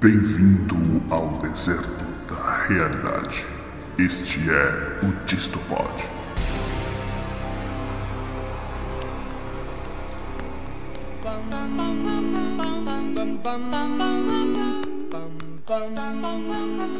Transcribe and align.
Bem-vindo 0.00 0.76
ao 1.10 1.38
deserto 1.38 2.04
da 2.28 2.64
realidade. 2.66 3.46
Este 3.98 4.40
é 4.50 5.00
o 5.06 5.24
Distopod. 5.24 6.10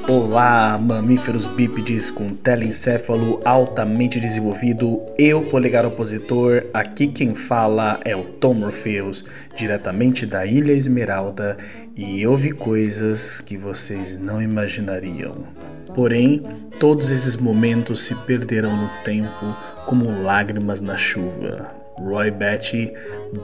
Olá, 0.09 0.79
mamíferos 0.79 1.47
bípedes 1.47 2.11
com 2.11 2.31
telencéfalo 2.31 3.41
altamente 3.45 4.19
desenvolvido. 4.19 5.01
Eu, 5.19 5.43
polegar 5.43 5.85
opositor, 5.85 6.65
aqui 6.73 7.07
quem 7.07 7.35
fala 7.35 8.01
é 8.05 8.17
o 8.17 8.25
Tom 8.25 8.55
Morpheus, 8.55 9.25
diretamente 9.55 10.25
da 10.27 10.47
Ilha 10.47 10.73
Esmeralda, 10.73 11.57
e 11.97 12.23
eu 12.23 12.35
vi 12.35 12.53
coisas 12.53 13.41
que 13.41 13.57
vocês 13.57 14.19
não 14.19 14.41
imaginariam. 14.41 15.47
Porém, 15.95 16.43
todos 16.81 17.11
esses 17.11 17.37
momentos 17.37 18.03
se 18.03 18.15
perderão 18.15 18.75
no 18.75 18.89
tempo 19.05 19.57
como 19.87 20.23
lágrimas 20.23 20.81
na 20.81 20.97
chuva. 20.97 21.69
Roy 21.99 22.31
Batty, 22.31 22.91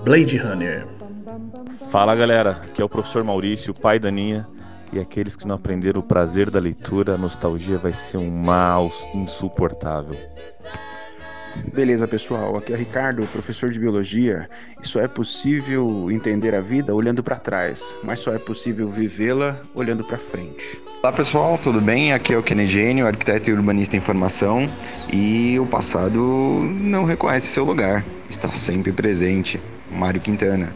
Blade 0.05 0.39
Runner. 0.39 0.87
Fala 1.91 2.15
galera, 2.15 2.63
aqui 2.63 2.81
é 2.81 2.85
o 2.85 2.89
professor 2.89 3.23
Maurício, 3.23 3.75
pai 3.75 3.99
da 3.99 4.11
Ninha. 4.11 4.47
E 4.93 4.99
aqueles 4.99 5.37
que 5.37 5.47
não 5.47 5.57
aprenderam 5.57 6.01
o 6.01 6.03
prazer 6.03 6.51
da 6.51 6.59
leitura, 6.59 7.15
a 7.15 7.19
nostalgia 7.19 7.77
vai 7.77 7.93
ser 7.93 8.17
um 8.17 8.31
mal 8.31 8.91
insuportável. 9.15 10.17
Beleza, 11.75 12.07
pessoal. 12.07 12.57
Aqui 12.57 12.73
é 12.73 12.77
o 12.77 12.79
Ricardo, 12.79 13.27
professor 13.29 13.71
de 13.71 13.79
biologia. 13.79 14.49
E 14.83 14.87
só 14.87 15.01
é 15.01 15.09
possível 15.09 16.11
entender 16.11 16.55
a 16.55 16.61
vida 16.61 16.95
olhando 16.95 17.23
para 17.23 17.37
trás, 17.37 17.95
mas 18.03 18.21
só 18.21 18.33
é 18.33 18.39
possível 18.39 18.89
vivê-la 18.89 19.61
olhando 19.75 20.05
para 20.05 20.19
frente. 20.19 20.81
Olá 21.03 21.13
pessoal, 21.13 21.59
tudo 21.59 21.81
bem? 21.81 22.13
Aqui 22.13 22.33
é 22.33 22.39
o 22.39 22.43
Kenny 22.43 22.67
Gênio, 22.67 23.07
arquiteto 23.07 23.51
e 23.51 23.53
urbanista 23.53 23.97
em 23.97 24.01
formação, 24.01 24.71
e 25.13 25.59
o 25.59 25.67
passado 25.67 26.19
não 26.21 27.05
reconhece 27.05 27.47
seu 27.47 27.65
lugar, 27.65 28.05
está 28.29 28.49
sempre 28.51 28.93
presente. 28.93 29.61
Mário 29.91 30.21
Quintana. 30.21 30.73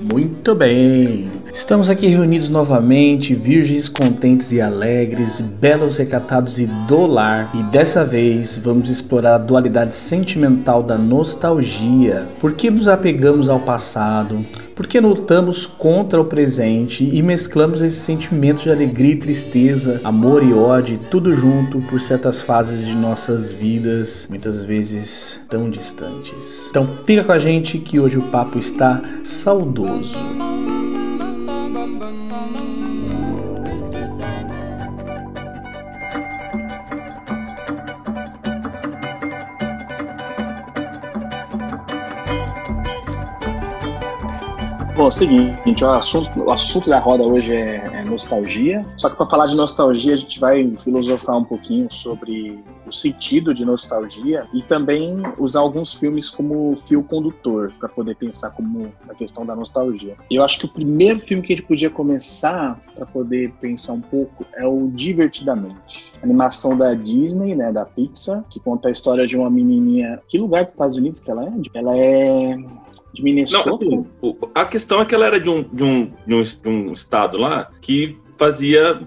Muito 0.00 0.54
bem! 0.54 1.30
Estamos 1.52 1.90
aqui 1.90 2.06
reunidos 2.06 2.48
novamente, 2.48 3.34
virgens 3.34 3.86
contentes 3.86 4.50
e 4.50 4.58
alegres, 4.58 5.42
belos 5.42 5.98
recatados 5.98 6.58
e 6.58 6.64
do 6.64 7.04
lar, 7.04 7.50
e 7.54 7.62
dessa 7.64 8.02
vez 8.02 8.56
vamos 8.56 8.88
explorar 8.88 9.34
a 9.34 9.38
dualidade 9.38 9.94
sentimental 9.94 10.82
da 10.82 10.96
nostalgia. 10.96 12.26
Por 12.38 12.54
que 12.54 12.70
nos 12.70 12.88
apegamos 12.88 13.50
ao 13.50 13.60
passado? 13.60 14.42
Por 14.80 14.86
que 14.86 14.98
lutamos 14.98 15.66
contra 15.66 16.18
o 16.18 16.24
presente 16.24 17.06
e 17.12 17.20
mesclamos 17.20 17.82
esses 17.82 17.98
sentimentos 17.98 18.62
de 18.62 18.70
alegria 18.70 19.12
e 19.12 19.16
tristeza, 19.16 20.00
amor 20.02 20.42
e 20.42 20.54
ódio, 20.54 20.98
tudo 21.10 21.34
junto 21.34 21.82
por 21.82 22.00
certas 22.00 22.42
fases 22.42 22.86
de 22.86 22.96
nossas 22.96 23.52
vidas, 23.52 24.26
muitas 24.30 24.64
vezes 24.64 25.38
tão 25.50 25.68
distantes. 25.68 26.68
Então 26.70 26.88
fica 27.04 27.22
com 27.22 27.32
a 27.32 27.36
gente 27.36 27.76
que 27.76 28.00
hoje 28.00 28.16
o 28.16 28.22
papo 28.30 28.58
está 28.58 29.02
saudoso. 29.22 30.16
Bom, 45.00 45.06
é 45.06 45.08
o 45.08 45.12
seguinte, 45.12 45.82
o 45.82 45.88
assunto, 45.88 46.40
o 46.40 46.50
assunto 46.50 46.90
da 46.90 46.98
roda 46.98 47.22
hoje 47.22 47.54
é, 47.54 47.76
é 47.90 48.04
nostalgia. 48.04 48.84
Só 48.98 49.08
que 49.08 49.16
para 49.16 49.24
falar 49.24 49.46
de 49.46 49.56
nostalgia, 49.56 50.12
a 50.12 50.16
gente 50.18 50.38
vai 50.38 50.76
filosofar 50.84 51.38
um 51.38 51.44
pouquinho 51.44 51.90
sobre 51.90 52.62
o 52.86 52.92
sentido 52.92 53.54
de 53.54 53.64
nostalgia 53.64 54.46
e 54.52 54.60
também 54.60 55.16
usar 55.38 55.60
alguns 55.60 55.94
filmes 55.94 56.28
como 56.28 56.76
fio 56.86 57.02
condutor 57.02 57.72
para 57.78 57.88
poder 57.88 58.14
pensar 58.16 58.50
como 58.50 58.92
a 59.08 59.14
questão 59.14 59.46
da 59.46 59.56
nostalgia. 59.56 60.16
Eu 60.30 60.44
acho 60.44 60.58
que 60.58 60.66
o 60.66 60.68
primeiro 60.68 61.20
filme 61.20 61.42
que 61.42 61.54
a 61.54 61.56
gente 61.56 61.66
podia 61.66 61.88
começar 61.88 62.78
para 62.94 63.06
poder 63.06 63.52
pensar 63.58 63.94
um 63.94 64.02
pouco 64.02 64.44
é 64.54 64.66
o 64.66 64.90
Divertidamente. 64.92 66.12
Animação 66.22 66.76
da 66.76 66.92
Disney, 66.92 67.54
né, 67.54 67.72
da 67.72 67.86
Pixar, 67.86 68.44
que 68.50 68.60
conta 68.60 68.88
a 68.88 68.92
história 68.92 69.26
de 69.26 69.34
uma 69.34 69.48
menininha. 69.48 70.20
Que 70.28 70.36
lugar 70.36 70.64
dos 70.64 70.74
Estados 70.74 70.96
Unidos 70.98 71.20
que 71.20 71.30
ela 71.30 71.46
é? 71.46 71.52
Ela 71.72 71.96
é 71.96 72.58
de 73.12 73.22
Minnesota? 73.22 73.84
Não, 73.84 74.06
a 74.54 74.64
questão 74.64 75.00
é 75.00 75.04
que 75.04 75.14
ela 75.14 75.26
era 75.26 75.40
de 75.40 75.48
um, 75.48 75.62
de 75.62 75.82
um, 75.82 76.12
de 76.26 76.34
um, 76.34 76.42
de 76.42 76.68
um 76.68 76.92
estado 76.92 77.38
lá 77.38 77.70
que 77.80 78.16
fazia 78.40 78.98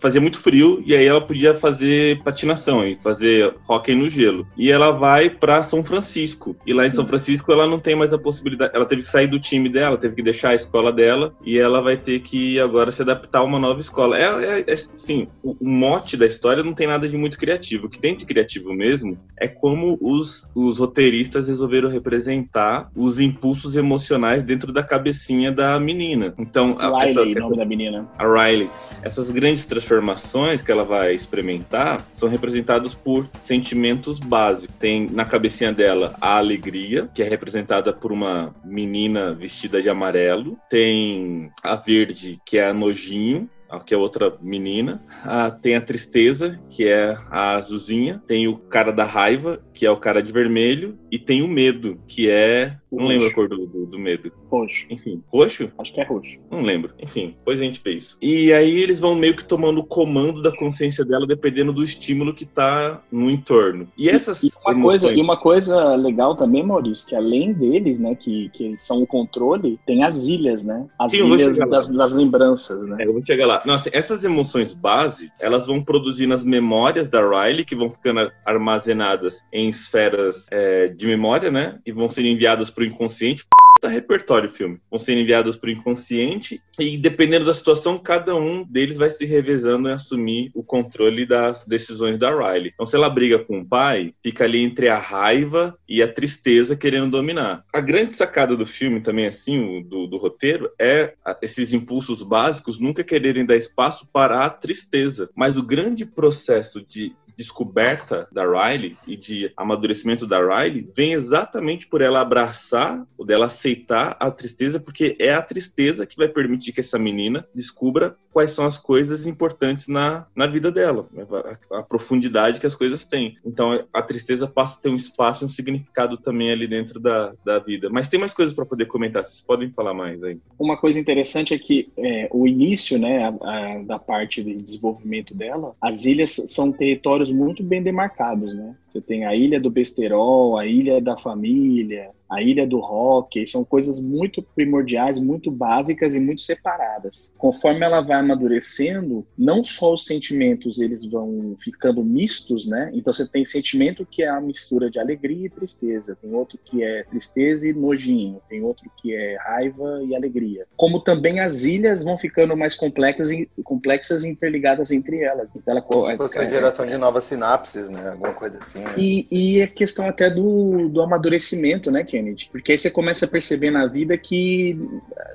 fazia 0.00 0.20
muito 0.20 0.38
frio 0.38 0.82
e 0.84 0.94
aí 0.94 1.04
ela 1.04 1.20
podia 1.20 1.54
fazer 1.54 2.22
patinação 2.22 2.86
e 2.86 2.96
fazer 2.96 3.54
hockey 3.68 3.94
no 3.94 4.08
gelo. 4.08 4.46
E 4.56 4.72
ela 4.72 4.90
vai 4.90 5.28
para 5.28 5.62
São 5.62 5.84
Francisco. 5.84 6.56
E 6.66 6.72
lá 6.72 6.86
em 6.86 6.90
São 6.90 7.06
Francisco 7.06 7.52
ela 7.52 7.66
não 7.66 7.78
tem 7.78 7.94
mais 7.94 8.12
a 8.12 8.18
possibilidade, 8.18 8.74
ela 8.74 8.86
teve 8.86 9.02
que 9.02 9.08
sair 9.08 9.26
do 9.26 9.38
time 9.38 9.68
dela, 9.68 9.98
teve 9.98 10.16
que 10.16 10.22
deixar 10.22 10.50
a 10.50 10.54
escola 10.54 10.90
dela 10.90 11.34
e 11.44 11.58
ela 11.58 11.82
vai 11.82 11.96
ter 11.96 12.20
que 12.20 12.58
agora 12.58 12.90
se 12.90 13.02
adaptar 13.02 13.40
a 13.40 13.44
uma 13.44 13.58
nova 13.58 13.80
escola. 13.80 14.18
É, 14.18 14.60
é, 14.60 14.64
é 14.66 14.76
sim, 14.96 15.28
o, 15.42 15.56
o, 15.60 15.68
mote 15.68 16.16
da 16.16 16.26
história 16.26 16.64
não 16.64 16.72
tem 16.72 16.86
nada 16.86 17.06
de 17.06 17.16
muito 17.16 17.38
criativo. 17.38 17.86
O 17.86 17.90
que 17.90 18.00
tem 18.00 18.16
de 18.16 18.24
criativo 18.24 18.72
mesmo 18.72 19.18
é 19.38 19.46
como 19.46 19.98
os, 20.00 20.48
os 20.54 20.78
roteiristas 20.78 21.46
resolveram 21.46 21.90
representar 21.90 22.90
os 22.96 23.20
impulsos 23.20 23.76
emocionais 23.76 24.42
dentro 24.42 24.72
da 24.72 24.82
cabecinha 24.82 25.52
da 25.52 25.78
menina. 25.78 26.34
Então, 26.38 26.76
a, 26.78 27.04
Riley, 27.04 27.32
essa, 27.32 27.40
nome 27.40 27.56
da 27.56 27.64
menina. 27.64 28.08
A 28.18 28.24
Riley. 28.26 28.68
Essas 29.02 29.30
grandes 29.30 29.64
transformações 29.66 30.62
que 30.62 30.72
ela 30.72 30.84
vai 30.84 31.14
experimentar 31.14 32.04
são 32.12 32.28
representadas 32.28 32.94
por 32.94 33.28
sentimentos 33.38 34.18
básicos. 34.18 34.74
Tem 34.78 35.08
na 35.08 35.24
cabecinha 35.24 35.72
dela 35.72 36.14
a 36.20 36.36
alegria, 36.36 37.08
que 37.14 37.22
é 37.22 37.28
representada 37.28 37.92
por 37.92 38.12
uma 38.12 38.54
menina 38.64 39.32
vestida 39.32 39.80
de 39.80 39.88
amarelo. 39.88 40.58
Tem 40.68 41.50
a 41.62 41.76
verde, 41.76 42.40
que 42.44 42.58
é 42.58 42.68
a 42.68 42.74
nojinho, 42.74 43.48
que 43.84 43.92
é 43.92 43.96
outra 43.96 44.34
menina. 44.40 45.02
Ah, 45.22 45.50
tem 45.50 45.76
a 45.76 45.82
tristeza, 45.82 46.58
que 46.70 46.86
é 46.86 47.16
a 47.30 47.56
azulzinha. 47.56 48.22
Tem 48.26 48.48
o 48.48 48.56
cara 48.56 48.90
da 48.90 49.04
raiva, 49.04 49.60
que 49.74 49.84
é 49.84 49.90
o 49.90 49.96
cara 49.96 50.22
de 50.22 50.32
vermelho. 50.32 50.98
E 51.10 51.18
tem 51.18 51.42
o 51.42 51.48
medo, 51.48 51.98
que 52.06 52.28
é. 52.28 52.76
não 52.90 53.06
lembro 53.06 53.26
a 53.26 53.32
cor 53.32 53.48
do, 53.48 53.66
do, 53.66 53.86
do, 53.86 53.98
medo. 53.98 54.32
Roxo. 54.50 54.86
Enfim, 54.90 55.22
roxo? 55.28 55.70
Acho 55.78 55.92
que 55.92 56.00
é 56.00 56.04
roxo. 56.04 56.38
Não 56.50 56.60
lembro. 56.60 56.92
Enfim, 56.98 57.34
depois 57.38 57.60
a 57.60 57.64
gente 57.64 57.80
vê 57.82 57.92
isso. 57.92 58.16
E 58.20 58.52
aí 58.52 58.78
eles 58.78 59.00
vão 59.00 59.14
meio 59.14 59.36
que 59.36 59.44
tomando 59.44 59.80
o 59.80 59.84
comando 59.84 60.42
da 60.42 60.54
consciência 60.54 61.04
dela, 61.04 61.26
dependendo 61.26 61.72
do 61.72 61.82
estímulo 61.82 62.34
que 62.34 62.44
tá 62.44 63.02
no 63.10 63.30
entorno. 63.30 63.88
E 63.96 64.08
essas. 64.08 64.42
E, 64.42 64.50
uma, 64.64 64.72
emoções... 64.72 65.02
coisa, 65.02 65.18
e 65.18 65.22
uma 65.22 65.36
coisa 65.36 65.94
legal 65.96 66.36
também, 66.36 66.62
Maurício, 66.62 67.08
que 67.08 67.14
além 67.14 67.52
deles, 67.52 67.98
né, 67.98 68.14
que, 68.14 68.50
que 68.50 68.76
são 68.78 69.02
o 69.02 69.06
controle, 69.06 69.78
tem 69.86 70.04
as 70.04 70.26
ilhas, 70.26 70.64
né? 70.64 70.86
As 70.98 71.12
Sim, 71.12 71.32
ilhas 71.32 71.58
das, 71.58 71.92
das, 71.94 72.12
lembranças, 72.12 72.80
né? 72.82 72.96
É, 73.00 73.06
eu 73.06 73.12
vou 73.12 73.24
chegar 73.24 73.46
lá. 73.46 73.62
Nossa, 73.64 73.90
essas 73.92 74.24
emoções 74.24 74.72
base, 74.72 75.30
elas 75.40 75.66
vão 75.66 75.82
produzir 75.82 76.26
nas 76.26 76.44
memórias 76.44 77.08
da 77.08 77.20
Riley, 77.20 77.64
que 77.64 77.74
vão 77.74 77.90
ficando 77.90 78.30
armazenadas 78.44 79.42
em 79.52 79.68
esferas 79.68 80.46
é, 80.50 80.88
de 80.98 81.06
memória, 81.06 81.50
né? 81.50 81.78
E 81.86 81.92
vão 81.92 82.08
ser 82.08 82.24
enviadas 82.26 82.70
para 82.70 82.82
o 82.82 82.86
inconsciente 82.86 83.44
tá 83.80 83.88
repertório 83.88 84.52
filme. 84.52 84.80
Vão 84.90 84.98
ser 84.98 85.16
enviados 85.16 85.56
para 85.56 85.68
o 85.68 85.72
inconsciente 85.72 86.60
e, 86.78 86.96
dependendo 86.98 87.46
da 87.46 87.54
situação, 87.54 87.98
cada 87.98 88.34
um 88.34 88.64
deles 88.64 88.96
vai 88.96 89.10
se 89.10 89.24
revezando 89.24 89.88
em 89.88 89.92
assumir 89.92 90.50
o 90.54 90.62
controle 90.62 91.24
das 91.24 91.64
decisões 91.66 92.18
da 92.18 92.30
Riley. 92.30 92.72
Então, 92.74 92.86
se 92.86 92.96
ela 92.96 93.08
briga 93.08 93.38
com 93.38 93.60
o 93.60 93.64
pai, 93.64 94.12
fica 94.22 94.44
ali 94.44 94.62
entre 94.62 94.88
a 94.88 94.98
raiva 94.98 95.78
e 95.88 96.02
a 96.02 96.12
tristeza 96.12 96.76
querendo 96.76 97.10
dominar. 97.10 97.64
A 97.72 97.80
grande 97.80 98.14
sacada 98.14 98.56
do 98.56 98.66
filme 98.66 99.00
também, 99.00 99.26
assim, 99.26 99.82
do, 99.82 100.06
do 100.06 100.16
roteiro, 100.16 100.70
é 100.78 101.14
esses 101.40 101.72
impulsos 101.72 102.22
básicos 102.22 102.78
nunca 102.80 103.04
quererem 103.04 103.46
dar 103.46 103.56
espaço 103.56 104.06
para 104.12 104.44
a 104.44 104.50
tristeza. 104.50 105.30
Mas 105.34 105.56
o 105.56 105.62
grande 105.62 106.04
processo 106.04 106.84
de 106.84 107.14
descoberta 107.38 108.26
da 108.32 108.42
Riley 108.44 108.96
e 109.06 109.16
de 109.16 109.52
amadurecimento 109.56 110.26
da 110.26 110.40
Riley 110.40 110.90
vem 110.92 111.12
exatamente 111.12 111.86
por 111.86 112.00
ela 112.00 112.20
abraçar, 112.20 113.06
ou 113.16 113.24
dela 113.24 113.46
aceitar 113.46 114.16
a 114.18 114.28
tristeza, 114.28 114.80
porque 114.80 115.16
é 115.20 115.32
a 115.32 115.40
tristeza 115.40 116.04
que 116.04 116.16
vai 116.16 116.26
permitir 116.26 116.72
que 116.72 116.80
essa 116.80 116.98
menina 116.98 117.46
descubra 117.54 118.16
quais 118.38 118.52
são 118.52 118.66
as 118.66 118.78
coisas 118.78 119.26
importantes 119.26 119.88
na, 119.88 120.24
na 120.32 120.46
vida 120.46 120.70
dela, 120.70 121.08
né? 121.12 121.26
a, 121.72 121.78
a, 121.78 121.82
profundidade 121.82 122.60
que 122.60 122.68
as 122.68 122.74
coisas 122.76 123.04
têm. 123.04 123.36
Então 123.44 123.84
a 123.92 124.00
tristeza 124.00 124.46
passa 124.46 124.78
a 124.78 124.80
ter 124.80 124.90
um 124.90 124.94
espaço, 124.94 125.44
um 125.44 125.48
significado 125.48 126.16
também 126.16 126.52
ali 126.52 126.68
dentro 126.68 127.00
da, 127.00 127.32
da 127.44 127.58
vida. 127.58 127.90
Mas 127.90 128.08
tem 128.08 128.20
mais 128.20 128.32
coisas 128.32 128.54
para 128.54 128.64
poder 128.64 128.86
comentar, 128.86 129.24
vocês 129.24 129.40
podem 129.40 129.72
falar 129.72 129.92
mais 129.92 130.22
aí. 130.22 130.38
Uma 130.56 130.76
coisa 130.76 131.00
interessante 131.00 131.52
é 131.52 131.58
que 131.58 131.88
é, 131.98 132.28
o 132.32 132.46
início 132.46 132.96
né, 132.96 133.24
a, 133.24 133.28
a, 133.28 133.82
da 133.82 133.98
parte 133.98 134.40
de 134.40 134.54
desenvolvimento 134.54 135.34
dela, 135.34 135.74
as 135.80 136.04
ilhas 136.04 136.30
são 136.30 136.70
territórios 136.70 137.32
muito 137.32 137.64
bem 137.64 137.82
demarcados, 137.82 138.54
né? 138.54 138.76
Você 138.88 139.00
tem 139.00 139.26
a 139.26 139.34
ilha 139.34 139.60
do 139.60 139.68
besterol, 139.68 140.56
a 140.56 140.64
ilha 140.64 141.00
da 141.00 141.18
família, 141.18 142.10
a 142.28 142.42
ilha 142.42 142.66
do 142.66 142.78
rock, 142.78 143.46
são 143.46 143.64
coisas 143.64 144.00
muito 144.00 144.42
primordiais, 144.42 145.18
muito 145.18 145.50
básicas 145.50 146.14
e 146.14 146.20
muito 146.20 146.42
separadas. 146.42 147.32
Conforme 147.38 147.84
ela 147.84 148.00
vai 148.00 148.18
amadurecendo, 148.18 149.26
não 149.36 149.64
só 149.64 149.94
os 149.94 150.04
sentimentos 150.04 150.80
eles 150.80 151.04
vão 151.04 151.56
ficando 151.62 152.04
mistos, 152.04 152.66
né? 152.66 152.90
Então 152.92 153.12
você 153.12 153.26
tem 153.26 153.44
sentimento 153.44 154.06
que 154.06 154.22
é 154.22 154.28
a 154.28 154.40
mistura 154.40 154.90
de 154.90 154.98
alegria 154.98 155.46
e 155.46 155.50
tristeza, 155.50 156.16
tem 156.20 156.32
outro 156.34 156.58
que 156.62 156.82
é 156.82 157.04
tristeza 157.04 157.68
e 157.68 157.72
nojinho, 157.72 158.40
tem 158.48 158.62
outro 158.62 158.90
que 159.00 159.14
é 159.14 159.36
raiva 159.38 160.02
e 160.04 160.14
alegria. 160.14 160.66
Como 160.76 161.00
também 161.00 161.40
as 161.40 161.64
ilhas 161.64 162.02
vão 162.02 162.18
ficando 162.18 162.56
mais 162.56 162.74
complexas 162.74 163.30
e 163.30 163.48
complexas 163.64 164.24
e 164.24 164.28
interligadas 164.28 164.90
entre 164.90 165.22
elas. 165.22 165.50
Então 165.54 165.72
ela 165.72 165.82
Como 165.82 166.04
se 166.04 166.16
fosse 166.16 166.38
a 166.38 166.44
geração 166.44 166.86
de 166.86 166.96
novas 166.96 167.24
sinapses, 167.24 167.88
né? 167.90 168.10
Alguma 168.10 168.34
coisa 168.34 168.58
assim. 168.58 168.80
Né? 168.80 168.94
E, 168.96 169.26
e 169.30 169.60
é 169.60 169.66
questão 169.66 170.08
até 170.08 170.30
do, 170.30 170.88
do 170.88 171.00
amadurecimento, 171.00 171.90
né, 171.90 172.04
Kennedy? 172.18 172.48
Porque 172.50 172.72
aí 172.72 172.78
você 172.78 172.90
começa 172.90 173.24
a 173.24 173.28
perceber 173.28 173.70
na 173.70 173.86
vida 173.86 174.16
que 174.18 174.78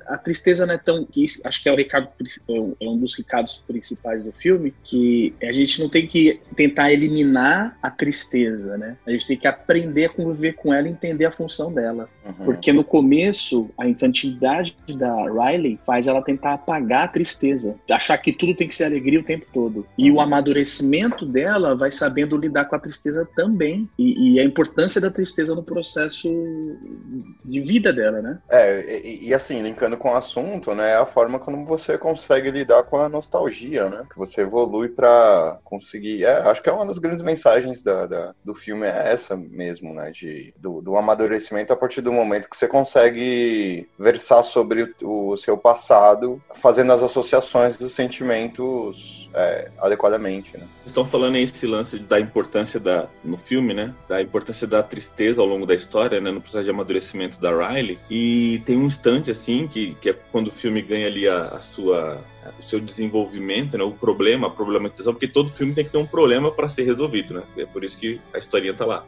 a 0.06 0.18
tristeza 0.18 0.66
não 0.66 0.74
é 0.74 0.78
tão. 0.78 1.04
Que 1.04 1.24
acho 1.44 1.62
que 1.62 1.68
é 1.68 1.72
o 1.72 1.76
recado, 1.76 2.08
é 2.48 2.88
um 2.88 2.98
dos 2.98 3.16
recados 3.16 3.62
principais 3.66 4.24
do 4.24 4.32
filme, 4.32 4.74
que 4.84 5.34
a 5.42 5.52
gente 5.52 5.80
não 5.80 5.88
tem 5.88 6.06
que 6.06 6.40
tentar 6.54 6.92
eliminar 6.92 7.76
a 7.82 7.90
tristeza, 7.90 8.76
né? 8.76 8.96
A 9.06 9.10
gente 9.10 9.26
tem 9.26 9.36
que 9.36 9.48
aprender 9.48 10.06
a 10.06 10.08
conviver 10.10 10.54
com 10.54 10.72
ela 10.72 10.88
e 10.88 10.90
entender 10.90 11.24
a 11.24 11.32
função 11.32 11.72
dela. 11.72 12.08
Uhum. 12.24 12.44
Porque 12.44 12.72
no 12.72 12.84
começo, 12.84 13.70
a 13.78 13.88
infantilidade 13.88 14.76
da 14.96 15.14
Riley 15.24 15.78
faz 15.86 16.06
ela 16.06 16.22
tentar 16.22 16.54
apagar 16.54 17.04
a 17.04 17.08
tristeza, 17.08 17.76
achar 17.90 18.18
que 18.18 18.32
tudo 18.32 18.54
tem 18.54 18.68
que 18.68 18.74
ser 18.74 18.84
alegria 18.84 19.20
o 19.20 19.24
tempo 19.24 19.46
todo. 19.52 19.86
E 19.96 20.10
o 20.10 20.20
amadurecimento 20.20 21.24
dela 21.24 21.74
vai 21.74 21.90
sabendo 21.90 22.36
lidar 22.36 22.66
com 22.66 22.76
a 22.76 22.78
tristeza 22.78 23.28
também. 23.34 23.88
E, 23.98 24.34
e 24.34 24.40
a 24.40 24.44
importância 24.44 25.00
da 25.00 25.10
tristeza 25.10 25.54
no 25.54 25.62
processo 25.62 26.28
de 27.44 27.60
vida 27.60 27.92
dela, 27.92 28.20
né? 28.20 28.38
É, 28.48 29.00
e, 29.04 29.28
e, 29.28 29.34
assim, 29.34 29.60
linkando 29.62 29.96
com 29.96 30.10
o 30.10 30.16
assunto, 30.16 30.74
né, 30.74 30.92
é 30.92 30.96
a 30.96 31.06
forma 31.06 31.38
como 31.38 31.64
você 31.64 31.98
consegue 31.98 32.50
lidar 32.50 32.82
com 32.84 32.98
a 32.98 33.08
nostalgia, 33.08 33.88
né? 33.88 34.04
Que 34.10 34.18
você 34.18 34.42
evolui 34.42 34.88
para 34.88 35.58
conseguir. 35.64 36.24
É, 36.24 36.40
acho 36.48 36.62
que 36.62 36.68
é 36.68 36.72
uma 36.72 36.86
das 36.86 36.98
grandes 36.98 37.22
mensagens 37.22 37.82
da, 37.82 38.06
da, 38.06 38.34
do 38.44 38.54
filme 38.54 38.86
é 38.86 39.12
essa 39.12 39.36
mesmo, 39.36 39.94
né? 39.94 40.10
De, 40.10 40.54
do, 40.56 40.80
do, 40.80 40.96
amadurecimento 40.96 41.72
a 41.72 41.76
partir 41.76 42.00
do 42.00 42.12
momento 42.12 42.48
que 42.48 42.56
você 42.56 42.68
consegue 42.68 43.88
versar 43.98 44.42
sobre 44.42 44.94
o, 45.02 45.30
o 45.30 45.36
seu 45.36 45.56
passado, 45.56 46.42
fazendo 46.54 46.92
as 46.92 47.02
associações 47.02 47.76
dos 47.76 47.92
sentimentos 47.92 49.30
é, 49.34 49.70
adequadamente, 49.78 50.56
né? 50.56 50.66
Estão 50.86 51.04
falando 51.04 51.36
aí 51.36 51.44
esse 51.44 51.66
lance 51.66 51.98
da 51.98 52.20
importância 52.20 52.78
da 52.78 53.08
no 53.22 53.36
filme, 53.36 53.74
né? 53.74 53.94
Da 54.08 54.20
importância 54.20 54.66
da 54.66 54.82
tristeza 54.82 55.40
ao 55.40 55.46
longo 55.46 55.66
da 55.66 55.74
história, 55.74 56.20
né? 56.20 56.30
No 56.30 56.40
processo 56.40 56.63
de 56.64 56.70
amadurecimento 56.70 57.40
da 57.40 57.50
Riley. 57.50 57.98
E 58.10 58.62
tem 58.64 58.76
um 58.76 58.86
instante 58.86 59.30
assim 59.30 59.66
que, 59.66 59.94
que 60.00 60.10
é 60.10 60.12
quando 60.32 60.48
o 60.48 60.52
filme 60.52 60.82
ganha 60.82 61.06
ali 61.06 61.28
a, 61.28 61.44
a 61.44 61.60
sua 61.60 62.20
o 62.58 62.62
seu 62.62 62.78
desenvolvimento, 62.78 63.78
né, 63.78 63.84
o 63.84 63.92
problema, 63.92 64.48
a 64.48 64.50
problematização, 64.50 65.14
porque 65.14 65.28
todo 65.28 65.50
filme 65.50 65.72
tem 65.72 65.84
que 65.84 65.90
ter 65.90 65.98
um 65.98 66.06
problema 66.06 66.50
para 66.50 66.68
ser 66.68 66.82
resolvido, 66.82 67.34
né? 67.34 67.42
É 67.56 67.64
por 67.64 67.82
isso 67.82 67.96
que 67.96 68.20
a 68.34 68.38
historinha 68.38 68.74
tá 68.74 68.84
lá. 68.84 69.04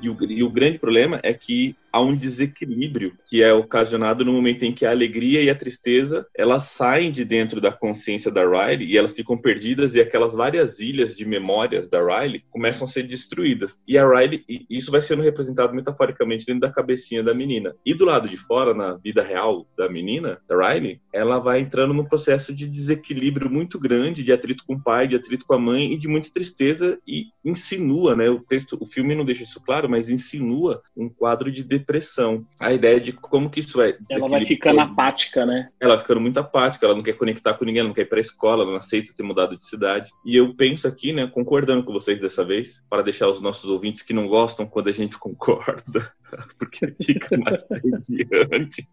E 0.00 0.08
o, 0.08 0.16
e 0.28 0.42
o 0.42 0.50
grande 0.50 0.78
problema 0.78 1.20
é 1.22 1.32
que 1.34 1.76
há 1.92 2.00
um 2.00 2.14
desequilíbrio 2.14 3.14
que 3.24 3.42
é 3.42 3.52
ocasionado 3.52 4.24
no 4.24 4.32
momento 4.32 4.62
em 4.64 4.72
que 4.72 4.86
a 4.86 4.90
alegria 4.90 5.42
e 5.42 5.50
a 5.50 5.54
tristeza 5.54 6.26
elas 6.36 6.64
saem 6.64 7.10
de 7.10 7.24
dentro 7.24 7.60
da 7.60 7.72
consciência 7.72 8.30
da 8.30 8.42
Riley 8.42 8.86
e 8.86 8.96
elas 8.96 9.12
ficam 9.12 9.36
perdidas 9.36 9.94
e 9.94 10.00
aquelas 10.00 10.34
várias 10.34 10.78
ilhas 10.80 11.16
de 11.16 11.24
memórias 11.24 11.88
da 11.88 12.00
Riley 12.00 12.44
começam 12.50 12.84
a 12.84 12.88
ser 12.88 13.04
destruídas. 13.04 13.78
E 13.86 13.96
a 13.96 14.08
Riley, 14.08 14.44
e 14.48 14.66
isso 14.70 14.90
vai 14.90 15.02
sendo 15.02 15.22
representado 15.22 15.74
metaforicamente 15.74 16.46
dentro 16.46 16.60
da 16.60 16.72
cabecinha 16.72 17.22
da 17.22 17.34
menina. 17.34 17.74
E 17.84 17.94
do 17.94 18.04
lado 18.04 18.28
de 18.28 18.36
fora, 18.36 18.74
na 18.74 18.94
vida 18.94 19.22
real 19.22 19.66
da 19.76 19.88
menina, 19.88 20.38
da 20.46 20.56
Riley, 20.56 21.00
ela 21.12 21.38
vai 21.38 21.60
entrando 21.60 21.94
num 21.94 22.04
processo 22.04 22.54
de 22.54 22.68
desequilíbrio 22.68 23.50
muito 23.50 23.78
grande, 23.78 24.22
de 24.22 24.32
atrito 24.32 24.64
com 24.66 24.74
o 24.74 24.82
pai, 24.82 25.08
de 25.08 25.16
atrito 25.16 25.46
com 25.46 25.54
a 25.54 25.58
mãe 25.58 25.92
e 25.92 25.96
de 25.96 26.08
muita 26.08 26.30
tristeza 26.30 26.98
e 27.06 27.26
insinua, 27.44 28.14
né? 28.14 28.28
O 28.28 28.40
texto, 28.40 28.76
o 28.80 28.86
filme 28.86 29.14
não 29.14 29.24
deixa 29.24 29.42
isso 29.42 29.60
claro, 29.60 29.87
mas 29.88 30.08
insinua 30.08 30.82
um 30.96 31.08
quadro 31.08 31.50
de 31.50 31.64
depressão. 31.64 32.46
A 32.58 32.72
ideia 32.72 33.00
de 33.00 33.12
como 33.12 33.50
que 33.50 33.60
isso 33.60 33.80
é. 33.80 33.96
Ela 34.10 34.28
vai 34.28 34.44
ficando 34.44 34.80
apática, 34.80 35.44
né? 35.44 35.68
Ela 35.80 35.94
vai 35.94 36.02
ficando 36.02 36.20
muito 36.20 36.38
apática, 36.38 36.86
ela 36.86 36.94
não 36.94 37.02
quer 37.02 37.14
conectar 37.14 37.54
com 37.54 37.64
ninguém, 37.64 37.80
ela 37.80 37.88
não 37.88 37.94
quer 37.94 38.02
ir 38.02 38.08
pra 38.08 38.20
escola, 38.20 38.62
ela 38.62 38.72
não 38.72 38.78
aceita 38.78 39.12
ter 39.16 39.22
mudado 39.22 39.56
de 39.56 39.66
cidade. 39.66 40.10
E 40.24 40.36
eu 40.36 40.54
penso 40.54 40.86
aqui, 40.86 41.12
né, 41.12 41.26
concordando 41.26 41.82
com 41.82 41.92
vocês 41.92 42.20
dessa 42.20 42.44
vez, 42.44 42.82
para 42.88 43.02
deixar 43.02 43.28
os 43.28 43.40
nossos 43.40 43.68
ouvintes 43.70 44.02
que 44.02 44.12
não 44.12 44.28
gostam 44.28 44.66
quando 44.66 44.88
a 44.88 44.92
gente 44.92 45.18
concorda, 45.18 46.12
porque 46.58 46.94
fica 47.02 47.36
mais 47.36 47.62
tediante. 47.64 48.88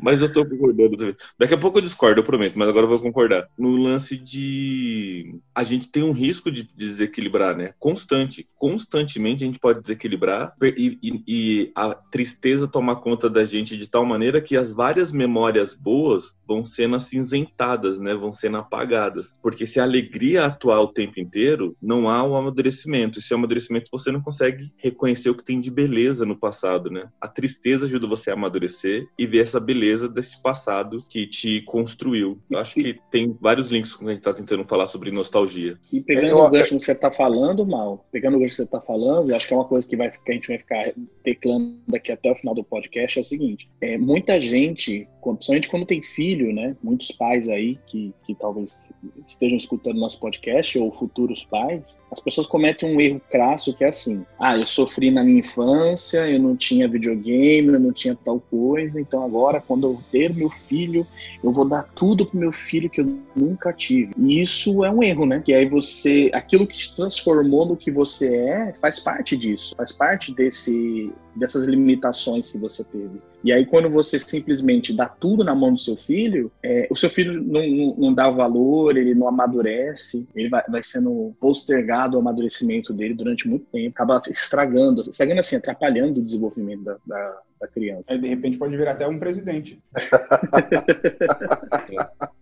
Mas 0.00 0.22
eu 0.22 0.32
tô 0.32 0.44
concordando 0.46 0.96
também. 0.96 1.16
Daqui 1.38 1.54
a 1.54 1.58
pouco 1.58 1.78
eu 1.78 1.82
discordo, 1.82 2.20
eu 2.20 2.24
prometo, 2.24 2.58
mas 2.58 2.68
agora 2.68 2.84
eu 2.84 2.90
vou 2.90 3.00
concordar. 3.00 3.48
No 3.58 3.76
lance 3.76 4.16
de. 4.16 5.38
A 5.54 5.64
gente 5.64 5.88
tem 5.88 6.02
um 6.02 6.12
risco 6.12 6.50
de 6.50 6.62
desequilibrar, 6.62 7.56
né? 7.56 7.74
Constante. 7.78 8.46
Constantemente 8.56 9.44
a 9.44 9.46
gente 9.46 9.58
pode 9.58 9.80
desequilibrar 9.80 10.54
e, 10.62 10.98
e, 11.02 11.22
e 11.26 11.72
a 11.74 11.94
tristeza 11.94 12.68
tomar 12.68 12.96
conta 12.96 13.28
da 13.28 13.44
gente 13.44 13.76
de 13.76 13.88
tal 13.88 14.04
maneira 14.04 14.40
que 14.40 14.56
as 14.56 14.72
várias 14.72 15.12
memórias 15.12 15.74
boas 15.74 16.36
vão 16.46 16.64
sendo 16.64 16.96
acinzentadas, 16.96 17.98
né? 17.98 18.14
Vão 18.14 18.32
sendo 18.32 18.58
apagadas. 18.58 19.36
Porque 19.42 19.66
se 19.66 19.80
a 19.80 19.84
alegria 19.84 20.46
atuar 20.46 20.80
o 20.80 20.92
tempo 20.92 21.18
inteiro, 21.18 21.76
não 21.82 22.08
há 22.08 22.22
o 22.22 22.36
amadurecimento. 22.36 23.18
E 23.18 23.22
se 23.22 23.32
é 23.32 23.36
amadurecimento, 23.36 23.90
você 23.90 24.12
não 24.12 24.20
consegue 24.20 24.72
reconhecer 24.76 25.30
o 25.30 25.34
que 25.34 25.44
tem 25.44 25.60
de 25.60 25.70
beleza 25.70 26.24
no 26.24 26.38
passado, 26.38 26.75
né? 26.84 27.08
A 27.20 27.28
tristeza 27.28 27.86
ajuda 27.86 28.06
você 28.06 28.30
a 28.30 28.34
amadurecer 28.34 29.06
e 29.18 29.26
ver 29.26 29.42
essa 29.42 29.60
beleza 29.60 30.08
desse 30.08 30.40
passado 30.42 31.02
que 31.08 31.26
te 31.26 31.60
construiu. 31.62 32.40
Eu 32.50 32.58
acho 32.58 32.74
que 32.74 32.98
tem 33.10 33.36
vários 33.40 33.68
links 33.68 33.94
quando 33.94 34.10
a 34.10 34.12
gente 34.12 34.20
está 34.20 34.32
tentando 34.32 34.64
falar 34.64 34.86
sobre 34.86 35.10
nostalgia. 35.10 35.78
E 35.92 36.00
pegando 36.00 36.28
eu... 36.28 36.38
o 36.38 36.50
gancho 36.50 36.78
que 36.78 36.84
você 36.84 36.92
está 36.92 37.10
falando, 37.10 37.66
Mal, 37.66 38.06
pegando 38.12 38.36
o 38.36 38.40
gancho 38.40 38.50
que 38.50 38.56
você 38.56 38.62
está 38.64 38.80
falando, 38.80 39.30
eu 39.30 39.36
acho 39.36 39.48
que 39.48 39.54
é 39.54 39.56
uma 39.56 39.64
coisa 39.64 39.88
que, 39.88 39.96
vai, 39.96 40.10
que 40.10 40.30
a 40.30 40.34
gente 40.34 40.48
vai 40.48 40.58
ficar 40.58 40.92
teclando 41.22 41.78
daqui 41.88 42.12
até 42.12 42.30
o 42.30 42.36
final 42.36 42.54
do 42.54 42.64
podcast, 42.64 43.18
é 43.18 43.22
o 43.22 43.24
seguinte, 43.24 43.68
é, 43.80 43.98
muita 43.98 44.40
gente, 44.40 45.08
principalmente 45.34 45.68
quando 45.68 45.86
tem 45.86 46.02
filho, 46.02 46.52
né, 46.52 46.76
muitos 46.82 47.10
pais 47.10 47.48
aí 47.48 47.78
que, 47.86 48.12
que 48.24 48.34
talvez 48.34 48.88
estejam 49.26 49.56
escutando 49.56 49.98
nosso 49.98 50.20
podcast, 50.20 50.78
ou 50.78 50.92
futuros 50.92 51.44
pais, 51.44 51.98
as 52.10 52.20
pessoas 52.20 52.46
cometem 52.46 52.94
um 52.94 53.00
erro 53.00 53.20
crasso 53.30 53.74
que 53.74 53.84
é 53.84 53.88
assim, 53.88 54.24
ah, 54.38 54.56
eu 54.56 54.66
sofri 54.66 55.10
na 55.10 55.24
minha 55.24 55.40
infância, 55.40 56.28
eu 56.28 56.38
não 56.38 56.56
tinha 56.56 56.88
videogame, 56.88 57.68
eu 57.68 57.80
não 57.80 57.92
tinha 57.92 58.14
tal 58.14 58.40
coisa, 58.40 59.00
então 59.00 59.24
agora, 59.24 59.60
quando 59.60 59.86
eu 59.86 60.00
ter 60.10 60.34
meu 60.34 60.50
filho, 60.50 61.06
eu 61.42 61.52
vou 61.52 61.64
dar 61.64 61.84
tudo 61.94 62.26
pro 62.26 62.38
meu 62.38 62.52
filho 62.52 62.90
que 62.90 63.00
eu 63.00 63.18
nunca 63.34 63.72
tive. 63.72 64.12
E 64.18 64.40
isso 64.40 64.84
é 64.84 64.90
um 64.90 65.02
erro, 65.02 65.26
né? 65.26 65.42
Que 65.44 65.52
aí 65.52 65.68
você, 65.68 66.30
aquilo 66.32 66.66
que 66.66 66.76
te 66.76 66.94
transformou 66.94 67.66
no 67.66 67.76
que 67.76 67.90
você 67.90 68.36
é, 68.36 68.72
faz 68.80 69.00
parte 69.00 69.36
disso, 69.36 69.74
faz 69.76 69.92
parte 69.92 70.34
desse 70.34 71.12
dessas 71.38 71.64
limitações 71.64 72.50
que 72.50 72.58
você 72.58 72.84
teve. 72.84 73.20
E 73.44 73.52
aí, 73.52 73.64
quando 73.64 73.88
você 73.88 74.18
simplesmente 74.18 74.92
dá 74.92 75.06
tudo 75.06 75.44
na 75.44 75.54
mão 75.54 75.72
do 75.72 75.80
seu 75.80 75.96
filho, 75.96 76.50
é, 76.62 76.88
o 76.90 76.96
seu 76.96 77.08
filho 77.08 77.40
não, 77.42 77.66
não, 77.68 77.96
não, 77.96 78.14
dá 78.14 78.28
valor, 78.28 78.96
ele 78.96 79.14
não 79.14 79.28
amadurece, 79.28 80.26
ele 80.34 80.48
vai, 80.48 80.64
vai 80.68 80.82
sendo 80.82 81.34
postergado 81.40 82.16
o 82.16 82.20
amadurecimento 82.20 82.92
dele 82.92 83.14
durante 83.14 83.48
muito 83.48 83.66
tempo, 83.66 83.90
acaba 83.90 84.20
estragando, 84.30 85.08
estragando 85.08 85.40
assim, 85.40 85.56
atrapalhando 85.56 86.20
o 86.20 86.24
desenvolvimento 86.24 86.82
da, 86.82 86.96
da, 87.06 87.38
da 87.60 87.68
criança. 87.68 88.04
Aí, 88.08 88.18
de 88.18 88.28
repente, 88.28 88.58
pode 88.58 88.76
virar 88.76 88.92
até 88.92 89.06
um 89.06 89.18
presidente. 89.18 89.80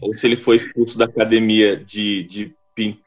Ou 0.00 0.16
se 0.16 0.26
ele 0.26 0.36
foi 0.36 0.56
expulso 0.56 0.96
da 0.96 1.06
academia 1.06 1.76
de, 1.76 2.22
de 2.24 2.54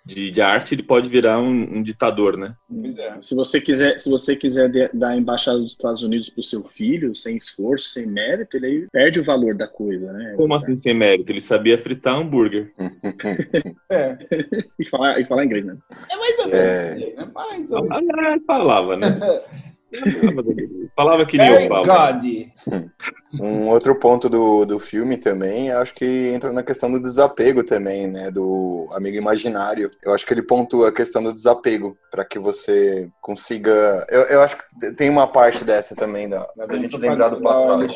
de, 0.06 0.32
de, 0.32 0.42
arte, 0.42 0.76
ele 0.76 0.84
pode 0.84 1.08
virar 1.08 1.40
um, 1.40 1.78
um 1.78 1.84
ditador, 1.84 2.38
né? 2.38 2.56
É. 2.98 3.22
Se 3.22 3.34
você 3.36 3.62
quiser, 3.62 4.00
se 4.00 4.10
você 4.10 4.36
quiser 4.36 4.70
de, 4.70 4.90
dar 4.94 5.10
a 5.10 5.18
embaixada 5.18 5.60
dos 5.60 5.72
Estados 5.72 6.04
Unidos 6.04 6.30
para 6.30 6.42
o 6.42 6.44
seu 6.44 6.64
filho, 6.64 7.16
sem 7.16 7.38
esforço, 7.38 7.90
sem 7.90 8.06
mérito, 8.06 8.58
ele 8.58 8.88
perde 8.92 9.20
o 9.20 9.24
valor 9.24 9.56
da 9.56 9.68
coisa, 9.68 10.12
né? 10.12 10.34
Como 10.36 10.54
assim 10.54 10.76
sem 10.78 10.94
mérito? 10.94 11.32
Ele 11.32 11.42
sabia 11.42 11.78
fritar 11.78 12.16
hambúrguer. 12.16 12.74
é. 13.90 14.18
e, 14.78 14.86
falar, 14.88 15.20
e 15.20 15.26
falar 15.26 15.46
inglês, 15.46 15.66
né? 15.66 15.78
É 16.12 16.16
mais 16.16 16.40
ou 16.40 16.48
menos. 16.48 16.60
É, 16.60 17.10
é 17.22 17.26
mais 17.26 17.72
ou 17.72 17.84
menos. 17.84 18.46
Falava, 18.46 18.98
né? 18.98 19.08
Falava 20.96 21.26
que 21.26 21.38
nem 21.38 21.64
eu 21.64 21.68
falava. 21.68 21.88
Um 23.40 23.70
outro 23.70 23.96
ponto 23.96 24.28
do, 24.28 24.66
do 24.66 24.78
filme 24.78 25.16
também, 25.16 25.72
acho 25.72 25.94
que 25.94 26.06
entra 26.34 26.52
na 26.52 26.62
questão 26.64 26.92
do 26.92 27.00
desapego 27.00 27.64
também, 27.64 28.06
né? 28.06 28.30
Do 28.30 28.90
amigo 28.92 29.16
imaginário. 29.16 29.90
Eu 30.04 30.14
acho 30.14 30.26
que 30.26 30.34
ele 30.34 30.42
pontua 30.42 30.90
a 30.90 30.92
questão 30.92 31.24
do 31.24 31.32
desapego, 31.32 31.98
para 32.12 32.26
que 32.26 32.38
você 32.38 33.10
consiga. 33.22 34.06
Eu, 34.10 34.24
eu 34.24 34.42
acho 34.42 34.58
que 34.58 34.92
tem 34.96 35.10
uma 35.10 35.28
parte 35.28 35.64
dessa 35.64 35.96
também, 35.96 36.28
da, 36.28 36.46
da 36.58 36.78
gente 36.78 36.98
lembrar 36.98 37.30
do 37.30 37.42
passado. 37.42 37.88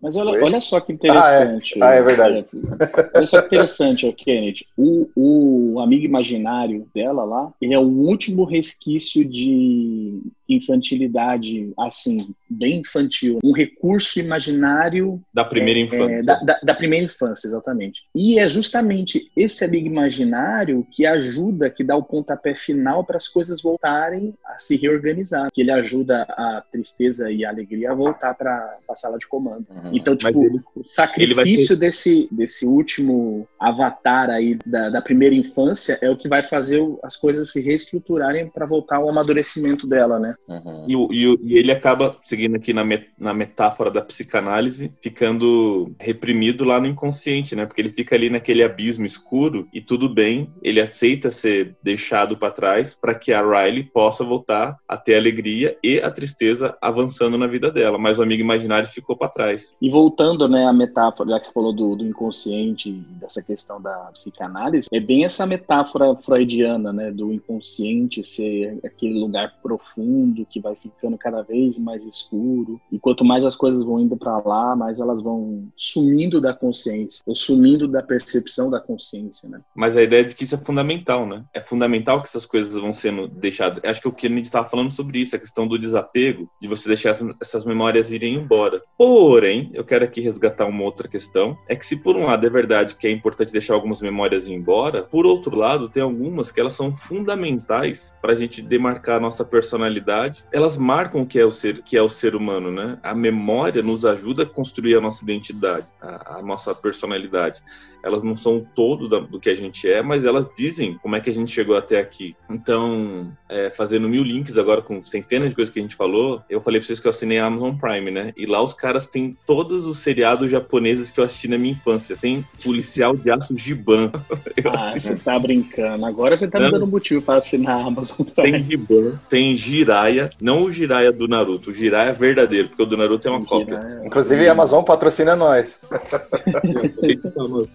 Mas 0.00 0.16
olha, 0.16 0.32
Oi? 0.32 0.42
olha 0.42 0.60
só 0.60 0.78
que 0.80 0.92
interessante. 0.92 1.78
Ah, 1.82 1.94
é, 1.94 2.02
verdade. 2.02 2.38
É, 2.38 3.16
olha 3.18 3.26
só 3.26 3.40
que 3.40 3.46
interessante, 3.46 4.06
ó, 4.06 4.12
Kennedy. 4.12 4.66
O, 4.76 5.08
o 5.16 5.80
amigo 5.80 6.04
imaginário 6.04 6.86
dela 6.94 7.24
lá, 7.24 7.52
ele 7.60 7.74
é 7.74 7.78
o 7.78 7.82
último 7.88 8.44
resquício 8.44 9.24
de 9.24 10.20
infantilidade, 10.48 11.72
assim, 11.78 12.34
bem 12.48 12.80
infantil. 12.80 13.38
Um 13.42 13.52
recurso 13.52 14.20
imaginário 14.20 15.20
Da 15.34 15.44
primeira 15.44 15.80
é, 15.80 15.82
infância. 15.82 16.22
da, 16.24 16.40
da- 16.40 16.60
da 16.62 16.74
primeira 16.74 17.04
infância, 17.06 17.46
exatamente. 17.48 18.02
E 18.14 18.38
é 18.38 18.48
justamente 18.48 19.30
esse 19.36 19.64
amigo 19.64 19.86
imaginário 19.86 20.86
que 20.92 21.06
ajuda, 21.06 21.70
que 21.70 21.82
dá 21.82 21.96
o 21.96 22.02
pontapé 22.02 22.54
final 22.54 23.02
para 23.04 23.16
as 23.16 23.28
coisas 23.28 23.62
voltarem 23.62 24.34
a 24.44 24.58
se 24.58 24.76
reorganizar. 24.76 25.50
Que 25.52 25.62
ele 25.62 25.70
ajuda 25.72 26.22
a 26.28 26.62
tristeza 26.70 27.30
e 27.30 27.44
a 27.44 27.48
alegria 27.50 27.90
a 27.92 27.94
voltar 27.94 28.34
para 28.34 28.76
a 28.88 28.94
sala 28.94 29.18
de 29.18 29.26
comando. 29.26 29.66
Uhum. 29.70 29.85
Então, 29.92 30.16
tipo, 30.16 30.42
ele- 30.44 30.60
o 30.74 30.84
sacrifício 30.84 31.76
desse, 31.76 32.28
desse 32.30 32.66
último 32.66 33.46
avatar 33.58 34.30
aí 34.30 34.58
da, 34.66 34.90
da 34.90 35.02
primeira 35.02 35.34
infância 35.34 35.98
é 36.00 36.10
o 36.10 36.16
que 36.16 36.28
vai 36.28 36.42
fazer 36.42 36.80
as 37.02 37.16
coisas 37.16 37.50
se 37.52 37.62
reestruturarem 37.62 38.48
para 38.48 38.66
voltar 38.66 38.96
ao 38.96 39.08
amadurecimento 39.08 39.86
dela, 39.86 40.18
né? 40.18 40.34
Uhum. 40.48 41.08
E, 41.10 41.16
e 41.22 41.36
e 41.46 41.58
ele 41.58 41.70
acaba, 41.72 42.16
seguindo 42.24 42.56
aqui 42.56 42.72
na, 42.72 42.84
me- 42.84 43.06
na 43.18 43.32
metáfora 43.34 43.90
da 43.90 44.00
psicanálise, 44.02 44.92
ficando 45.02 45.94
reprimido 46.00 46.64
lá 46.64 46.80
no 46.80 46.86
inconsciente, 46.86 47.54
né? 47.54 47.66
Porque 47.66 47.80
ele 47.80 47.90
fica 47.90 48.14
ali 48.14 48.28
naquele 48.30 48.62
abismo 48.62 49.04
escuro 49.06 49.68
e 49.72 49.80
tudo 49.80 50.08
bem, 50.08 50.50
ele 50.62 50.80
aceita 50.80 51.30
ser 51.30 51.76
deixado 51.82 52.36
para 52.36 52.50
trás 52.52 52.94
para 52.94 53.14
que 53.14 53.32
a 53.32 53.40
Riley 53.42 53.84
possa 53.84 54.24
voltar 54.24 54.76
a 54.88 54.96
ter 54.96 55.14
a 55.14 55.18
alegria 55.18 55.76
e 55.82 55.98
a 56.00 56.10
tristeza 56.10 56.76
avançando 56.80 57.38
na 57.38 57.46
vida 57.46 57.70
dela. 57.70 57.98
Mas 57.98 58.18
o 58.18 58.22
amigo 58.22 58.40
imaginário 58.42 58.88
ficou 58.88 59.16
para 59.16 59.28
trás. 59.28 59.74
E 59.80 59.90
voltando, 59.90 60.48
né, 60.48 60.66
à 60.66 60.72
metáfora, 60.72 61.30
já 61.30 61.40
que 61.40 61.46
você 61.46 61.52
falou 61.52 61.72
do, 61.72 61.96
do 61.96 62.06
inconsciente, 62.06 62.92
dessa 62.92 63.42
questão 63.42 63.80
da 63.80 63.94
psicanálise, 64.12 64.88
é 64.92 65.00
bem 65.00 65.24
essa 65.24 65.46
metáfora 65.46 66.14
freudiana, 66.16 66.92
né, 66.92 67.10
do 67.10 67.32
inconsciente 67.32 68.24
ser 68.24 68.78
aquele 68.84 69.18
lugar 69.18 69.54
profundo 69.62 70.46
que 70.46 70.60
vai 70.60 70.74
ficando 70.74 71.18
cada 71.18 71.42
vez 71.42 71.78
mais 71.78 72.06
escuro. 72.06 72.80
E 72.90 72.98
quanto 72.98 73.24
mais 73.24 73.44
as 73.44 73.56
coisas 73.56 73.82
vão 73.82 74.00
indo 74.00 74.16
para 74.16 74.38
lá, 74.38 74.74
mais 74.74 75.00
elas 75.00 75.20
vão 75.20 75.68
sumindo 75.76 76.40
da 76.40 76.54
consciência, 76.54 77.22
ou 77.26 77.34
sumindo 77.34 77.86
da 77.86 78.02
percepção 78.02 78.70
da 78.70 78.80
consciência, 78.80 79.48
né? 79.48 79.60
Mas 79.74 79.96
a 79.96 80.02
ideia 80.02 80.24
de 80.24 80.34
que 80.34 80.44
isso 80.44 80.54
é 80.54 80.58
fundamental, 80.58 81.26
né? 81.26 81.44
É 81.52 81.60
fundamental 81.60 82.22
que 82.22 82.28
essas 82.28 82.46
coisas 82.46 82.74
vão 82.74 82.92
sendo 82.92 83.28
deixadas. 83.28 83.82
Acho 83.84 84.00
que 84.00 84.08
o 84.08 84.12
Kennedy 84.12 84.48
estava 84.48 84.68
falando 84.68 84.90
sobre 84.90 85.20
isso, 85.20 85.36
a 85.36 85.38
questão 85.38 85.66
do 85.66 85.78
desapego, 85.78 86.48
de 86.60 86.68
você 86.68 86.88
deixar 86.88 87.10
essas, 87.10 87.34
essas 87.40 87.64
memórias 87.64 88.10
irem 88.10 88.34
embora. 88.34 88.80
Porém, 88.96 89.65
eu 89.72 89.84
quero 89.84 90.04
aqui 90.04 90.20
resgatar 90.20 90.66
uma 90.66 90.82
outra 90.82 91.08
questão, 91.08 91.56
é 91.68 91.76
que 91.76 91.86
se 91.86 91.96
por 91.96 92.16
um 92.16 92.26
lado 92.26 92.46
é 92.46 92.50
verdade 92.50 92.96
que 92.96 93.06
é 93.06 93.10
importante 93.10 93.52
deixar 93.52 93.74
algumas 93.74 94.00
memórias 94.00 94.48
embora, 94.48 95.02
por 95.02 95.26
outro 95.26 95.56
lado, 95.56 95.88
tem 95.88 96.02
algumas 96.02 96.50
que 96.50 96.60
elas 96.60 96.74
são 96.74 96.96
fundamentais 96.96 98.12
para 98.20 98.32
a 98.32 98.34
gente 98.36 98.62
demarcar 98.62 99.16
a 99.16 99.20
nossa 99.20 99.44
personalidade. 99.44 100.44
Elas 100.52 100.76
marcam 100.76 101.22
o 101.22 101.26
que 101.26 101.38
é 101.38 101.44
o 101.44 101.50
ser, 101.50 101.82
que 101.82 101.96
é 101.96 102.02
o 102.02 102.08
ser 102.08 102.34
humano, 102.34 102.70
né? 102.70 102.98
A 103.02 103.14
memória 103.14 103.82
nos 103.82 104.04
ajuda 104.04 104.42
a 104.42 104.46
construir 104.46 104.96
a 104.96 105.00
nossa 105.00 105.22
identidade, 105.22 105.86
a, 106.00 106.38
a 106.38 106.42
nossa 106.42 106.74
personalidade 106.74 107.62
elas 108.06 108.22
não 108.22 108.36
são 108.36 108.58
o 108.58 108.66
todo 108.74 109.08
do 109.08 109.40
que 109.40 109.50
a 109.50 109.54
gente 109.54 109.90
é, 109.90 110.00
mas 110.00 110.24
elas 110.24 110.48
dizem 110.56 110.96
como 110.98 111.16
é 111.16 111.20
que 111.20 111.28
a 111.28 111.32
gente 111.32 111.50
chegou 111.50 111.76
até 111.76 111.98
aqui. 111.98 112.36
Então, 112.48 113.36
é, 113.48 113.68
fazendo 113.68 114.08
mil 114.08 114.22
links 114.22 114.56
agora 114.56 114.80
com 114.80 115.00
centenas 115.00 115.48
de 115.48 115.56
coisas 115.56 115.74
que 115.74 115.80
a 115.80 115.82
gente 115.82 115.96
falou, 115.96 116.40
eu 116.48 116.60
falei 116.60 116.80
pra 116.80 116.86
vocês 116.86 117.00
que 117.00 117.06
eu 117.06 117.10
assinei 117.10 117.38
a 117.38 117.46
Amazon 117.46 117.76
Prime, 117.76 118.12
né? 118.12 118.32
E 118.36 118.46
lá 118.46 118.62
os 118.62 118.72
caras 118.72 119.06
têm 119.06 119.36
todos 119.56 119.86
os 119.86 120.00
seriados 120.00 120.50
japoneses 120.50 121.10
que 121.10 121.18
eu 121.18 121.24
assisti 121.24 121.48
na 121.48 121.56
minha 121.56 121.72
infância. 121.72 122.14
Tem 122.14 122.44
Policial 122.62 123.16
de 123.16 123.30
Aço 123.30 123.56
Giban. 123.56 124.12
Eu 124.54 124.70
Ah, 124.70 124.90
assisti. 124.90 125.08
você 125.18 125.24
tá 125.30 125.38
brincando. 125.38 126.04
Agora 126.04 126.36
você 126.36 126.46
tá 126.46 126.58
me 126.58 126.66
Não. 126.66 126.72
dando 126.72 126.86
motivo 126.86 127.22
para 127.22 127.38
assinar 127.38 127.78
a 127.80 127.84
Amazon 127.86 128.26
Tem 128.26 128.52
Prime. 128.52 128.62
Giban, 128.70 129.20
tem 129.30 129.56
Jiraya, 129.56 130.28
não 130.40 130.64
o 130.64 130.70
Jiraya 130.72 131.10
do 131.10 131.26
Naruto, 131.26 131.70
o 131.70 131.72
Jiraya 131.72 132.12
verdadeiro, 132.12 132.68
porque 132.68 132.82
o 132.82 132.86
do 132.86 132.96
Naruto 132.98 133.26
é 133.26 133.30
uma 133.30 133.44
cópia. 133.46 133.78
né? 133.78 134.02
Inclusive, 134.04 134.46
a 134.46 134.52
Amazon 134.52 134.84
patrocina 134.84 135.34
nós. 135.34 135.82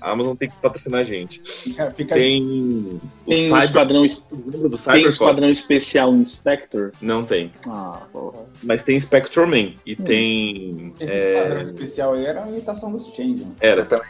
A 0.01 0.11
Amazon 0.11 0.35
tem 0.35 0.49
que 0.49 0.55
patrocinar 0.57 1.01
a 1.01 1.03
gente. 1.03 1.41
Fica 1.95 2.13
Tem 2.15 2.41
o 3.25 3.29
Tem 3.29 3.49
Cyber... 3.49 3.63
esquadrão, 3.63 4.05
do 4.05 4.07
tem 4.07 4.65
o 4.73 4.77
Cybercop? 4.77 5.07
esquadrão 5.07 5.49
especial 5.49 6.13
Inspector. 6.13 6.91
Não 7.01 7.23
tem. 7.25 7.51
Ah, 7.67 8.01
porra. 8.11 8.39
Mas 8.63 8.83
tem 8.83 8.99
Spectrum 8.99 9.47
Man 9.47 9.71
e 9.85 9.93
Hum. 9.93 10.03
tem. 10.05 10.93
Esse 10.99 11.13
é, 11.13 11.17
esquadrão 11.17 11.61
especial 11.73 12.13
aí 12.13 12.25
era 12.25 12.41
uma 12.41 12.49
imitação 12.51 12.91
dos 12.91 13.07
Changeman. 13.07 13.53
Era. 13.59 13.81
Eu 13.81 13.85
também. 13.85 14.05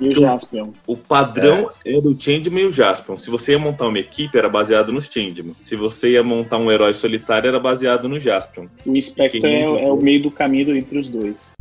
E 0.00 0.08
o 0.10 0.14
Jaspion. 0.14 0.70
O 0.86 0.96
padrão 0.96 1.70
era 1.84 1.98
o 2.08 2.16
Changeman 2.18 2.62
e 2.62 2.66
o 2.66 2.72
Jaspion. 2.72 3.16
Se 3.16 3.30
você 3.30 3.52
ia 3.52 3.58
montar 3.58 3.86
uma 3.88 3.98
equipe, 3.98 4.36
era 4.36 4.48
baseado 4.48 4.92
nos 4.92 5.06
Changeman. 5.06 5.54
Se 5.64 5.74
você 5.76 6.12
ia 6.12 6.22
montar 6.22 6.58
um 6.58 6.70
herói 6.70 6.94
solitário, 6.94 7.48
era 7.48 7.58
baseado 7.60 8.08
no 8.08 8.18
Jaspion. 8.20 8.66
O 8.84 8.96
Inspector 8.96 9.40
Que- 9.40 9.46
é, 9.46 9.62
é 9.62 9.92
o 9.92 9.96
meio 9.96 10.22
do 10.22 10.30
caminho 10.30 10.76
entre 10.76 10.98
os 10.98 11.08
dois. 11.08 11.52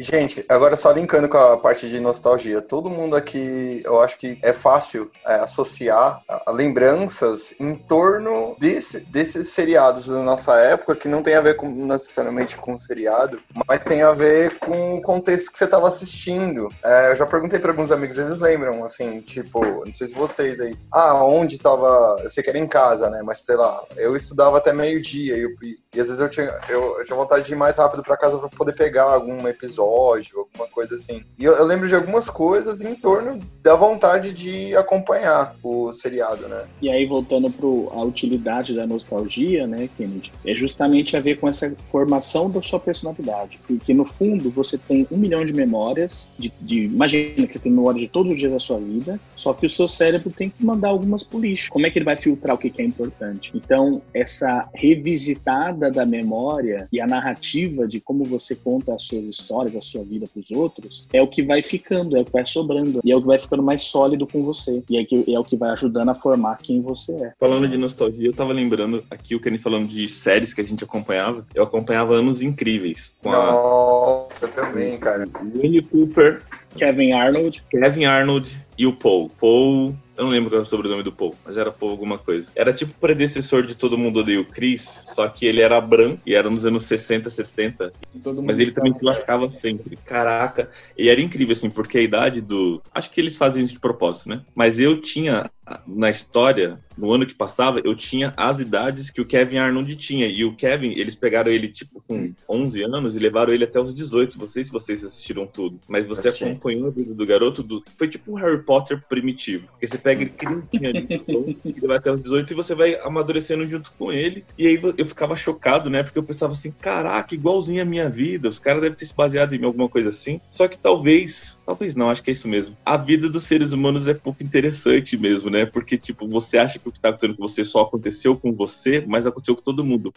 Gente, 0.00 0.44
agora 0.48 0.76
só 0.76 0.92
linkando 0.92 1.28
com 1.28 1.36
a 1.36 1.58
parte 1.58 1.88
de 1.88 1.98
nostalgia. 1.98 2.62
Todo 2.62 2.88
mundo 2.88 3.16
aqui, 3.16 3.82
eu 3.84 4.00
acho 4.00 4.16
que 4.16 4.38
é 4.44 4.52
fácil 4.52 5.10
é, 5.26 5.34
associar 5.40 6.22
a- 6.28 6.52
lembranças 6.52 7.58
em 7.58 7.74
torno 7.74 8.54
desse- 8.60 9.00
desses 9.06 9.48
seriados 9.48 10.06
da 10.06 10.22
nossa 10.22 10.54
época, 10.58 10.94
que 10.94 11.08
não 11.08 11.20
tem 11.20 11.34
a 11.34 11.40
ver 11.40 11.56
com, 11.56 11.68
necessariamente 11.68 12.56
com 12.56 12.74
o 12.74 12.78
seriado, 12.78 13.40
mas 13.66 13.82
tem 13.82 14.02
a 14.02 14.12
ver 14.12 14.56
com 14.60 14.94
o 14.98 15.02
contexto 15.02 15.50
que 15.50 15.58
você 15.58 15.64
estava 15.64 15.88
assistindo. 15.88 16.68
É, 16.84 17.10
eu 17.10 17.16
já 17.16 17.26
perguntei 17.26 17.58
para 17.58 17.72
alguns 17.72 17.90
amigos, 17.90 18.18
eles 18.18 18.38
lembram, 18.38 18.84
assim, 18.84 19.20
tipo, 19.22 19.60
não 19.84 19.92
sei 19.92 20.06
se 20.06 20.14
vocês 20.14 20.60
aí, 20.60 20.78
ah, 20.94 21.24
onde 21.24 21.58
tava, 21.58 22.20
eu 22.22 22.30
sei 22.30 22.44
que 22.44 22.50
era 22.50 22.58
em 22.58 22.68
casa, 22.68 23.10
né, 23.10 23.20
mas 23.24 23.38
sei 23.42 23.56
lá, 23.56 23.82
eu 23.96 24.14
estudava 24.14 24.58
até 24.58 24.72
meio-dia 24.72 25.36
e, 25.36 25.76
e 25.92 26.00
às 26.00 26.06
vezes 26.06 26.20
eu 26.20 26.28
tinha, 26.28 26.54
eu, 26.68 26.98
eu 26.98 27.04
tinha 27.04 27.16
vontade 27.16 27.44
de 27.44 27.52
ir 27.52 27.56
mais 27.56 27.78
rápido 27.78 28.04
para 28.04 28.16
casa 28.16 28.38
para 28.38 28.48
poder 28.50 28.74
pegar 28.74 29.02
algum 29.04 29.48
episódio, 29.48 29.87
alguma 29.92 30.66
coisa 30.68 30.94
assim. 30.94 31.22
E 31.38 31.44
eu, 31.44 31.52
eu 31.52 31.64
lembro 31.64 31.88
de 31.88 31.94
algumas 31.94 32.28
coisas 32.28 32.82
em 32.82 32.94
torno 32.94 33.40
da 33.62 33.74
vontade 33.74 34.32
de 34.32 34.76
acompanhar 34.76 35.56
o 35.62 35.90
seriado, 35.92 36.48
né? 36.48 36.64
E 36.80 36.90
aí, 36.90 37.06
voltando 37.06 37.50
para 37.50 37.66
a 37.98 38.04
utilidade 38.04 38.74
da 38.74 38.86
nostalgia, 38.86 39.66
né, 39.66 39.88
Kennedy, 39.96 40.32
é 40.44 40.54
justamente 40.54 41.16
a 41.16 41.20
ver 41.20 41.38
com 41.38 41.48
essa 41.48 41.74
formação 41.86 42.50
da 42.50 42.62
sua 42.62 42.80
personalidade. 42.80 43.58
Porque, 43.66 43.92
no 43.94 44.04
fundo, 44.04 44.50
você 44.50 44.78
tem 44.78 45.06
um 45.10 45.16
milhão 45.16 45.44
de 45.44 45.52
memórias, 45.52 46.28
de, 46.38 46.52
de- 46.60 46.84
imagina 46.84 47.46
que 47.46 47.52
você 47.52 47.58
tem 47.58 47.72
memória 47.72 48.00
de 48.00 48.08
todos 48.08 48.32
os 48.32 48.38
dias 48.38 48.52
da 48.52 48.58
sua 48.58 48.78
vida, 48.78 49.18
só 49.36 49.52
que 49.52 49.66
o 49.66 49.70
seu 49.70 49.88
cérebro 49.88 50.30
tem 50.30 50.50
que 50.50 50.64
mandar 50.64 50.88
algumas 50.88 51.24
pro 51.24 51.38
lixo. 51.40 51.70
Como 51.70 51.86
é 51.86 51.90
que 51.90 51.98
ele 51.98 52.04
vai 52.04 52.16
filtrar 52.16 52.54
o 52.54 52.58
que 52.58 52.70
que 52.70 52.82
é 52.82 52.84
importante? 52.84 53.50
Então, 53.54 54.02
essa 54.14 54.68
revisitada 54.74 55.90
da 55.90 56.04
memória 56.06 56.88
e 56.92 57.00
a 57.00 57.06
narrativa 57.06 57.86
de 57.86 58.00
como 58.00 58.24
você 58.24 58.54
conta 58.54 58.94
as 58.94 59.02
suas 59.02 59.26
histórias, 59.26 59.76
a 59.78 59.82
sua 59.82 60.04
vida 60.04 60.26
para 60.32 60.40
os 60.40 60.50
outros, 60.50 61.06
é 61.12 61.22
o 61.22 61.26
que 61.26 61.42
vai 61.42 61.62
ficando, 61.62 62.16
é 62.16 62.20
o 62.20 62.24
que 62.24 62.32
vai 62.32 62.46
sobrando, 62.46 63.00
e 63.04 63.12
é 63.12 63.16
o 63.16 63.20
que 63.20 63.26
vai 63.26 63.38
ficando 63.38 63.62
mais 63.62 63.82
sólido 63.82 64.26
com 64.26 64.42
você. 64.42 64.82
E 64.88 64.98
é, 64.98 65.04
que, 65.04 65.24
é 65.32 65.38
o 65.38 65.44
que 65.44 65.56
vai 65.56 65.70
ajudando 65.70 66.08
a 66.10 66.14
formar 66.14 66.58
quem 66.58 66.80
você 66.80 67.12
é. 67.12 67.32
Falando 67.38 67.68
de 67.68 67.76
nostalgia, 67.76 68.28
eu 68.28 68.32
tava 68.32 68.52
lembrando 68.52 69.04
aqui 69.10 69.34
o 69.34 69.40
Kenny 69.40 69.58
falando 69.58 69.88
de 69.88 70.06
séries 70.08 70.52
que 70.52 70.60
a 70.60 70.64
gente 70.64 70.84
acompanhava. 70.84 71.46
Eu 71.54 71.62
acompanhava 71.62 72.14
Anos 72.14 72.42
Incríveis. 72.42 73.14
Com 73.22 73.32
a 73.32 73.52
Nossa, 73.52 74.48
também, 74.48 74.98
cara. 74.98 75.28
Winnie 75.54 75.82
Cooper, 75.82 76.42
Kevin 76.76 77.12
Arnold, 77.12 77.62
Kevin 77.70 78.04
Arnold 78.04 78.50
e 78.76 78.86
o 78.86 78.92
Paul. 78.92 79.30
Paul. 79.40 79.94
Eu 80.18 80.24
não 80.24 80.30
lembro 80.32 80.50
qual 80.50 80.58
era 80.58 80.66
o 80.66 80.68
sobrenome 80.68 81.04
do 81.04 81.12
Paul, 81.12 81.34
mas 81.44 81.56
era 81.56 81.70
Paul 81.70 81.92
alguma 81.92 82.18
coisa. 82.18 82.48
Era 82.56 82.72
tipo 82.72 82.90
o 82.90 83.00
predecessor 83.00 83.62
de 83.62 83.76
Todo 83.76 83.96
Mundo 83.96 84.18
Odeia 84.18 84.40
o 84.40 84.44
Chris, 84.44 85.00
só 85.14 85.28
que 85.28 85.46
ele 85.46 85.60
era 85.60 85.80
branco 85.80 86.20
e 86.26 86.34
era 86.34 86.50
nos 86.50 86.66
anos 86.66 86.84
60, 86.84 87.30
70. 87.30 87.92
E 88.14 88.18
todo 88.18 88.42
Mas 88.42 88.58
ele 88.58 88.72
também 88.72 88.92
se 88.94 89.04
lascava 89.04 89.48
sempre. 89.60 89.96
Caraca. 90.04 90.70
E 90.96 91.08
era 91.08 91.20
incrível, 91.20 91.52
assim, 91.52 91.70
porque 91.70 91.98
a 91.98 92.02
idade 92.02 92.40
do. 92.40 92.82
Acho 92.92 93.10
que 93.10 93.20
eles 93.20 93.36
fazem 93.36 93.62
isso 93.62 93.74
de 93.74 93.80
propósito, 93.80 94.28
né? 94.28 94.42
Mas 94.54 94.80
eu 94.80 95.00
tinha, 95.00 95.50
na 95.86 96.10
história, 96.10 96.80
no 96.96 97.12
ano 97.12 97.24
que 97.24 97.34
passava, 97.34 97.80
eu 97.84 97.94
tinha 97.94 98.34
as 98.36 98.58
idades 98.58 99.10
que 99.10 99.20
o 99.20 99.24
Kevin 99.24 99.58
Arnold 99.58 99.94
tinha. 99.96 100.26
E 100.26 100.44
o 100.44 100.56
Kevin, 100.56 100.90
eles 100.96 101.14
pegaram 101.14 101.50
ele, 101.50 101.68
tipo, 101.68 102.02
com 102.06 102.34
11 102.48 102.82
anos 102.82 103.16
e 103.16 103.20
levaram 103.20 103.52
ele 103.52 103.64
até 103.64 103.80
os 103.80 103.94
18. 103.94 104.38
Não 104.38 104.48
sei 104.48 104.64
se 104.64 104.72
vocês 104.72 105.04
assistiram 105.04 105.46
tudo. 105.46 105.78
Mas 105.86 106.06
você 106.06 106.28
Assisti. 106.28 106.44
acompanhou 106.44 106.88
a 106.88 106.90
vida 106.90 107.14
do 107.14 107.26
garoto. 107.26 107.62
Do... 107.62 107.84
Foi 107.96 108.08
tipo 108.08 108.32
um 108.32 108.34
Harry 108.34 108.62
Potter 108.62 109.00
primitivo. 109.08 109.68
Porque 109.68 109.86
você 109.86 109.98
pega 110.08 110.22
ele 110.22 110.30
criancinha 110.30 110.88
ali, 110.88 111.06
ele 111.64 111.86
vai 111.86 111.98
até 111.98 112.10
os 112.10 112.22
18 112.22 112.50
e 112.50 112.56
você 112.56 112.74
vai 112.74 112.98
amadurecendo 113.02 113.66
junto 113.66 113.92
com 113.92 114.10
ele. 114.10 114.42
E 114.56 114.66
aí 114.66 114.80
eu 114.96 115.04
ficava 115.04 115.36
chocado, 115.36 115.90
né? 115.90 116.02
Porque 116.02 116.18
eu 116.18 116.22
pensava 116.22 116.54
assim, 116.54 116.70
caraca, 116.70 117.34
igualzinho 117.34 117.82
a 117.82 117.84
minha 117.84 118.08
vida. 118.08 118.48
Os 118.48 118.58
caras 118.58 118.80
devem 118.80 118.96
ter 118.96 119.04
se 119.04 119.14
baseado 119.14 119.54
em 119.54 119.62
alguma 119.62 119.86
coisa 119.88 120.08
assim. 120.08 120.40
Só 120.50 120.66
que 120.66 120.78
talvez, 120.78 121.58
talvez 121.66 121.94
não, 121.94 122.08
acho 122.08 122.22
que 122.22 122.30
é 122.30 122.32
isso 122.32 122.48
mesmo. 122.48 122.74
A 122.86 122.96
vida 122.96 123.28
dos 123.28 123.42
seres 123.42 123.72
humanos 123.72 124.06
é 124.06 124.14
pouco 124.14 124.42
interessante 124.42 125.14
mesmo, 125.18 125.50
né? 125.50 125.66
Porque, 125.66 125.98
tipo, 125.98 126.26
você 126.26 126.56
acha 126.56 126.78
que 126.78 126.88
o 126.88 126.92
que 126.92 127.00
tá 127.00 127.10
acontecendo 127.10 127.36
com 127.36 127.46
você 127.46 127.64
só 127.64 127.82
aconteceu 127.82 128.34
com 128.34 128.54
você, 128.54 129.04
mas 129.06 129.26
aconteceu 129.26 129.56
com 129.56 129.62
todo 129.62 129.84
mundo. 129.84 130.14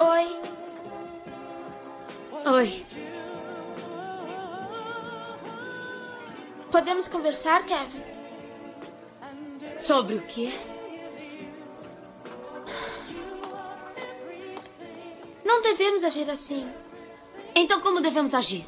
Oi, 0.00 0.36
Oi. 2.44 3.07
Podemos 6.78 7.08
conversar, 7.08 7.64
Kevin? 7.64 8.00
Sobre 9.80 10.14
o 10.14 10.22
quê? 10.22 10.48
Não 15.44 15.60
devemos 15.60 16.04
agir 16.04 16.30
assim. 16.30 16.72
Então, 17.52 17.80
como 17.80 18.00
devemos 18.00 18.32
agir? 18.32 18.64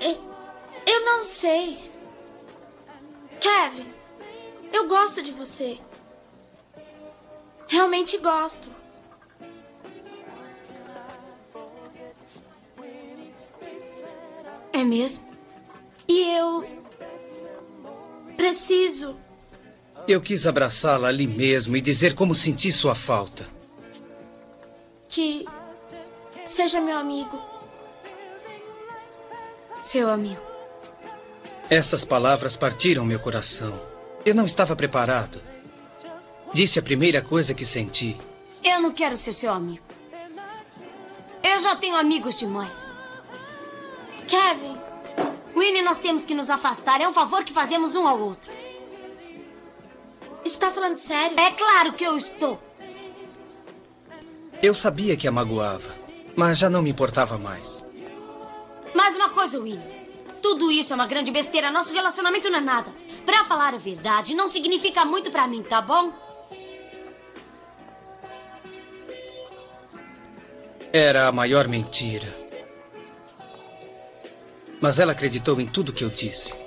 Eu, 0.00 0.18
eu 0.84 1.04
não 1.04 1.24
sei. 1.24 1.78
Kevin, 3.40 3.94
eu 4.72 4.88
gosto 4.88 5.22
de 5.22 5.30
você. 5.30 5.78
Realmente 7.68 8.18
gosto. 8.18 8.68
É 14.72 14.82
mesmo? 14.82 15.33
E 16.08 16.36
eu. 16.36 16.64
Preciso. 18.36 19.16
Eu 20.06 20.20
quis 20.20 20.46
abraçá-la 20.46 21.08
ali 21.08 21.26
mesmo 21.26 21.76
e 21.76 21.80
dizer 21.80 22.14
como 22.14 22.34
senti 22.34 22.70
sua 22.70 22.94
falta. 22.94 23.48
Que. 25.08 25.46
Seja 26.44 26.80
meu 26.80 26.98
amigo. 26.98 27.40
Seu 29.80 30.10
amigo. 30.10 30.42
Essas 31.70 32.04
palavras 32.04 32.56
partiram 32.56 33.04
meu 33.04 33.18
coração. 33.18 33.80
Eu 34.24 34.34
não 34.34 34.44
estava 34.44 34.76
preparado. 34.76 35.40
Disse 36.52 36.78
a 36.78 36.82
primeira 36.82 37.22
coisa 37.22 37.54
que 37.54 37.64
senti. 37.64 38.18
Eu 38.62 38.80
não 38.80 38.92
quero 38.92 39.16
ser 39.16 39.32
seu 39.32 39.52
amigo. 39.52 39.84
Eu 41.42 41.60
já 41.60 41.76
tenho 41.76 41.96
amigos 41.96 42.38
demais. 42.38 42.86
Kevin. 44.26 44.83
Winnie, 45.56 45.82
nós 45.82 45.98
temos 45.98 46.24
que 46.24 46.34
nos 46.34 46.50
afastar. 46.50 47.00
É 47.00 47.08
um 47.08 47.12
favor 47.12 47.44
que 47.44 47.52
fazemos 47.52 47.94
um 47.94 48.06
ao 48.06 48.20
outro. 48.20 48.50
Está 50.44 50.70
falando 50.70 50.96
sério? 50.96 51.38
É 51.38 51.50
claro 51.52 51.92
que 51.92 52.04
eu 52.04 52.16
estou. 52.16 52.60
Eu 54.62 54.74
sabia 54.74 55.16
que 55.16 55.28
a 55.28 55.32
magoava, 55.32 55.94
mas 56.36 56.58
já 56.58 56.68
não 56.68 56.82
me 56.82 56.90
importava 56.90 57.38
mais. 57.38 57.84
Mais 58.94 59.16
uma 59.16 59.30
coisa, 59.30 59.60
Winnie. 59.60 59.94
Tudo 60.42 60.70
isso 60.70 60.92
é 60.92 60.96
uma 60.96 61.06
grande 61.06 61.30
besteira. 61.30 61.70
Nosso 61.70 61.94
relacionamento 61.94 62.50
não 62.50 62.58
é 62.58 62.62
nada. 62.62 62.92
Pra 63.24 63.44
falar 63.44 63.74
a 63.74 63.78
verdade, 63.78 64.34
não 64.34 64.48
significa 64.48 65.04
muito 65.04 65.30
pra 65.30 65.46
mim, 65.46 65.62
tá 65.62 65.80
bom? 65.80 66.12
Era 70.92 71.28
a 71.28 71.32
maior 71.32 71.66
mentira. 71.66 72.43
Mas 74.84 74.98
ela 74.98 75.12
acreditou 75.12 75.58
em 75.62 75.66
tudo 75.66 75.94
que 75.94 76.04
eu 76.04 76.10
disse. 76.10 76.63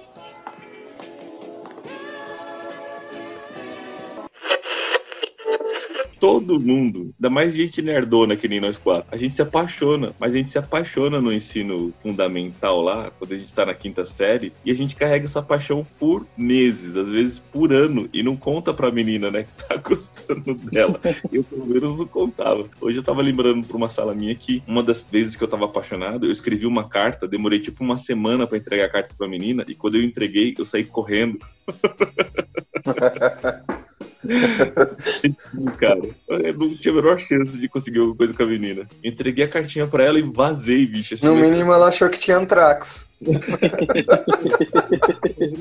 Todo 6.19 6.59
mundo, 6.59 7.13
ainda 7.17 7.29
mais 7.29 7.53
gente 7.53 7.81
nerdona 7.81 8.35
que 8.35 8.47
nem 8.47 8.59
nós 8.59 8.77
quatro, 8.77 9.07
a 9.11 9.17
gente 9.17 9.35
se 9.35 9.41
apaixona, 9.41 10.13
mas 10.19 10.33
a 10.33 10.37
gente 10.37 10.49
se 10.49 10.57
apaixona 10.57 11.21
no 11.21 11.31
ensino 11.31 11.93
fundamental 12.01 12.81
lá, 12.81 13.11
quando 13.17 13.33
a 13.33 13.37
gente 13.37 13.53
tá 13.53 13.65
na 13.65 13.73
quinta 13.73 14.05
série, 14.05 14.51
e 14.65 14.71
a 14.71 14.73
gente 14.73 14.95
carrega 14.95 15.25
essa 15.25 15.41
paixão 15.41 15.85
por 15.99 16.25
meses, 16.37 16.95
às 16.95 17.09
vezes 17.09 17.39
por 17.39 17.71
ano, 17.71 18.09
e 18.11 18.23
não 18.23 18.35
conta 18.35 18.73
pra 18.73 18.91
menina, 18.91 19.29
né, 19.29 19.43
que 19.43 19.67
tá 19.67 19.75
gostando 19.77 20.55
dela. 20.55 20.99
Eu, 21.31 21.43
pelo 21.43 21.65
menos, 21.65 21.97
não 21.97 22.07
contava. 22.07 22.67
Hoje 22.81 22.97
eu 22.97 23.03
tava 23.03 23.21
lembrando 23.21 23.65
pra 23.65 23.77
uma 23.77 23.89
sala 23.89 24.13
minha 24.13 24.35
que 24.35 24.63
uma 24.67 24.81
das 24.81 25.01
vezes 25.01 25.35
que 25.35 25.43
eu 25.43 25.47
tava 25.47 25.65
apaixonado, 25.65 26.25
eu 26.25 26.31
escrevi 26.31 26.65
uma 26.65 26.87
carta, 26.87 27.27
demorei 27.27 27.59
tipo 27.59 27.83
uma 27.83 27.97
semana 27.97 28.47
pra 28.47 28.57
entregar 28.57 28.85
a 28.85 28.89
carta 28.89 29.13
pra 29.17 29.27
menina, 29.27 29.65
e 29.67 29.75
quando 29.75 29.95
eu 29.95 30.03
entreguei, 30.03 30.55
eu 30.57 30.65
saí 30.65 30.83
correndo. 30.83 31.39
cara, 35.77 35.99
eu 36.29 36.53
não 36.53 36.75
tinha 36.75 36.91
a 36.93 36.95
menor 36.95 37.19
chance 37.19 37.57
de 37.57 37.67
conseguir 37.69 37.99
alguma 37.99 38.17
coisa 38.17 38.33
com 38.33 38.43
a 38.43 38.47
menina. 38.47 38.87
Entreguei 39.03 39.45
a 39.45 39.47
cartinha 39.47 39.87
pra 39.87 40.03
ela 40.03 40.19
e 40.19 40.23
vazei, 40.23 40.85
bicho. 40.85 41.13
Assim, 41.13 41.25
No 41.25 41.35
mínimo, 41.35 41.71
ela 41.71 41.87
achou 41.87 42.09
que 42.09 42.19
tinha 42.19 42.37
Antrax. 42.37 43.15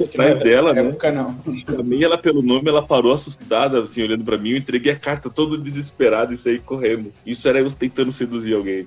Atrás 0.05 0.39
dela, 0.41 0.73
né? 0.73 0.81
época 0.83 1.11
não. 1.11 1.37
Chamei 1.65 2.05
ela 2.05 2.19
pelo 2.19 2.43
nome, 2.43 2.69
ela 2.69 2.83
parou 2.83 3.15
assustada, 3.15 3.83
assim, 3.83 4.03
olhando 4.03 4.25
pra 4.25 4.37
mim. 4.37 4.51
Eu 4.51 4.59
entreguei 4.59 4.93
a 4.93 4.99
carta 4.99 5.31
todo 5.31 5.57
desesperado 5.57 6.33
e 6.33 6.37
saí 6.37 6.59
correndo. 6.59 7.13
Isso 7.25 7.49
era 7.49 7.59
eu 7.59 7.71
tentando 7.71 8.13
seduzir 8.13 8.55
alguém. 8.55 8.87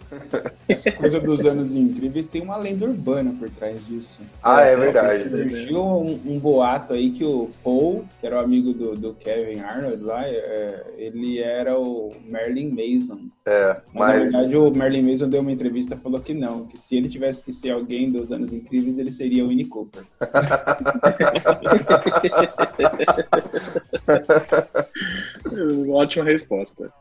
Essa 0.67 0.91
coisa 0.91 1.19
dos 1.19 1.45
anos 1.45 1.73
incríveis 1.73 2.27
tem 2.27 2.41
uma 2.41 2.57
lenda 2.57 2.85
urbana 2.85 3.35
por 3.37 3.49
trás 3.49 3.85
disso. 3.87 4.21
Ah, 4.43 4.61
é 4.61 4.75
verdade. 4.75 5.29
Surgiu 5.29 5.83
um, 5.83 6.19
um 6.25 6.39
boato 6.39 6.93
aí 6.93 7.11
que 7.11 7.23
o 7.23 7.49
Paul, 7.63 8.05
que 8.19 8.27
era 8.27 8.37
o 8.37 8.39
amigo 8.39 8.73
do, 8.73 8.95
do 8.95 9.13
Kevin 9.15 9.59
Arnold 9.61 10.03
lá, 10.03 10.27
é, 10.27 10.83
ele 10.97 11.39
era 11.39 11.77
o 11.77 12.11
Merlin 12.25 12.69
Mason. 12.69 13.19
É, 13.45 13.81
Mas, 13.93 13.93
na 13.93 13.99
mas. 13.99 14.21
verdade, 14.21 14.57
o 14.57 14.69
Merlin 14.71 15.01
Mason 15.01 15.27
deu 15.27 15.41
uma 15.41 15.51
entrevista 15.51 15.95
e 15.95 15.97
falou 15.97 16.19
que 16.19 16.33
não, 16.33 16.65
que 16.65 16.77
se 16.77 16.95
ele 16.95 17.09
tivesse 17.09 17.43
que 17.43 17.51
ser 17.51 17.71
alguém 17.71 18.11
dos 18.11 18.31
anos 18.31 18.53
incríveis, 18.53 18.58
ele 18.97 19.11
seria 19.11 19.45
o 19.45 19.49
Winnie 19.49 19.65
Cooper. 19.65 20.03
Ótima 25.89 26.25
resposta. 26.25 26.91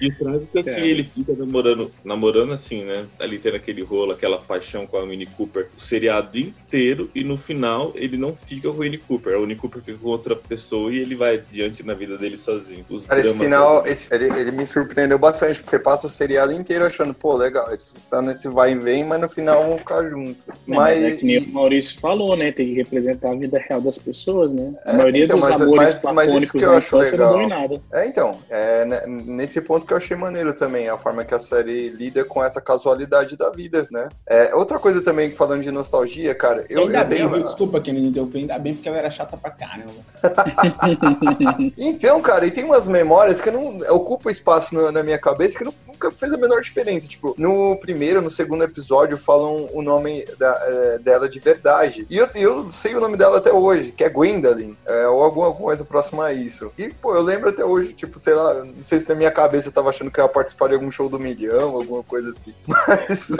E 0.00 0.06
o 0.08 0.14
trágico 0.16 0.58
é 0.58 0.62
que 0.62 0.70
É. 0.70 0.86
ele 0.86 1.02
fica 1.02 1.32
namorando, 1.32 1.90
namorando 2.04 2.52
assim, 2.52 2.84
né? 2.84 3.06
Ali 3.18 3.38
tendo 3.38 3.56
aquele 3.56 3.82
rolo, 3.82 4.12
aquela 4.12 4.38
paixão 4.38 4.86
com 4.86 4.96
a 4.96 5.02
Winnie 5.02 5.26
Cooper 5.26 5.68
o 5.76 5.80
seriado 5.80 6.38
inteiro 6.38 7.10
e 7.12 7.24
no 7.24 7.36
final 7.36 7.92
ele 7.96 8.16
não 8.16 8.36
fica 8.46 8.68
com 8.70 8.76
o 8.76 8.80
Winnie 8.80 8.98
Cooper. 8.98 9.34
A 9.34 9.38
Winnie 9.40 9.56
Cooper 9.56 9.82
fica 9.82 9.98
com 9.98 10.08
outra 10.10 10.36
pessoa 10.36 10.92
e 10.92 10.98
ele 10.98 11.16
vai 11.16 11.34
adiante 11.36 11.82
na 11.84 11.94
vida 11.94 12.16
dele 12.16 12.36
sozinho. 12.36 12.84
Os 12.88 13.06
Cara, 13.06 13.20
esse 13.20 13.36
final, 13.36 13.84
esse- 13.86 14.14
ele, 14.14 14.30
ele 14.38 14.52
me 14.52 14.64
surpreendeu 14.64 15.18
bastante, 15.18 15.56
porque 15.58 15.70
você 15.70 15.78
passa 15.80 16.06
o 16.06 16.10
seriado 16.10 16.52
inteiro 16.52 16.84
achando, 16.84 17.12
pô, 17.12 17.34
legal, 17.36 17.72
esse 17.72 17.94
tá 18.08 18.22
nesse 18.22 18.48
vai 18.48 18.72
e 18.72 18.78
vem, 18.78 19.04
mas 19.04 19.20
no 19.20 19.28
final 19.28 19.64
vão 19.64 19.78
ficar 19.78 20.06
juntos. 20.08 20.46
Não, 20.68 20.76
mas, 20.76 21.00
mas 21.00 21.12
é 21.14 21.16
que 21.16 21.24
nem 21.24 21.38
o 21.38 21.52
Maurício 21.54 21.98
falou, 22.00 22.36
né? 22.36 22.52
Tem 22.52 22.66
que 22.68 22.74
representar 22.74 23.32
a 23.32 23.34
vida 23.34 23.58
real 23.68 23.80
das 23.80 23.98
pessoas, 23.98 24.52
né? 24.52 24.72
A 24.84 24.92
É, 24.92 24.96
maioria 24.98 25.24
então, 25.24 25.38
dos 25.40 25.48
mas- 25.48 25.60
amores 25.62 26.02
mas- 26.04 26.14
mas 26.14 26.28
isso 26.28 26.52
platônicos 26.52 26.52
que 26.52 26.64
eu 26.64 26.72
acho 26.72 26.96
legal. 27.16 27.48
nada. 27.48 27.82
É, 27.92 28.06
então, 28.06 28.38
é 28.50 28.84
né, 28.84 29.02
nesse 29.06 29.60
ponto 29.60 29.86
que 29.86 29.92
eu 29.92 29.96
achei 29.96 30.16
maneiro 30.16 30.54
também, 30.54 30.88
a 30.88 30.96
forma 30.98 31.24
que 31.24 31.34
a 31.34 31.38
série 31.38 31.88
lida 31.90 32.24
com 32.24 32.42
essa 32.42 32.60
casualidade 32.60 33.36
da 33.36 33.50
vida, 33.50 33.86
né? 33.90 34.08
É, 34.26 34.54
outra 34.54 34.78
coisa 34.78 35.02
também, 35.02 35.30
falando 35.30 35.62
de 35.62 35.70
nostalgia, 35.70 36.34
cara, 36.34 36.64
eu, 36.68 36.82
ainda 36.82 37.00
eu 37.00 37.04
bem, 37.06 37.18
tenho... 37.18 37.30
viu? 37.30 37.42
desculpa 37.42 37.80
que 37.80 37.92
me 37.92 38.08
interrompeu, 38.08 38.40
ainda 38.40 38.58
bem 38.58 38.74
porque 38.74 38.88
ela 38.88 38.98
era 38.98 39.10
chata 39.10 39.36
pra 39.36 39.50
caramba. 39.50 39.92
Então, 41.76 42.20
cara, 42.20 42.46
e 42.46 42.50
tem 42.50 42.64
umas 42.64 42.88
memórias 42.88 43.40
que 43.40 43.50
não 43.50 43.78
ocupam 43.90 44.30
espaço 44.30 44.74
na, 44.74 44.92
na 44.92 45.02
minha 45.02 45.18
cabeça 45.18 45.58
que 45.58 45.64
não- 45.64 45.72
nunca 45.86 46.10
fez 46.12 46.32
a 46.32 46.36
menor 46.36 46.60
diferença. 46.60 47.08
Tipo, 47.08 47.34
no 47.38 47.76
primeiro, 47.76 48.20
no 48.20 48.30
segundo 48.30 48.64
episódio, 48.64 49.16
falam 49.16 49.68
o 49.72 49.82
nome 49.82 50.24
da- 50.38 50.60
eh, 50.66 50.98
dela 50.98 51.28
de 51.28 51.38
verdade. 51.38 52.06
E 52.10 52.16
eu, 52.16 52.28
eu 52.34 52.70
sei 52.70 52.94
o 52.94 53.00
nome 53.00 53.16
dela 53.16 53.38
até 53.38 53.52
hoje, 53.52 53.92
que 53.92 54.04
é 54.04 54.08
Gwendolyn, 54.08 54.76
é, 54.86 55.06
ou 55.08 55.22
alguma 55.22 55.52
coisa 55.52 55.84
próxima 55.84 56.26
a 56.26 56.32
isso. 56.32 56.70
E, 56.78 56.88
pô, 56.88 57.14
eu 57.14 57.22
lembro 57.22 57.48
até 57.48 57.64
hoje, 57.64 57.92
tipo, 57.92 58.18
sei 58.18 58.34
lá, 58.42 58.64
não 58.64 58.82
sei 58.82 59.00
se 59.00 59.08
na 59.08 59.14
minha 59.14 59.30
cabeça 59.30 59.68
eu 59.68 59.72
tava 59.72 59.90
achando 59.90 60.10
que 60.10 60.20
eu 60.20 60.24
ia 60.24 60.28
participar 60.28 60.68
de 60.68 60.74
algum 60.74 60.90
show 60.90 61.08
do 61.08 61.18
milhão, 61.18 61.74
alguma 61.74 62.02
coisa 62.02 62.30
assim. 62.30 62.52
Mas. 62.66 63.36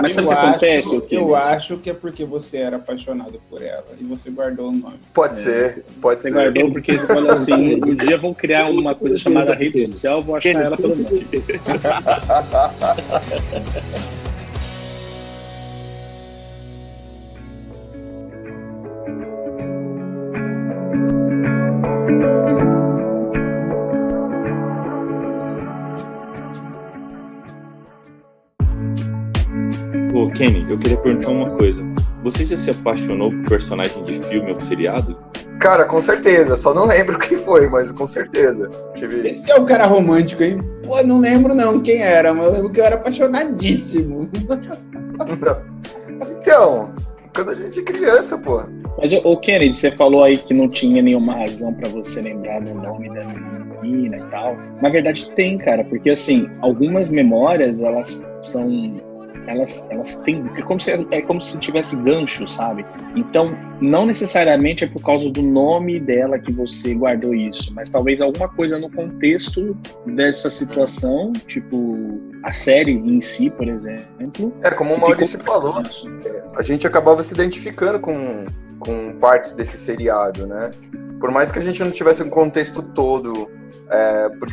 Mas 0.00 0.12
sabe 0.12 0.26
eu 0.26 0.32
o 0.32 0.34
que 0.34 0.46
acontece, 0.46 0.96
acho, 0.96 1.06
eu 1.10 1.36
acho 1.36 1.78
que 1.78 1.90
é 1.90 1.94
porque 1.94 2.24
você 2.24 2.58
era 2.58 2.76
apaixonado 2.76 3.40
por 3.50 3.62
ela 3.62 3.84
e 4.00 4.04
você 4.04 4.30
guardou 4.30 4.68
o 4.68 4.72
nome. 4.72 4.98
Pode 5.12 5.36
ser, 5.36 5.84
pode 6.00 6.20
Você 6.20 6.28
ser. 6.28 6.34
guardou 6.34 6.72
porque 6.72 6.96
você 6.96 7.06
falou 7.06 7.32
assim, 7.32 7.74
um 7.84 7.94
dia 7.94 8.16
vão 8.16 8.32
criar 8.32 8.70
uma 8.70 8.94
coisa 8.94 9.16
chamada 9.16 9.54
rede 9.54 9.86
social, 9.86 10.22
vou 10.22 10.36
achar 10.36 10.50
ela 10.50 10.76
pelo 10.76 10.96
nome. 10.96 11.26
Kenny, 30.38 30.64
eu 30.70 30.78
queria 30.78 30.96
perguntar 30.98 31.30
uma 31.30 31.50
coisa. 31.50 31.82
Você 32.22 32.46
já 32.46 32.56
se 32.56 32.70
apaixonou 32.70 33.32
por 33.32 33.48
personagem 33.48 34.04
de 34.04 34.22
filme 34.22 34.52
ou 34.52 34.60
seriado? 34.60 35.18
Cara, 35.58 35.84
com 35.84 36.00
certeza, 36.00 36.56
só 36.56 36.72
não 36.72 36.86
lembro 36.86 37.18
quem 37.18 37.36
foi, 37.36 37.68
mas 37.68 37.90
com 37.90 38.06
certeza. 38.06 38.70
Tive. 38.94 39.28
Esse 39.28 39.50
é 39.50 39.56
o 39.56 39.66
cara 39.66 39.84
romântico, 39.84 40.44
hein? 40.44 40.62
Pô, 40.84 41.02
não 41.02 41.18
lembro 41.18 41.56
não 41.56 41.80
quem 41.80 42.00
era, 42.00 42.32
mas 42.32 42.46
eu 42.46 42.52
lembro 42.52 42.70
que 42.70 42.80
eu 42.80 42.84
era 42.84 42.94
apaixonadíssimo. 42.94 44.30
Então, 46.30 46.90
quando 47.34 47.50
a 47.50 47.54
gente 47.56 47.80
é 47.80 47.82
criança, 47.82 48.38
pô. 48.38 48.62
Mas, 48.96 49.12
ô 49.12 49.36
Kennedy, 49.36 49.76
você 49.76 49.90
falou 49.90 50.22
aí 50.22 50.38
que 50.38 50.54
não 50.54 50.68
tinha 50.68 51.02
nenhuma 51.02 51.34
razão 51.34 51.74
pra 51.74 51.88
você 51.88 52.22
lembrar 52.22 52.60
do 52.60 52.74
nome 52.74 53.08
da 53.08 53.26
menina 53.82 54.18
e 54.18 54.24
tal. 54.30 54.56
Na 54.80 54.88
verdade 54.88 55.28
tem, 55.30 55.58
cara, 55.58 55.82
porque 55.82 56.10
assim, 56.10 56.48
algumas 56.60 57.10
memórias, 57.10 57.82
elas 57.82 58.24
são 58.40 59.00
elas, 59.48 59.88
elas 59.90 60.16
têm. 60.18 60.44
É 60.56 60.62
como, 60.62 60.78
se, 60.78 60.92
é 60.92 61.22
como 61.22 61.40
se 61.40 61.58
tivesse 61.58 61.96
gancho, 61.96 62.46
sabe? 62.46 62.84
Então, 63.16 63.56
não 63.80 64.04
necessariamente 64.04 64.84
é 64.84 64.86
por 64.86 65.02
causa 65.02 65.30
do 65.30 65.42
nome 65.42 65.98
dela 65.98 66.38
que 66.38 66.52
você 66.52 66.94
guardou 66.94 67.34
isso, 67.34 67.72
mas 67.74 67.88
talvez 67.88 68.20
alguma 68.20 68.48
coisa 68.48 68.78
no 68.78 68.90
contexto 68.90 69.76
dessa 70.06 70.50
situação, 70.50 71.32
tipo 71.46 72.20
a 72.42 72.52
série 72.52 72.92
em 72.92 73.20
si, 73.20 73.50
por 73.50 73.68
exemplo. 73.68 74.52
É, 74.62 74.70
como 74.70 74.94
o 74.94 75.00
Maurício 75.00 75.38
falou, 75.38 75.82
a 76.56 76.62
gente 76.62 76.86
acabava 76.86 77.22
se 77.22 77.34
identificando 77.34 77.98
com, 77.98 78.44
com 78.78 79.16
partes 79.18 79.54
desse 79.54 79.78
seriado, 79.78 80.46
né? 80.46 80.70
Por 81.18 81.30
mais 81.30 81.50
que 81.50 81.58
a 81.58 81.62
gente 81.62 81.82
não 81.82 81.90
tivesse 81.90 82.22
um 82.22 82.30
contexto 82.30 82.82
todo, 82.82 83.50
é, 83.90 84.28
por, 84.28 84.48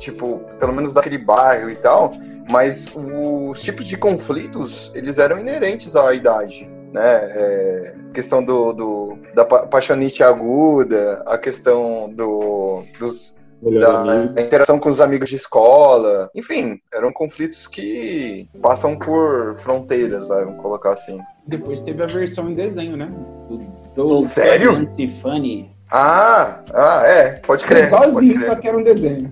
tipo, 0.00 0.40
pelo 0.58 0.72
menos 0.72 0.92
daquele 0.92 1.18
bairro 1.18 1.70
e 1.70 1.76
tal, 1.76 2.12
mas 2.50 2.90
os 2.96 3.62
tipos 3.62 3.86
de 3.86 3.96
conflitos, 3.96 4.90
eles 4.94 5.18
eram 5.18 5.38
inerentes 5.38 5.94
à 5.94 6.12
idade, 6.12 6.68
né? 6.92 7.20
É, 7.30 7.94
questão 8.12 8.42
do, 8.42 8.72
do, 8.72 9.18
da 9.34 9.44
paixonite 9.44 10.24
aguda, 10.24 11.22
a 11.26 11.38
questão 11.38 12.12
do, 12.12 12.82
dos, 12.98 13.38
da 13.62 14.42
interação 14.42 14.78
com 14.78 14.88
os 14.88 15.00
amigos 15.00 15.28
de 15.28 15.36
escola, 15.36 16.30
enfim, 16.34 16.80
eram 16.92 17.12
conflitos 17.12 17.68
que 17.68 18.48
passam 18.60 18.98
por 18.98 19.54
fronteiras, 19.58 20.28
vai, 20.28 20.44
vamos 20.44 20.60
colocar 20.60 20.92
assim. 20.92 21.18
Depois 21.46 21.80
teve 21.80 22.02
a 22.02 22.06
versão 22.06 22.50
em 22.50 22.54
desenho, 22.54 22.96
né? 22.96 23.12
Do, 23.94 24.16
do 24.16 24.22
Sério? 24.22 24.88
Funny. 25.20 25.79
Ah, 25.92 26.60
ah, 26.72 27.02
é, 27.04 27.32
pode 27.44 27.66
crer. 27.66 27.86
Igualzinho, 27.86 28.34
pode 28.34 28.34
crer. 28.34 28.46
só 28.46 28.54
que 28.56 28.68
era 28.68 28.78
um 28.78 28.82
desenho. 28.82 29.30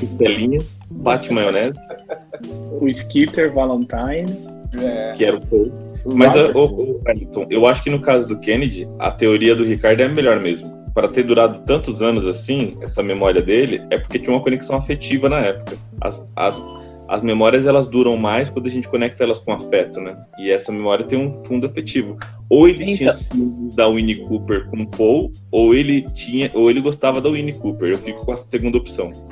Costelinha, 0.00 0.58
bate 0.90 1.32
maionese. 1.32 1.78
O 2.80 2.88
Skitter 2.88 3.52
Valentine. 3.52 4.26
É. 4.76 5.12
Que 5.12 5.24
era 5.26 5.36
o 5.36 5.46
Paul. 5.46 5.72
Mas, 6.06 6.34
o, 6.54 7.00
Wellington, 7.06 7.46
eu 7.48 7.66
acho 7.66 7.82
que 7.82 7.88
no 7.88 8.00
caso 8.00 8.26
do 8.26 8.38
Kennedy, 8.38 8.86
a 8.98 9.10
teoria 9.10 9.54
do 9.54 9.64
Ricardo 9.64 10.00
é 10.00 10.04
a 10.04 10.08
melhor 10.08 10.38
mesmo. 10.40 10.84
Para 10.92 11.08
ter 11.08 11.22
durado 11.22 11.64
tantos 11.64 12.02
anos 12.02 12.26
assim, 12.26 12.76
essa 12.82 13.02
memória 13.02 13.40
dele, 13.40 13.82
é 13.90 13.98
porque 13.98 14.18
tinha 14.18 14.34
uma 14.34 14.42
conexão 14.42 14.76
afetiva 14.76 15.28
na 15.28 15.40
época. 15.40 15.76
As, 16.00 16.22
as 16.36 16.54
as 17.08 17.22
memórias 17.22 17.66
elas 17.66 17.86
duram 17.86 18.16
mais 18.16 18.48
quando 18.48 18.66
a 18.66 18.70
gente 18.70 18.88
conecta 18.88 19.24
elas 19.24 19.38
com 19.38 19.52
afeto, 19.52 20.00
né? 20.00 20.16
E 20.38 20.50
essa 20.50 20.72
memória 20.72 21.04
tem 21.04 21.18
um 21.18 21.44
fundo 21.44 21.66
afetivo. 21.66 22.16
Ou 22.48 22.68
ele 22.68 22.84
então. 22.84 22.96
tinha 22.96 23.12
ciúmes 23.12 23.74
da 23.74 23.86
Winnie 23.88 24.26
Cooper 24.26 24.68
com 24.70 24.86
Paul, 24.86 25.30
ou 25.50 25.74
ele 25.74 26.02
tinha, 26.10 26.50
ou 26.54 26.70
ele 26.70 26.80
gostava 26.80 27.20
da 27.20 27.28
Winnie 27.28 27.54
Cooper. 27.54 27.90
Eu 27.90 27.98
fico 27.98 28.24
com 28.24 28.32
a 28.32 28.36
segunda 28.36 28.78
opção. 28.78 29.10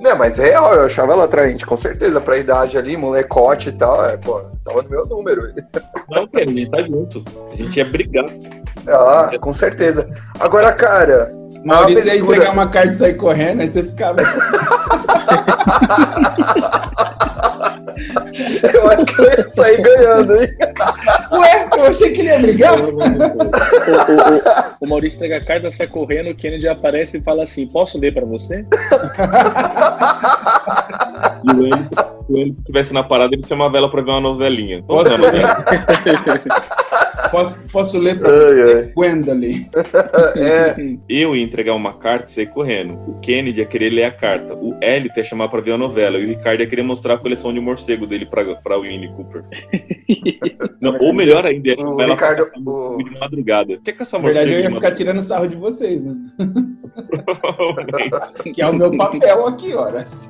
Não, 0.00 0.16
mas 0.16 0.38
é 0.38 0.48
real, 0.48 0.74
eu 0.74 0.86
achava 0.86 1.12
ela 1.12 1.24
atraente, 1.24 1.66
com 1.66 1.76
certeza, 1.76 2.22
pra 2.22 2.38
idade 2.38 2.78
ali, 2.78 2.96
molecote 2.96 3.68
e 3.68 3.72
tal, 3.72 4.02
é, 4.06 4.16
pô, 4.16 4.40
tava 4.64 4.82
no 4.82 4.88
meu 4.88 5.04
número. 5.04 5.52
Não, 6.08 6.26
a 6.32 6.38
gente 6.38 6.70
tá 6.70 6.82
junto, 6.82 7.22
a 7.52 7.56
gente 7.56 7.76
ia 7.76 7.84
brigar. 7.84 8.24
Ah, 8.88 9.30
com 9.38 9.52
certeza. 9.52 10.08
Agora, 10.40 10.72
cara, 10.72 11.30
Maurício 11.64 12.06
ia 12.06 12.16
entregar 12.16 12.52
uma 12.52 12.68
carta 12.68 12.90
e 12.90 12.94
sair 12.94 13.14
correndo, 13.14 13.60
aí 13.60 13.68
você 13.68 13.82
ficava. 13.82 14.22
eu 18.74 18.90
acho 18.90 19.06
que 19.06 19.20
eu 19.20 19.30
ia 19.30 19.48
sair 19.48 19.80
ganhando, 19.82 20.34
hein? 20.34 20.48
Ué, 21.32 21.68
eu 21.76 21.84
achei 21.84 22.10
que 22.10 22.20
ele 22.20 22.30
ia 22.30 22.38
brigar. 22.38 22.80
o, 22.80 22.84
o, 22.84 22.98
o, 22.98 23.02
o, 24.80 24.88
Maurício 24.88 25.16
entrega 25.16 25.38
a 25.38 25.44
carta, 25.44 25.70
sai 25.70 25.86
correndo, 25.86 26.30
o 26.30 26.34
Kennedy 26.34 26.68
aparece 26.68 27.18
e 27.18 27.22
fala 27.22 27.44
assim: 27.44 27.66
Posso 27.66 27.98
ler 27.98 28.14
pra 28.14 28.24
você? 28.24 28.64
e 31.44 31.52
o 31.52 31.66
Eli, 31.66 31.88
se 32.26 32.40
ele 32.40 32.56
estivesse 32.58 32.92
na 32.92 33.02
parada, 33.02 33.34
ele 33.34 33.46
chamava 33.46 33.76
ela 33.76 33.90
pra 33.90 34.02
ver 34.02 34.10
uma 34.10 34.20
novelinha. 34.20 34.82
Posso? 34.82 35.10
Posso, 37.30 37.68
posso 37.68 37.98
ler 37.98 38.18
pra 38.18 38.30
você, 38.30 38.92
Gwendolyn? 38.94 39.66
é. 40.36 40.74
Eu 41.08 41.36
ia 41.36 41.42
entregar 41.42 41.74
uma 41.74 41.94
carta 41.94 42.30
e 42.30 42.34
sair 42.34 42.46
correndo. 42.46 42.94
O 43.06 43.18
Kennedy 43.20 43.60
ia 43.60 43.66
querer 43.66 43.90
ler 43.90 44.04
a 44.04 44.10
carta. 44.10 44.54
O 44.54 44.76
Elliot 44.82 45.16
ia 45.16 45.24
chamar 45.24 45.48
pra 45.48 45.60
ver 45.60 45.72
a 45.72 45.78
novela. 45.78 46.18
E 46.18 46.24
o 46.24 46.28
Ricardo 46.28 46.60
ia 46.60 46.66
querer 46.66 46.82
mostrar 46.82 47.14
a 47.14 47.18
coleção 47.18 47.52
de 47.52 47.60
morcego 47.60 48.06
dele 48.06 48.26
pra, 48.26 48.44
pra 48.56 48.78
Winnie 48.78 49.12
Cooper. 49.12 49.44
Não, 50.80 50.96
ou 50.98 51.12
melhor 51.12 51.46
ainda, 51.46 51.74
o 51.78 51.96
Ricardo, 51.96 52.50
o... 52.66 52.98
de 52.98 53.18
madrugada. 53.18 53.78
Que 53.84 53.92
que 53.92 54.02
essa 54.02 54.18
Na 54.18 54.24
verdade, 54.24 54.52
eu 54.52 54.60
ia 54.60 54.70
ficar 54.70 54.92
tirando 54.92 55.22
sarro 55.22 55.46
de 55.46 55.56
vocês, 55.56 56.04
né? 56.04 56.14
que 58.54 58.60
é 58.60 58.68
o 58.68 58.74
meu 58.74 58.96
papel 58.96 59.46
aqui, 59.46 59.74
horas. 59.74 60.28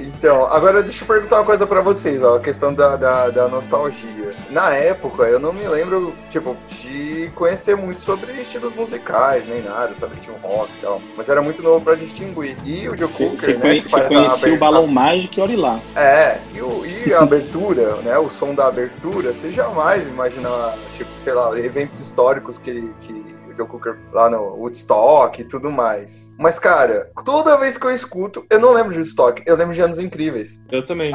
então, 0.00 0.46
agora 0.46 0.82
deixa 0.82 1.04
eu 1.04 1.08
perguntar 1.08 1.36
uma 1.36 1.44
coisa 1.44 1.66
pra 1.66 1.82
vocês, 1.82 2.22
ó. 2.22 2.36
A 2.36 2.40
questão 2.40 2.74
da, 2.74 2.96
da, 2.96 3.30
da 3.30 3.48
nostalgia. 3.48 4.23
Na 4.50 4.74
época, 4.74 5.24
eu 5.24 5.38
não 5.38 5.52
me 5.52 5.66
lembro, 5.66 6.14
tipo, 6.28 6.56
de 6.68 7.30
conhecer 7.34 7.76
muito 7.76 8.00
sobre 8.00 8.32
estilos 8.40 8.74
musicais, 8.74 9.46
nem 9.46 9.62
nada, 9.62 9.94
sabe 9.94 10.16
que 10.16 10.22
tinha 10.22 10.36
um 10.36 10.40
rock 10.40 10.70
e 10.78 10.80
tal. 10.82 11.00
Mas 11.16 11.28
era 11.28 11.42
muito 11.42 11.62
novo 11.62 11.84
pra 11.84 11.94
distinguir. 11.94 12.56
E 12.64 12.88
o 12.88 12.96
Joe 12.96 13.08
Cooker, 13.08 13.58
né, 13.58 13.74
que 13.80 13.88
faz 13.88 14.12
a 14.12 14.26
abertura... 14.26 14.54
o 14.54 14.58
Balão 14.58 14.86
Mágico 14.86 15.38
e 15.38 15.42
olhe 15.42 15.56
lá. 15.56 15.78
É, 15.96 16.38
e, 16.52 16.60
o, 16.60 16.84
e 16.84 17.12
a 17.12 17.20
abertura, 17.20 17.96
né, 17.96 18.16
o 18.18 18.28
som 18.30 18.54
da 18.54 18.66
abertura, 18.66 19.34
você 19.34 19.50
jamais 19.50 20.06
imagina, 20.06 20.48
tipo, 20.92 21.10
sei 21.14 21.32
lá, 21.32 21.58
eventos 21.58 22.00
históricos 22.00 22.58
que, 22.58 22.92
que 23.00 23.34
Joe 23.56 23.66
Cooker 23.66 23.96
lá 24.12 24.28
no 24.28 24.56
Woodstock 24.56 25.40
e 25.40 25.44
tudo 25.44 25.70
mais. 25.70 26.32
Mas, 26.38 26.58
cara, 26.58 27.10
toda 27.24 27.56
vez 27.56 27.78
que 27.78 27.86
eu 27.86 27.90
escuto, 27.90 28.44
eu 28.50 28.58
não 28.58 28.72
lembro 28.72 28.92
de 28.92 28.98
Woodstock, 28.98 29.42
eu 29.46 29.56
lembro 29.56 29.74
de 29.74 29.80
Anos 29.80 29.98
Incríveis. 29.98 30.62
Eu 30.70 30.84
também. 30.86 31.12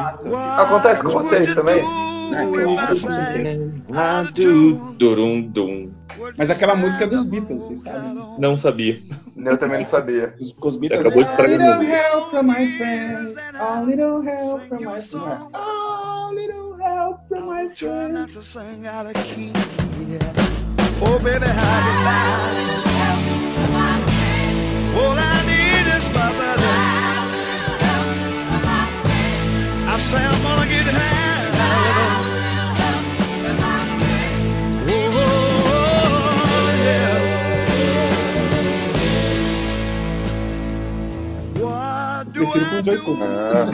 Acontece 0.56 1.02
com 1.02 1.10
vocês 1.10 1.54
também? 1.54 1.84
Durum, 4.96 5.42
dum. 5.42 5.92
Mas 6.36 6.50
aquela 6.50 6.74
música 6.74 7.04
é 7.04 7.06
dos 7.06 7.24
Beatles, 7.24 7.64
vocês 7.64 7.80
sabem? 7.80 8.14
Não 8.38 8.58
sabia. 8.58 9.02
Eu 9.36 9.56
também 9.56 9.78
não 9.78 9.84
sabia. 9.84 10.34
Os, 10.40 10.54
os 10.60 10.76
Beatles 10.76 11.00
acabou 11.06 11.24
de 11.24 11.36
trazer 11.36 11.60
a 11.60 11.78
little 11.78 11.94
help 11.94 12.30
from 12.30 12.42
my 12.42 12.66
friends, 12.76 13.38
a 13.54 13.80
little 13.82 14.20
help 14.22 14.68
from 14.68 14.84
my 14.84 15.00
friends, 15.00 15.54
a 15.54 16.30
little 16.34 16.76
help 16.78 17.20
from 17.28 17.46
my 17.46 17.68
friends. 17.74 18.46
Oh 21.02 21.18
baby, 21.18 21.46
how 21.46 21.78
you 21.86 21.94
lie? 22.04 22.80
All 24.96 25.16
I 25.18 25.42
need 25.46 25.86
is 25.96 26.06
my 26.08 26.30
brother. 26.36 26.76
I 29.86 29.98
say 30.00 30.22
I'm 30.24 30.42
gonna 30.42 30.66
get 30.68 30.86
high. 30.94 31.19
Prefiro 42.40 42.66
com 42.66 42.76
o 42.76 42.84
Joy 42.84 42.98
Cooker. 42.98 43.26
Ah. 43.26 43.70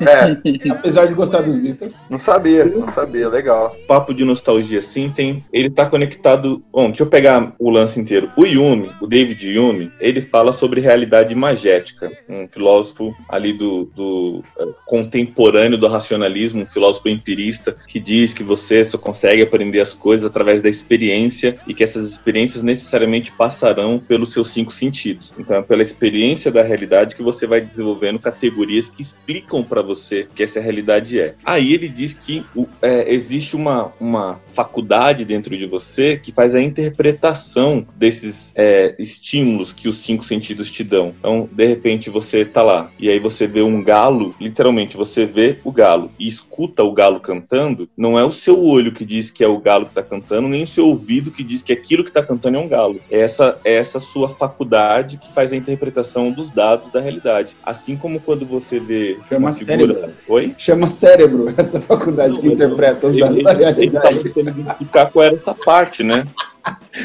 É. 0.00 0.70
Apesar 0.72 1.06
de 1.06 1.14
gostar 1.14 1.42
dos 1.42 1.56
Beatles. 1.56 2.00
Não 2.10 2.18
sabia, 2.18 2.64
não 2.64 2.88
sabia, 2.88 3.28
legal. 3.28 3.74
Papo 3.86 4.12
de 4.12 4.24
nostalgia, 4.24 4.82
sim, 4.82 5.12
tem. 5.14 5.44
Ele 5.52 5.70
tá 5.70 5.86
conectado. 5.86 6.62
Bom, 6.72 6.88
deixa 6.88 7.02
eu 7.02 7.06
pegar 7.06 7.54
o 7.58 7.70
lance 7.70 8.00
inteiro. 8.00 8.30
O 8.36 8.44
Yumi, 8.44 8.90
o 9.00 9.06
David 9.06 9.48
Yumi, 9.48 9.92
ele 10.00 10.20
fala 10.20 10.52
sobre 10.52 10.80
realidade 10.80 11.34
magética. 11.34 12.10
Um 12.28 12.48
filósofo 12.48 13.14
ali 13.28 13.52
do, 13.52 13.90
do 13.94 14.42
uh, 14.58 14.74
contemporâneo 14.84 15.78
do 15.78 15.86
racionalismo, 15.86 16.62
um 16.62 16.66
filósofo 16.66 17.08
empirista, 17.08 17.76
que 17.86 18.00
diz 18.00 18.32
que 18.32 18.42
você 18.42 18.84
só 18.84 18.98
consegue 18.98 19.42
aprender 19.42 19.80
as 19.80 19.94
coisas 19.94 20.26
através 20.26 20.60
da 20.60 20.68
experiência 20.68 21.58
e 21.66 21.74
que 21.74 21.84
essas 21.84 22.06
experiências 22.06 22.62
necessariamente 22.62 23.32
passarão 23.32 23.98
pelos 23.98 24.32
seus 24.32 24.50
cinco 24.50 24.72
sentidos. 24.72 25.32
Então, 25.38 25.56
é 25.56 25.62
pela 25.62 25.82
experiência 25.82 26.50
da 26.50 26.62
realidade 26.62 27.16
que 27.16 27.22
você 27.22 27.46
vai 27.46 27.60
desenvolvendo 27.76 28.18
categorias 28.18 28.90
que 28.90 29.02
explicam 29.02 29.62
para 29.62 29.82
você 29.82 30.26
que 30.34 30.42
essa 30.42 30.60
realidade 30.60 31.20
é. 31.20 31.34
Aí 31.44 31.72
ele 31.72 31.88
diz 31.88 32.14
que 32.14 32.44
é, 32.80 33.12
existe 33.12 33.54
uma, 33.54 33.92
uma 34.00 34.40
faculdade 34.54 35.24
dentro 35.24 35.56
de 35.56 35.66
você 35.66 36.16
que 36.16 36.32
faz 36.32 36.54
a 36.54 36.60
interpretação 36.60 37.86
desses 37.94 38.52
é, 38.54 38.94
estímulos 38.98 39.72
que 39.72 39.88
os 39.88 39.98
cinco 39.98 40.24
sentidos 40.24 40.70
te 40.70 40.82
dão. 40.82 41.14
Então, 41.18 41.48
de 41.52 41.66
repente, 41.66 42.08
você 42.08 42.44
tá 42.44 42.62
lá 42.62 42.90
e 42.98 43.10
aí 43.10 43.18
você 43.18 43.46
vê 43.46 43.62
um 43.62 43.82
galo, 43.82 44.34
literalmente, 44.40 44.96
você 44.96 45.26
vê 45.26 45.58
o 45.62 45.70
galo 45.70 46.10
e 46.18 46.26
escuta 46.26 46.82
o 46.82 46.92
galo 46.92 47.20
cantando, 47.20 47.88
não 47.96 48.18
é 48.18 48.24
o 48.24 48.32
seu 48.32 48.62
olho 48.62 48.92
que 48.92 49.04
diz 49.04 49.30
que 49.30 49.44
é 49.44 49.48
o 49.48 49.58
galo 49.58 49.86
que 49.86 49.94
tá 49.94 50.02
cantando, 50.02 50.48
nem 50.48 50.62
o 50.62 50.66
seu 50.66 50.88
ouvido 50.88 51.30
que 51.30 51.44
diz 51.44 51.62
que 51.62 51.72
aquilo 51.72 52.04
que 52.04 52.12
tá 52.12 52.22
cantando 52.22 52.56
é 52.56 52.60
um 52.60 52.68
galo. 52.68 53.00
É 53.10 53.20
essa, 53.20 53.58
é 53.64 53.74
essa 53.74 54.00
sua 54.00 54.28
faculdade 54.28 55.18
que 55.18 55.32
faz 55.32 55.52
a 55.52 55.56
interpretação 55.56 56.30
dos 56.30 56.50
dados 56.50 56.90
da 56.90 57.00
realidade. 57.00 57.54
Assim 57.66 57.96
como 57.96 58.20
quando 58.20 58.46
você 58.46 58.78
vê 58.78 59.18
Chama 59.28 59.52
figura... 59.52 59.94
cérebro. 59.94 60.12
Oi? 60.28 60.54
Chama 60.56 60.88
cérebro, 60.88 61.52
essa 61.56 61.80
faculdade 61.80 62.38
que 62.38 62.46
interpreta 62.46 63.08
os 63.08 63.18
dados 63.18 63.42
da 63.42 63.50
Ele 63.52 63.58
estava 63.58 63.58
realidade. 63.58 64.22
tentando 64.22 64.60
identificar 64.60 65.06
qual 65.10 65.24
era 65.24 65.34
essa 65.34 65.52
parte, 65.52 66.04
né? 66.04 66.24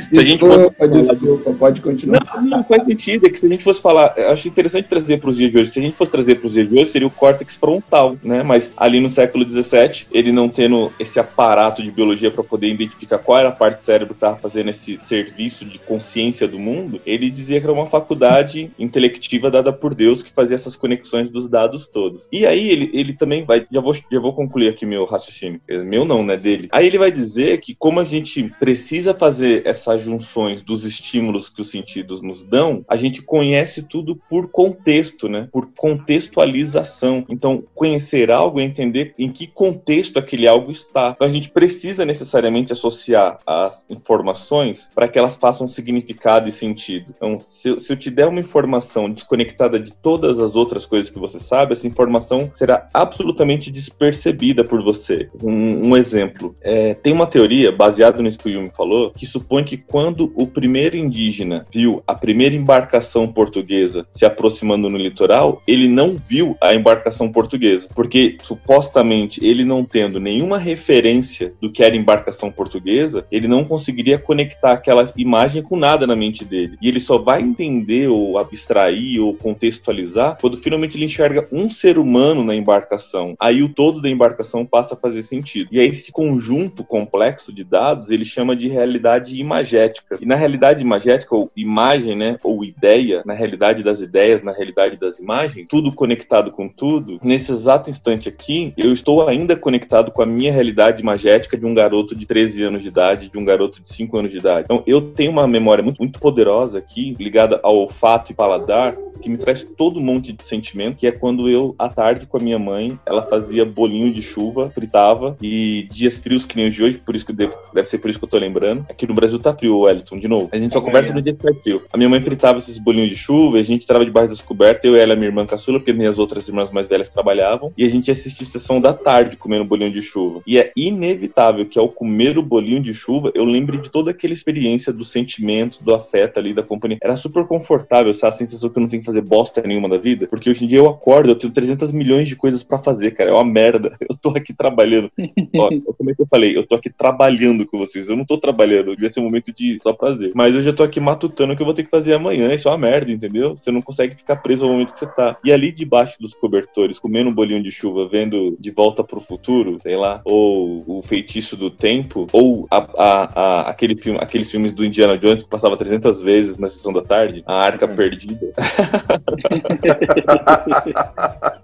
Se 0.10 0.19
a 0.19 0.24
gente 0.24 0.39
fosse 0.39 0.58
Desculpa, 0.58 0.88
desculpa, 0.88 1.54
pode 1.54 1.82
continuar. 1.82 2.21
Não, 2.36 2.43
não 2.43 2.63
faz 2.63 2.84
sentido. 2.84 3.28
É 3.28 3.30
que 3.30 3.39
se 3.39 3.45
a 3.45 3.50
gente 3.50 3.63
fosse 3.63 3.82
falar, 3.82 4.13
acho 4.17 4.47
interessante 4.47 4.88
trazer 4.88 5.19
para 5.19 5.30
os 5.30 5.38
dias 5.38 5.52
de 5.52 5.58
hoje. 5.58 5.69
Se 5.69 5.80
a 5.80 5.82
gente 5.82 5.95
fosse 5.95 6.12
trazer 6.12 6.36
para 6.36 6.47
os 6.47 6.54
dias 6.54 6.69
de 6.69 6.76
hoje, 6.76 6.91
seria 6.91 7.08
o 7.08 7.12
córtex 7.12 7.56
frontal, 7.56 8.17
né? 8.24 8.43
Mas 8.43 8.71
ali 8.76 9.00
no 9.00 9.10
século 9.10 9.47
XVII, 9.47 10.08
ele 10.12 10.32
não 10.32 10.50
tendo 10.50 10.91
esse 11.00 11.19
aparato 11.19 11.84
de 11.84 11.91
biologia 11.91 12.32
para 12.32 12.43
poder 12.43 12.67
identificar 12.67 13.17
qual 13.17 13.39
era 13.39 13.50
a 13.50 13.52
parte 13.52 13.80
do 13.80 13.86
cérebro 13.86 14.13
que 14.13 14.17
estava 14.17 14.38
fazendo 14.38 14.69
esse 14.69 15.00
serviço 15.04 15.65
de 15.65 15.78
consciência 15.80 16.47
do 16.47 16.60
mundo, 16.60 17.02
ele 17.06 17.30
dizia 17.30 17.60
que 17.60 17.65
era 17.65 17.74
uma 17.74 17.88
faculdade 17.88 18.71
intelectiva 18.80 19.52
dada 19.52 19.71
por 19.71 19.93
Deus 19.93 20.24
que 20.24 20.32
fazia 20.32 20.56
essas 20.56 20.76
conexões 20.76 21.30
dos 21.30 21.47
dados 21.47 21.88
todos. 21.88 22.28
E 22.32 22.45
aí 22.45 22.69
ele, 22.69 22.89
ele 22.93 23.13
também 23.13 23.43
vai, 23.43 23.65
já 23.71 23.82
vou, 23.82 23.93
já 23.93 24.19
vou 24.19 24.34
concluir 24.34 24.69
aqui 24.69 24.86
meu 24.86 25.06
raciocínio, 25.06 25.62
meu 25.67 26.06
não, 26.06 26.24
né, 26.24 26.38
dele. 26.38 26.67
Aí 26.71 26.88
ele 26.88 26.97
vai 26.97 27.12
dizer 27.12 27.60
que 27.60 27.76
como 27.76 28.00
a 28.00 28.04
gente 28.04 28.43
precisa 28.60 29.13
fazer 29.13 29.51
essas 29.66 30.02
junções 30.02 30.62
dos 30.62 30.86
estímulos 30.86 31.50
que 31.50 31.62
os 31.62 31.70
sentidos 31.70 32.22
nos 32.22 32.44
dão, 32.44 32.84
a 32.88 32.96
gente 32.96 33.22
conhece 33.22 33.84
tudo 33.84 34.16
por 34.30 34.50
contexto, 34.50 35.28
né? 35.28 35.48
Por 35.52 35.70
contextualização. 35.78 37.26
Então, 37.30 37.64
conhecer 37.76 38.32
algo 38.32 38.60
é 38.60 38.64
entender 38.64 39.14
em 39.18 39.30
que 39.30 39.48
contexto 39.48 40.18
aquele 40.18 40.48
algo 40.48 40.72
está. 40.72 41.12
Então, 41.16 41.28
a 41.28 41.32
gente 41.32 41.50
precisa 41.50 42.06
necessariamente 42.06 42.72
associar 42.74 43.40
as 43.46 43.86
informações 43.90 44.90
para 44.94 45.08
que 45.08 45.18
elas 45.20 45.36
façam 45.36 45.68
significado 45.68 46.48
e 46.48 46.52
sentido. 46.52 47.14
Então, 47.16 47.40
se, 47.50 47.70
eu- 47.70 47.80
se 47.80 47.92
eu 47.92 47.98
te 47.98 48.10
der 48.10 48.28
uma 48.28 48.40
informação 48.40 49.10
desconectada 49.10 49.80
de 49.80 49.92
todas 49.94 50.40
as 50.40 50.56
outras 50.56 50.86
coisas 50.86 51.10
que 51.10 51.20
você 51.20 51.40
sabe, 51.40 51.74
essa 51.74 51.88
informação 51.88 52.52
será 52.56 52.88
absolutamente 52.94 53.72
despercebida 53.72 54.64
por 54.64 54.82
você. 54.84 55.30
Um, 55.42 55.90
um 55.90 55.98
exemplo, 55.98 56.56
é, 56.62 56.94
tem 56.94 57.14
uma 57.14 57.28
teoria 57.28 57.72
baseada 57.72 58.22
nisso 58.22 58.40
que 58.40 58.50
o 58.50 58.52
Yumi 58.52 58.70
falou, 58.76 59.12
que 59.12 59.26
supõe 59.42 59.64
que 59.64 59.78
quando 59.78 60.32
o 60.36 60.46
primeiro 60.46 60.96
indígena 60.96 61.66
viu 61.72 62.04
a 62.06 62.14
primeira 62.14 62.56
embarcação 62.56 63.28
portuguesa 63.28 64.06
se 64.12 64.24
aproximando 64.24 64.90
no 64.90 64.98
litoral, 64.98 65.62
ele 65.68 65.88
não 65.88 66.16
viu 66.30 66.56
a 66.62 66.74
embarcação 66.74 67.32
portuguesa, 67.32 67.88
porque 67.96 68.38
supostamente 68.44 69.44
ele 69.44 69.66
não 69.66 69.84
tendo 69.84 70.20
nenhuma 70.20 70.58
referência 70.58 71.54
do 71.60 71.72
que 71.72 71.84
era 71.84 71.96
embarcação 71.96 72.52
portuguesa, 72.52 73.26
ele 73.32 73.48
não 73.48 73.66
conseguiria 73.66 74.20
conectar 74.20 74.74
aquela 74.74 75.12
imagem 75.18 75.64
com 75.64 75.76
nada 75.76 76.06
na 76.06 76.16
mente 76.16 76.46
dele. 76.46 76.78
E 76.82 76.88
ele 76.88 77.00
só 77.00 77.18
vai 77.18 77.42
entender 77.42 78.08
ou 78.08 78.38
abstrair 78.38 79.20
ou 79.22 79.34
contextualizar 79.34 80.38
quando 80.40 80.58
finalmente 80.58 80.98
ele 80.98 81.06
enxerga 81.06 81.48
um 81.52 81.70
ser 81.70 81.98
humano 81.98 82.44
na 82.44 82.56
embarcação. 82.56 83.36
Aí 83.40 83.64
o 83.64 83.70
todo 83.70 84.02
da 84.02 84.10
embarcação 84.10 84.66
passa 84.66 84.94
a 84.94 84.98
fazer 84.98 85.24
sentido. 85.24 85.70
E 85.72 85.80
aí 85.80 85.88
esse 85.88 86.12
conjunto 86.12 86.84
complexo 86.84 87.52
de 87.52 87.64
dados 87.64 88.12
ele 88.12 88.26
chama 88.26 88.56
de 88.56 88.68
realidade 88.68 89.31
imagética. 89.39 90.17
E 90.20 90.26
na 90.26 90.36
realidade 90.36 90.82
imagética, 90.82 91.36
ou 91.36 91.52
imagem, 91.56 92.15
né, 92.15 92.38
ou 92.44 92.63
ideia, 92.63 93.22
na 93.26 93.34
realidade 93.34 93.84
das 93.84 94.02
ideias, 94.02 94.41
na 94.41 94.52
realidade 94.52 94.98
das 94.98 95.20
imagens, 95.20 95.67
tudo 95.70 95.91
conectado 95.91 96.52
com 96.52 96.67
tudo, 96.67 97.20
nesse 97.24 97.52
exato 97.52 97.89
instante 97.89 98.30
aqui, 98.30 98.74
eu 98.78 98.94
estou 98.94 99.28
ainda 99.28 99.56
conectado 99.56 100.12
com 100.12 100.22
a 100.22 100.26
minha 100.26 100.52
realidade 100.52 101.02
imagética 101.02 101.58
de 101.58 101.65
um 101.65 101.74
garoto 101.74 102.15
de 102.15 102.26
13 102.26 102.63
anos 102.63 102.82
de 102.82 102.88
idade, 102.88 103.30
de 103.30 103.38
um 103.38 103.46
garoto 103.46 103.82
de 103.82 103.94
5 103.94 104.17
anos 104.17 104.32
de 104.32 104.38
idade. 104.38 104.65
Então 104.65 104.84
eu 104.86 105.02
tenho 105.02 105.32
uma 105.32 105.48
memória 105.48 105.84
muito, 105.84 106.00
muito 106.00 106.20
poderosa 106.20 106.80
aqui, 106.80 107.15
ligada 107.20 107.60
ao 107.63 107.78
olfato 107.78 108.32
e 108.32 108.36
paladar, 108.36 108.96
que 109.22 109.30
me 109.30 109.38
traz 109.38 109.62
todo 109.62 110.00
um 110.00 110.04
monte 110.04 110.34
de 110.34 110.44
sentimento, 110.44 110.98
que 110.98 111.08
é 111.08 111.12
quando 111.12 111.48
eu, 111.48 111.76
à 111.78 111.88
tarde, 111.88 112.26
com 112.26 112.38
a 112.38 112.39
minha 112.39 112.58
mãe, 112.60 113.00
ela 113.06 113.22
fazia 113.22 113.63
bolinho 113.63 114.12
de 114.12 114.22
chuva, 114.22 114.70
fritava, 114.70 115.38
e 115.41 115.88
dias 115.91 116.17
frios 116.20 116.46
que 116.46 116.58
nem 116.58 116.67
os 116.67 116.76
de 116.76 116.84
hoje, 116.84 116.98
por 116.98 117.15
isso 117.15 117.26
que 117.26 117.34
deve, 117.34 117.54
deve 117.74 117.88
ser 117.88 118.00
por 118.00 118.10
isso 118.10 118.17
que 118.17 118.26
eu 118.26 118.30
tô 118.30 118.38
lembrando. 118.38 118.86
Aqui 118.89 119.06
no 119.12 119.15
Brasil 119.15 119.38
tá 119.39 119.54
frio, 119.54 119.80
Wellington, 119.80 120.17
de 120.17 120.28
novo. 120.28 120.50
A 120.52 120.58
gente 120.58 120.74
só 120.74 120.80
É. 120.80 120.84
conversa 120.84 121.13
no 121.13 121.21
dia 121.21 121.34
que 121.34 121.41
faz 121.41 121.58
frio. 121.62 121.82
A 121.91 121.97
minha 121.97 122.10
mãe 122.10 122.21
fritava 122.21 122.58
esses 122.58 122.78
bolinhos 122.78 123.10
de 123.10 123.15
chuva, 123.15 123.58
a 123.58 123.63
gente 123.63 123.84
entrava 123.84 124.06
debaixo 124.06 124.30
das 124.30 124.41
cobertas, 124.41 124.86
eu, 124.86 124.95
ela 124.95 125.13
e 125.13 125.15
minha 125.15 125.28
irmã 125.28 125.45
caçula, 125.45 125.80
porque 125.80 125.93
minhas 125.93 126.17
outras 126.17 126.47
irmãs 126.47 126.71
mais 126.71 126.88
velhas 126.88 127.10
trabalhavam, 127.10 127.74
e 127.78 127.84
a 127.86 127.89
gente 127.89 128.10
assistia 128.10 128.45
sessão 128.47 128.80
da 128.80 128.93
tarde 128.93 129.38
comendo 129.38 129.65
bolinho 129.65 129.91
de 129.91 130.02
chuva. 130.02 130.41
E 130.47 130.58
é 130.58 130.71
inevitável 130.76 131.65
que 131.65 131.78
ao 131.78 131.89
comer 131.89 132.38
o 132.38 132.43
bolinho 132.43 132.82
de 132.82 132.93
chuva, 132.93 133.32
eu 133.36 133.43
lembre 133.45 133.78
de 133.78 133.89
toda 133.89 134.12
aquela 134.12 134.34
experiência 134.34 134.93
do 134.93 135.04
sentimento, 135.04 135.84
do 135.84 135.93
afeto 135.93 136.39
ali, 136.39 136.54
da 136.54 136.63
companhia. 136.63 136.97
Era 137.02 137.17
super 137.17 137.45
confortável, 137.45 138.13
sabe? 138.13 138.34
A 138.34 138.38
sensação 138.38 138.69
que 138.69 138.78
eu 138.78 138.82
não 138.82 138.89
tenho 138.89 139.02
que 139.02 139.06
fazer 139.06 139.21
bosta 139.21 139.62
nenhuma 139.65 139.89
da 139.89 139.97
vida, 139.97 140.28
porque 140.28 140.50
hoje 140.50 140.63
em 140.63 140.67
dia 140.67 140.80
eu 140.80 140.89
acordo, 140.89 141.30
eu 141.30 141.36
tenho 141.36 141.52
300 141.54 141.91
milhões 141.91 142.28
de 142.28 142.36
coisas 142.36 142.63
pra 142.63 142.80
fazer, 142.80 143.12
cara. 143.12 143.30
É 143.30 143.34
uma 143.34 143.43
merda. 143.43 143.91
Eu 144.10 144.17
tô 144.17 144.30
aqui 144.30 144.54
trabalhando. 144.54 145.10
Ó, 145.56 145.69
como 145.97 146.12
é 146.12 146.15
que 146.15 146.21
eu 146.21 146.28
falei? 146.28 146.56
Eu 146.56 146.65
tô 146.65 146.76
aqui 146.76 146.89
trabalhando 146.89 147.65
com 147.65 147.78
vocês. 147.78 148.10
Eu 148.10 148.15
não 148.15 148.26
tô 148.26 148.38
trabalhando. 148.38 148.95
Devia 149.02 149.14
ser 149.14 149.20
um 149.20 149.24
momento 149.24 149.52
de 149.52 149.80
só 149.82 149.94
prazer. 149.94 150.32
Mas 150.36 150.54
eu 150.54 150.62
já 150.62 150.72
tô 150.72 150.84
aqui 150.84 151.00
matutando 151.00 151.54
o 151.54 151.56
que 151.56 151.62
eu 151.64 151.66
vou 151.66 151.74
ter 151.74 151.84
que 151.84 151.90
fazer 151.90 152.14
amanhã. 152.14 152.54
Isso 152.54 152.68
é 152.68 152.72
uma 152.72 152.78
merda, 152.78 153.12
entendeu? 153.12 153.58
Você 153.58 153.72
não 153.72 153.82
consegue 153.82 154.14
ficar 154.16 154.36
preso 154.36 154.64
ao 154.64 154.72
momento 154.72 154.94
que 154.94 155.00
você 155.00 155.08
tá. 155.08 155.36
E 155.44 155.52
ali 155.52 155.72
debaixo 155.72 156.18
dos 156.22 156.36
cobertores, 156.36 157.00
comendo 157.00 157.32
um 157.32 157.34
bolinho 157.34 157.64
de 157.64 157.72
chuva, 157.72 158.08
vendo 158.08 158.56
De 158.60 158.70
Volta 158.70 159.04
pro 159.04 159.20
Futuro, 159.20 159.80
sei 159.82 159.96
lá, 159.98 160.22
ou 160.24 160.84
O 160.86 161.02
Feitiço 161.02 161.58
do 161.58 161.72
Tempo, 161.72 162.28
ou 162.32 162.68
a, 162.70 162.78
a- 162.78 163.32
a- 163.36 163.62
aquele 163.72 163.96
filme, 163.96 164.20
aqueles 164.22 164.52
filmes 164.52 164.72
do 164.72 164.86
Indiana 164.86 165.18
Jones 165.18 165.42
que 165.42 165.50
passava 165.50 165.76
300 165.76 166.22
vezes 166.22 166.60
na 166.60 166.68
sessão 166.68 166.94
da 166.94 167.02
tarde, 167.02 167.42
A 167.48 167.56
Arca 167.56 167.88
Perdida. 167.88 168.52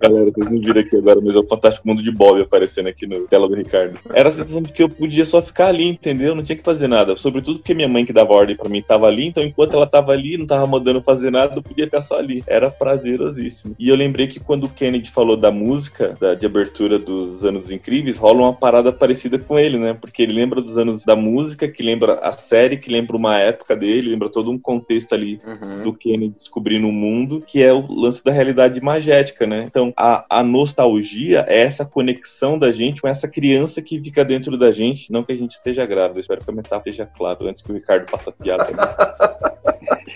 Galera, 0.02 0.32
vocês 0.32 0.52
não 0.52 0.60
viram 0.60 0.82
aqui 0.82 0.98
agora, 0.98 1.20
mas 1.22 1.36
é 1.36 1.40
o 1.40 1.44
Fantástico 1.44 1.88
Mundo 1.88 2.02
de 2.02 2.12
Bob 2.12 2.42
aparecendo 2.42 2.88
aqui 2.88 3.06
no 3.06 3.28
tela 3.28 3.48
do 3.48 3.56
Ricardo. 3.56 4.00
Era 4.14 4.30
a 4.30 4.32
sensação 4.32 4.62
de 4.62 4.72
que 4.72 4.84
eu 4.84 4.90
podia 4.90 5.26
só 5.26 5.42
ficar 5.42 5.68
ali, 5.68 5.88
entendeu? 5.88 6.36
Não 6.36 6.44
tinha 6.44 6.58
que 6.58 6.64
fazer 6.64 6.88
nada. 6.88 7.16
Sobretudo 7.28 7.60
porque 7.60 7.74
minha 7.74 7.90
mãe 7.90 8.06
que 8.06 8.14
dava 8.14 8.32
ordem 8.32 8.56
pra 8.56 8.70
mim 8.70 8.82
tava 8.82 9.06
ali, 9.06 9.28
então 9.28 9.44
enquanto 9.44 9.74
ela 9.74 9.86
tava 9.86 10.14
ali, 10.14 10.38
não 10.38 10.48
tava 10.48 10.66
mandando 10.66 11.02
fazer 11.02 11.30
nada, 11.30 11.58
eu 11.58 11.62
podia 11.62 11.84
ficar 11.84 12.02
só 12.02 12.18
ali. 12.18 12.42
Era 12.48 12.72
prazerosíssimo. 12.72 13.76
E 13.78 13.90
eu 13.90 13.98
lembrei 13.98 14.28
que 14.28 14.40
quando 14.40 14.64
o 14.64 14.70
Kennedy 14.70 15.12
falou 15.12 15.36
da 15.36 15.52
música, 15.52 16.16
da, 16.22 16.36
de 16.36 16.46
abertura 16.46 16.98
dos 16.98 17.44
Anos 17.44 17.70
Incríveis, 17.70 18.16
rola 18.16 18.44
uma 18.44 18.54
parada 18.54 18.94
parecida 18.94 19.38
com 19.38 19.60
ele, 19.60 19.78
né? 19.78 19.94
Porque 19.94 20.22
ele 20.22 20.32
lembra 20.32 20.62
dos 20.62 20.78
anos 20.78 21.04
da 21.04 21.18
música, 21.18 21.68
que 21.68 21.84
lembra 21.84 22.14
a 22.20 22.32
série, 22.32 22.78
que 22.78 22.90
lembra 22.90 23.18
uma 23.18 23.38
época 23.38 23.76
dele, 23.76 24.12
lembra 24.12 24.30
todo 24.30 24.50
um 24.50 24.58
contexto 24.58 25.14
ali 25.14 25.42
do 25.84 25.92
Kennedy 25.92 26.34
descobrindo 26.34 26.88
o 26.88 26.94
mundo, 26.94 27.44
que 27.46 27.62
é 27.62 27.74
o 27.74 27.86
lance 27.92 28.24
da 28.24 28.32
realidade 28.32 28.80
imagética, 28.80 29.46
né? 29.46 29.66
Então, 29.68 29.92
a, 29.98 30.26
a 30.30 30.42
nostalgia 30.42 31.44
é 31.46 31.60
essa 31.60 31.84
conexão 31.84 32.58
da 32.58 32.72
gente 32.72 33.02
com 33.02 33.08
essa 33.10 33.28
criança 33.28 33.82
que 33.82 34.00
fica 34.00 34.24
dentro 34.24 34.58
da 34.58 34.72
gente, 34.72 35.12
não 35.12 35.26
que 35.26 35.34
a 35.34 35.38
gente 35.38 35.52
esteja 35.52 35.86
grávida, 35.86 36.20
eu 36.20 36.22
espero 36.22 36.42
que 36.42 36.50
a 36.50 36.54
metáfora 36.54 36.90
esteja 36.90 37.06
clara 37.18 37.38
antes 37.42 37.64
que 37.64 37.72
o 37.72 37.76
Ricardo 37.76 38.10
faça 38.10 38.32
piada. 38.32 38.66
Né? 38.66 38.78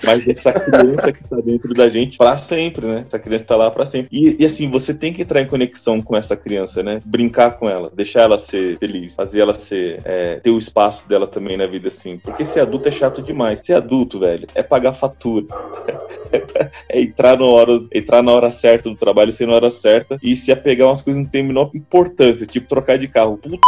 Mas 0.06 0.28
essa 0.28 0.52
criança 0.52 1.12
que 1.12 1.24
tá 1.28 1.38
dentro 1.38 1.74
da 1.74 1.90
gente 1.90 2.18
pra 2.18 2.38
sempre, 2.38 2.86
né? 2.86 3.06
Essa 3.08 3.20
criança 3.20 3.46
tá 3.46 3.56
lá 3.56 3.70
pra 3.70 3.86
sempre. 3.86 4.10
E, 4.12 4.42
e, 4.42 4.46
assim, 4.46 4.70
você 4.70 4.94
tem 4.94 5.14
que 5.14 5.22
entrar 5.22 5.42
em 5.42 5.48
conexão 5.48 6.02
com 6.02 6.16
essa 6.16 6.36
criança, 6.36 6.82
né? 6.82 7.00
Brincar 7.06 7.52
com 7.52 7.70
ela, 7.70 7.92
deixar 7.94 8.22
ela 8.22 8.40
ser 8.40 8.78
feliz, 8.78 9.16
fazer 9.16 9.42
ela 9.42 9.54
ser. 9.54 10.02
é, 10.04 10.36
ter 10.40 10.50
o 10.50 10.58
espaço 10.58 11.08
dela 11.08 11.28
também 11.28 11.58
na 11.58 11.68
vida, 11.68 11.90
assim. 11.90 12.18
Porque 12.18 12.46
ser 12.46 12.62
adulto 12.62 12.88
é 12.88 12.92
chato 12.92 13.22
demais. 13.22 13.60
Ser 13.60 13.74
adulto, 13.74 14.20
velho, 14.20 14.48
é 14.56 14.64
pagar 14.64 14.94
fatura. 14.94 15.46
é 16.90 17.02
entrar 17.02 17.38
na 17.38 17.46
hora, 17.46 17.82
entrar 17.94 18.24
na 18.24 18.32
hora 18.32 18.50
certa 18.50 18.90
do 18.90 18.96
trabalho, 18.96 19.32
ser 19.32 19.48
na 19.48 19.54
hora 19.54 19.70
certa 19.70 20.18
e 20.24 20.36
se 20.36 20.52
apegar 20.52 20.88
umas 20.88 21.02
coisas 21.02 21.20
que 21.20 21.26
não 21.26 21.32
tem 21.32 21.44
a 21.44 21.48
menor 21.48 21.70
importância, 21.76 22.48
tipo 22.48 22.68
trocar 22.68 22.98
de 22.98 23.08
carro. 23.08 23.38
Puta 23.38 23.60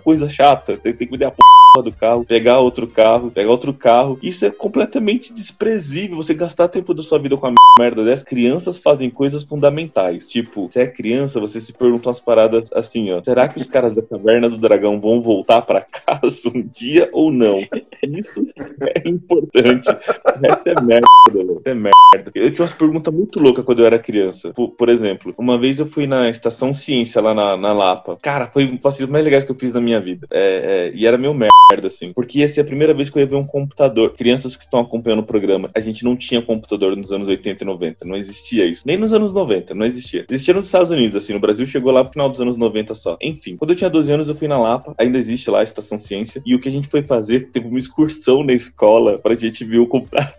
coisa 0.00 0.28
chata, 0.28 0.76
você 0.76 0.92
tem 0.92 1.06
que 1.06 1.16
me 1.16 1.24
a 1.24 1.30
porra 1.30 1.84
do 1.84 1.92
carro, 1.92 2.24
pegar 2.24 2.58
outro 2.58 2.86
carro, 2.86 3.30
pegar 3.30 3.50
outro 3.50 3.72
carro. 3.72 4.18
Isso 4.22 4.44
é 4.44 4.50
completamente 4.50 5.32
desprezível. 5.32 6.16
Você 6.16 6.34
gastar 6.34 6.68
tempo 6.68 6.92
da 6.92 7.02
sua 7.02 7.18
vida 7.18 7.36
com 7.36 7.46
a 7.46 7.52
merda 7.78 8.04
dessa. 8.04 8.24
Crianças 8.24 8.78
fazem 8.78 9.08
coisas 9.08 9.42
fundamentais. 9.42 10.28
Tipo, 10.28 10.68
se 10.70 10.80
é 10.80 10.86
criança, 10.86 11.40
você 11.40 11.60
se 11.60 11.72
pergunta 11.72 12.08
umas 12.08 12.20
paradas 12.20 12.70
assim, 12.74 13.10
ó. 13.12 13.22
Será 13.22 13.48
que 13.48 13.58
os 13.58 13.68
caras 13.68 13.94
da 13.94 14.02
caverna 14.02 14.50
do 14.50 14.58
dragão 14.58 15.00
vão 15.00 15.22
voltar 15.22 15.62
pra 15.62 15.80
casa 15.80 16.48
um 16.54 16.62
dia 16.62 17.08
ou 17.12 17.30
não? 17.32 17.58
Isso 18.02 18.46
é 18.56 19.08
importante. 19.08 19.88
Essa 19.88 20.62
é 20.66 20.82
merda. 20.82 21.06
Essa 21.28 21.70
é 21.70 21.74
merda. 21.74 22.32
Eu 22.34 22.50
tinha 22.50 22.64
umas 22.64 22.74
perguntas 22.74 23.14
muito 23.14 23.38
loucas 23.38 23.64
quando 23.64 23.78
eu 23.80 23.86
era 23.86 23.98
criança. 23.98 24.52
Por, 24.52 24.70
por 24.70 24.88
exemplo, 24.88 25.32
uma 25.38 25.58
vez 25.58 25.78
eu 25.78 25.86
fui 25.86 26.06
na 26.06 26.28
estação 26.28 26.72
Ciência 26.72 27.20
lá 27.22 27.32
na, 27.32 27.56
na 27.56 27.72
Lapa. 27.72 28.18
Cara, 28.20 28.46
foi 28.46 28.64
um 28.64 28.76
passeio 28.76 29.10
mais 29.10 29.24
legais 29.24 29.44
que 29.44 29.50
eu 29.50 29.56
fiz 29.56 29.72
na 29.72 29.80
minha 29.82 30.00
vida. 30.00 30.26
É, 30.30 30.90
é, 30.90 30.92
e 30.94 31.06
era 31.06 31.18
meu 31.18 31.34
merda, 31.34 31.86
assim. 31.86 32.12
Porque 32.12 32.40
ia 32.40 32.48
ser 32.48 32.62
a 32.62 32.64
primeira 32.64 32.94
vez 32.94 33.10
que 33.10 33.18
eu 33.18 33.20
ia 33.20 33.26
ver 33.26 33.36
um 33.36 33.46
computador. 33.46 34.14
Crianças 34.14 34.56
que 34.56 34.64
estão 34.64 34.80
acompanhando 34.80 35.20
o 35.20 35.26
programa. 35.26 35.70
A 35.74 35.80
gente 35.80 36.04
não 36.04 36.16
tinha 36.16 36.42
computador 36.42 36.96
nos 36.96 37.12
anos 37.12 37.28
80 37.28 37.62
e 37.62 37.66
90. 37.66 38.04
Não 38.04 38.16
existia 38.16 38.66
isso. 38.66 38.82
Nem 38.86 38.96
nos 38.96 39.12
anos 39.12 39.32
90, 39.32 39.74
não 39.74 39.86
existia. 39.86 40.24
Existia 40.28 40.54
nos 40.54 40.66
Estados 40.66 40.90
Unidos, 40.90 41.22
assim. 41.22 41.32
No 41.32 41.40
Brasil 41.40 41.66
chegou 41.66 41.92
lá 41.92 42.04
no 42.04 42.10
final 42.10 42.28
dos 42.28 42.40
anos 42.40 42.56
90 42.56 42.94
só. 42.94 43.16
Enfim, 43.20 43.56
quando 43.56 43.70
eu 43.70 43.76
tinha 43.76 43.90
12 43.90 44.12
anos, 44.12 44.28
eu 44.28 44.34
fui 44.34 44.48
na 44.48 44.58
Lapa. 44.58 44.94
Ainda 44.98 45.18
existe 45.18 45.50
lá 45.50 45.60
a 45.60 45.64
Estação 45.64 45.98
Ciência. 45.98 46.42
E 46.44 46.54
o 46.54 46.60
que 46.60 46.68
a 46.68 46.72
gente 46.72 46.88
foi 46.88 47.02
fazer, 47.02 47.48
teve 47.52 47.66
uma 47.66 47.78
excursão 47.78 48.42
na 48.42 48.52
escola 48.52 49.18
pra 49.18 49.34
gente 49.34 49.64
ver 49.64 49.78
o 49.78 49.86
computador. 49.86 50.32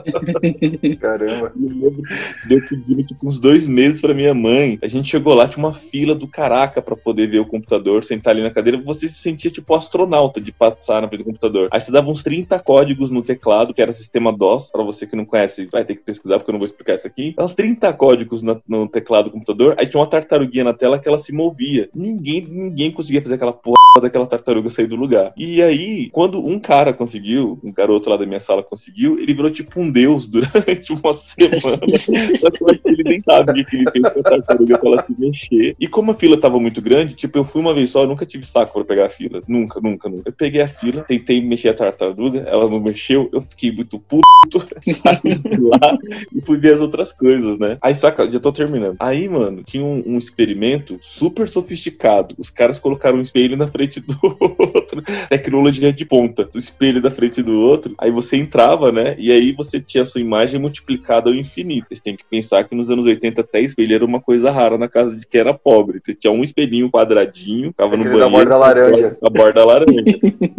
Caramba. 1.00 1.52
Eu 1.54 1.68
lembro 1.68 2.02
de 2.46 2.54
eu 2.54 2.66
pedindo 2.66 3.04
tipo, 3.04 3.28
uns 3.28 3.38
dois 3.38 3.66
meses 3.66 4.00
pra 4.00 4.14
minha 4.14 4.34
mãe. 4.34 4.78
A 4.82 4.88
gente 4.88 5.08
chegou 5.08 5.34
lá, 5.34 5.48
tinha 5.48 5.64
uma 5.64 5.74
fila 5.74 6.14
do 6.14 6.26
caraca 6.26 6.80
pra 6.82 6.96
poder 6.96 7.28
ver 7.28 7.40
o 7.40 7.46
computador, 7.46 8.04
sentar 8.10 8.32
ali 8.32 8.42
na 8.42 8.50
cadeira. 8.50 8.80
Você 8.82 9.08
se 9.08 9.14
sentia 9.14 9.50
tipo 9.50 9.74
astronauta 9.74 10.40
de 10.40 10.50
passar 10.52 11.00
na 11.00 11.08
frente 11.08 11.20
do 11.20 11.24
computador. 11.26 11.68
Aí 11.70 11.80
você 11.80 11.92
dava 11.92 12.10
uns 12.10 12.22
30 12.22 12.58
códigos 12.58 13.10
no 13.10 13.22
teclado, 13.22 13.72
que 13.72 13.80
era 13.80 13.92
sistema 13.92 14.32
DOS. 14.32 14.70
Pra 14.70 14.82
você 14.82 15.06
que 15.06 15.14
não 15.16 15.24
conhece, 15.24 15.66
vai 15.70 15.84
ter 15.84 15.94
que 15.94 16.02
pesquisar, 16.02 16.38
porque 16.38 16.50
eu 16.50 16.52
não 16.54 16.58
vou 16.58 16.66
explicar 16.66 16.94
isso 16.94 17.06
aqui. 17.06 17.32
Dava 17.36 17.46
uns 17.46 17.54
30 17.54 17.92
códigos 17.92 18.42
na- 18.42 18.60
no 18.68 18.88
teclado 18.88 19.26
do 19.26 19.30
computador. 19.30 19.74
Aí 19.78 19.86
tinha 19.86 20.00
uma 20.00 20.06
tartaruguinha 20.08 20.64
na 20.64 20.72
tela 20.74 20.98
que 20.98 21.08
ela 21.08 21.18
se 21.18 21.32
movia. 21.32 21.88
Ninguém, 21.94 22.46
ninguém 22.48 22.90
conseguia 22.90 23.22
fazer 23.22 23.34
aquela 23.34 23.52
porra 23.52 23.76
daquela 24.00 24.26
tartaruga 24.26 24.70
sair 24.70 24.86
do 24.86 24.96
lugar. 24.96 25.32
E 25.36 25.60
aí, 25.62 26.08
quando 26.10 26.44
um 26.44 26.58
cara 26.58 26.92
conseguiu, 26.92 27.58
um 27.62 27.72
garoto 27.72 28.08
lá 28.08 28.16
da 28.16 28.24
minha 28.26 28.40
sala 28.40 28.62
conseguiu, 28.62 29.18
ele 29.18 29.34
virou 29.34 29.50
tipo 29.50 29.80
um 29.80 29.90
deus 29.90 30.26
durante 30.26 30.92
uma 30.94 31.12
semana. 31.12 31.80
Ele 32.84 33.02
nem 33.04 33.22
sabia 33.22 33.64
que 33.64 33.76
ele 33.76 33.90
fez 33.90 34.08
com 34.10 34.20
a 34.20 34.22
tartaruga 34.22 34.78
pra 34.78 34.88
ela 34.90 35.02
se 35.02 35.14
mexer. 35.18 35.76
E 35.78 35.86
como 35.86 36.10
a 36.12 36.14
fila 36.14 36.38
tava 36.38 36.58
muito 36.58 36.80
grande, 36.80 37.14
tipo, 37.14 37.38
eu 37.38 37.44
fui 37.44 37.60
uma 37.60 37.74
vez 37.74 37.90
só, 37.90 37.99
eu 38.02 38.08
nunca 38.08 38.26
tive 38.26 38.46
saco 38.46 38.72
pra 38.72 38.84
pegar 38.84 39.06
a 39.06 39.08
fila. 39.08 39.42
Nunca, 39.46 39.80
nunca, 39.80 40.08
nunca. 40.08 40.28
Eu 40.28 40.32
peguei 40.32 40.60
a 40.60 40.68
fila, 40.68 41.02
tentei 41.02 41.40
mexer 41.40 41.68
a 41.68 41.74
tartaruga, 41.74 42.40
ela 42.40 42.68
não 42.68 42.80
mexeu, 42.80 43.28
eu 43.32 43.40
fiquei 43.40 43.72
muito 43.72 43.98
puto, 43.98 44.22
saí 44.82 45.38
de 45.38 45.60
lá 45.60 45.98
e 46.34 46.40
fui 46.40 46.56
ver 46.58 46.74
as 46.74 46.80
outras 46.80 47.12
coisas, 47.12 47.58
né? 47.58 47.78
Aí, 47.80 47.94
saca, 47.94 48.30
já 48.30 48.40
tô 48.40 48.52
terminando. 48.52 48.96
Aí, 48.98 49.28
mano, 49.28 49.62
tinha 49.62 49.84
um, 49.84 50.02
um 50.06 50.18
experimento 50.18 50.98
super 51.00 51.48
sofisticado. 51.48 52.34
Os 52.38 52.50
caras 52.50 52.78
colocaram 52.78 53.18
um 53.18 53.22
espelho 53.22 53.56
na 53.56 53.66
frente 53.66 54.00
do 54.00 54.16
outro. 54.22 55.02
Tecnologia 55.28 55.92
de 55.92 56.04
ponta. 56.04 56.48
O 56.54 56.58
espelho 56.58 57.00
da 57.00 57.10
frente 57.10 57.42
do 57.42 57.58
outro. 57.60 57.94
Aí 57.98 58.10
você 58.10 58.36
entrava, 58.36 58.90
né? 58.92 59.14
E 59.18 59.30
aí 59.30 59.52
você 59.52 59.80
tinha 59.80 60.02
a 60.02 60.06
sua 60.06 60.20
imagem 60.20 60.60
multiplicada 60.60 61.30
ao 61.30 61.34
infinito. 61.34 61.86
Você 61.90 62.02
tem 62.02 62.16
que 62.16 62.24
pensar 62.24 62.64
que 62.64 62.74
nos 62.74 62.90
anos 62.90 63.04
80 63.04 63.40
até 63.40 63.60
espelho 63.60 63.94
era 63.94 64.04
uma 64.04 64.20
coisa 64.20 64.50
rara 64.50 64.78
na 64.78 64.88
casa 64.88 65.16
de 65.16 65.26
quem 65.26 65.40
era 65.40 65.54
pobre. 65.54 66.00
Você 66.02 66.14
tinha 66.14 66.32
um 66.32 66.44
espelhinho 66.44 66.90
quadradinho, 66.90 67.70
ficava 67.70 67.89
no 67.96 68.04
Aquele 68.04 68.18
da 68.18 68.28
banheiro. 68.28 68.50
borda 68.50 68.56
laranja. 68.56 69.18
A 69.22 69.30
borda 69.30 69.64
laranja. 69.64 70.04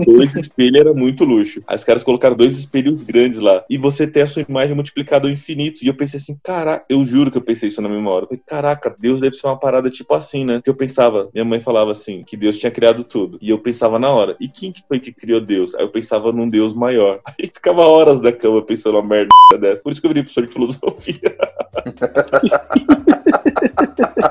dois 0.06 0.36
espelhos 0.36 0.82
era 0.82 0.94
muito 0.94 1.24
luxo. 1.24 1.62
Aí 1.68 1.76
os 1.76 1.84
caras 1.84 2.04
colocaram 2.04 2.36
dois 2.36 2.58
espelhos 2.58 3.04
grandes 3.04 3.40
lá. 3.40 3.64
E 3.70 3.78
você 3.78 4.08
tem 4.08 4.24
a 4.24 4.28
sua 4.28 4.44
imagem 4.48 4.76
multiplicada 4.76 5.28
ao 5.28 5.34
infinito. 5.34 5.84
E 5.84 5.88
eu 5.88 5.94
pensei 5.94 6.20
assim, 6.20 6.38
caraca, 6.44 6.86
eu 6.90 7.06
juro 7.06 7.32
que 7.32 7.38
eu 7.38 7.42
pensei 7.42 7.70
isso 7.70 7.82
na 7.82 7.90
mesma 7.90 8.10
hora. 8.12 8.26
Eu 8.26 8.30
falei, 8.30 8.44
caraca, 8.46 8.96
Deus 9.00 9.22
deve 9.22 9.36
ser 9.36 9.48
uma 9.48 9.60
parada 9.60 9.90
tipo 9.90 10.14
assim, 10.14 10.46
né? 10.46 10.62
Que 10.64 10.70
eu 10.70 10.76
pensava, 10.76 11.30
minha 11.34 11.46
mãe 11.46 11.62
falava 11.62 11.92
assim, 11.92 12.24
que 12.24 12.38
Deus 12.38 12.58
tinha 12.58 12.72
criado 12.72 13.04
tudo. 13.04 13.38
E 13.42 13.50
eu 13.50 13.60
pensava 13.60 14.00
na 14.00 14.10
hora, 14.10 14.36
e 14.40 14.48
quem 14.48 14.72
que 14.72 14.84
foi 14.88 15.00
que 15.00 15.12
criou 15.12 15.42
Deus? 15.42 15.74
Aí 15.76 15.84
eu 15.84 15.90
pensava 15.90 16.32
num 16.32 16.50
Deus 16.50 16.74
maior. 16.74 17.20
Aí 17.40 17.48
ficava 17.48 17.82
horas 17.82 18.20
da 18.20 18.32
cama 18.32 18.62
pensando 18.62 18.98
uma 18.98 19.08
merda 19.08 19.30
dessa. 19.60 19.82
Por 19.82 19.92
isso 19.92 20.02
que 20.02 20.08
eu 20.08 20.10
virei 20.10 20.24
professor 20.24 20.46
de 20.46 20.54
filosofia. 20.54 21.20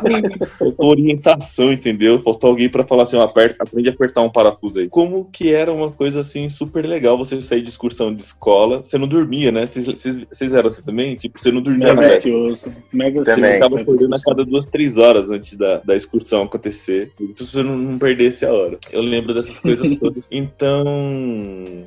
Faltou 0.58 0.88
orientação, 0.90 1.72
entendeu? 1.72 2.20
Faltou 2.22 2.50
alguém 2.50 2.68
pra 2.68 2.84
falar 2.84 3.04
assim, 3.04 3.16
ó, 3.16 3.22
aperta, 3.22 3.62
aprende 3.62 3.88
a 3.88 3.92
apertar 3.92 4.22
um 4.22 4.30
parafuso 4.30 4.78
aí. 4.78 4.88
Como 4.88 5.28
que 5.30 5.52
era 5.52 5.72
uma 5.72 5.90
coisa 5.90 6.20
assim 6.20 6.48
super 6.48 6.84
legal 6.86 7.16
você 7.18 7.40
sair 7.40 7.62
de 7.62 7.68
excursão 7.70 8.12
de 8.14 8.22
escola, 8.22 8.82
você 8.82 8.98
não 8.98 9.08
dormia, 9.08 9.50
né? 9.50 9.66
Vocês- 9.66 10.52
eram 10.52 10.68
assim 10.68 10.82
também? 10.82 11.16
Tipo, 11.16 11.38
você 11.38 11.50
não 11.50 11.62
dormia 11.62 11.94
Mega 11.94 12.00
né? 12.08 12.14
ansioso. 12.14 12.72
Mega 12.92 13.24
Você 13.24 13.34
Também. 13.34 13.52
ficava 13.54 13.80
acordando 13.80 14.14
a 14.14 14.20
cada 14.20 14.44
duas, 14.44 14.66
três 14.66 14.96
horas 14.96 15.30
antes 15.30 15.56
da, 15.56 15.78
da 15.78 15.96
excursão 15.96 16.42
acontecer. 16.42 17.12
Então 17.20 17.46
você 17.46 17.62
não, 17.62 17.76
não 17.76 17.98
perdesse 17.98 18.44
a 18.44 18.52
hora. 18.52 18.78
Eu 18.92 19.02
lembro 19.02 19.34
dessas 19.34 19.58
coisas 19.58 19.90
todas. 19.98 20.26
Então, 20.30 20.84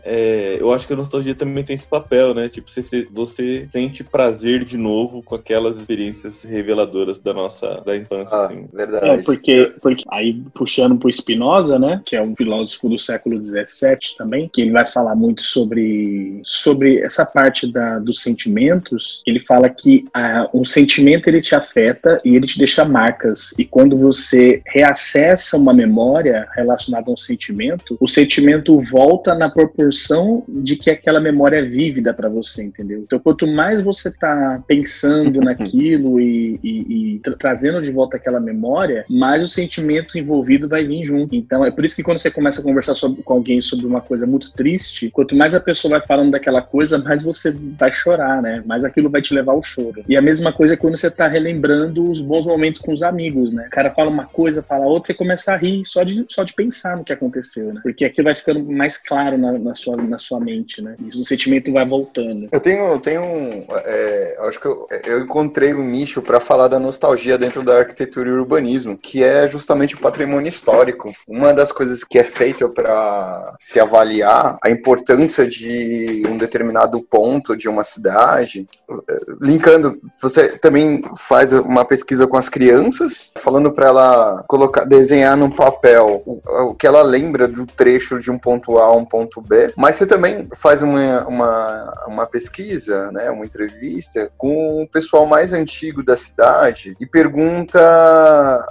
é, 0.03 0.57
eu 0.59 0.71
acho 0.71 0.87
que 0.87 0.93
a 0.93 0.95
nostalgia 0.95 1.35
também 1.35 1.63
tem 1.63 1.73
esse 1.73 1.85
papel, 1.85 2.33
né? 2.33 2.49
Tipo, 2.49 2.69
você, 2.69 3.07
você 3.11 3.67
sente 3.71 4.03
prazer 4.03 4.65
de 4.65 4.77
novo 4.77 5.21
com 5.23 5.35
aquelas 5.35 5.79
experiências 5.79 6.43
reveladoras 6.43 7.19
da 7.19 7.33
nossa 7.33 7.81
da 7.85 7.95
infância, 7.95 8.12
Ah, 8.31 8.45
assim. 8.45 8.67
verdade. 8.73 9.09
É, 9.09 9.17
porque, 9.23 9.73
porque 9.81 10.03
aí 10.11 10.41
puxando 10.53 10.95
pro 10.97 11.11
Spinoza, 11.11 11.77
né, 11.79 12.01
que 12.05 12.15
é 12.15 12.21
um 12.21 12.35
filósofo 12.35 12.89
do 12.89 12.99
século 12.99 13.39
XVII 13.45 14.15
também, 14.17 14.49
que 14.51 14.61
ele 14.61 14.71
vai 14.71 14.87
falar 14.87 15.15
muito 15.15 15.41
sobre, 15.43 16.41
sobre 16.43 16.99
essa 16.99 17.25
parte 17.25 17.71
da, 17.71 17.99
dos 17.99 18.21
sentimentos. 18.21 19.21
Ele 19.25 19.39
fala 19.39 19.69
que 19.69 20.05
ah, 20.13 20.49
um 20.53 20.65
sentimento 20.65 21.27
ele 21.27 21.41
te 21.41 21.55
afeta 21.55 22.21
e 22.23 22.35
ele 22.35 22.47
te 22.47 22.57
deixa 22.57 22.85
marcas. 22.85 23.53
E 23.57 23.65
quando 23.65 23.97
você 23.97 24.61
reacessa 24.67 25.57
uma 25.57 25.73
memória 25.73 26.47
relacionada 26.53 27.09
a 27.09 27.13
um 27.13 27.17
sentimento, 27.17 27.97
o 27.99 28.07
sentimento 28.07 28.79
volta 28.81 29.33
na 29.35 29.49
proporção 29.49 30.43
de 30.47 30.75
que 30.75 30.89
aquela 30.89 31.19
memória 31.19 31.57
é 31.57 31.61
vívida 31.61 32.13
para 32.13 32.29
você, 32.29 32.63
entendeu? 32.63 32.99
Então, 32.99 33.19
quanto 33.19 33.47
mais 33.47 33.81
você 33.81 34.11
tá 34.11 34.61
pensando 34.67 35.39
naquilo 35.41 36.19
e, 36.19 36.59
e- 36.63 37.15
e 37.15 37.19
tra- 37.19 37.35
trazendo 37.35 37.81
de 37.81 37.91
volta 37.91 38.02
aquela 38.11 38.39
memória, 38.39 39.05
mais 39.09 39.45
o 39.45 39.49
sentimento 39.49 40.17
envolvido 40.17 40.67
vai 40.67 40.85
vir 40.85 41.05
junto. 41.05 41.35
Então, 41.35 41.65
é 41.65 41.71
por 41.71 41.85
isso 41.85 41.95
que 41.95 42.03
quando 42.03 42.19
você 42.19 42.31
começa 42.31 42.61
a 42.61 42.63
conversar 42.63 42.95
sobre- 42.95 43.23
com 43.23 43.33
alguém 43.33 43.61
sobre 43.61 43.85
uma 43.85 44.01
coisa 44.01 44.25
muito 44.25 44.51
triste, 44.51 45.09
quanto 45.09 45.35
mais 45.35 45.53
a 45.55 45.59
pessoa 45.59 45.97
vai 45.97 46.07
falando 46.07 46.31
daquela 46.31 46.61
coisa, 46.61 46.97
mais 46.97 47.23
você 47.23 47.51
vai 47.79 47.91
chorar, 47.93 48.41
né? 48.41 48.63
Mais 48.65 48.83
aquilo 48.83 49.09
vai 49.09 49.21
te 49.21 49.33
levar 49.33 49.53
ao 49.53 49.63
choro. 49.63 50.03
E 50.07 50.17
a 50.17 50.21
mesma 50.21 50.51
coisa 50.51 50.73
é 50.73 50.77
quando 50.77 50.97
você 50.97 51.09
tá 51.09 51.27
relembrando 51.27 52.09
os 52.09 52.21
bons 52.21 52.45
momentos 52.45 52.81
com 52.81 52.91
os 52.91 53.03
amigos, 53.03 53.51
né? 53.53 53.65
O 53.67 53.69
cara 53.69 53.91
fala 53.91 54.09
uma 54.09 54.25
coisa, 54.25 54.63
fala 54.63 54.85
outra, 54.85 55.07
você 55.07 55.13
começa 55.13 55.53
a 55.53 55.57
rir 55.57 55.83
só 55.85 56.03
de, 56.03 56.25
só 56.29 56.43
de 56.43 56.53
pensar 56.53 56.97
no 56.97 57.03
que 57.03 57.13
aconteceu, 57.13 57.73
né? 57.73 57.79
Porque 57.83 58.05
aquilo 58.05 58.25
vai 58.25 58.35
ficando 58.35 58.63
mais 58.63 58.97
claro 58.97 59.37
na, 59.37 59.51
na 59.53 59.75
sua, 59.75 59.97
na 59.97 60.17
sua 60.17 60.39
mente, 60.39 60.81
né? 60.81 60.95
E 60.99 61.17
o 61.17 61.23
sentimento 61.23 61.71
vai 61.71 61.85
voltando. 61.85 62.47
Eu 62.51 62.59
tenho, 62.59 62.99
tenho 62.99 63.21
um, 63.21 63.65
é, 63.85 64.35
eu 64.37 64.45
acho 64.45 64.59
que 64.59 64.65
eu, 64.65 64.87
eu 65.05 65.19
encontrei 65.21 65.73
um 65.73 65.83
nicho 65.83 66.21
para 66.21 66.39
falar 66.39 66.67
da 66.67 66.79
nostalgia 66.79 67.37
dentro 67.37 67.63
da 67.63 67.82
arquitetura 67.83 68.29
e 68.29 68.33
urbanismo, 68.33 68.97
que 68.97 69.23
é 69.23 69.47
justamente 69.47 69.95
o 69.95 69.99
patrimônio 69.99 70.49
histórico. 70.49 71.11
Uma 71.27 71.53
das 71.53 71.71
coisas 71.71 72.03
que 72.03 72.17
é 72.17 72.23
feita 72.23 72.67
para 72.69 73.53
se 73.57 73.79
avaliar 73.79 74.57
a 74.63 74.69
importância 74.69 75.47
de 75.47 76.23
um 76.27 76.37
determinado 76.37 77.01
ponto 77.01 77.55
de 77.55 77.69
uma 77.69 77.83
cidade, 77.83 78.67
eh, 78.89 79.19
linkando, 79.41 79.99
você 80.21 80.57
também 80.57 81.03
faz 81.17 81.53
uma 81.53 81.85
pesquisa 81.85 82.27
com 82.27 82.37
as 82.37 82.49
crianças, 82.49 83.31
falando 83.37 83.71
para 83.71 83.87
ela 83.87 84.43
colocar, 84.47 84.85
desenhar 84.85 85.37
no 85.37 85.53
papel 85.53 86.23
o, 86.25 86.41
o 86.69 86.75
que 86.75 86.87
ela 86.87 87.01
lembra 87.01 87.47
do 87.47 87.65
trecho 87.65 88.19
de 88.19 88.31
um 88.31 88.37
ponto 88.37 88.77
A 88.77 88.83
a 88.85 88.95
um 88.95 89.05
ponto 89.05 89.41
B, 89.41 89.73
mas 89.77 89.95
você 89.95 90.05
também 90.05 90.47
faz 90.55 90.81
uma, 90.81 91.25
uma, 91.27 92.05
uma 92.07 92.25
pesquisa, 92.25 93.11
né, 93.11 93.29
uma 93.29 93.45
entrevista 93.45 94.31
com 94.37 94.83
o 94.83 94.87
pessoal 94.87 95.25
mais 95.25 95.53
antigo 95.53 96.03
da 96.03 96.17
cidade 96.17 96.95
e 96.99 97.05
pergunta 97.05 97.72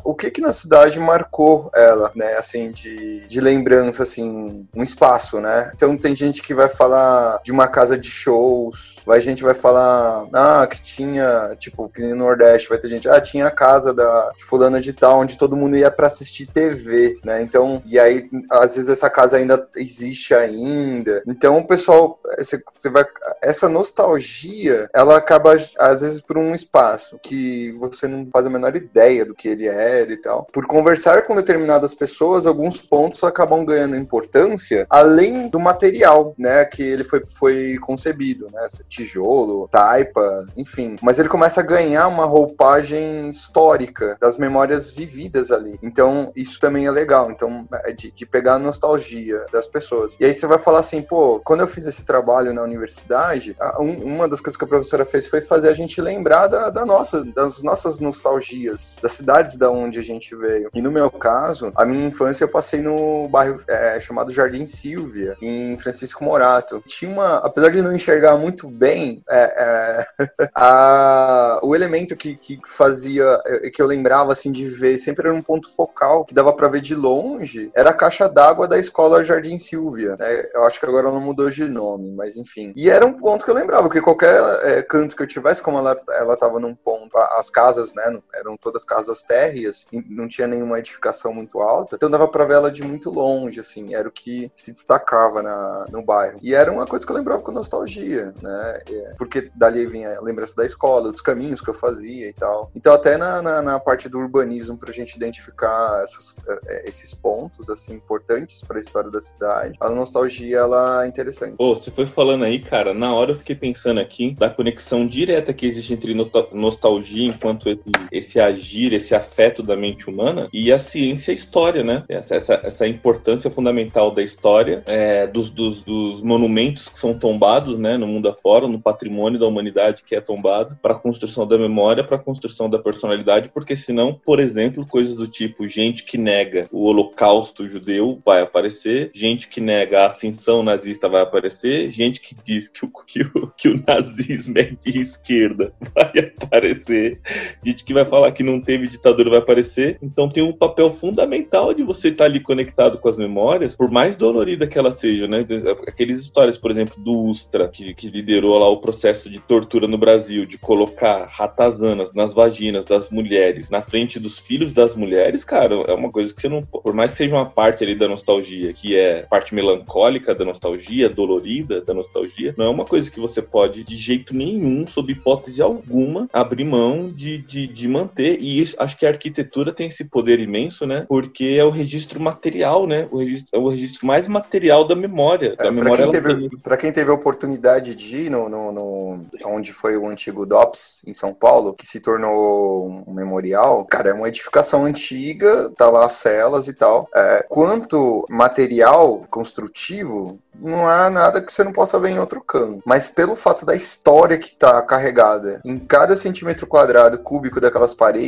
o 0.05 0.15
que 0.15 0.31
que 0.31 0.41
na 0.41 0.53
cidade 0.53 0.99
marcou 1.01 1.71
ela, 1.75 2.12
né, 2.15 2.35
assim, 2.35 2.71
de, 2.71 3.21
de 3.27 3.41
lembrança, 3.41 4.03
assim, 4.03 4.67
um 4.75 4.83
espaço, 4.83 5.41
né? 5.41 5.71
Então 5.75 5.97
tem 5.97 6.15
gente 6.15 6.43
que 6.43 6.55
vai 6.55 6.69
falar 6.69 7.41
de 7.43 7.53
uma 7.53 7.69
casa 7.69 7.97
de 7.99 8.09
shows, 8.09 8.97
vai 9.07 9.21
gente 9.21 9.43
vai 9.43 9.55
falar, 9.55 10.27
ah, 10.33 10.67
que 10.67 10.81
tinha, 10.83 11.55
tipo, 11.59 11.88
que 11.88 12.03
no 12.03 12.17
Nordeste 12.17 12.69
vai 12.69 12.79
ter 12.79 12.88
gente, 12.88 13.09
ah, 13.09 13.21
tinha 13.21 13.47
a 13.47 13.51
casa 13.51 13.95
da 13.95 14.33
fulana 14.38 14.81
de 14.81 14.93
tal, 14.93 15.21
onde 15.21 15.38
todo 15.38 15.57
mundo 15.57 15.77
ia 15.77 15.91
pra 15.91 16.07
assistir 16.07 16.47
TV, 16.47 17.19
né? 17.25 17.43
Então, 17.43 17.83
e 17.87 17.99
aí, 17.99 18.29
às 18.51 18.77
vezes 18.77 18.88
essa 18.88 19.09
casa 19.09 19.37
ainda 19.37 19.69
existe 19.77 20.35
ainda. 20.35 21.23
Então, 21.27 21.59
o 21.59 21.67
pessoal, 21.67 22.21
você 22.38 22.91
vai, 22.91 23.05
essa 23.43 23.69
nostalgia, 23.69 24.88
ela 24.95 25.17
acaba, 25.17 25.55
às 25.55 26.01
vezes, 26.03 26.21
por 26.21 26.37
um 26.37 26.55
espaço 26.55 27.19
que 27.23 27.73
você 27.79 28.09
não 28.09 28.29
faz 28.33 28.47
a 28.47 28.51
menor 28.51 28.75
ideia 28.77 28.92
do 28.93 29.35
que 29.35 29.49
ele 29.49 29.67
era 29.67 30.13
e 30.13 30.17
tal. 30.17 30.47
Por 30.53 30.67
conversar 30.67 31.23
com 31.23 31.35
determinadas 31.35 31.95
pessoas, 31.95 32.47
alguns 32.47 32.81
pontos 32.81 33.25
acabam 33.25 33.65
ganhando 33.65 33.97
importância, 33.97 34.87
além 34.91 35.49
do 35.49 35.59
material, 35.59 36.35
né, 36.39 36.65
que 36.65 36.83
ele 36.83 37.03
foi, 37.03 37.23
foi 37.27 37.79
concebido, 37.81 38.49
né, 38.53 38.67
tijolo, 38.89 39.69
taipa, 39.69 40.47
enfim. 40.57 40.97
Mas 41.03 41.19
ele 41.19 41.29
começa 41.29 41.61
a 41.61 41.65
ganhar 41.65 42.07
uma 42.09 42.25
roupagem 42.27 43.29
histórica 43.31 44.17
das 44.21 44.37
memórias 44.37 44.91
vividas 44.91 45.51
ali. 45.51 45.79
Então, 45.83 46.31
isso 46.37 46.61
também 46.61 46.87
é 46.87 46.91
legal. 46.91 47.31
Então, 47.31 47.67
é 47.85 47.93
de, 47.93 48.11
de 48.11 48.27
pegar 48.27 48.55
a 48.55 48.59
nostalgia 48.59 49.45
das 49.53 49.67
pessoas. 49.67 50.17
E 50.21 50.25
aí 50.25 50.35
você 50.35 50.47
vai 50.47 50.59
falar 50.59 50.81
assim, 50.81 51.01
pô, 51.03 51.41
quando 51.45 51.61
eu 51.61 51.67
fiz 51.67 51.87
esse 51.87 52.05
trabalho 52.05 52.53
na 52.53 52.63
universidade, 52.63 53.57
um- 53.81 54.05
uma 54.05 54.29
das 54.29 54.41
coisas 54.41 54.57
que 54.57 54.65
a 54.65 54.69
professora 54.69 55.05
fez 55.05 55.27
foi 55.27 55.41
fazer 55.41 55.69
a 55.69 55.73
gente 55.73 56.01
lembrar 56.01 56.47
da, 56.47 56.71
da 56.71 56.85
nossa, 56.85 57.25
das 57.25 57.63
nossas 57.63 57.99
nostalgias 58.01 58.82
das, 58.83 58.99
das 59.01 59.12
cidades 59.12 59.57
da 59.57 59.71
onde 59.71 59.99
a 59.99 60.03
gente 60.03 60.35
veio. 60.35 60.68
E 60.75 60.83
no 60.83 60.90
meu 60.90 61.11
caso, 61.11 61.73
a 61.77 61.87
minha 61.87 62.07
infância 62.07 62.45
eu 62.45 62.49
passei 62.49 62.83
no 62.83 63.29
bairro 63.29 63.61
é, 63.69 64.00
chamado 64.00 64.33
Jardim 64.33 64.67
Silvia, 64.67 65.37
em 65.40 65.79
Francisco 65.79 66.25
Morato. 66.25 66.83
Tinha 66.87 67.11
uma, 67.11 67.37
apesar 67.38 67.71
de 67.71 67.81
não 67.81 67.94
enxergar 67.94 68.37
muito 68.37 68.69
bem, 68.69 69.23
é, 69.31 70.07
é, 70.19 70.48
a, 70.54 71.61
o 71.63 71.75
elemento 71.75 72.17
que, 72.17 72.35
que 72.35 72.61
fazia, 72.67 73.40
é, 73.46 73.71
que 73.71 73.81
eu 73.81 73.87
lembrava 73.87 74.33
assim 74.33 74.50
de 74.50 74.67
ver, 74.69 74.98
sempre 74.98 75.29
era 75.29 75.37
um 75.37 75.42
ponto 75.42 75.75
focal 75.75 76.25
que 76.25 76.35
dava 76.35 76.52
para 76.52 76.69
ver 76.69 76.81
de 76.81 76.94
longe, 76.94 77.71
era 77.75 77.90
a 77.90 77.94
caixa 77.94 78.29
d'água 78.29 78.67
da 78.67 78.79
escola 78.79 79.23
Jardim 79.23 79.59
Silvia. 79.59 80.17
Né? 80.19 80.46
Eu 80.54 80.65
acho 80.65 80.81
que 80.81 80.87
agora 80.87 81.11
não 81.11 81.21
mudou 81.21 81.50
de 81.50 81.69
nome, 81.69 82.11
mas 82.13 82.37
enfim. 82.37 82.73
E 82.77 82.90
era 82.90 83.07
um 83.07 83.13
ponto 83.13 83.44
que 83.44 83.50
eu 83.50 83.54
lembrava, 83.54 83.85
porque 83.85 84.00
qualquer 84.00 84.35
é, 84.65 84.83
canto 84.83 85.17
que 85.17 85.23
eu 85.23 85.27
tivesse, 85.27 85.63
como 85.63 85.79
ela, 85.79 85.96
ela 86.19 86.37
tava 86.37 86.59
num 86.59 86.75
ponto, 86.75 87.17
as 87.17 87.50
casas, 87.50 87.94
né, 87.94 88.21
eram 88.35 88.57
todas 88.57 88.71
casas 88.85 89.23
térreas, 89.23 89.87
não 90.08 90.29
tinha 90.29 90.46
nenhuma 90.46 90.79
edificação 90.79 91.33
muito 91.33 91.60
alta, 91.60 91.96
então 91.96 92.10
dava 92.10 92.29
pra 92.29 92.44
ver 92.44 92.54
ela 92.54 92.70
de 92.70 92.83
muito 92.83 93.10
longe, 93.10 93.60
assim, 93.60 93.94
era 93.94 94.08
o 94.08 94.12
que 94.12 94.50
se 94.54 94.73
destacava 94.73 95.42
na, 95.42 95.87
no 95.90 96.02
bairro. 96.02 96.38
E 96.42 96.54
era 96.54 96.73
uma 96.73 96.87
coisa 96.87 97.04
que 97.04 97.12
eu 97.12 97.16
lembrava 97.16 97.42
com 97.42 97.52
nostalgia, 97.52 98.35
né, 98.40 98.81
é, 98.88 99.14
porque 99.18 99.50
dali 99.54 99.87
vinha 99.87 100.18
a 100.18 100.23
lembrança 100.23 100.56
da 100.56 100.64
escola, 100.64 101.10
dos 101.10 101.20
caminhos 101.20 101.60
que 101.60 101.70
eu 101.70 101.75
fazia 101.75 102.29
e 102.29 102.33
tal. 102.33 102.70
Então 102.75 102.92
até 102.92 103.16
na, 103.16 103.42
na, 103.42 103.62
na 103.62 103.81
parte 103.81 104.08
do 104.08 104.18
urbanismo, 104.18 104.77
pra 104.77 104.92
gente 104.92 105.14
identificar 105.16 106.02
essas, 106.02 106.37
é, 106.66 106.88
esses 106.88 107.14
pontos, 107.14 107.68
assim, 107.70 107.94
importantes 107.94 108.62
para 108.62 108.79
a 108.79 108.81
história 108.81 109.10
da 109.10 109.20
cidade, 109.20 109.77
a 109.81 109.90
nostalgia, 109.90 110.58
ela 110.58 111.04
é 111.04 111.08
interessante. 111.08 111.56
Pô, 111.56 111.75
você 111.75 111.90
foi 111.90 112.06
falando 112.06 112.44
aí, 112.44 112.60
cara, 112.60 112.94
na 112.94 113.14
hora 113.14 113.33
eu 113.33 113.38
fiquei 113.38 113.56
pensando 113.56 114.00
aqui 114.00 114.35
da 114.35 114.50
conexão 114.50 115.06
direta 115.06 115.52
que 115.52 115.66
existe 115.66 115.92
entre 115.92 116.14
nostalgia 116.52 117.29
enquanto 117.29 117.68
esse, 117.68 117.83
esse 118.10 118.40
agir, 118.40 118.62
esse 118.96 119.15
afeto 119.15 119.63
da 119.63 119.77
mente 119.77 120.08
humana 120.08 120.48
e 120.52 120.73
a 120.73 120.79
ciência 120.79 121.31
e 121.31 121.33
a 121.33 121.35
história, 121.35 121.83
né? 121.83 122.04
Essa, 122.08 122.37
essa, 122.37 122.60
essa 122.63 122.87
importância 122.87 123.50
fundamental 123.50 124.10
da 124.10 124.23
história, 124.23 124.83
é, 124.87 125.27
dos, 125.27 125.50
dos, 125.50 125.83
dos, 125.83 126.23
monumentos 126.23 126.88
que 126.88 126.98
são 126.98 127.15
tombados, 127.15 127.79
né, 127.79 127.96
no 127.96 128.06
mundo 128.06 128.29
afora, 128.29 128.69
no 128.69 128.81
patrimônio 128.81 129.38
da 129.38 129.46
humanidade 129.46 130.04
que 130.04 130.15
é 130.15 130.21
tombado, 130.21 130.79
para 130.81 130.92
a 130.92 130.98
construção 130.98 131.46
da 131.46 131.58
memória, 131.58 132.04
para 132.04 132.17
a 132.17 132.21
construção 132.21 132.69
da 132.69 132.79
personalidade, 132.79 133.50
porque 133.52 133.77
senão, 133.77 134.15
por 134.15 134.40
exemplo, 134.40 134.87
coisas 134.87 135.15
do 135.15 135.27
tipo 135.27 135.69
gente 135.69 136.04
que 136.04 136.17
nega 136.17 136.69
o 136.71 136.85
holocausto 136.85 137.69
judeu 137.69 138.21
vai 138.25 138.42
aparecer, 138.42 139.10
gente 139.13 139.48
que 139.48 139.60
nega 139.60 140.02
a 140.02 140.06
ascensão 140.06 140.63
nazista 140.63 141.08
vai 141.08 141.23
aparecer, 141.23 141.90
gente 141.90 142.21
que 142.21 142.37
diz 142.42 142.69
que 142.69 142.85
o, 142.85 142.90
que 143.06 143.23
o, 143.23 143.46
que 143.56 143.69
o 143.69 143.83
nazismo 143.87 144.58
é 144.58 144.65
de 144.65 144.98
esquerda 144.98 145.73
vai 145.94 146.33
aparecer, 146.40 147.21
gente 147.65 147.85
que 147.85 147.94
vai 147.94 148.04
falar 148.04 148.33
que 148.33 148.42
não 148.42 148.52
teve 148.61 148.88
ditadura 148.88 149.31
vai 149.31 149.38
aparecer. 149.38 149.98
Então 150.03 150.29
tem 150.29 150.42
um 150.42 150.53
papel 150.53 150.90
fundamental 150.90 151.75
de 151.75 151.83
você 151.83 152.09
estar 152.09 152.25
ali 152.25 152.40
conectado 152.40 152.98
com 152.98 153.09
as 153.09 153.17
memórias, 153.17 153.77
por 153.77 153.90
mais 153.90 154.17
dolorida 154.17 154.67
que 154.67 154.79
ela 154.79 154.96
seja, 154.96 155.27
né? 155.27 155.44
Aqueles 155.87 156.19
histórias, 156.19 156.59
por 156.59 156.71
exemplo, 156.71 157.03
do 157.03 157.13
Ustra, 157.25 157.69
que, 157.69 157.94
que 157.94 158.09
liderou 158.09 158.59
lá 158.59 158.69
o 158.69 158.79
processo 158.79 159.31
de 159.31 159.38
tortura 159.38 159.87
no 159.87 159.98
Brasil, 159.98 160.46
de 160.46 160.59
colocar 160.59 161.27
ratazanas 161.27 162.13
nas 162.15 162.33
vaginas 162.33 162.85
das 162.85 163.11
mulheres, 163.11 163.71
na 163.71 163.83
frente 163.83 164.19
dos 164.19 164.38
filhos 164.38 164.73
das 164.73 164.94
mulheres, 164.94 165.44
cara, 165.44 165.75
é 165.75 165.94
uma 165.94 166.11
coisa 166.11 166.35
que 166.35 166.40
você 166.40 166.48
não. 166.48 166.63
Por 166.63 166.94
mais 166.94 167.13
que 167.13 167.19
seja 167.19 167.35
uma 167.35 167.46
parte 167.46 167.85
ali 167.85 167.94
da 167.94 168.09
nostalgia, 168.09 168.73
que 168.73 168.96
é 168.96 169.23
parte 169.23 169.55
melancólica 169.55 170.35
da 170.35 170.44
nostalgia, 170.44 171.09
dolorida 171.09 171.81
da 171.81 171.94
nostalgia, 171.94 172.55
não 172.57 172.67
é 172.67 172.69
uma 172.69 172.85
coisa 172.85 173.11
que 173.11 173.21
você 173.21 173.40
pode, 173.40 173.85
de 173.85 173.96
jeito 173.96 174.35
nenhum, 174.35 174.87
sob 174.87 175.13
hipótese 175.13 175.63
alguma, 175.63 176.29
abrir 176.33 176.65
mão 176.65 177.11
de, 177.11 177.38
de, 177.38 177.67
de 177.67 177.88
manter. 177.88 178.42
E 178.43 178.61
isso, 178.61 178.75
acho 178.79 178.99
que 178.99 179.07
a 179.07 179.11
arquitetura 179.11 179.73
tem 179.73 179.87
esse 179.87 180.05
poder 180.05 180.40
imenso, 180.40 180.85
né? 180.85 181.07
Porque 181.09 181.57
é 181.59 181.65
o 181.65 181.71
registro 181.71 182.21
material, 182.21 182.88
né? 182.88 183.07
O 183.13 183.19
registro, 183.19 183.49
é 183.53 183.59
o 183.59 183.69
registro 183.69 184.05
mais 184.05 184.27
material 184.27 184.87
da 184.87 184.97
memória. 184.97 185.55
É, 185.59 185.65
da 185.65 185.71
memória 185.71 186.09
para 186.09 186.11
quem, 186.11 186.11
teve, 186.11 186.77
quem 186.79 186.93
teve 186.93 187.11
a 187.11 187.15
oportunidade 187.15 187.95
de 187.95 188.27
ir 188.27 188.31
no, 188.31 188.49
no, 188.49 188.73
no, 188.73 189.27
onde 189.45 189.73
foi 189.73 189.97
o 189.97 190.09
antigo 190.09 190.45
DOPS, 190.45 191.03
em 191.07 191.13
São 191.13 191.33
Paulo, 191.33 191.73
que 191.73 191.87
se 191.87 192.01
tornou 192.01 193.05
um 193.07 193.15
memorial, 193.15 193.85
cara, 193.85 194.11
é 194.11 194.13
uma 194.13 194.29
edificação 194.29 194.85
antiga, 194.85 195.71
tá 195.77 195.88
lá 195.88 196.05
as 196.05 196.13
celas 196.13 196.67
e 196.67 196.75
tal. 196.75 197.09
É, 197.15 197.47
quanto 197.49 198.27
material 198.29 199.25
construtivo, 199.31 200.40
não 200.55 200.87
há 200.87 201.11
nada 201.11 201.40
que 201.40 201.53
você 201.53 201.65
não 201.65 201.73
possa 201.73 201.99
ver 201.99 202.11
em 202.11 202.19
outro 202.19 202.40
canto. 202.40 202.83
Mas 202.85 203.09
pelo 203.09 203.35
fato 203.35 203.65
da 203.65 203.75
história 203.75 204.38
que 204.38 204.55
tá 204.57 204.81
carregada 204.83 205.61
em 205.65 205.79
cada 205.79 206.17
centímetro 206.17 206.67
quadrado 206.67 207.19
cúbico 207.19 207.61
daquelas 207.61 207.95
paredes, 207.95 208.21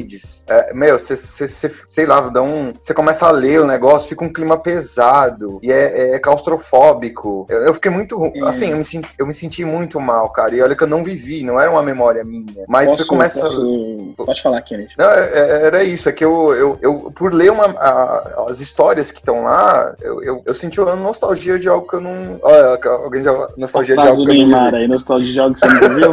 é, 0.48 0.74
meu, 0.74 0.98
você, 0.98 1.16
sei 1.16 2.06
lá, 2.06 2.20
dá 2.28 2.42
um. 2.42 2.72
Você 2.80 2.94
começa 2.94 3.26
a 3.26 3.30
ler 3.30 3.60
o 3.60 3.66
negócio, 3.66 4.08
fica 4.08 4.24
um 4.24 4.32
clima 4.32 4.58
pesado 4.58 5.58
e 5.62 5.72
é, 5.72 6.14
é 6.14 6.18
claustrofóbico. 6.18 7.46
Eu, 7.48 7.64
eu, 7.64 7.74
fiquei 7.74 7.90
muito. 7.90 8.32
Assim, 8.44 8.70
eu 8.70 8.76
me, 8.76 8.84
senti, 8.84 9.08
eu 9.18 9.26
me 9.26 9.34
senti 9.34 9.64
muito 9.64 10.00
mal, 10.00 10.30
cara. 10.30 10.54
E 10.54 10.62
olha 10.62 10.76
que 10.76 10.82
eu 10.82 10.88
não 10.88 11.02
vivi, 11.02 11.44
não 11.44 11.60
era 11.60 11.70
uma 11.70 11.82
memória 11.82 12.24
minha. 12.24 12.64
Mas 12.68 12.88
posso, 12.88 13.02
você 13.02 13.08
começa. 13.08 13.40
Posso... 13.40 14.14
Pode 14.16 14.42
falar, 14.42 14.62
Kennedy. 14.62 14.94
Não, 14.98 15.10
é, 15.10 15.30
é, 15.32 15.66
era 15.66 15.82
isso, 15.82 16.08
é 16.08 16.12
que 16.12 16.24
eu, 16.24 16.52
eu, 16.54 16.78
eu 16.80 17.12
por 17.14 17.32
ler 17.32 17.50
uma, 17.50 17.66
a, 17.66 18.46
as 18.48 18.60
histórias 18.60 19.10
que 19.10 19.18
estão 19.18 19.42
lá, 19.42 19.94
eu, 20.00 20.22
eu, 20.22 20.42
eu 20.44 20.54
senti 20.54 20.80
uma 20.80 20.96
nostalgia 20.96 21.58
de 21.58 21.68
algo 21.68 21.88
que 21.88 21.96
eu 21.96 22.00
não 22.00 22.38
Olha, 22.42 22.78
alguém 22.84 23.22
já. 23.22 23.48
Nostalgia 23.56 23.96
de 23.96 24.06
algo. 24.06 24.24
Do 24.24 24.32
Neymar 24.32 24.74
aí, 24.74 24.86
nostalgia 24.86 25.32
de 25.32 25.40
algo 25.40 25.54
que 25.54 25.60
você 25.60 25.66
não 25.66 25.94
viu? 25.94 26.10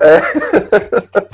é. 0.00 0.20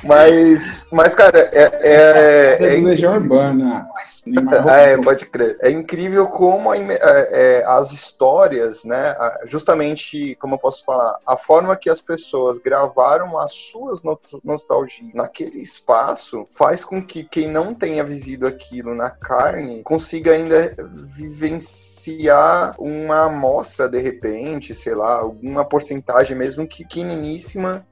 mas, 0.05 0.89
mas, 0.93 1.15
cara, 1.15 1.51
é. 1.53 1.82
É, 1.83 2.59
é, 2.61 2.77
é 2.77 2.81
Legião 2.81 3.15
Urbana. 3.15 3.89
é, 4.71 4.97
pode 4.99 5.27
crer. 5.27 5.57
É 5.61 5.71
incrível 5.71 6.29
como 6.29 6.71
a, 6.71 6.77
é, 6.77 6.99
é, 7.01 7.65
as 7.67 7.93
histórias, 7.93 8.85
né? 8.85 9.17
Justamente, 9.47 10.37
como 10.37 10.55
eu 10.55 10.59
posso 10.59 10.85
falar, 10.85 11.19
a 11.27 11.37
forma 11.37 11.77
que 11.77 11.91
as 11.91 12.01
pessoas 12.01 12.59
gravaram 12.59 13.39
as 13.39 13.53
suas 13.53 14.03
nostalgias 14.45 15.11
naquele 15.15 15.59
espaço 15.59 16.47
faz 16.51 16.85
com 16.85 17.03
que 17.03 17.25
quem 17.25 17.49
não 17.49 17.75
tenha 17.75 18.05
vivido 18.05 18.47
aquilo 18.47 18.95
na 18.95 19.11
carne 19.11 19.83
consiga 19.83 20.33
ainda 20.33 20.75
vivenciar 21.17 22.75
uma 22.79 23.25
amostra 23.25 23.89
de 23.89 23.99
repente, 23.99 24.75
sei 24.75 24.95
lá, 24.95 25.15
alguma 25.15 25.65
porcentagem 25.65 26.37
mesmo 26.37 26.67
que 26.67 26.83
pequeniníssima 26.93 27.87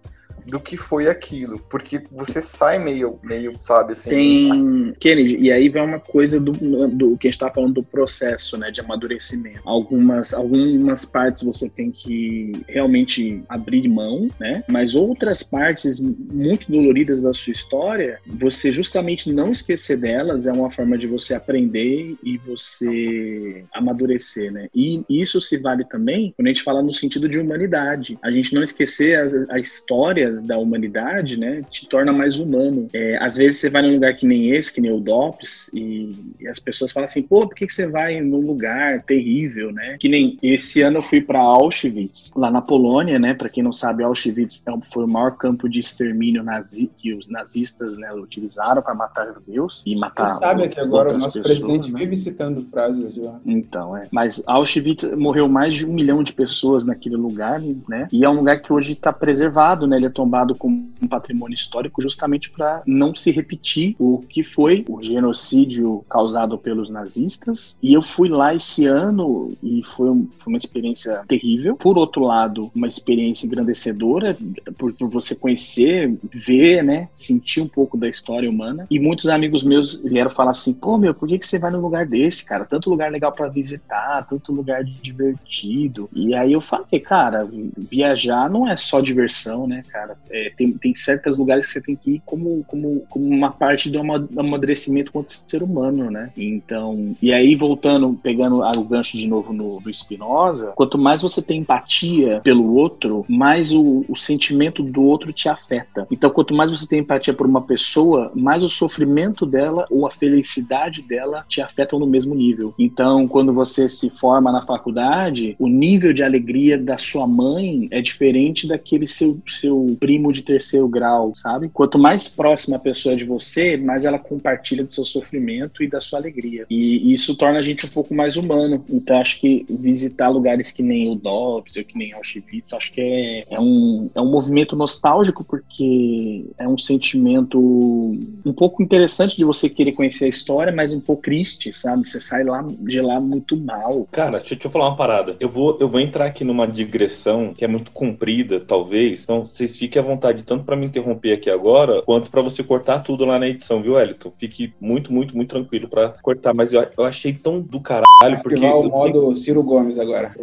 do 0.46 0.60
que 0.60 0.76
foi 0.76 1.08
aquilo, 1.08 1.58
porque 1.68 2.02
você 2.10 2.40
sai 2.40 2.78
meio, 2.78 3.18
meio 3.22 3.54
sabe, 3.60 3.92
assim. 3.92 4.10
Tem, 4.10 4.94
Kennedy, 4.98 5.36
e 5.36 5.52
aí 5.52 5.68
vem 5.68 5.82
uma 5.82 6.00
coisa 6.00 6.38
do, 6.38 6.52
do 6.88 7.16
que 7.16 7.28
a 7.28 7.30
gente 7.30 7.40
tá 7.40 7.50
falando 7.50 7.74
do 7.74 7.82
processo, 7.82 8.56
né, 8.56 8.70
de 8.70 8.80
amadurecimento. 8.80 9.60
Algumas, 9.64 10.32
algumas 10.32 11.04
partes 11.04 11.42
você 11.42 11.68
tem 11.68 11.90
que 11.90 12.52
realmente 12.68 13.42
abrir 13.48 13.88
mão, 13.88 14.30
né, 14.38 14.64
mas 14.68 14.94
outras 14.94 15.42
partes 15.42 16.00
muito 16.00 16.70
doloridas 16.70 17.22
da 17.22 17.32
sua 17.32 17.52
história, 17.52 18.18
você 18.26 18.72
justamente 18.72 19.32
não 19.32 19.50
esquecer 19.50 19.96
delas 19.96 20.46
é 20.46 20.52
uma 20.52 20.70
forma 20.70 20.96
de 20.96 21.06
você 21.06 21.34
aprender 21.34 22.16
e 22.22 22.38
você 22.38 23.64
amadurecer, 23.74 24.52
né, 24.52 24.68
e 24.74 25.04
isso 25.08 25.40
se 25.40 25.56
vale 25.56 25.84
também 25.84 26.32
quando 26.36 26.46
a 26.46 26.50
gente 26.50 26.62
fala 26.62 26.82
no 26.82 26.94
sentido 26.94 27.28
de 27.28 27.38
humanidade. 27.38 28.18
A 28.22 28.30
gente 28.30 28.54
não 28.54 28.62
esquecer 28.62 29.18
a 29.50 29.58
história 29.58 30.29
da 30.32 30.58
humanidade, 30.58 31.36
né, 31.36 31.62
te 31.70 31.86
torna 31.86 32.12
mais 32.12 32.38
humano. 32.38 32.88
É, 32.92 33.18
às 33.22 33.36
vezes 33.36 33.60
você 33.60 33.70
vai 33.70 33.82
num 33.82 33.94
lugar 33.94 34.14
que 34.14 34.26
nem 34.26 34.50
esse, 34.50 34.72
que 34.72 34.80
nem 34.80 34.92
o 34.92 35.00
DOPS, 35.00 35.70
e, 35.74 36.14
e 36.40 36.48
as 36.48 36.58
pessoas 36.58 36.92
falam 36.92 37.06
assim, 37.06 37.22
pô, 37.22 37.46
por 37.46 37.54
que, 37.54 37.66
que 37.66 37.72
você 37.72 37.86
vai 37.86 38.20
num 38.20 38.40
lugar 38.40 39.02
terrível, 39.02 39.72
né? 39.72 39.96
Que 39.98 40.08
nem 40.08 40.38
esse 40.42 40.82
ano 40.82 40.98
eu 40.98 41.02
fui 41.02 41.20
para 41.20 41.40
Auschwitz, 41.40 42.32
lá 42.36 42.50
na 42.50 42.60
Polônia, 42.60 43.18
né? 43.18 43.34
Para 43.34 43.48
quem 43.48 43.62
não 43.62 43.72
sabe, 43.72 44.02
Auschwitz 44.02 44.62
é 44.66 44.80
foi 44.90 45.04
o 45.04 45.08
maior 45.08 45.36
campo 45.36 45.68
de 45.68 45.80
extermínio 45.80 46.42
nazi, 46.42 46.90
que 46.96 47.14
os 47.14 47.28
nazistas 47.28 47.96
né, 47.96 48.12
utilizaram 48.12 48.82
para 48.82 48.94
matar 48.94 49.32
judeus 49.32 49.82
e 49.86 49.96
matar. 49.96 50.28
Você 50.28 50.38
sabe 50.38 50.68
que 50.68 50.80
agora 50.80 51.10
o 51.10 51.12
nosso 51.14 51.32
pessoas, 51.32 51.60
presidente 51.60 51.92
né? 51.92 51.98
vive 52.00 52.16
citando 52.16 52.62
frases 52.70 53.12
de 53.12 53.20
lá. 53.20 53.40
Então, 53.44 53.96
é. 53.96 54.04
Mas 54.10 54.42
Auschwitz 54.46 55.04
morreu 55.16 55.48
mais 55.48 55.74
de 55.74 55.86
um 55.86 55.92
milhão 55.92 56.22
de 56.22 56.32
pessoas 56.32 56.84
naquele 56.84 57.16
lugar, 57.16 57.60
né? 57.88 58.08
E 58.12 58.24
é 58.24 58.28
um 58.28 58.36
lugar 58.36 58.60
que 58.60 58.72
hoje 58.72 58.92
está 58.92 59.12
preservado, 59.12 59.86
né? 59.86 59.96
Ele 59.96 60.06
é 60.06 60.10
tombado 60.20 60.54
como 60.54 60.76
um 61.00 61.08
patrimônio 61.08 61.54
histórico 61.54 62.02
justamente 62.02 62.50
para 62.50 62.82
não 62.86 63.14
se 63.14 63.30
repetir 63.30 63.96
o 63.98 64.22
que 64.28 64.42
foi 64.42 64.84
o 64.86 65.02
genocídio 65.02 66.04
causado 66.10 66.58
pelos 66.58 66.90
nazistas. 66.90 67.78
E 67.82 67.94
eu 67.94 68.02
fui 68.02 68.28
lá 68.28 68.54
esse 68.54 68.84
ano 68.84 69.50
e 69.62 69.82
foi, 69.82 70.10
um, 70.10 70.28
foi 70.36 70.52
uma 70.52 70.58
experiência 70.58 71.22
terrível. 71.26 71.74
Por 71.74 71.96
outro 71.96 72.22
lado, 72.22 72.70
uma 72.74 72.86
experiência 72.86 73.46
engrandecedora 73.46 74.36
por, 74.76 74.92
por, 74.92 75.08
você 75.08 75.34
conhecer, 75.34 76.14
ver, 76.30 76.84
né, 76.84 77.08
sentir 77.16 77.62
um 77.62 77.68
pouco 77.68 77.96
da 77.96 78.06
história 78.06 78.50
humana. 78.50 78.86
E 78.90 79.00
muitos 79.00 79.26
amigos 79.30 79.64
meus 79.64 80.02
vieram 80.02 80.30
falar 80.30 80.50
assim: 80.50 80.74
pô, 80.74 80.98
meu, 80.98 81.14
por 81.14 81.26
que, 81.26 81.38
que 81.38 81.46
você 81.46 81.58
vai 81.58 81.70
num 81.70 81.80
lugar 81.80 82.06
desse, 82.06 82.44
cara? 82.44 82.66
Tanto 82.66 82.90
lugar 82.90 83.10
legal 83.10 83.32
para 83.32 83.48
visitar, 83.48 84.26
tanto 84.28 84.52
lugar 84.52 84.84
divertido. 84.84 86.10
E 86.12 86.34
aí 86.34 86.52
eu 86.52 86.60
falei, 86.60 87.00
cara, 87.00 87.48
viajar 87.78 88.50
não 88.50 88.68
é 88.68 88.76
só 88.76 89.00
diversão, 89.00 89.66
né, 89.66 89.82
cara? 89.88 90.09
Cara. 90.10 90.18
É, 90.30 90.52
tem, 90.56 90.72
tem 90.72 90.94
certos 90.94 91.38
lugares 91.38 91.66
que 91.66 91.72
você 91.72 91.80
tem 91.80 91.96
que 91.96 92.12
ir 92.12 92.22
como, 92.24 92.64
como, 92.64 93.00
como 93.08 93.26
uma 93.26 93.50
parte 93.50 93.90
do 93.90 93.98
amadurecimento 93.98 95.12
quanto 95.12 95.30
ser 95.30 95.62
humano, 95.62 96.10
né? 96.10 96.30
Então, 96.36 97.14
e 97.22 97.32
aí 97.32 97.54
voltando, 97.54 98.18
pegando 98.22 98.60
o 98.60 98.84
gancho 98.84 99.16
de 99.16 99.26
novo 99.26 99.52
no, 99.52 99.80
no 99.80 99.94
Spinoza, 99.94 100.72
quanto 100.74 100.98
mais 100.98 101.22
você 101.22 101.42
tem 101.42 101.60
empatia 101.60 102.40
pelo 102.42 102.74
outro, 102.74 103.24
mais 103.28 103.72
o, 103.72 104.04
o 104.08 104.16
sentimento 104.16 104.82
do 104.82 105.02
outro 105.02 105.32
te 105.32 105.48
afeta. 105.48 106.06
Então, 106.10 106.30
quanto 106.30 106.54
mais 106.54 106.70
você 106.70 106.86
tem 106.86 107.00
empatia 107.00 107.34
por 107.34 107.46
uma 107.46 107.62
pessoa, 107.62 108.30
mais 108.34 108.64
o 108.64 108.68
sofrimento 108.68 109.44
dela 109.44 109.86
ou 109.90 110.06
a 110.06 110.10
felicidade 110.10 111.02
dela 111.02 111.44
te 111.48 111.60
afetam 111.60 111.98
no 111.98 112.06
mesmo 112.06 112.34
nível. 112.34 112.74
Então, 112.78 113.26
quando 113.28 113.52
você 113.52 113.88
se 113.88 114.10
forma 114.10 114.50
na 114.52 114.62
faculdade, 114.62 115.56
o 115.58 115.68
nível 115.68 116.12
de 116.12 116.22
alegria 116.22 116.78
da 116.78 116.96
sua 116.96 117.26
mãe 117.26 117.88
é 117.90 118.00
diferente 118.00 118.66
daquele 118.66 119.06
seu, 119.06 119.38
seu 119.46 119.96
primo 120.00 120.32
de 120.32 120.42
terceiro 120.42 120.88
grau, 120.88 121.32
sabe? 121.36 121.68
Quanto 121.68 121.98
mais 121.98 122.26
próxima 122.26 122.76
a 122.76 122.80
pessoa 122.80 123.12
é 123.12 123.16
de 123.16 123.24
você, 123.24 123.76
mais 123.76 124.06
ela 124.06 124.18
compartilha 124.18 124.82
do 124.82 124.94
seu 124.94 125.04
sofrimento 125.04 125.84
e 125.84 125.88
da 125.88 126.00
sua 126.00 126.18
alegria. 126.18 126.66
E, 126.70 127.12
isso 127.12 127.36
torna 127.36 127.58
a 127.58 127.62
gente 127.62 127.84
um 127.84 127.88
pouco 127.90 128.14
mais 128.14 128.36
humano. 128.36 128.82
Então, 128.88 129.20
acho 129.20 129.40
que 129.40 129.66
visitar 129.68 130.28
lugares 130.28 130.72
que 130.72 130.82
nem 130.82 131.10
o 131.10 131.14
Dobbs 131.14 131.76
ou 131.76 131.84
que 131.84 131.98
nem 131.98 132.12
Auschwitz, 132.14 132.72
acho 132.72 132.92
que 132.92 133.00
é, 133.00 133.44
é, 133.50 133.60
um, 133.60 134.10
é 134.14 134.20
um 134.20 134.30
movimento 134.30 134.74
nostálgico, 134.74 135.44
porque 135.44 136.46
é 136.56 136.66
um 136.66 136.78
sentimento 136.78 137.58
um 137.58 138.52
pouco 138.52 138.82
interessante 138.82 139.36
de 139.36 139.44
você 139.44 139.68
querer 139.68 139.92
conhecer 139.92 140.24
a 140.24 140.28
história, 140.28 140.72
mas 140.72 140.92
um 140.92 141.00
pouco 141.00 141.22
triste, 141.22 141.72
sabe? 141.72 142.08
Você 142.08 142.20
sai 142.20 142.44
lá 142.44 142.62
de 142.62 143.00
lá 143.00 143.20
muito 143.20 143.56
mal. 143.56 144.08
Cara, 144.10 144.38
deixa, 144.38 144.54
deixa 144.54 144.68
eu 144.68 144.70
falar 144.70 144.88
uma 144.88 144.96
parada. 144.96 145.36
Eu 145.38 145.48
vou, 145.48 145.76
eu 145.78 145.88
vou 145.88 146.00
entrar 146.00 146.26
aqui 146.26 146.44
numa 146.44 146.66
digressão 146.66 147.52
que 147.54 147.64
é 147.64 147.68
muito 147.68 147.90
comprida, 147.90 148.60
talvez. 148.60 149.22
Então, 149.22 149.46
vocês 149.46 149.76
fiquem 149.90 150.00
à 150.00 150.04
vontade 150.04 150.44
tanto 150.44 150.64
para 150.64 150.76
me 150.76 150.86
interromper 150.86 151.32
aqui 151.32 151.50
agora, 151.50 152.00
quanto 152.02 152.30
para 152.30 152.40
você 152.40 152.62
cortar 152.62 153.00
tudo 153.00 153.24
lá 153.24 153.40
na 153.40 153.48
edição, 153.48 153.82
viu, 153.82 153.98
Elton? 153.98 154.32
Fique 154.38 154.72
muito, 154.80 155.12
muito, 155.12 155.36
muito 155.36 155.50
tranquilo 155.50 155.88
para 155.88 156.10
cortar. 156.22 156.54
Mas 156.54 156.72
eu, 156.72 156.86
eu 156.96 157.04
achei 157.04 157.32
tão 157.32 157.60
do 157.60 157.80
caralho, 157.80 158.40
porque. 158.42 158.64
o 158.64 158.84
modo 158.84 159.34
Ciro 159.34 159.64
Gomes 159.64 159.98
agora. 159.98 160.32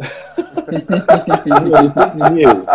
Meu. 2.34 2.66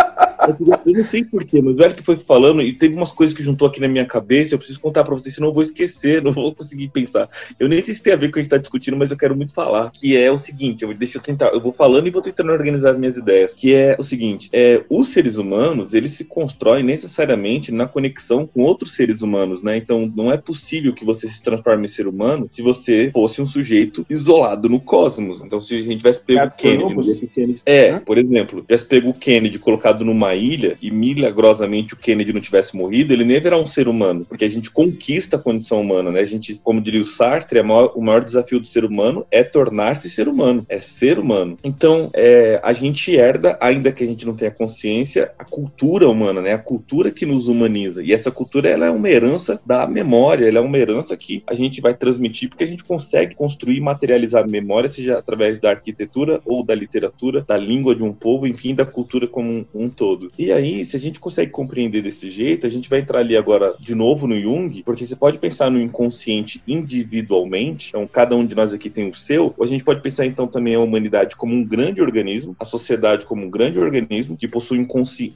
Eu 0.84 0.92
não 0.92 1.02
sei 1.02 1.24
porquê, 1.24 1.62
mas 1.62 1.76
o 1.76 1.82
Elton 1.82 2.02
foi 2.02 2.16
falando 2.16 2.60
e 2.60 2.74
teve 2.74 2.94
umas 2.94 3.12
coisas 3.12 3.34
que 3.34 3.42
juntou 3.42 3.68
aqui 3.68 3.80
na 3.80 3.88
minha 3.88 4.04
cabeça. 4.04 4.54
Eu 4.54 4.58
preciso 4.58 4.80
contar 4.80 5.04
pra 5.04 5.14
vocês, 5.14 5.34
senão 5.34 5.48
eu 5.48 5.54
vou 5.54 5.62
esquecer, 5.62 6.22
não 6.22 6.32
vou 6.32 6.54
conseguir 6.54 6.88
pensar. 6.88 7.28
Eu 7.58 7.68
nem 7.68 7.80
sei 7.80 7.94
se 7.94 8.02
tem 8.02 8.12
a 8.12 8.16
ver 8.16 8.26
com 8.26 8.32
o 8.32 8.32
que 8.34 8.40
a 8.40 8.42
gente 8.42 8.50
tá 8.50 8.58
discutindo, 8.58 8.96
mas 8.96 9.10
eu 9.10 9.16
quero 9.16 9.36
muito 9.36 9.54
falar. 9.54 9.90
Que 9.90 10.16
é 10.16 10.30
o 10.30 10.38
seguinte: 10.38 10.82
eu, 10.82 10.92
deixa 10.92 11.18
eu 11.18 11.22
tentar, 11.22 11.48
eu 11.48 11.60
vou 11.60 11.72
falando 11.72 12.06
e 12.06 12.10
vou 12.10 12.20
tentando 12.20 12.52
organizar 12.52 12.90
as 12.90 12.98
minhas 12.98 13.16
ideias. 13.16 13.54
Que 13.54 13.74
é 13.74 13.96
o 13.98 14.02
seguinte: 14.02 14.50
é, 14.52 14.84
os 14.90 15.08
seres 15.08 15.36
humanos, 15.36 15.94
eles 15.94 16.12
se 16.12 16.24
constroem 16.24 16.63
necessariamente 16.82 17.72
na 17.72 17.86
conexão 17.86 18.46
com 18.46 18.62
outros 18.62 18.94
seres 18.94 19.22
humanos, 19.22 19.62
né? 19.62 19.76
Então 19.76 20.10
não 20.14 20.32
é 20.32 20.36
possível 20.36 20.92
que 20.92 21.04
você 21.04 21.28
se 21.28 21.42
transforme 21.42 21.86
em 21.86 21.88
ser 21.88 22.06
humano 22.06 22.46
se 22.50 22.62
você 22.62 23.10
fosse 23.12 23.40
um 23.42 23.46
sujeito 23.46 24.04
isolado 24.08 24.68
no 24.68 24.80
cosmos. 24.80 25.42
Então, 25.42 25.60
se 25.60 25.74
a 25.74 25.82
gente 25.82 25.98
tivesse 25.98 26.20
pego 26.20 26.40
é, 26.40 26.46
o 26.46 26.50
Kennedy, 26.50 27.26
Kennedy. 27.26 27.62
É, 27.66 27.98
por 27.98 28.18
exemplo, 28.18 28.62
tivesse 28.62 28.86
pego 28.86 29.10
o 29.10 29.14
Kennedy 29.14 29.58
colocado 29.58 30.04
numa 30.04 30.34
ilha 30.34 30.76
e 30.80 30.90
milagrosamente 30.90 31.94
o 31.94 31.96
Kennedy 31.96 32.32
não 32.32 32.40
tivesse 32.40 32.76
morrido, 32.76 33.12
ele 33.12 33.24
nem 33.24 33.40
virar 33.40 33.58
um 33.58 33.66
ser 33.66 33.88
humano, 33.88 34.24
porque 34.28 34.44
a 34.44 34.48
gente 34.48 34.70
conquista 34.70 35.36
a 35.36 35.38
condição 35.38 35.80
humana, 35.80 36.10
né? 36.10 36.20
A 36.20 36.26
gente, 36.26 36.60
como 36.62 36.80
diria 36.80 37.02
o 37.02 37.06
Sartre, 37.06 37.62
maior, 37.62 37.92
o 37.94 38.02
maior 38.02 38.24
desafio 38.24 38.60
do 38.60 38.66
ser 38.66 38.84
humano 38.84 39.26
é 39.30 39.42
tornar-se 39.42 40.08
ser 40.08 40.28
humano, 40.28 40.64
é 40.68 40.78
ser 40.78 41.18
humano. 41.18 41.58
Então, 41.62 42.10
é, 42.14 42.60
a 42.62 42.72
gente 42.72 43.14
herda, 43.14 43.56
ainda 43.60 43.92
que 43.92 44.04
a 44.04 44.06
gente 44.06 44.26
não 44.26 44.34
tenha 44.34 44.50
consciência, 44.50 45.32
a 45.38 45.44
cultura 45.44 46.08
humana, 46.08 46.40
né? 46.40 46.53
A 46.54 46.58
cultura 46.58 47.10
que 47.10 47.26
nos 47.26 47.48
humaniza. 47.48 48.02
E 48.02 48.12
essa 48.12 48.30
cultura, 48.30 48.68
ela 48.68 48.86
é 48.86 48.90
uma 48.90 49.08
herança 49.08 49.60
da 49.64 49.86
memória, 49.86 50.46
ela 50.46 50.58
é 50.58 50.60
uma 50.60 50.78
herança 50.78 51.16
que 51.16 51.42
a 51.46 51.54
gente 51.54 51.80
vai 51.80 51.94
transmitir 51.94 52.48
porque 52.48 52.64
a 52.64 52.68
gente 52.68 52.84
consegue 52.84 53.34
construir 53.34 53.76
e 53.76 53.80
materializar 53.80 54.48
memória, 54.48 54.88
seja 54.88 55.18
através 55.18 55.58
da 55.58 55.70
arquitetura 55.70 56.40
ou 56.44 56.64
da 56.64 56.74
literatura, 56.74 57.44
da 57.46 57.56
língua 57.56 57.94
de 57.94 58.02
um 58.02 58.12
povo, 58.12 58.46
enfim, 58.46 58.74
da 58.74 58.84
cultura 58.84 59.26
como 59.26 59.50
um, 59.50 59.64
um 59.74 59.88
todo 59.88 60.24
todo. 60.24 60.30
E 60.38 60.52
aí, 60.52 60.84
se 60.84 60.96
a 60.96 61.00
gente 61.00 61.20
consegue 61.20 61.50
compreender 61.50 62.02
desse 62.02 62.30
jeito, 62.30 62.66
a 62.66 62.70
gente 62.70 62.88
vai 62.88 63.00
entrar 63.00 63.20
ali 63.20 63.36
agora 63.36 63.74
de 63.80 63.94
novo 63.94 64.26
no 64.26 64.40
Jung, 64.40 64.82
porque 64.82 65.06
você 65.06 65.16
pode 65.16 65.38
pensar 65.38 65.70
no 65.70 65.80
inconsciente 65.80 66.62
individualmente, 66.66 67.88
então 67.88 68.06
cada 68.06 68.36
um 68.36 68.46
de 68.46 68.54
nós 68.54 68.72
aqui 68.72 68.88
tem 68.88 69.08
o 69.08 69.14
seu, 69.14 69.54
ou 69.56 69.64
a 69.64 69.66
gente 69.66 69.84
pode 69.84 70.00
pensar 70.00 70.26
então 70.26 70.46
também 70.46 70.74
a 70.74 70.80
humanidade 70.80 71.36
como 71.36 71.54
um 71.54 71.64
grande 71.64 72.00
organismo, 72.00 72.56
a 72.58 72.64
sociedade 72.64 73.24
como 73.24 73.44
um 73.44 73.50
grande 73.50 73.78
organismo 73.78 74.36
que 74.36 74.48
possui 74.48 74.86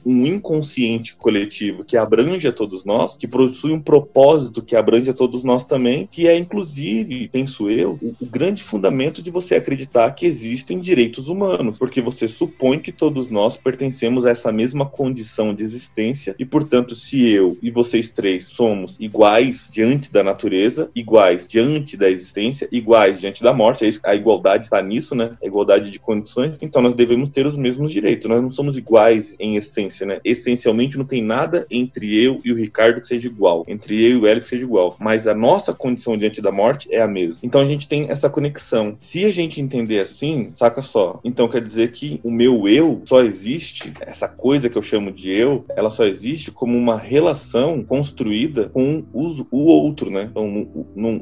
um 0.05 0.25
inconsciente 0.25 1.08
coletivo 1.15 1.83
que 1.83 1.97
abrange 1.97 2.47
a 2.47 2.51
todos 2.51 2.85
nós, 2.85 3.15
que 3.15 3.27
possui 3.27 3.71
um 3.71 3.81
propósito 3.81 4.61
que 4.61 4.75
abrange 4.75 5.09
a 5.09 5.13
todos 5.13 5.43
nós 5.43 5.63
também, 5.63 6.07
que 6.07 6.27
é 6.27 6.37
inclusive, 6.37 7.29
penso 7.29 7.69
eu, 7.69 7.97
o, 8.01 8.15
o 8.21 8.25
grande 8.25 8.63
fundamento 8.63 9.21
de 9.21 9.31
você 9.31 9.55
acreditar 9.55 10.11
que 10.11 10.25
existem 10.25 10.79
direitos 10.79 11.27
humanos, 11.27 11.77
porque 11.77 12.01
você 12.01 12.27
supõe 12.27 12.79
que 12.79 12.91
todos 12.91 13.29
nós 13.29 13.57
pertencemos 13.57 14.25
a 14.25 14.31
essa 14.31 14.51
mesma 14.51 14.85
condição 14.85 15.53
de 15.53 15.63
existência 15.63 16.35
e, 16.37 16.45
portanto, 16.45 16.95
se 16.95 17.27
eu 17.27 17.57
e 17.61 17.71
vocês 17.71 18.09
três 18.09 18.45
somos 18.45 18.95
iguais 18.99 19.69
diante 19.71 20.11
da 20.11 20.23
natureza, 20.23 20.89
iguais 20.95 21.47
diante 21.47 21.95
da 21.95 22.09
existência, 22.09 22.67
iguais 22.71 23.19
diante 23.19 23.41
da 23.43 23.53
morte, 23.53 23.89
a 24.03 24.15
igualdade 24.15 24.65
está 24.65 24.81
nisso, 24.81 25.15
né? 25.15 25.37
A 25.41 25.45
igualdade 25.45 25.91
de 25.91 25.99
condições, 25.99 26.57
então 26.61 26.81
nós 26.81 26.93
devemos 26.93 27.29
ter 27.29 27.45
os 27.45 27.57
mesmos 27.57 27.91
direitos. 27.91 28.29
Nós 28.29 28.41
não 28.41 28.49
somos 28.49 28.77
iguais 28.77 29.35
em 29.39 29.55
essência, 29.55 30.05
né? 30.05 30.19
Essencialmente 30.23 30.97
não 30.99 31.05
tem 31.05 31.23
nada 31.23 31.65
entre 31.71 32.15
eu 32.15 32.39
e 32.43 32.51
o 32.51 32.55
Ricardo 32.55 33.01
que 33.01 33.07
seja 33.07 33.27
igual, 33.27 33.65
entre 33.67 34.01
eu 34.03 34.09
e 34.11 34.15
o 34.17 34.27
Hélio 34.27 34.41
que 34.41 34.49
seja 34.49 34.63
igual, 34.63 34.95
mas 34.99 35.27
a 35.27 35.33
nossa 35.33 35.73
condição 35.73 36.17
diante 36.17 36.41
da 36.41 36.51
morte 36.51 36.87
é 36.91 37.01
a 37.01 37.07
mesma. 37.07 37.39
Então 37.41 37.61
a 37.61 37.65
gente 37.65 37.87
tem 37.87 38.09
essa 38.09 38.29
conexão. 38.29 38.95
Se 38.99 39.25
a 39.25 39.31
gente 39.31 39.61
entender 39.61 39.99
assim, 39.99 40.51
saca 40.53 40.81
só, 40.81 41.19
então 41.23 41.47
quer 41.47 41.61
dizer 41.61 41.91
que 41.91 42.19
o 42.23 42.31
meu 42.31 42.67
eu 42.67 43.01
só 43.05 43.21
existe, 43.21 43.91
essa 44.01 44.27
coisa 44.27 44.69
que 44.69 44.77
eu 44.77 44.81
chamo 44.81 45.11
de 45.11 45.31
eu, 45.31 45.65
ela 45.75 45.89
só 45.89 46.05
existe 46.05 46.51
como 46.51 46.77
uma 46.77 46.97
relação 46.97 47.83
construída 47.83 48.69
com 48.69 49.03
o 49.13 49.65
outro, 49.65 50.09
né? 50.09 50.27
Então, 50.29 50.67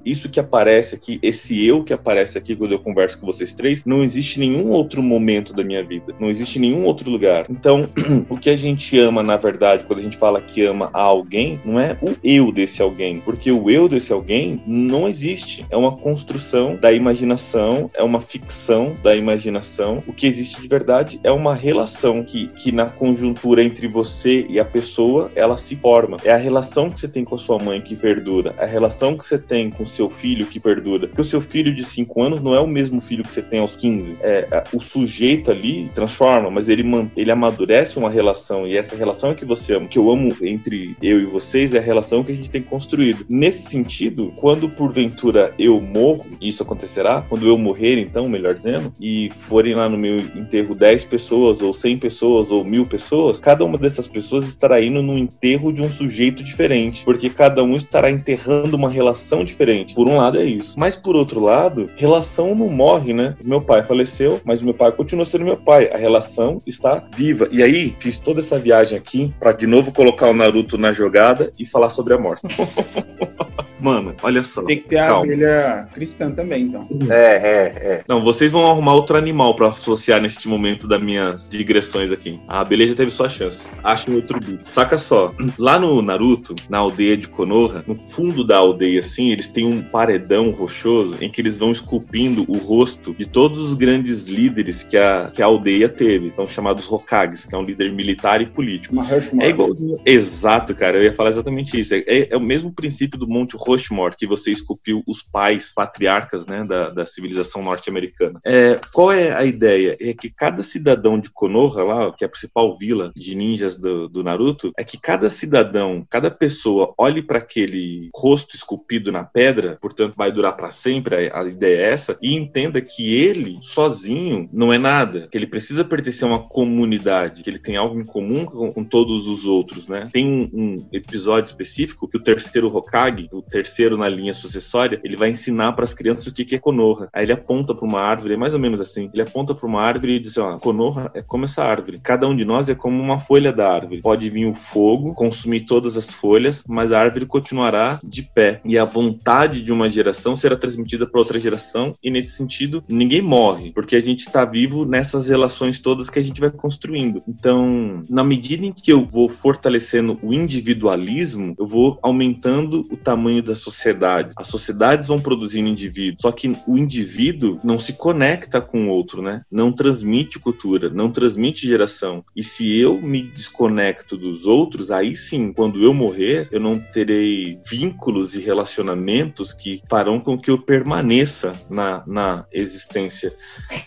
isso 0.06 0.30
que 0.30 0.40
aparece 0.40 0.96
aqui, 0.96 1.20
esse 1.22 1.66
eu 1.66 1.84
que 1.84 1.94
aparece 1.94 2.38
aqui 2.38 2.56
quando 2.56 2.72
eu 2.72 2.80
converso 2.80 3.20
com 3.20 3.26
vocês 3.26 3.54
três, 3.54 3.86
não 3.86 4.04
existe 4.04 4.40
nenhum 4.40 4.72
outro 4.72 5.04
momento 5.04 5.54
da 5.54 5.64
minha 5.64 5.84
vida, 5.84 6.16
não 6.20 6.30
existe 6.30 6.60
nenhum 6.60 6.86
outro 6.86 7.10
lugar. 7.10 7.46
Então, 7.50 7.90
o 8.30 8.38
que 8.38 8.50
a 8.50 8.56
gente 8.56 8.98
ama, 9.00 9.22
na 9.22 9.38
verdade, 9.38 9.57
quando 9.86 10.00
a 10.00 10.04
gente 10.04 10.18
fala 10.18 10.42
que 10.42 10.64
ama 10.66 10.90
a 10.94 11.02
alguém, 11.02 11.60
não 11.66 11.80
é 11.80 11.98
o 12.02 12.16
eu 12.24 12.52
desse 12.52 12.82
alguém, 12.82 13.20
porque 13.20 13.52
o 13.52 13.70
eu 13.70 13.88
desse 13.88 14.12
alguém 14.12 14.62
não 14.66 15.08
existe. 15.08 15.66
É 15.70 15.78
uma 15.78 15.96
construção 15.96 16.76
da 16.76 16.92
imaginação, 16.92 17.90
é 17.94 18.04
uma 18.04 18.22
ficção 18.22 18.94
da 19.04 19.16
imaginação. 19.16 20.00
O 20.08 20.14
que 20.14 20.28
existe 20.28 20.62
de 20.62 20.68
verdade 20.68 21.20
é 21.24 21.32
uma 21.32 21.54
relação 21.54 22.24
que, 22.24 22.48
que 22.48 22.72
na 22.72 22.86
conjuntura 22.86 23.18
conjuntura 23.18 23.64
entre 23.64 23.88
você 23.88 24.46
e 24.50 24.60
a 24.60 24.66
pessoa, 24.66 25.30
ela 25.36 25.58
se 25.58 25.76
forma. 25.76 26.18
É 26.24 26.32
a 26.32 26.38
relação 26.38 26.90
que 26.90 27.00
você 27.00 27.08
tem 27.08 27.24
com 27.24 27.36
a 27.36 27.38
sua 27.38 27.58
mãe 27.58 27.82
que 27.82 27.96
perdura, 27.96 28.54
é 28.58 28.64
a 28.64 28.68
relação 28.68 29.18
que 29.18 29.26
você 29.26 29.38
tem 29.38 29.70
com 29.70 29.84
o 29.84 29.88
seu 29.88 30.10
filho 30.10 30.46
que 30.46 30.60
perdura. 30.60 31.08
Porque 31.08 31.22
o 31.22 31.26
seu 31.26 31.42
filho 31.42 31.74
de 31.74 31.84
5 31.84 32.22
anos 32.22 32.42
não 32.42 32.54
é 32.54 32.60
o 32.60 32.68
mesmo 32.68 33.02
filho 33.02 33.24
que 33.24 33.34
você 33.34 33.42
tem 33.42 33.60
aos 33.60 33.76
15. 33.76 34.18
É, 34.22 34.48
é, 34.52 34.64
o 34.74 34.80
sujeito 34.80 35.52
ali 35.52 35.90
transforma, 35.94 36.50
mas 36.50 36.70
ele, 36.70 36.84
ele 37.16 37.32
amadurece 37.32 37.98
uma 37.98 38.10
relação, 38.10 38.68
e 38.68 38.78
essa 38.78 38.96
relação 38.96 39.32
é 39.32 39.36
que 39.36 39.46
você 39.48 39.74
ama. 39.74 39.86
O 39.86 39.90
que 39.90 39.98
eu 39.98 40.12
amo 40.12 40.36
entre 40.42 40.96
eu 41.02 41.20
e 41.20 41.26
vocês 41.26 41.74
é 41.74 41.80
a 41.80 41.82
relação 41.82 42.24
que 42.24 42.32
a 42.32 42.36
gente 42.36 42.50
tem 42.50 42.62
construído. 42.62 43.26
Nesse 43.30 43.70
sentido, 43.70 44.34
quando 44.36 44.70
porventura 44.70 45.54
eu 45.58 45.82
morro, 45.82 46.26
e 46.42 46.50
isso 46.50 46.64
acontecerá, 46.64 47.24
quando 47.28 47.48
eu 47.48 47.58
morrer, 47.58 47.98
então, 48.00 48.28
melhor 48.28 48.56
dizendo, 48.56 48.92
e 49.00 49.30
forem 49.48 49.76
lá 49.76 49.90
no 49.90 49.98
meu 49.98 50.18
enterro 50.18 50.76
10 50.76 51.06
pessoas, 51.06 51.62
ou 51.62 51.74
100 51.74 51.98
pessoas, 51.98 52.52
ou 52.52 52.64
mil 52.64 52.86
pessoas, 52.86 53.40
cada 53.40 53.64
uma 53.64 53.78
dessas 53.78 54.08
pessoas 54.08 54.48
estará 54.48 54.82
indo 54.82 55.02
no 55.02 55.18
enterro 55.18 55.72
de 55.72 55.82
um 55.82 55.92
sujeito 55.92 56.44
diferente, 56.44 57.04
porque 57.04 57.30
cada 57.30 57.64
um 57.64 57.76
estará 57.76 58.12
enterrando 58.12 58.76
uma 58.76 58.90
relação 58.90 59.44
diferente. 59.44 59.96
Por 59.96 60.08
um 60.08 60.18
lado 60.18 60.40
é 60.40 60.46
isso. 60.46 60.78
Mas 60.78 60.96
por 60.96 61.16
outro 61.16 61.40
lado, 61.40 61.90
relação 61.96 62.54
não 62.54 62.70
morre, 62.70 63.14
né? 63.14 63.36
Meu 63.44 63.62
pai 63.62 63.84
faleceu, 63.84 64.42
mas 64.44 64.62
meu 64.62 64.74
pai 64.74 64.92
continua 64.92 65.26
sendo 65.26 65.46
meu 65.46 65.58
pai. 65.58 65.90
A 65.92 65.98
relação 65.98 66.60
está 66.66 67.04
viva. 67.16 67.48
E 67.52 67.62
aí, 67.64 67.96
fiz 68.00 68.18
toda 68.18 68.40
essa 68.40 68.60
viagem 68.60 68.98
aqui 68.98 69.34
para 69.40 69.52
de 69.52 69.68
novo 69.68 69.92
colocar 69.92 70.28
o 70.28 70.34
Naruto 70.34 70.78
na 70.78 70.92
jogada 70.94 71.52
e 71.58 71.66
falar 71.66 71.90
sobre 71.90 72.14
a 72.14 72.18
morte. 72.18 72.42
Mano, 73.80 74.16
olha 74.24 74.44
só. 74.44 74.64
Tem 74.64 74.78
que 74.78 74.86
ter 74.86 74.98
a 74.98 75.08
calma. 75.08 75.26
abelha 75.26 75.88
cristã 75.94 76.32
também, 76.32 76.64
então. 76.64 76.88
É, 77.10 77.36
é, 77.36 77.94
é. 77.94 78.04
Não, 78.08 78.24
vocês 78.24 78.52
vão 78.52 78.66
arrumar 78.66 78.94
outro 78.94 79.18
animal 79.18 79.56
pra 79.56 79.70
associar 79.70 80.20
neste 80.20 80.48
momento 80.48 80.88
das 80.88 81.02
minhas 81.02 81.48
digressões 81.50 82.12
aqui. 82.12 82.40
A 82.48 82.62
abelha 82.62 82.88
já 82.88 82.96
teve 82.96 83.12
sua 83.12 83.30
chance. 83.30 83.62
Achem 83.84 84.16
outro 84.16 84.40
bicho. 84.40 84.64
Saca 84.66 84.98
só, 84.98 85.32
lá 85.58 85.78
no 85.78 86.02
Naruto, 86.02 86.56
na 86.70 86.80
aldeia 86.80 87.16
de 87.16 87.28
Konoha, 87.28 87.84
no 87.86 87.96
fundo 87.96 88.44
da 88.44 88.58
aldeia, 88.58 89.00
assim, 89.00 89.32
eles 89.32 89.48
têm 89.48 89.66
um 89.66 89.82
paredão 89.82 90.50
rochoso 90.50 91.16
em 91.22 91.30
que 91.30 91.42
eles 91.42 91.58
vão 91.58 91.72
esculpindo 91.72 92.46
o 92.48 92.58
rosto 92.58 93.14
de 93.14 93.26
todos 93.26 93.60
os 93.60 93.74
grandes 93.74 94.26
líderes 94.26 94.84
que 94.84 94.98
a, 94.98 95.32
que 95.34 95.42
a 95.42 95.46
aldeia 95.46 95.88
teve. 95.88 96.32
São 96.36 96.48
chamados 96.48 96.92
Hokages, 96.92 97.46
que 97.46 97.54
é 97.54 97.58
um 97.58 97.64
líder 97.64 97.92
militar 97.92 98.42
e 98.42 98.46
político. 98.46 98.94
Uma 98.94 99.04
Rushmore. 99.28 99.46
É 99.46 99.50
igualzinho. 99.50 99.98
Exato, 100.06 100.76
cara. 100.76 100.98
Eu 100.98 101.04
ia 101.04 101.14
falar 101.14 101.30
exatamente 101.30 101.80
isso. 101.80 101.94
É, 101.94 102.00
é- 102.08 102.28
é 102.32 102.38
o 102.38 102.42
mesmo 102.42 102.72
princípio 102.74 103.20
do 103.20 103.28
Monte 103.28 103.56
Rushmore, 103.58 104.16
que 104.18 104.28
você 104.28 104.52
esculpiu 104.52 105.04
os 105.08 105.22
pais 105.22 105.72
patriarcas 105.74 106.46
né, 106.46 106.64
da, 106.64 106.90
da 106.90 107.06
civilização 107.06 107.64
norte-americana. 107.64 108.40
É, 108.46 108.80
qual 108.94 109.12
é 109.12 109.34
a 109.34 109.46
ideia? 109.46 109.98
É 110.00 110.14
que 110.14 110.30
cada 110.30 110.64
cidadão 110.64 111.20
de 111.20 111.30
Konoha, 111.30 111.84
lá, 111.84 112.12
que 112.12 112.24
é 112.24 112.28
a 112.28 112.30
principal 112.30 112.78
vila 112.78 113.12
de 113.16 113.36
ninjas 113.36 113.78
do, 113.78 114.08
do 114.08 114.24
Naruto, 114.24 114.72
é 114.78 114.84
que 114.84 114.98
cada 115.00 115.30
cidadão, 115.30 116.06
cada 116.10 116.30
pessoa 116.32 116.94
olhe 116.98 117.22
para 117.22 117.38
aquele 117.40 118.10
rosto 118.16 118.56
esculpido 118.56 119.12
na 119.12 119.24
pedra, 119.24 119.78
portanto 119.82 120.16
vai 120.16 120.32
durar 120.32 120.56
para 120.56 120.72
sempre, 120.72 121.30
a, 121.30 121.42
a 121.42 121.48
ideia 121.48 121.78
é 121.78 121.92
essa, 121.92 122.18
e 122.22 122.36
entenda 122.36 122.82
que 122.82 123.14
ele, 123.14 123.58
sozinho, 123.62 124.50
não 124.52 124.72
é 124.74 124.78
nada, 124.78 125.28
que 125.32 125.38
ele 125.38 125.48
precisa 125.48 125.84
pertencer 125.84 126.24
a 126.24 126.32
uma 126.32 126.40
comunidade, 126.40 127.44
que 127.44 127.50
ele 127.50 127.60
tem 127.60 127.76
algo 127.76 128.00
em 128.00 128.06
comum 128.06 128.46
com, 128.46 128.72
com 128.72 128.84
todos 128.84 129.17
os 129.26 129.46
outros, 129.46 129.88
né? 129.88 130.10
Tem 130.12 130.28
um, 130.28 130.50
um 130.54 130.88
episódio 130.92 131.50
específico 131.50 132.08
que 132.08 132.18
o 132.18 132.24
terceiro 132.24 132.68
Hokage, 132.68 133.30
o 133.32 133.42
terceiro 133.42 133.98
na 133.98 134.08
linha 134.08 134.34
sucessória, 134.34 135.00
ele 135.04 135.16
vai 135.16 135.30
ensinar 135.30 135.74
para 135.74 135.86
as 135.86 135.94
crianças 135.94 136.28
o 136.28 136.34
que 136.34 136.56
é 136.56 136.60
Konoha. 136.60 137.10
Aí 137.14 137.24
ele 137.26 137.32
aponta 137.32 137.74
para 137.74 137.88
uma 137.88 138.02
árvore, 138.02 138.34
é 138.34 138.38
mais 138.38 138.54
ou 138.54 138.60
menos 138.60 138.80
assim, 138.80 139.10
ele 139.14 139.24
aponta 139.24 139.56
para 139.56 139.68
uma 139.68 139.82
árvore 139.82 140.18
e 140.18 140.20
diz, 140.20 140.38
ó, 140.38 140.58
Konoha 140.58 141.10
é 141.14 141.22
como 141.22 141.46
essa 141.46 141.64
árvore. 141.64 142.00
Cada 142.00 142.28
um 142.28 142.36
de 142.36 142.46
nós 142.46 142.70
é 142.70 142.76
como 142.76 143.02
uma 143.02 143.20
folha 143.20 143.52
da 143.52 143.72
árvore. 143.72 144.02
Pode 144.02 144.30
vir 144.30 144.46
o 144.46 144.54
fogo, 144.54 145.14
consumir 145.14 145.62
todas 145.62 145.98
as 145.98 146.14
folhas, 146.14 146.64
mas 146.68 146.92
a 146.92 147.00
árvore 147.00 147.26
continuará 147.26 148.00
de 148.04 148.22
pé. 148.22 148.62
E 148.66 148.78
a 148.78 148.86
vontade 148.86 149.62
de 149.62 149.72
uma 149.72 149.90
geração 149.90 150.36
será 150.36 150.56
transmitida 150.56 151.08
para 151.08 151.20
outra 151.20 151.40
geração 151.40 151.96
e 152.04 152.10
nesse 152.10 152.32
sentido, 152.32 152.84
ninguém 152.88 153.22
morre, 153.22 153.72
porque 153.72 153.96
a 153.96 154.02
gente 154.02 154.28
está 154.28 154.46
vivo 154.46 154.86
nessas 154.86 155.30
relações 155.30 155.80
todas 155.80 156.10
que 156.10 156.20
a 156.20 156.24
gente 156.24 156.42
vai 156.42 156.50
construindo. 156.50 157.24
Então, 157.28 158.04
na 158.10 158.24
medida 158.24 158.66
em 158.66 158.74
que 158.74 158.92
eu 158.92 159.07
vou 159.10 159.30
fortalecendo 159.30 160.20
o 160.22 160.34
individualismo, 160.34 161.56
eu 161.58 161.66
vou 161.66 161.98
aumentando 162.02 162.86
o 162.92 162.98
tamanho 162.98 163.42
da 163.42 163.56
sociedade. 163.56 164.34
As 164.38 164.48
sociedades 164.48 165.08
vão 165.08 165.18
produzindo 165.18 165.70
indivíduos, 165.70 166.22
só 166.22 166.32
que 166.32 166.52
o 166.68 166.78
indivíduo 166.78 167.60
não 167.64 167.80
se 167.80 167.94
conecta 167.94 168.62
com 168.62 168.88
o 168.88 168.90
outro, 168.90 169.22
né? 169.22 169.42
Não 169.52 169.72
transmite 169.72 170.40
cultura, 170.40 170.90
não 170.90 171.12
transmite 171.12 171.68
geração. 171.68 172.24
E 172.36 172.44
se 172.44 172.78
eu 172.78 173.02
me 173.02 173.24
desconecto 173.24 174.18
dos 174.18 174.46
outros, 174.46 174.92
aí 174.92 175.16
sim, 175.16 175.54
quando 175.54 175.84
eu 175.84 175.94
morrer, 175.94 176.48
eu 176.52 176.60
não 176.60 176.80
terei 176.80 177.60
vínculos 177.70 178.36
e 178.36 178.40
relacionamentos 178.40 179.54
que 179.54 179.82
farão 179.90 180.20
com 180.20 180.38
que 180.38 180.52
eu 180.52 180.58
permaneça 180.58 181.54
na, 181.70 182.04
na 182.06 182.46
existência. 182.52 183.34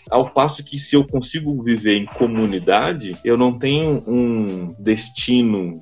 Ao 0.09 0.29
passo 0.29 0.63
que 0.63 0.77
se 0.77 0.95
eu 0.95 1.05
consigo 1.05 1.61
viver 1.63 1.97
em 1.97 2.05
comunidade, 2.05 3.17
eu 3.23 3.37
não 3.37 3.57
tenho 3.57 4.03
um 4.07 4.75
destino 4.79 5.10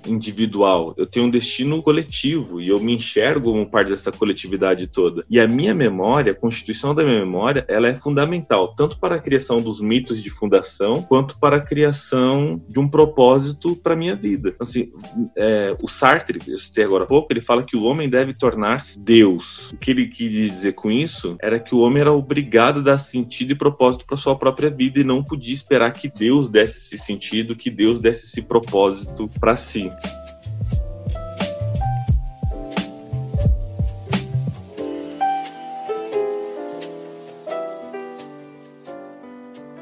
individual, 0.08 0.94
eu 0.98 1.06
tenho 1.06 1.26
um 1.26 1.30
destino 1.30 1.82
coletivo 1.82 2.62
e 2.62 2.70
eu 2.70 2.80
me 2.80 2.96
enxergo 2.96 3.52
como 3.52 3.70
parte 3.70 3.90
dessa 3.90 4.12
coletividade 4.12 4.88
toda. 4.88 5.24
E 5.30 5.40
a 5.40 5.48
minha 5.48 5.74
memória, 5.74 6.32
a 6.32 6.36
constituição 6.36 6.94
da 6.96 7.04
minha 7.04 7.20
memória, 7.20 7.66
ela 7.68 7.88
é 7.88 7.94
fundamental, 7.94 8.74
tanto 8.76 9.00
para 9.00 9.16
a 9.16 9.20
criação 9.20 9.58
dos 9.58 9.82
mitos 9.82 10.22
de 10.22 10.30
fundação, 10.30 11.02
quanto 11.02 11.40
para 11.40 11.58
a 11.58 11.62
criação 11.62 12.62
de 12.68 12.80
um 12.80 12.88
propósito 12.88 13.76
para 13.76 13.96
minha 13.96 14.16
vida. 14.16 14.56
Assim, 14.60 14.92
é, 15.38 15.76
o 15.82 15.88
Sartre, 15.88 16.40
eu 16.48 16.58
citei 16.58 16.84
agora 16.84 17.04
há 17.04 17.08
pouco, 17.08 17.32
ele 17.32 17.42
fala 17.42 17.64
que 17.64 17.78
o 17.78 17.84
homem 17.84 18.10
deve 18.10 18.34
tornar-se 18.34 18.98
Deus. 19.00 19.72
O 19.72 19.78
que 19.78 19.92
ele 19.92 20.08
quis 20.08 20.32
dizer 20.32 20.74
com 20.74 20.92
isso 20.92 21.36
era 21.42 21.60
que 21.60 21.76
o 21.76 21.80
homem 21.80 22.02
era 22.02 22.14
obrigado 22.14 22.80
a 22.80 22.84
dar 22.84 22.98
sentido 22.98 23.52
e 23.52 23.56
propósito 23.56 24.06
para 24.06 24.18
sua 24.18 24.36
própria 24.36 24.70
vida 24.70 25.00
e 25.00 25.04
não 25.04 25.24
podia 25.24 25.54
esperar 25.54 25.94
que 25.94 26.10
Deus 26.10 26.50
desse 26.50 26.80
esse 26.80 26.98
sentido, 26.98 27.56
que 27.56 27.70
Deus 27.70 28.00
desse 28.00 28.26
esse 28.26 28.42
propósito 28.42 29.19
para 29.28 29.58
si. 29.58 29.92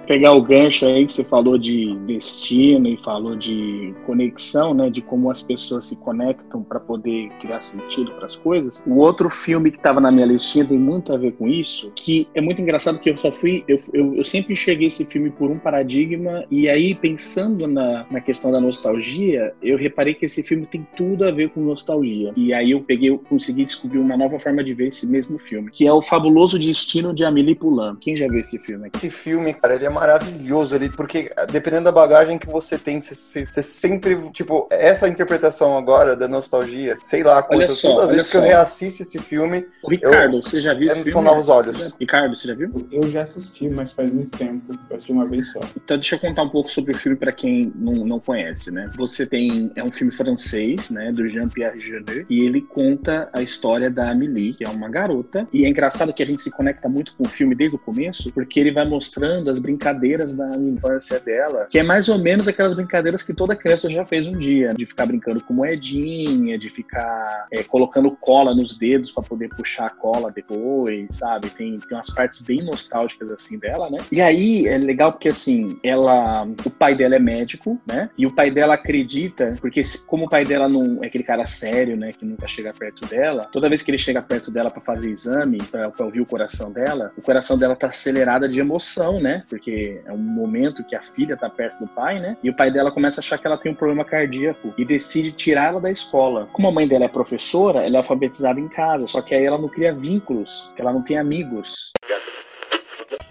Pegar 0.07 0.31
o 0.31 0.41
gancho 0.41 0.85
aí 0.85 1.05
que 1.05 1.11
você 1.11 1.23
falou 1.23 1.57
de 1.57 1.95
destino 2.05 2.87
e 2.87 2.97
falou 2.97 3.35
de 3.35 3.93
conexão, 4.05 4.73
né, 4.73 4.89
de 4.89 5.01
como 5.01 5.29
as 5.29 5.41
pessoas 5.41 5.85
se 5.85 5.95
conectam 5.97 6.63
para 6.63 6.79
poder 6.79 7.29
criar 7.39 7.61
sentido 7.61 8.11
para 8.13 8.25
as 8.25 8.35
coisas. 8.35 8.83
O 8.87 8.97
outro 8.97 9.29
filme 9.29 9.69
que 9.69 9.77
estava 9.77 9.99
na 9.99 10.11
minha 10.11 10.25
listinha 10.25 10.65
tem 10.65 10.77
muito 10.77 11.13
a 11.13 11.17
ver 11.17 11.33
com 11.33 11.47
isso, 11.47 11.91
que 11.95 12.27
é 12.33 12.41
muito 12.41 12.61
engraçado 12.61 12.99
que 12.99 13.09
eu 13.09 13.17
só 13.17 13.31
fui, 13.31 13.63
eu, 13.67 13.77
eu, 13.93 14.15
eu 14.15 14.25
sempre 14.25 14.53
enxerguei 14.53 14.87
esse 14.87 15.05
filme 15.05 15.29
por 15.29 15.51
um 15.51 15.59
paradigma 15.59 16.45
e 16.49 16.69
aí 16.69 16.95
pensando 16.95 17.67
na, 17.67 18.05
na 18.09 18.21
questão 18.21 18.51
da 18.51 18.61
nostalgia, 18.61 19.53
eu 19.61 19.77
reparei 19.77 20.13
que 20.13 20.25
esse 20.25 20.41
filme 20.41 20.65
tem 20.65 20.87
tudo 20.95 21.25
a 21.25 21.31
ver 21.31 21.49
com 21.49 21.59
nostalgia. 21.59 22.31
E 22.35 22.53
aí 22.53 22.71
eu 22.71 22.81
peguei, 22.81 23.09
eu 23.09 23.19
consegui 23.19 23.65
descobrir 23.65 23.99
uma 23.99 24.15
nova 24.15 24.39
forma 24.39 24.63
de 24.63 24.73
ver 24.73 24.87
esse 24.87 25.07
mesmo 25.07 25.37
filme, 25.37 25.69
que 25.71 25.85
é 25.85 25.91
o 25.91 26.01
Fabuloso 26.01 26.57
Destino 26.57 27.13
de 27.13 27.25
Amélie 27.25 27.55
Poulain. 27.55 27.95
Quem 27.99 28.15
já 28.15 28.27
viu 28.27 28.39
esse 28.39 28.57
filme? 28.59 28.89
Esse 28.93 29.09
filme, 29.09 29.53
cara, 29.53 29.75
ele 29.75 29.85
é 29.85 29.89
maravilhoso 29.99 30.75
ali, 30.75 30.89
porque 30.89 31.29
dependendo 31.51 31.85
da 31.85 31.91
bagagem 31.91 32.37
que 32.37 32.47
você 32.47 32.77
tem, 32.77 33.01
você, 33.01 33.15
você- 33.15 33.45
você 33.45 33.63
sempre, 33.63 34.17
tipo, 34.31 34.67
essa 34.71 35.07
interpretação 35.07 35.77
agora 35.77 36.15
da 36.15 36.27
nostalgia, 36.27 36.97
sei 37.01 37.23
lá, 37.23 37.41
quanto, 37.43 37.73
só, 37.73 37.95
toda 37.95 38.07
vez 38.07 38.29
que 38.29 38.37
eu 38.37 38.41
só. 38.41 38.47
reassisto 38.47 39.03
esse 39.03 39.19
filme, 39.19 39.65
O 39.83 39.89
Ricardo, 39.89 40.37
eu- 40.37 40.43
você 40.43 40.61
já 40.61 40.73
viu 40.73 40.83
é, 40.83 40.91
esse 40.91 40.95
filme? 41.03 41.11
são 41.11 41.21
novos 41.21 41.49
olhos. 41.49 41.93
Ricardo, 41.99 42.35
você 42.35 42.47
já 42.47 42.53
viu? 42.53 42.87
Eu 42.91 43.09
já 43.09 43.23
assisti, 43.23 43.67
mas 43.69 43.91
faz 43.91 44.11
muito 44.11 44.37
tempo. 44.37 44.73
Eu 44.89 44.95
assisti 44.95 45.11
uma 45.11 45.25
vez 45.27 45.51
só. 45.51 45.59
Então, 45.75 45.97
deixa 45.97 46.15
eu 46.15 46.19
contar 46.19 46.43
um 46.43 46.49
pouco 46.49 46.71
sobre 46.71 46.91
o 46.91 46.97
filme 46.97 47.17
para 47.17 47.31
quem 47.31 47.71
não, 47.75 47.93
não 48.05 48.19
conhece, 48.19 48.71
né? 48.71 48.91
Você 48.97 49.25
tem. 49.25 49.71
É 49.75 49.83
um 49.83 49.91
filme 49.91 50.13
francês, 50.13 50.89
né? 50.91 51.11
Do 51.11 51.27
Jean-Pierre 51.27 51.79
Jeunet. 51.79 52.25
E 52.29 52.41
ele 52.41 52.61
conta 52.61 53.29
a 53.33 53.41
história 53.41 53.89
da 53.89 54.09
Amélie, 54.11 54.53
que 54.53 54.63
é 54.65 54.69
uma 54.69 54.89
garota. 54.89 55.47
E 55.51 55.65
é 55.65 55.69
engraçado 55.69 56.13
que 56.13 56.21
a 56.21 56.25
gente 56.25 56.41
se 56.43 56.51
conecta 56.51 56.87
muito 56.87 57.13
com 57.15 57.23
o 57.23 57.29
filme 57.29 57.55
desde 57.55 57.75
o 57.75 57.79
começo, 57.79 58.31
porque 58.31 58.59
ele 58.59 58.71
vai 58.71 58.87
mostrando 58.87 59.49
as 59.49 59.59
brincadeiras 59.59 59.86
da 60.33 60.55
infância 60.57 61.19
dela, 61.19 61.67
que 61.69 61.79
é 61.79 61.83
mais 61.83 62.09
ou 62.09 62.17
menos 62.17 62.47
aquelas 62.47 62.73
brincadeiras 62.73 63.23
que 63.23 63.33
toda 63.33 63.55
criança 63.55 63.89
já 63.89 64.05
fez 64.05 64.27
um 64.27 64.37
dia, 64.37 64.73
de 64.73 64.85
ficar 64.85 65.05
brincando 65.05 65.41
com 65.41 65.53
moedinha, 65.53 66.57
de 66.57 66.69
ficar 66.69 67.47
é, 67.51 67.63
colocando 67.63 68.11
cola 68.11 68.53
nos 68.53 68.77
dedos 68.77 69.11
para 69.11 69.23
poder 69.23 69.49
puxar 69.49 69.87
a 69.87 69.89
cola 69.89 70.31
depois, 70.31 71.07
sabe? 71.11 71.49
Tem, 71.49 71.79
tem 71.79 71.97
umas 71.97 72.09
partes 72.09 72.41
bem 72.41 72.63
nostálgicas 72.63 73.29
assim 73.31 73.59
dela, 73.59 73.89
né? 73.89 73.97
E 74.11 74.21
aí 74.21 74.67
é 74.67 74.77
legal 74.77 75.11
porque 75.11 75.29
assim, 75.29 75.79
ela, 75.83 76.47
o 76.65 76.69
pai 76.69 76.95
dela 76.95 77.15
é 77.15 77.19
médico, 77.19 77.79
né? 77.87 78.09
E 78.17 78.25
o 78.25 78.33
pai 78.33 78.51
dela 78.51 78.75
acredita, 78.75 79.55
porque 79.59 79.81
como 80.07 80.25
o 80.25 80.29
pai 80.29 80.43
dela 80.43 80.67
não 80.67 81.03
é 81.03 81.07
aquele 81.07 81.23
cara 81.23 81.45
sério, 81.45 81.97
né, 81.97 82.13
que 82.13 82.25
nunca 82.25 82.47
chega 82.47 82.73
perto 82.73 83.07
dela, 83.07 83.47
toda 83.51 83.69
vez 83.69 83.83
que 83.83 83.91
ele 83.91 83.97
chega 83.97 84.21
perto 84.21 84.51
dela 84.51 84.69
para 84.69 84.81
fazer 84.81 85.09
exame, 85.09 85.57
para 85.71 85.91
ouvir 86.05 86.21
o 86.21 86.25
coração 86.25 86.71
dela, 86.71 87.11
o 87.17 87.21
coração 87.21 87.57
dela 87.57 87.75
tá 87.75 87.87
acelerada 87.87 88.47
de 88.47 88.59
emoção, 88.59 89.19
né? 89.19 89.43
Porque 89.49 89.71
é 90.05 90.11
um 90.11 90.17
momento 90.17 90.83
que 90.83 90.95
a 90.95 91.01
filha 91.01 91.37
tá 91.37 91.49
perto 91.49 91.79
do 91.79 91.87
pai, 91.87 92.19
né? 92.19 92.37
E 92.43 92.49
o 92.49 92.55
pai 92.55 92.71
dela 92.71 92.91
começa 92.91 93.19
a 93.19 93.21
achar 93.21 93.37
que 93.37 93.47
ela 93.47 93.57
tem 93.57 93.71
um 93.71 93.75
problema 93.75 94.03
cardíaco 94.03 94.73
e 94.77 94.85
decide 94.85 95.31
tirá-la 95.31 95.79
da 95.79 95.91
escola. 95.91 96.47
Como 96.53 96.67
a 96.67 96.71
mãe 96.71 96.87
dela 96.87 97.05
é 97.05 97.07
professora, 97.07 97.85
ela 97.85 97.95
é 97.95 97.97
alfabetizada 97.97 98.59
em 98.59 98.67
casa, 98.67 99.07
só 99.07 99.21
que 99.21 99.35
aí 99.35 99.45
ela 99.45 99.57
não 99.57 99.69
cria 99.69 99.93
vínculos, 99.93 100.73
ela 100.77 100.91
não 100.91 101.01
tem 101.01 101.17
amigos. 101.17 101.91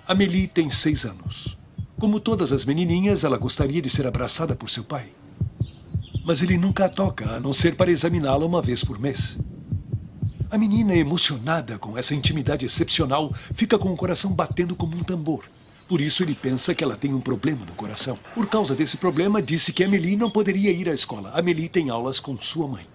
Amélie 0.06 0.46
tem 0.46 0.70
seis 0.70 1.04
anos. 1.04 1.56
Como 1.98 2.20
todas 2.20 2.52
as 2.52 2.64
menininhas, 2.64 3.24
ela 3.24 3.38
gostaria 3.38 3.80
de 3.80 3.90
ser 3.90 4.06
abraçada 4.06 4.54
por 4.54 4.70
seu 4.70 4.84
pai. 4.84 5.06
Mas 6.24 6.42
ele 6.42 6.56
nunca 6.56 6.84
a 6.84 6.88
toca, 6.88 7.30
a 7.30 7.40
não 7.40 7.52
ser 7.52 7.74
para 7.74 7.90
examiná-la 7.90 8.44
uma 8.44 8.60
vez 8.60 8.84
por 8.84 8.98
mês. 8.98 9.38
A 10.48 10.56
menina, 10.56 10.94
emocionada 10.94 11.78
com 11.78 11.98
essa 11.98 12.14
intimidade 12.14 12.64
excepcional, 12.64 13.32
fica 13.32 13.78
com 13.78 13.92
o 13.92 13.96
coração 13.96 14.32
batendo 14.32 14.76
como 14.76 14.96
um 14.96 15.02
tambor. 15.02 15.44
Por 15.88 16.00
isso 16.00 16.22
ele 16.22 16.34
pensa 16.34 16.74
que 16.74 16.82
ela 16.82 16.96
tem 16.96 17.14
um 17.14 17.20
problema 17.20 17.64
no 17.64 17.74
coração. 17.74 18.18
Por 18.34 18.46
causa 18.48 18.74
desse 18.74 18.96
problema, 18.96 19.40
disse 19.40 19.72
que 19.72 19.84
Amélie 19.84 20.16
não 20.16 20.30
poderia 20.30 20.70
ir 20.72 20.88
à 20.88 20.94
escola. 20.94 21.30
Amélie 21.34 21.68
tem 21.68 21.90
aulas 21.90 22.18
com 22.18 22.36
sua 22.36 22.66
mãe. 22.66 22.86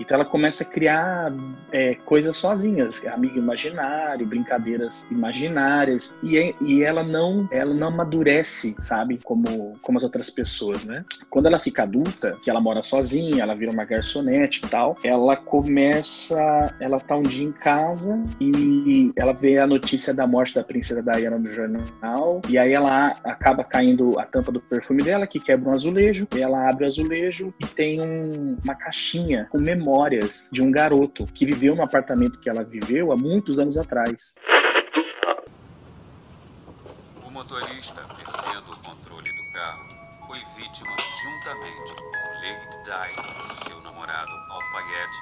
Então 0.00 0.16
ela 0.16 0.24
começa 0.24 0.64
a 0.64 0.66
criar 0.66 1.32
é, 1.70 1.94
coisas 2.06 2.36
sozinhas, 2.36 3.06
amigo 3.06 3.38
imaginário, 3.38 4.26
brincadeiras 4.26 5.06
imaginárias, 5.10 6.18
e, 6.22 6.38
é, 6.38 6.54
e 6.60 6.82
ela 6.82 7.02
não 7.02 7.46
ela 7.50 7.74
não 7.74 7.88
amadurece, 7.88 8.74
sabe, 8.80 9.20
como, 9.22 9.78
como 9.82 9.98
as 9.98 10.04
outras 10.04 10.30
pessoas, 10.30 10.84
né? 10.84 11.04
Quando 11.28 11.46
ela 11.46 11.58
fica 11.58 11.82
adulta, 11.82 12.36
que 12.42 12.50
ela 12.50 12.60
mora 12.60 12.82
sozinha, 12.82 13.42
ela 13.42 13.54
vira 13.54 13.70
uma 13.70 13.84
garçonete 13.84 14.60
e 14.64 14.68
tal, 14.68 14.96
ela 15.04 15.36
começa, 15.36 16.74
ela 16.80 16.98
tá 16.98 17.16
um 17.16 17.22
dia 17.22 17.46
em 17.46 17.52
casa 17.52 18.22
e 18.40 19.12
ela 19.16 19.32
vê 19.32 19.58
a 19.58 19.66
notícia 19.66 20.14
da 20.14 20.26
morte 20.26 20.54
da 20.54 20.64
princesa 20.64 21.02
Diana 21.02 21.38
no 21.38 21.46
jornal, 21.46 22.40
e 22.48 22.58
aí 22.58 22.72
ela 22.72 23.16
acaba 23.24 23.62
caindo 23.64 24.18
a 24.18 24.24
tampa 24.24 24.50
do 24.50 24.60
perfume 24.60 25.02
dela, 25.02 25.26
que 25.26 25.38
quebra 25.38 25.70
um 25.70 25.74
azulejo, 25.74 26.26
ela 26.38 26.68
abre 26.68 26.84
o 26.84 26.88
azulejo 26.88 27.52
e 27.60 27.66
tem 27.66 28.00
um, 28.00 28.56
uma 28.62 28.74
caixinha 28.74 29.46
com 29.50 29.58
memórias 29.90 30.48
de 30.52 30.62
um 30.62 30.70
garoto 30.70 31.26
que 31.26 31.44
viveu 31.44 31.74
no 31.74 31.82
apartamento 31.82 32.38
que 32.38 32.48
ela 32.48 32.62
viveu 32.62 33.10
há 33.10 33.16
muitos 33.16 33.58
anos 33.58 33.76
atrás. 33.76 34.36
O 37.26 37.30
motorista, 37.30 38.00
perdendo 38.02 38.72
o 38.72 38.78
controle 38.78 39.28
do 39.28 39.52
carro, 39.52 39.88
foi 40.28 40.38
vítima 40.56 40.94
juntamente 41.22 41.94
com 41.96 42.28
Lady 42.40 42.84
Di 42.84 43.50
e 43.50 43.68
seu 43.68 43.80
namorado 43.82 44.30
Alfayette 44.50 45.18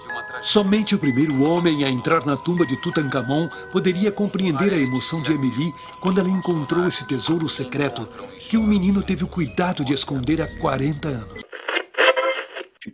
de 0.00 0.12
uma 0.12 0.22
tragédia. 0.22 0.42
Somente 0.48 0.94
o 0.94 0.98
primeiro 0.98 1.42
homem 1.42 1.84
a 1.84 1.90
entrar 1.90 2.24
na 2.24 2.36
tumba 2.36 2.64
de 2.64 2.76
Tutankhamon 2.76 3.48
poderia 3.72 4.12
compreender 4.12 4.72
a 4.72 4.78
emoção 4.78 5.20
de 5.22 5.32
Emily 5.32 5.72
quando 6.00 6.20
ela 6.20 6.30
encontrou 6.30 6.86
esse 6.86 7.04
tesouro 7.06 7.48
secreto 7.48 8.06
que 8.38 8.56
o 8.56 8.62
menino 8.62 9.02
teve 9.02 9.24
o 9.24 9.28
cuidado 9.28 9.84
de 9.84 9.92
esconder 9.92 10.40
há 10.40 10.60
40 10.60 11.08
anos. 11.08 11.43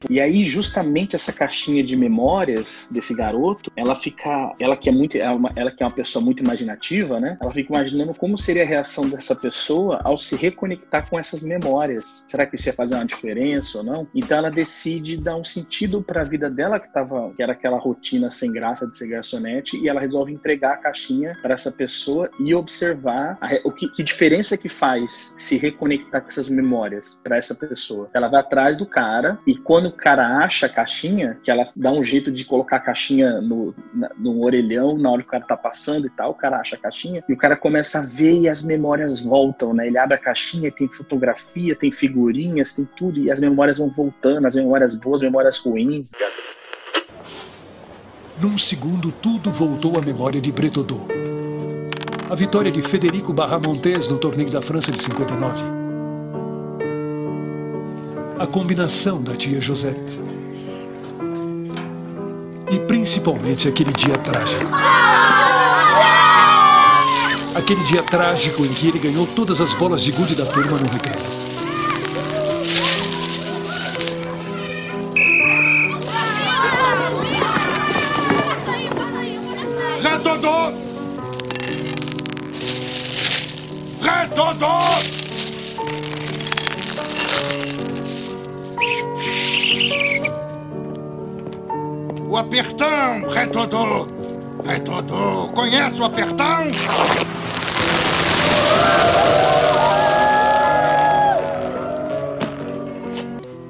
E 0.08 0.20
aí, 0.20 0.46
justamente 0.46 1.16
essa 1.16 1.32
caixinha 1.32 1.82
de 1.82 1.96
memórias 1.96 2.88
desse 2.90 3.14
garoto, 3.14 3.70
ela 3.76 3.96
fica, 3.96 4.54
ela 4.58 4.76
que 4.76 4.88
é 4.88 4.92
muito, 4.92 5.16
ela, 5.16 5.52
ela 5.56 5.70
que 5.70 5.82
é 5.82 5.86
uma 5.86 5.92
pessoa 5.92 6.24
muito 6.24 6.42
imaginativa, 6.42 7.20
né? 7.20 7.36
Ela 7.40 7.50
fica 7.50 7.72
imaginando 7.72 8.14
como 8.14 8.38
seria 8.38 8.62
a 8.62 8.66
reação 8.66 9.08
dessa 9.08 9.34
pessoa 9.34 10.00
ao 10.04 10.18
se 10.18 10.36
reconectar 10.36 11.08
com 11.08 11.18
essas 11.18 11.42
memórias. 11.42 12.24
Será 12.28 12.46
que 12.46 12.56
isso 12.56 12.68
ia 12.68 12.72
fazer 12.72 12.94
uma 12.94 13.04
diferença 13.04 13.78
ou 13.78 13.84
não? 13.84 14.06
Então 14.14 14.38
ela 14.38 14.50
decide 14.50 15.16
dar 15.16 15.36
um 15.36 15.44
sentido 15.44 16.02
para 16.02 16.22
a 16.22 16.24
vida 16.24 16.50
dela 16.50 16.78
que 16.78 16.92
tava, 16.92 17.32
que 17.34 17.42
era 17.42 17.52
aquela 17.52 17.78
rotina 17.78 18.30
sem 18.30 18.52
graça 18.52 18.88
de 18.88 18.96
ser 18.96 19.08
garçonete, 19.08 19.76
e 19.76 19.88
ela 19.88 20.00
resolve 20.00 20.32
entregar 20.32 20.74
a 20.74 20.76
caixinha 20.76 21.36
para 21.42 21.54
essa 21.54 21.72
pessoa 21.72 22.30
e 22.38 22.54
observar 22.54 23.38
a, 23.40 23.48
o 23.64 23.72
que, 23.72 23.88
que 23.88 24.02
diferença 24.02 24.56
que 24.56 24.68
faz 24.68 25.34
se 25.38 25.56
reconectar 25.56 26.22
com 26.22 26.28
essas 26.28 26.48
memórias 26.48 27.20
para 27.22 27.36
essa 27.36 27.54
pessoa. 27.54 28.10
Ela 28.14 28.28
vai 28.28 28.40
atrás 28.40 28.76
do 28.76 28.86
cara 28.86 29.38
e 29.46 29.56
quando 29.56 29.79
o 29.88 29.92
cara 29.92 30.38
acha 30.38 30.66
a 30.66 30.68
caixinha, 30.68 31.38
que 31.42 31.50
ela 31.50 31.66
dá 31.76 31.90
um 31.90 32.02
jeito 32.02 32.30
de 32.30 32.44
colocar 32.44 32.76
a 32.76 32.80
caixinha 32.80 33.40
no, 33.40 33.74
no 34.18 34.42
orelhão 34.42 34.96
na 34.98 35.10
hora 35.10 35.22
que 35.22 35.28
o 35.28 35.30
cara 35.30 35.44
tá 35.44 35.56
passando 35.56 36.06
e 36.06 36.10
tal, 36.10 36.30
o 36.30 36.34
cara 36.34 36.58
acha 36.58 36.76
a 36.76 36.78
caixinha 36.78 37.22
e 37.28 37.32
o 37.32 37.36
cara 37.36 37.56
começa 37.56 37.98
a 37.98 38.06
ver 38.06 38.40
e 38.40 38.48
as 38.48 38.62
memórias 38.62 39.20
voltam, 39.20 39.72
né? 39.74 39.86
Ele 39.86 39.98
abre 39.98 40.14
a 40.14 40.18
caixinha 40.18 40.70
tem 40.70 40.88
fotografia, 40.88 41.74
tem 41.74 41.92
figurinhas, 41.92 42.74
tem 42.74 42.88
tudo 42.96 43.18
e 43.18 43.30
as 43.30 43.40
memórias 43.40 43.78
vão 43.78 43.88
voltando, 43.88 44.46
as 44.46 44.54
memórias 44.54 44.94
boas, 44.94 45.20
as 45.20 45.26
memórias 45.26 45.58
ruins. 45.58 46.12
Num 48.40 48.56
segundo, 48.56 49.12
tudo 49.12 49.50
voltou 49.50 49.98
à 49.98 50.02
memória 50.02 50.40
de 50.40 50.50
Bretodô. 50.50 51.00
A 52.30 52.34
vitória 52.34 52.70
de 52.70 52.80
Federico 52.80 53.32
Barramontes 53.32 54.08
no 54.08 54.18
torneio 54.18 54.50
da 54.50 54.62
França 54.62 54.90
de 54.90 55.02
59 55.02 55.79
a 58.40 58.46
combinação 58.46 59.22
da 59.22 59.36
tia 59.36 59.60
Josette. 59.60 60.18
E 62.70 62.78
principalmente 62.86 63.68
aquele 63.68 63.92
dia 63.92 64.16
trágico. 64.16 64.64
Aquele 67.54 67.84
dia 67.84 68.02
trágico 68.02 68.64
em 68.64 68.70
que 68.70 68.88
ele 68.88 68.98
ganhou 68.98 69.26
todas 69.26 69.60
as 69.60 69.74
bolas 69.74 70.02
de 70.02 70.12
gude 70.12 70.34
da 70.34 70.46
turma 70.46 70.78
no 70.78 70.90
recreio. 70.90 71.49
Apertão, 92.40 93.28
Retodô! 93.28 94.06
Retodô, 94.64 95.48
conhece 95.54 96.00
o 96.00 96.04
apertão? 96.04 96.66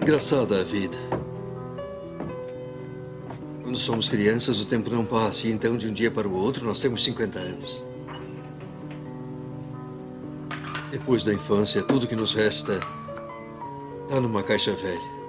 Engraçada 0.01 0.61
a 0.61 0.65
vida. 0.65 0.97
Quando 3.63 3.77
somos 3.77 4.09
crianças, 4.09 4.61
o 4.61 4.67
tempo 4.67 4.91
não 4.91 5.05
passa, 5.05 5.47
e 5.47 5.53
então, 5.53 5.77
de 5.77 5.89
um 5.89 5.93
dia 5.93 6.11
para 6.11 6.27
o 6.27 6.35
outro, 6.35 6.65
nós 6.65 6.81
temos 6.81 7.05
50 7.05 7.39
anos. 7.39 7.85
Depois 10.91 11.23
da 11.23 11.33
infância, 11.33 11.83
tudo 11.83 12.07
que 12.07 12.17
nos 12.17 12.33
resta 12.33 12.81
está 14.09 14.21
numa 14.21 14.43
caixa 14.43 14.73
velha. 14.73 15.20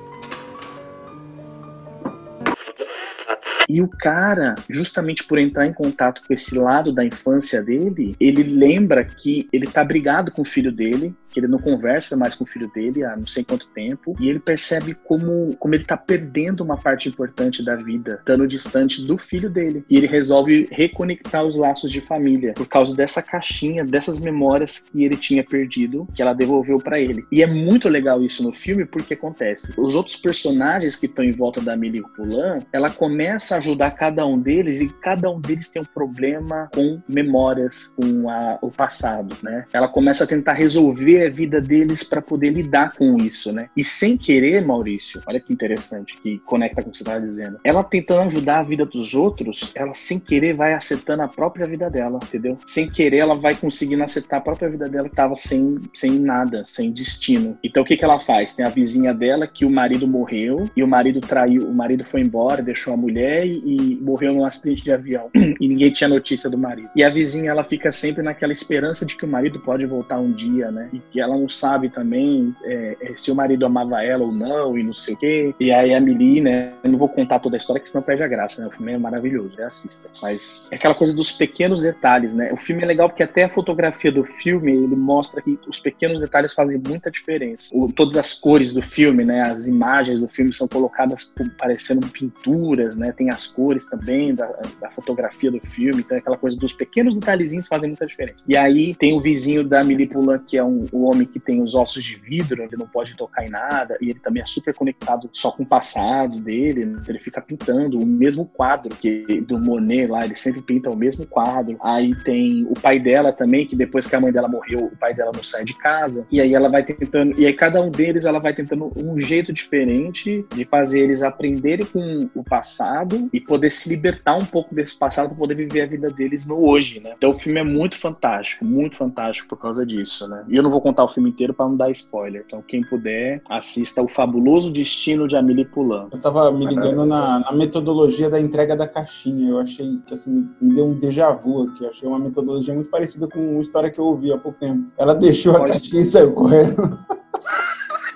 E 3.71 3.81
o 3.81 3.87
cara, 3.87 4.53
justamente 4.69 5.23
por 5.23 5.39
entrar 5.39 5.65
em 5.65 5.71
contato 5.71 6.21
com 6.27 6.33
esse 6.33 6.57
lado 6.57 6.91
da 6.91 7.05
infância 7.05 7.63
dele, 7.63 8.17
ele 8.19 8.43
lembra 8.43 9.05
que 9.05 9.47
ele 9.49 9.65
tá 9.65 9.81
brigado 9.81 10.29
com 10.29 10.41
o 10.41 10.45
filho 10.45 10.73
dele, 10.73 11.15
que 11.31 11.39
ele 11.39 11.47
não 11.47 11.59
conversa 11.59 12.17
mais 12.17 12.35
com 12.35 12.43
o 12.43 12.47
filho 12.47 12.69
dele 12.73 13.03
há 13.03 13.15
não 13.15 13.27
sei 13.27 13.43
quanto 13.43 13.67
tempo, 13.69 14.15
e 14.19 14.29
ele 14.29 14.39
percebe 14.39 14.93
como, 14.93 15.55
como 15.57 15.75
ele 15.75 15.83
tá 15.83 15.97
perdendo 15.97 16.63
uma 16.63 16.77
parte 16.77 17.07
importante 17.07 17.63
da 17.63 17.75
vida, 17.75 18.17
estando 18.19 18.47
distante 18.47 19.03
do 19.03 19.17
filho 19.17 19.49
dele. 19.49 19.83
E 19.89 19.97
ele 19.97 20.07
resolve 20.07 20.67
reconectar 20.71 21.43
os 21.43 21.55
laços 21.55 21.91
de 21.91 22.01
família 22.01 22.53
por 22.53 22.67
causa 22.67 22.95
dessa 22.95 23.21
caixinha, 23.21 23.85
dessas 23.85 24.19
memórias 24.19 24.79
que 24.79 25.03
ele 25.03 25.17
tinha 25.17 25.43
perdido, 25.43 26.07
que 26.13 26.21
ela 26.21 26.33
devolveu 26.33 26.79
para 26.79 26.99
ele. 26.99 27.25
E 27.31 27.41
é 27.41 27.47
muito 27.47 27.87
legal 27.87 28.23
isso 28.23 28.43
no 28.43 28.53
filme 28.53 28.85
porque 28.85 29.13
acontece. 29.13 29.73
Os 29.77 29.95
outros 29.95 30.15
personagens 30.17 30.95
que 30.95 31.05
estão 31.05 31.23
em 31.23 31.31
volta 31.31 31.61
da 31.61 31.73
Amélie 31.73 32.03
Poulain, 32.15 32.61
ela 32.73 32.89
começa 32.89 33.55
a 33.55 33.57
ajudar 33.59 33.91
cada 33.91 34.25
um 34.25 34.39
deles 34.39 34.81
e 34.81 34.87
cada 34.87 35.29
um 35.29 35.39
deles 35.39 35.69
tem 35.69 35.81
um 35.81 35.85
problema 35.85 36.69
com 36.73 37.01
memórias, 37.07 37.93
com 37.95 38.29
a, 38.29 38.57
o 38.61 38.69
passado, 38.69 39.35
né? 39.41 39.65
Ela 39.73 39.87
começa 39.87 40.23
a 40.23 40.27
tentar 40.27 40.53
resolver 40.53 41.20
a 41.23 41.29
vida 41.29 41.61
deles 41.61 42.03
para 42.03 42.21
poder 42.21 42.49
lidar 42.49 42.93
com 42.93 43.17
isso, 43.17 43.51
né? 43.51 43.69
E 43.75 43.83
sem 43.83 44.17
querer, 44.17 44.65
Maurício, 44.65 45.21
olha 45.27 45.39
que 45.39 45.53
interessante, 45.53 46.17
que 46.21 46.39
conecta 46.39 46.81
com 46.81 46.89
o 46.89 46.91
que 46.91 46.97
você 46.97 47.03
estava 47.03 47.21
dizendo. 47.21 47.59
Ela 47.63 47.83
tentando 47.83 48.21
ajudar 48.21 48.59
a 48.59 48.63
vida 48.63 48.85
dos 48.85 49.13
outros, 49.13 49.71
ela 49.75 49.93
sem 49.93 50.19
querer 50.19 50.53
vai 50.53 50.73
acertando 50.73 51.23
a 51.23 51.27
própria 51.27 51.65
vida 51.65 51.89
dela, 51.89 52.19
entendeu? 52.23 52.57
Sem 52.65 52.89
querer, 52.89 53.17
ela 53.17 53.35
vai 53.35 53.55
conseguindo 53.55 54.03
acertar 54.03 54.39
a 54.39 54.43
própria 54.43 54.69
vida 54.69 54.87
dela 54.87 55.09
que 55.09 55.15
tava 55.15 55.35
sem, 55.35 55.79
sem 55.93 56.11
nada, 56.11 56.63
sem 56.65 56.91
destino. 56.91 57.57
Então 57.63 57.83
o 57.83 57.85
que 57.85 57.97
que 57.97 58.03
ela 58.03 58.19
faz? 58.19 58.53
Tem 58.53 58.65
a 58.65 58.69
vizinha 58.69 59.13
dela 59.13 59.47
que 59.47 59.65
o 59.65 59.69
marido 59.69 60.07
morreu 60.07 60.69
e 60.75 60.83
o 60.83 60.87
marido 60.87 61.19
traiu, 61.19 61.67
o 61.67 61.73
marido 61.73 62.05
foi 62.05 62.21
embora, 62.21 62.61
deixou 62.61 62.93
a 62.93 62.97
mulher 62.97 63.45
e, 63.45 63.61
e 63.65 63.99
morreu 64.01 64.33
num 64.33 64.45
acidente 64.45 64.83
de 64.83 64.91
avião 64.91 65.29
e 65.59 65.67
ninguém 65.67 65.91
tinha 65.91 66.09
notícia 66.09 66.49
do 66.49 66.57
marido. 66.57 66.89
E 66.95 67.03
a 67.03 67.09
vizinha 67.09 67.51
ela 67.51 67.63
fica 67.63 67.91
sempre 67.91 68.23
naquela 68.23 68.53
esperança 68.53 69.05
de 69.05 69.15
que 69.15 69.25
o 69.25 69.27
marido 69.27 69.59
pode 69.59 69.85
voltar 69.85 70.19
um 70.19 70.31
dia, 70.31 70.71
né? 70.71 70.89
E 70.93 70.99
que 71.11 71.19
ela 71.19 71.37
não 71.37 71.49
sabe 71.49 71.89
também 71.89 72.55
é, 72.63 72.97
é, 73.01 73.13
se 73.17 73.31
o 73.31 73.35
marido 73.35 73.65
amava 73.65 74.03
ela 74.03 74.23
ou 74.23 74.31
não 74.31 74.77
e 74.77 74.83
não 74.83 74.93
sei 74.93 75.13
o 75.13 75.17
quê. 75.17 75.55
E 75.59 75.71
aí 75.71 75.93
a 75.93 75.99
Millie, 75.99 76.41
né? 76.41 76.73
Eu 76.83 76.91
não 76.91 76.97
vou 76.97 77.09
contar 77.09 77.39
toda 77.39 77.55
a 77.55 77.59
história 77.59 77.81
que 77.81 77.89
senão 77.89 78.01
perde 78.01 78.23
a 78.23 78.27
graça, 78.27 78.61
né? 78.61 78.67
O 78.67 78.71
filme 78.71 78.93
é 78.93 78.97
maravilhoso, 78.97 79.59
é 79.59 79.63
assista. 79.63 80.09
Mas 80.21 80.67
é 80.71 80.75
aquela 80.75 80.95
coisa 80.95 81.15
dos 81.15 81.31
pequenos 81.31 81.81
detalhes, 81.81 82.35
né? 82.35 82.51
O 82.53 82.57
filme 82.57 82.83
é 82.83 82.85
legal 82.85 83.09
porque 83.09 83.23
até 83.23 83.43
a 83.43 83.49
fotografia 83.49 84.11
do 84.11 84.23
filme 84.23 84.71
ele 84.71 84.95
mostra 84.95 85.41
que 85.41 85.59
os 85.67 85.79
pequenos 85.79 86.19
detalhes 86.19 86.53
fazem 86.53 86.81
muita 86.85 87.11
diferença. 87.11 87.69
O, 87.73 87.91
todas 87.91 88.17
as 88.17 88.33
cores 88.33 88.73
do 88.73 88.81
filme, 88.81 89.25
né? 89.25 89.41
As 89.41 89.67
imagens 89.67 90.19
do 90.19 90.27
filme 90.27 90.53
são 90.53 90.67
colocadas 90.67 91.33
parecendo 91.57 92.07
pinturas, 92.07 92.97
né? 92.97 93.11
Tem 93.11 93.29
as 93.29 93.45
cores 93.47 93.85
também 93.87 94.33
da, 94.33 94.47
da 94.79 94.89
fotografia 94.89 95.51
do 95.51 95.59
filme, 95.59 96.01
então 96.01 96.15
é 96.15 96.19
aquela 96.19 96.37
coisa 96.37 96.57
dos 96.57 96.73
pequenos 96.73 97.15
detalhezinhos 97.15 97.67
fazem 97.67 97.89
muita 97.89 98.05
diferença. 98.05 98.43
E 98.47 98.55
aí 98.55 98.95
tem 98.95 99.13
o 99.13 99.21
vizinho 99.21 99.63
da 99.63 99.83
Millie 99.83 100.07
Poulain, 100.07 100.39
que 100.39 100.57
é 100.57 100.63
um, 100.63 100.85
o 100.91 101.00
o 101.01 101.09
homem 101.09 101.25
que 101.25 101.39
tem 101.39 101.61
os 101.61 101.75
ossos 101.75 102.03
de 102.03 102.15
vidro, 102.15 102.61
ele 102.63 102.77
não 102.77 102.87
pode 102.87 103.15
tocar 103.15 103.45
em 103.45 103.49
nada, 103.49 103.97
e 103.99 104.09
ele 104.09 104.19
também 104.19 104.43
é 104.43 104.45
super 104.45 104.73
conectado 104.73 105.29
só 105.33 105.51
com 105.51 105.63
o 105.63 105.65
passado 105.65 106.39
dele, 106.39 106.85
né? 106.85 107.01
ele 107.07 107.19
fica 107.19 107.41
pintando 107.41 107.99
o 107.99 108.05
mesmo 108.05 108.45
quadro 108.45 108.95
que 108.95 109.41
do 109.41 109.59
Monet 109.59 110.07
lá, 110.07 110.23
ele 110.23 110.35
sempre 110.35 110.61
pinta 110.61 110.89
o 110.89 110.95
mesmo 110.95 111.25
quadro. 111.25 111.77
Aí 111.81 112.15
tem 112.23 112.65
o 112.69 112.73
pai 112.79 112.99
dela 112.99 113.31
também, 113.31 113.65
que 113.65 113.75
depois 113.75 114.07
que 114.07 114.15
a 114.15 114.19
mãe 114.19 114.31
dela 114.31 114.47
morreu, 114.47 114.85
o 114.85 114.97
pai 114.97 115.13
dela 115.13 115.31
não 115.33 115.43
sai 115.43 115.63
de 115.63 115.73
casa, 115.77 116.25
e 116.31 116.39
aí 116.39 116.53
ela 116.53 116.69
vai 116.69 116.83
tentando, 116.83 117.39
e 117.39 117.45
aí 117.45 117.53
cada 117.53 117.81
um 117.81 117.89
deles 117.89 118.25
ela 118.25 118.39
vai 118.39 118.53
tentando 118.53 118.91
um 118.95 119.19
jeito 119.19 119.51
diferente 119.51 120.45
de 120.53 120.65
fazer 120.65 121.01
eles 121.01 121.23
aprenderem 121.23 121.85
com 121.85 122.29
o 122.35 122.43
passado 122.43 123.29
e 123.33 123.39
poder 123.39 123.69
se 123.69 123.89
libertar 123.89 124.35
um 124.35 124.45
pouco 124.45 124.73
desse 124.73 124.97
passado 124.97 125.29
para 125.29 125.37
poder 125.37 125.55
viver 125.55 125.81
a 125.81 125.85
vida 125.85 126.09
deles 126.09 126.45
no 126.45 126.63
hoje, 126.63 126.99
né? 126.99 127.13
Então 127.17 127.31
o 127.31 127.33
filme 127.33 127.59
é 127.59 127.63
muito 127.63 127.97
fantástico, 127.97 128.65
muito 128.65 128.95
fantástico 128.95 129.49
por 129.49 129.57
causa 129.57 129.85
disso, 129.85 130.27
né? 130.27 130.43
E 130.47 130.55
eu 130.55 130.63
não 130.63 130.69
vou 130.69 130.81
contar 130.91 131.05
o 131.05 131.07
filme 131.07 131.29
inteiro 131.29 131.53
para 131.53 131.65
não 131.65 131.77
dar 131.77 131.89
spoiler. 131.91 132.43
Então 132.45 132.61
quem 132.67 132.83
puder, 132.83 133.41
assista 133.49 134.03
O 134.03 134.09
Fabuloso 134.09 134.71
Destino 134.71 135.27
de 135.27 135.35
Amélie 135.37 135.65
Poulain. 135.65 136.07
Eu 136.11 136.19
tava 136.19 136.51
me 136.51 136.65
ligando 136.65 137.05
na, 137.05 137.39
na 137.39 137.51
metodologia 137.53 138.29
da 138.29 138.39
entrega 138.39 138.75
da 138.75 138.87
caixinha. 138.87 139.49
Eu 139.49 139.59
achei 139.59 139.97
que 140.05 140.13
assim, 140.13 140.49
me 140.61 140.75
deu 140.75 140.87
um 140.87 140.93
déjà 140.93 141.31
vu 141.31 141.63
aqui. 141.63 141.85
Eu 141.85 141.89
achei 141.89 142.07
uma 142.07 142.19
metodologia 142.19 142.73
muito 142.73 142.89
parecida 142.89 143.27
com 143.27 143.39
uma 143.39 143.61
história 143.61 143.89
que 143.89 143.99
eu 143.99 144.05
ouvi 144.05 144.31
há 144.33 144.37
pouco 144.37 144.59
tempo. 144.59 144.91
Ela 144.97 145.15
deixou 145.15 145.55
a 145.55 145.65
caixinha 145.65 146.01
e 146.01 146.05
saiu 146.05 146.33
correndo. 146.33 146.99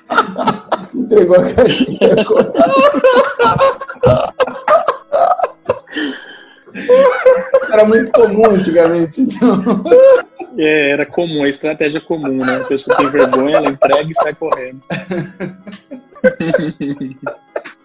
Entregou 0.94 1.38
a 1.38 1.54
caixinha 1.54 1.92
e 1.92 1.98
saiu 1.98 2.26
correndo. 2.26 2.54
Era 7.72 7.86
muito 7.86 8.12
comum 8.12 8.46
antigamente, 8.52 9.22
então. 9.22 9.62
É, 10.58 10.92
era 10.92 11.06
comum, 11.06 11.44
a 11.44 11.50
estratégia 11.50 12.00
comum, 12.02 12.38
né? 12.38 12.58
A 12.58 12.68
pessoa 12.68 12.96
tem 12.98 13.10
vergonha, 13.10 13.58
ela 13.58 13.70
entrega 13.70 14.10
e 14.10 14.16
sai 14.16 14.34
correndo. 14.34 14.82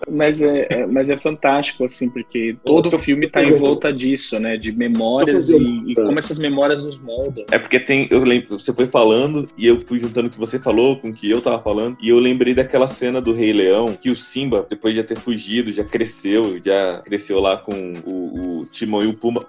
Mas 0.09 0.41
é, 0.41 0.67
é- 0.71 0.87
mas 0.87 1.11
é 1.11 1.17
fantástico, 1.19 1.85
assim, 1.85 2.09
porque 2.09 2.57
todo 2.65 2.89
o 2.95 2.99
filme 2.99 3.29
tá 3.29 3.43
em 3.43 3.55
volta 3.55 3.93
disso, 3.93 4.39
né? 4.41 4.57
De 4.57 4.73
memórias 4.73 5.51
e, 5.51 5.57
e 5.87 5.95
como 5.95 6.19
essas 6.19 6.39
memórias 6.39 6.83
nos 6.83 6.99
moldam. 6.99 7.45
É 7.51 7.59
porque 7.59 7.79
tem, 7.79 8.09
eu 8.11 8.25
lembro, 8.25 8.59
você 8.59 8.73
foi 8.73 8.87
falando 8.87 9.49
e 9.59 9.67
eu 9.67 9.83
fui 9.87 9.99
juntando 10.01 10.29
o 10.29 10.31
que 10.31 10.39
você 10.39 10.59
falou 10.59 10.97
com 10.97 11.11
o 11.11 11.13
que 11.13 11.31
eu 11.31 11.41
tava 11.41 11.63
falando 11.63 11.97
e 12.03 12.09
eu 12.09 12.19
lembrei 12.19 12.55
daquela 12.55 12.87
cena 12.87 13.21
do 13.21 13.33
Rei 13.33 13.53
Leão 13.53 13.87
que 13.87 14.11
o 14.11 14.17
Simba, 14.17 14.67
depois 14.69 14.95
de 14.95 15.01
já 15.01 15.07
ter 15.07 15.19
fugido, 15.19 15.73
já 15.73 15.85
cresceu, 15.85 16.59
já 16.65 17.03
cresceu 17.05 17.39
lá 17.39 17.57
com 17.59 17.73
o, 18.05 18.61
o 18.61 18.67
Timão 18.67 19.03
e 19.03 19.07
o 19.07 19.15
Pumba. 19.15 19.47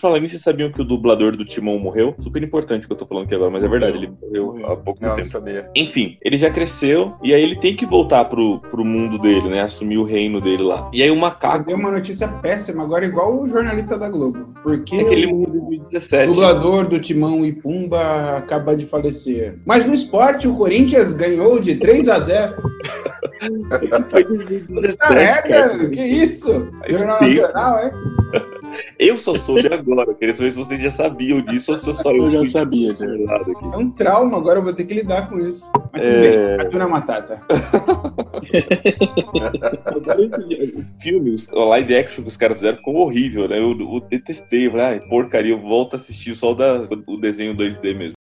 Falando 0.00 0.22
nisso, 0.22 0.32
vocês 0.32 0.42
sabiam 0.42 0.72
que 0.72 0.80
o 0.80 0.84
dublador 0.84 1.36
do 1.36 1.44
Timão 1.44 1.78
morreu? 1.78 2.14
Super 2.18 2.42
importante 2.42 2.84
o 2.84 2.86
que 2.86 2.92
eu 2.92 2.96
tô 2.96 3.06
falando 3.06 3.24
aqui 3.24 3.34
agora, 3.34 3.50
mas 3.50 3.62
é 3.62 3.68
verdade, 3.68 3.98
ele 3.98 4.12
morreu 4.20 4.66
há 4.66 4.76
pouco 4.76 5.00
Não, 5.02 5.10
não 5.10 5.16
tempo. 5.16 5.28
sabia. 5.28 5.68
Enfim, 5.76 6.16
ele 6.22 6.36
já 6.38 6.50
cresceu 6.50 7.14
e 7.22 7.34
aí 7.34 7.42
ele 7.42 7.56
tem 7.56 7.76
que 7.76 7.84
voltar 7.86 8.24
pro, 8.24 8.58
pro 8.70 8.84
mundo 8.84 9.18
dele, 9.18 9.48
né? 9.48 9.60
Assumir 9.60 9.98
o 9.98 10.04
reino 10.04 10.40
dele 10.40 10.62
lá. 10.62 10.88
E 10.92 11.02
aí 11.02 11.10
o 11.10 11.16
macaco. 11.16 11.66
Deu 11.66 11.76
uma 11.76 11.90
notícia 11.90 12.26
péssima, 12.26 12.82
agora 12.82 13.04
igual 13.04 13.40
o 13.42 13.48
jornalista 13.48 13.98
da 13.98 14.08
Globo. 14.08 14.52
Porque 14.62 14.96
É 14.96 15.04
que 15.04 15.12
ele 15.14 15.26
o 15.26 15.36
morreu 15.36 15.54
em 15.54 15.78
2017. 15.78 16.26
dublador 16.32 16.88
do 16.88 16.98
Timão 16.98 17.44
e 17.44 17.52
Pumba 17.52 18.36
acaba 18.38 18.74
de 18.76 18.86
falecer. 18.86 19.58
Mas 19.66 19.84
no 19.86 19.92
esporte, 19.94 20.48
o 20.48 20.56
Corinthians 20.56 21.12
ganhou 21.12 21.60
de 21.60 21.76
3 21.76 22.08
a 22.08 22.18
0 22.18 22.62
Foi 24.10 24.22
em 24.22 24.26
2017, 24.36 24.96
Tá 24.96 25.10
merda, 25.10 25.88
que 25.90 26.00
isso? 26.02 26.68
Jornal. 26.88 27.20
Nacional, 27.20 27.78
é? 27.78 27.92
Eu 28.98 29.16
só 29.16 29.34
soube 29.40 29.72
agora. 29.72 30.14
Queria 30.14 30.34
saber 30.34 30.50
se 30.50 30.56
vocês 30.56 30.80
já 30.80 30.90
sabiam 30.90 31.40
disso 31.42 31.72
ou 31.72 31.78
se 31.78 31.88
eu 31.88 31.94
só 31.94 32.10
Eu 32.12 32.30
já 32.30 32.38
fui 32.38 32.46
sabia, 32.46 32.96
já. 32.96 33.06
lado 33.06 33.50
aqui. 33.52 33.64
É 33.64 33.76
um 33.76 33.90
trauma, 33.90 34.36
agora 34.38 34.58
eu 34.58 34.62
vou 34.64 34.72
ter 34.72 34.84
que 34.84 34.94
lidar 34.94 35.28
com 35.28 35.38
isso. 35.38 35.70
Mas 35.92 36.02
tudo 36.02 36.14
É. 36.14 36.56
bem, 36.56 36.66
Hakuna 36.66 36.88
Matata. 36.88 37.42
O 39.94 41.00
filme, 41.02 41.36
o 41.52 41.64
live 41.64 41.96
action 41.96 42.22
que 42.22 42.28
os 42.28 42.36
caras 42.36 42.56
fizeram 42.56 42.76
ficou 42.78 42.96
horrível, 42.96 43.48
né? 43.48 43.58
Eu, 43.58 43.70
eu 43.78 44.00
detestei, 44.08 44.66
eu 44.66 44.70
falei, 44.72 44.86
ai, 44.86 45.00
porcaria, 45.00 45.52
eu 45.52 45.60
volto 45.60 45.94
a 45.94 45.96
assistir 45.96 46.34
só 46.34 46.52
o, 46.52 46.54
da, 46.54 46.82
o 47.06 47.16
desenho 47.16 47.54
2D 47.54 47.94
mesmo. 47.96 48.14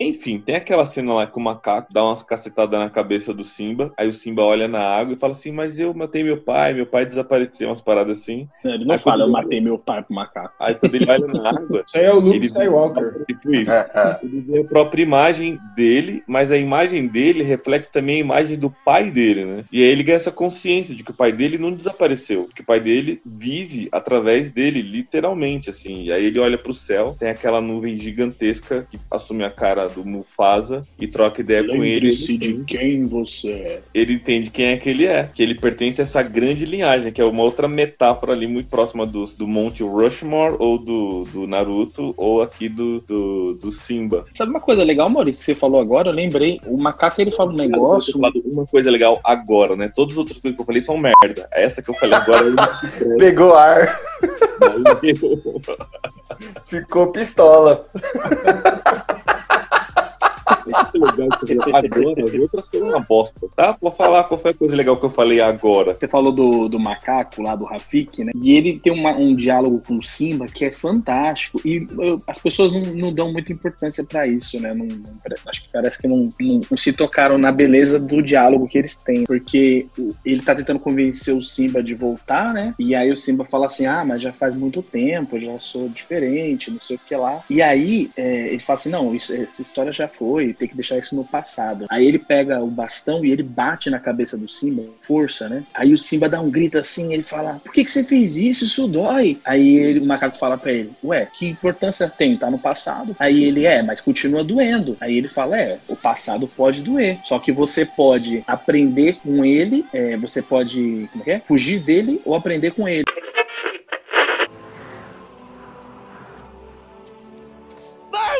Enfim, 0.00 0.38
tem 0.40 0.56
aquela 0.56 0.86
cena 0.86 1.12
lá 1.12 1.26
que 1.26 1.36
o 1.36 1.40
macaco 1.40 1.92
dá 1.92 2.02
umas 2.04 2.22
cacetadas 2.22 2.80
na 2.80 2.88
cabeça 2.88 3.34
do 3.34 3.44
Simba, 3.44 3.92
aí 3.98 4.08
o 4.08 4.12
Simba 4.14 4.42
olha 4.42 4.66
na 4.66 4.80
água 4.80 5.12
e 5.14 5.18
fala 5.18 5.32
assim, 5.34 5.52
mas 5.52 5.78
eu 5.78 5.92
matei 5.92 6.22
meu 6.22 6.38
pai, 6.38 6.72
meu 6.72 6.86
pai 6.86 7.04
desapareceu, 7.04 7.68
umas 7.68 7.82
paradas 7.82 8.20
assim. 8.22 8.48
Ele 8.64 8.84
não 8.86 8.92
Aí 8.94 8.98
fala, 8.98 9.22
eu 9.22 9.26
ele- 9.26 9.32
matei 9.32 9.60
meu 9.60 9.78
pai 9.78 10.02
pro 10.02 10.14
macaco. 10.14 10.54
Aí 10.58 10.74
quando 10.74 10.94
ele 10.94 11.10
olha 11.10 11.26
na 11.26 11.48
água, 11.50 11.84
Isso 11.86 11.98
aí 11.98 12.04
é 12.04 12.12
o 12.12 12.18
Luke 12.18 12.36
Ele- 12.38 12.46
Skywalker. 12.46 13.24
Tipo 13.26 13.54
isso. 13.54 13.70
É, 13.70 14.20
Ele 14.22 14.40
vê 14.40 14.60
a 14.60 14.64
própria 14.64 15.02
imagem 15.02 15.58
dele, 15.76 16.22
mas 16.26 16.50
a 16.50 16.56
imagem 16.56 17.06
dele 17.06 17.42
reflete 17.42 17.90
também 17.90 18.16
a 18.16 18.20
imagem 18.20 18.58
do 18.58 18.70
pai 18.84 19.10
dele, 19.10 19.44
né? 19.44 19.64
E 19.70 19.82
aí 19.82 19.88
ele 19.90 20.02
ganha 20.02 20.16
essa 20.16 20.32
consciência 20.32 20.94
de 20.94 21.04
que 21.04 21.10
o 21.10 21.14
pai 21.14 21.30
dele 21.32 21.58
não 21.58 21.72
desapareceu, 21.72 22.48
que 22.54 22.62
o 22.62 22.64
pai 22.64 22.80
dele 22.80 23.20
vive 23.26 23.88
através 23.92 24.50
dele, 24.50 24.80
literalmente, 24.80 25.68
assim. 25.68 26.04
E 26.04 26.12
aí 26.12 26.24
ele 26.24 26.38
olha 26.38 26.56
pro 26.56 26.72
céu, 26.72 27.14
tem 27.18 27.28
aquela 27.28 27.60
nuvem 27.60 27.98
gigantesca 27.98 28.86
que 28.90 28.98
assume 29.12 29.44
a 29.44 29.50
cara 29.50 29.89
do 29.94 30.04
Mufasa 30.04 30.82
e 30.98 31.06
troca 31.06 31.40
ideia 31.40 31.64
com 31.64 31.76
ele. 31.76 31.94
Lembre-se 31.94 32.36
de 32.36 32.64
quem 32.64 33.04
você 33.04 33.50
é. 33.52 33.82
Ele 33.94 34.14
entende 34.14 34.50
quem 34.50 34.66
é 34.66 34.76
que 34.76 34.88
ele 34.88 35.06
é, 35.06 35.24
que 35.24 35.42
ele 35.42 35.54
pertence 35.54 36.00
a 36.00 36.04
essa 36.04 36.22
grande 36.22 36.64
linhagem, 36.64 37.12
que 37.12 37.20
é 37.20 37.24
uma 37.24 37.42
outra 37.42 37.68
metáfora 37.68 38.32
ali 38.32 38.46
muito 38.46 38.68
próxima 38.68 39.06
do, 39.06 39.26
do 39.26 39.46
Monte 39.46 39.82
Rushmore, 39.82 40.56
ou 40.58 40.78
do, 40.78 41.24
do 41.24 41.46
Naruto, 41.46 42.14
ou 42.16 42.42
aqui 42.42 42.68
do, 42.68 43.00
do, 43.00 43.54
do 43.54 43.72
Simba. 43.72 44.24
Sabe 44.34 44.50
uma 44.50 44.60
coisa 44.60 44.82
legal, 44.82 45.08
Maurício, 45.08 45.40
que 45.40 45.46
você 45.46 45.54
falou 45.54 45.80
agora? 45.80 46.08
Eu 46.08 46.14
lembrei. 46.14 46.60
O 46.66 46.76
macaco 46.76 47.20
ele 47.20 47.32
fala 47.32 47.52
um 47.52 47.56
negócio. 47.56 48.20
Eu 48.22 48.52
uma 48.52 48.66
coisa 48.66 48.90
legal 48.90 49.20
agora, 49.24 49.76
né? 49.76 49.90
Todas 49.94 50.14
as 50.14 50.18
outras 50.18 50.38
coisas 50.38 50.56
que 50.56 50.62
eu 50.62 50.66
falei 50.66 50.82
são 50.82 50.96
merda. 50.96 51.48
Essa 51.52 51.82
que 51.82 51.90
eu 51.90 51.94
falei 51.94 52.14
agora 52.14 52.46
é 52.48 53.16
Pegou 53.18 53.54
ar, 53.54 54.00
ficou 56.62 57.12
pistola. 57.12 57.86
agora, 61.74 62.24
as 62.24 62.34
outras 62.34 62.68
foram 62.68 62.88
uma 62.88 63.00
bosta, 63.00 63.48
tá? 63.56 63.76
Vou 63.80 63.90
falar 63.92 64.24
qual 64.24 64.40
foi 64.40 64.50
a 64.50 64.54
coisa 64.54 64.74
legal 64.76 64.96
que 64.96 65.06
eu 65.06 65.10
falei 65.10 65.40
agora. 65.40 65.96
Você 65.98 66.08
falou 66.08 66.32
do, 66.32 66.68
do 66.68 66.78
macaco 66.78 67.42
lá, 67.42 67.54
do 67.56 67.64
Rafik, 67.64 68.24
né? 68.24 68.32
E 68.34 68.52
ele 68.56 68.78
tem 68.78 68.92
uma- 68.92 69.12
um 69.16 69.34
diálogo 69.34 69.82
com 69.86 69.96
o 69.96 70.02
Simba 70.02 70.46
que 70.46 70.64
é 70.64 70.70
fantástico. 70.70 71.60
E 71.64 71.86
eu- 71.98 72.20
as 72.26 72.38
pessoas 72.38 72.72
não, 72.72 72.80
não 72.94 73.12
dão 73.12 73.32
muita 73.32 73.52
importância 73.52 74.04
pra 74.04 74.26
isso, 74.26 74.60
né? 74.60 74.74
Não- 74.74 74.86
não- 74.86 75.00
acho 75.46 75.64
que 75.64 75.72
parece 75.72 75.98
que 75.98 76.08
não, 76.08 76.28
não- 76.40 76.60
se 76.76 76.92
tocaram 76.92 77.38
na 77.38 77.52
beleza 77.52 77.98
do 77.98 78.22
diálogo 78.22 78.68
que 78.68 78.78
eles 78.78 78.96
têm. 78.96 79.24
Porque 79.24 79.86
ele 80.24 80.40
tá 80.42 80.54
tentando 80.54 80.78
convencer 80.78 81.34
o 81.34 81.42
Simba 81.42 81.82
de 81.82 81.94
voltar, 81.94 82.52
né? 82.52 82.74
E 82.78 82.94
aí 82.94 83.10
o 83.10 83.16
Simba 83.16 83.44
fala 83.44 83.66
assim: 83.66 83.86
ah, 83.86 84.04
mas 84.04 84.20
já 84.20 84.32
faz 84.32 84.54
muito 84.54 84.82
tempo, 84.82 85.38
já 85.40 85.58
sou 85.60 85.88
diferente, 85.88 86.70
não 86.70 86.80
sei 86.80 86.96
o 86.96 87.00
que 87.06 87.14
lá. 87.14 87.42
E 87.48 87.62
aí 87.62 88.10
é, 88.16 88.48
ele 88.48 88.60
fala 88.60 88.78
assim: 88.78 88.90
não, 88.90 89.14
isso- 89.14 89.34
essa 89.34 89.62
história 89.62 89.92
já 89.92 90.08
foi, 90.08 90.49
tem 90.52 90.68
que 90.68 90.74
deixar 90.74 90.98
isso 90.98 91.16
no 91.16 91.24
passado. 91.24 91.86
Aí 91.90 92.06
ele 92.06 92.18
pega 92.18 92.60
o 92.60 92.66
bastão 92.66 93.24
e 93.24 93.30
ele 93.30 93.42
bate 93.42 93.90
na 93.90 93.98
cabeça 93.98 94.36
do 94.36 94.48
Simba, 94.48 94.82
força, 95.00 95.48
né? 95.48 95.64
Aí 95.74 95.92
o 95.92 95.98
Simba 95.98 96.28
dá 96.28 96.40
um 96.40 96.50
grito 96.50 96.78
assim, 96.78 97.12
ele 97.12 97.22
fala: 97.22 97.60
por 97.62 97.72
que, 97.72 97.84
que 97.84 97.90
você 97.90 98.04
fez 98.04 98.36
isso? 98.36 98.64
Isso 98.64 98.86
dói. 98.86 99.38
Aí 99.44 99.76
ele- 99.76 100.00
o 100.00 100.06
macaco 100.06 100.38
fala 100.38 100.58
pra 100.58 100.72
ele: 100.72 100.90
ué, 101.02 101.26
que 101.38 101.46
importância 101.46 102.08
tem? 102.08 102.36
Tá 102.36 102.50
no 102.50 102.58
passado. 102.58 103.14
Aí 103.18 103.44
ele 103.44 103.66
é, 103.66 103.82
mas 103.82 104.00
continua 104.00 104.44
doendo. 104.44 104.96
Aí 105.00 105.16
ele 105.16 105.28
fala: 105.28 105.58
é, 105.58 105.78
o 105.88 105.96
passado 105.96 106.46
pode 106.48 106.82
doer. 106.82 107.18
Só 107.24 107.38
que 107.38 107.52
você 107.52 107.84
pode 107.84 108.42
aprender 108.46 109.18
com 109.22 109.44
ele, 109.44 109.84
é, 109.92 110.16
você 110.16 110.42
pode 110.42 111.08
como 111.12 111.24
é 111.26 111.30
é? 111.32 111.40
fugir 111.40 111.80
dele 111.80 112.20
ou 112.24 112.34
aprender 112.34 112.72
com 112.72 112.88
ele. 112.88 113.04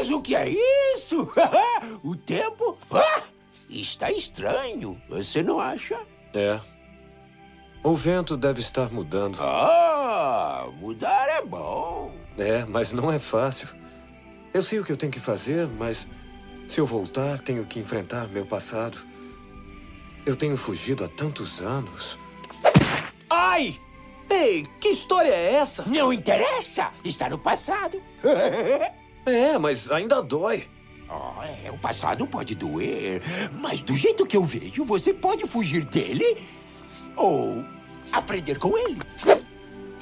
Mas 0.00 0.08
o 0.08 0.22
que 0.22 0.34
é 0.34 0.48
isso? 0.94 1.30
o 2.02 2.16
tempo 2.16 2.74
ah, 2.90 3.22
está 3.68 4.10
estranho, 4.10 4.98
você 5.06 5.42
não 5.42 5.60
acha? 5.60 6.00
É. 6.32 6.58
O 7.84 7.94
vento 7.94 8.34
deve 8.34 8.62
estar 8.62 8.90
mudando. 8.90 9.38
Ah, 9.42 10.66
mudar 10.80 11.28
é 11.28 11.44
bom. 11.44 12.14
É, 12.38 12.64
mas 12.64 12.94
não 12.94 13.12
é 13.12 13.18
fácil. 13.18 13.68
Eu 14.54 14.62
sei 14.62 14.80
o 14.80 14.84
que 14.86 14.90
eu 14.90 14.96
tenho 14.96 15.12
que 15.12 15.20
fazer, 15.20 15.68
mas 15.68 16.08
se 16.66 16.80
eu 16.80 16.86
voltar, 16.86 17.38
tenho 17.38 17.66
que 17.66 17.78
enfrentar 17.78 18.26
meu 18.28 18.46
passado. 18.46 19.06
Eu 20.24 20.34
tenho 20.34 20.56
fugido 20.56 21.04
há 21.04 21.08
tantos 21.08 21.60
anos. 21.60 22.18
Ai! 23.28 23.78
Ei, 24.30 24.66
que 24.80 24.88
história 24.88 25.28
é 25.28 25.56
essa? 25.56 25.84
Não 25.84 26.10
interessa, 26.10 26.90
está 27.04 27.28
no 27.28 27.36
passado. 27.36 28.00
É, 29.26 29.58
mas 29.58 29.90
ainda 29.90 30.22
dói. 30.22 30.64
Oh, 31.08 31.42
é, 31.42 31.70
o 31.70 31.78
passado 31.78 32.24
pode 32.26 32.54
doer, 32.54 33.20
mas 33.60 33.82
do 33.82 33.94
jeito 33.94 34.24
que 34.24 34.36
eu 34.36 34.44
vejo, 34.44 34.84
você 34.84 35.12
pode 35.12 35.44
fugir 35.44 35.84
dele 35.84 36.36
ou 37.16 37.64
aprender 38.12 38.58
com 38.58 38.76
ele. 38.78 38.98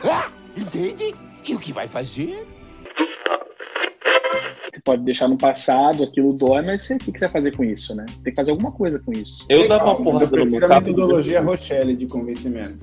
Ah, 0.05 0.31
entende? 0.55 1.15
E 1.47 1.55
o 1.55 1.59
que 1.59 1.73
vai 1.73 1.89
fazer? 1.89 2.47
Você 4.79 4.83
pode 4.85 5.03
deixar 5.03 5.27
no 5.27 5.37
passado, 5.37 6.05
aquilo 6.05 6.33
dói, 6.33 6.63
mas 6.63 6.83
você, 6.83 6.95
o 6.95 6.99
que 6.99 7.11
que 7.11 7.19
você 7.19 7.25
vai 7.25 7.33
fazer 7.33 7.57
com 7.57 7.65
isso, 7.65 7.97
né? 7.97 8.07
Tem 8.23 8.33
que 8.33 8.37
fazer 8.37 8.53
alguma 8.53 8.71
coisa 8.71 9.01
com 9.01 9.13
isso. 9.13 9.45
Eu 9.49 9.63
Legal, 9.63 9.79
dava 9.79 9.91
uma 9.91 10.05
porrada 10.05 10.25
eu 10.25 10.31
no 10.31 10.37
meu 10.37 10.45
prefiro 10.45 10.67
a 10.67 10.69
carro. 10.69 10.81
metodologia 10.83 11.41
Rochelle 11.41 11.97
de 11.97 12.07
convencimento. 12.07 12.79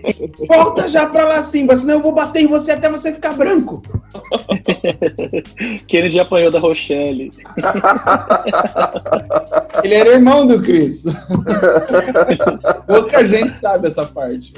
Volta 0.48 0.88
já 0.88 1.04
pra 1.06 1.26
lá, 1.26 1.42
Simba, 1.42 1.76
senão 1.76 1.94
eu 1.94 2.00
vou 2.00 2.14
bater 2.14 2.42
em 2.42 2.46
você 2.46 2.72
até 2.72 2.88
você 2.88 3.12
ficar 3.12 3.34
branco. 3.34 3.82
Kennedy 5.86 6.18
apanhou 6.18 6.50
da 6.50 6.58
Rochelle. 6.58 7.30
Ele 9.84 9.94
era 9.94 10.12
irmão 10.12 10.46
do 10.46 10.62
Chris. 10.62 11.04
Pouca 12.86 13.22
gente 13.26 13.52
sabe 13.52 13.88
essa 13.88 14.06
parte. 14.06 14.54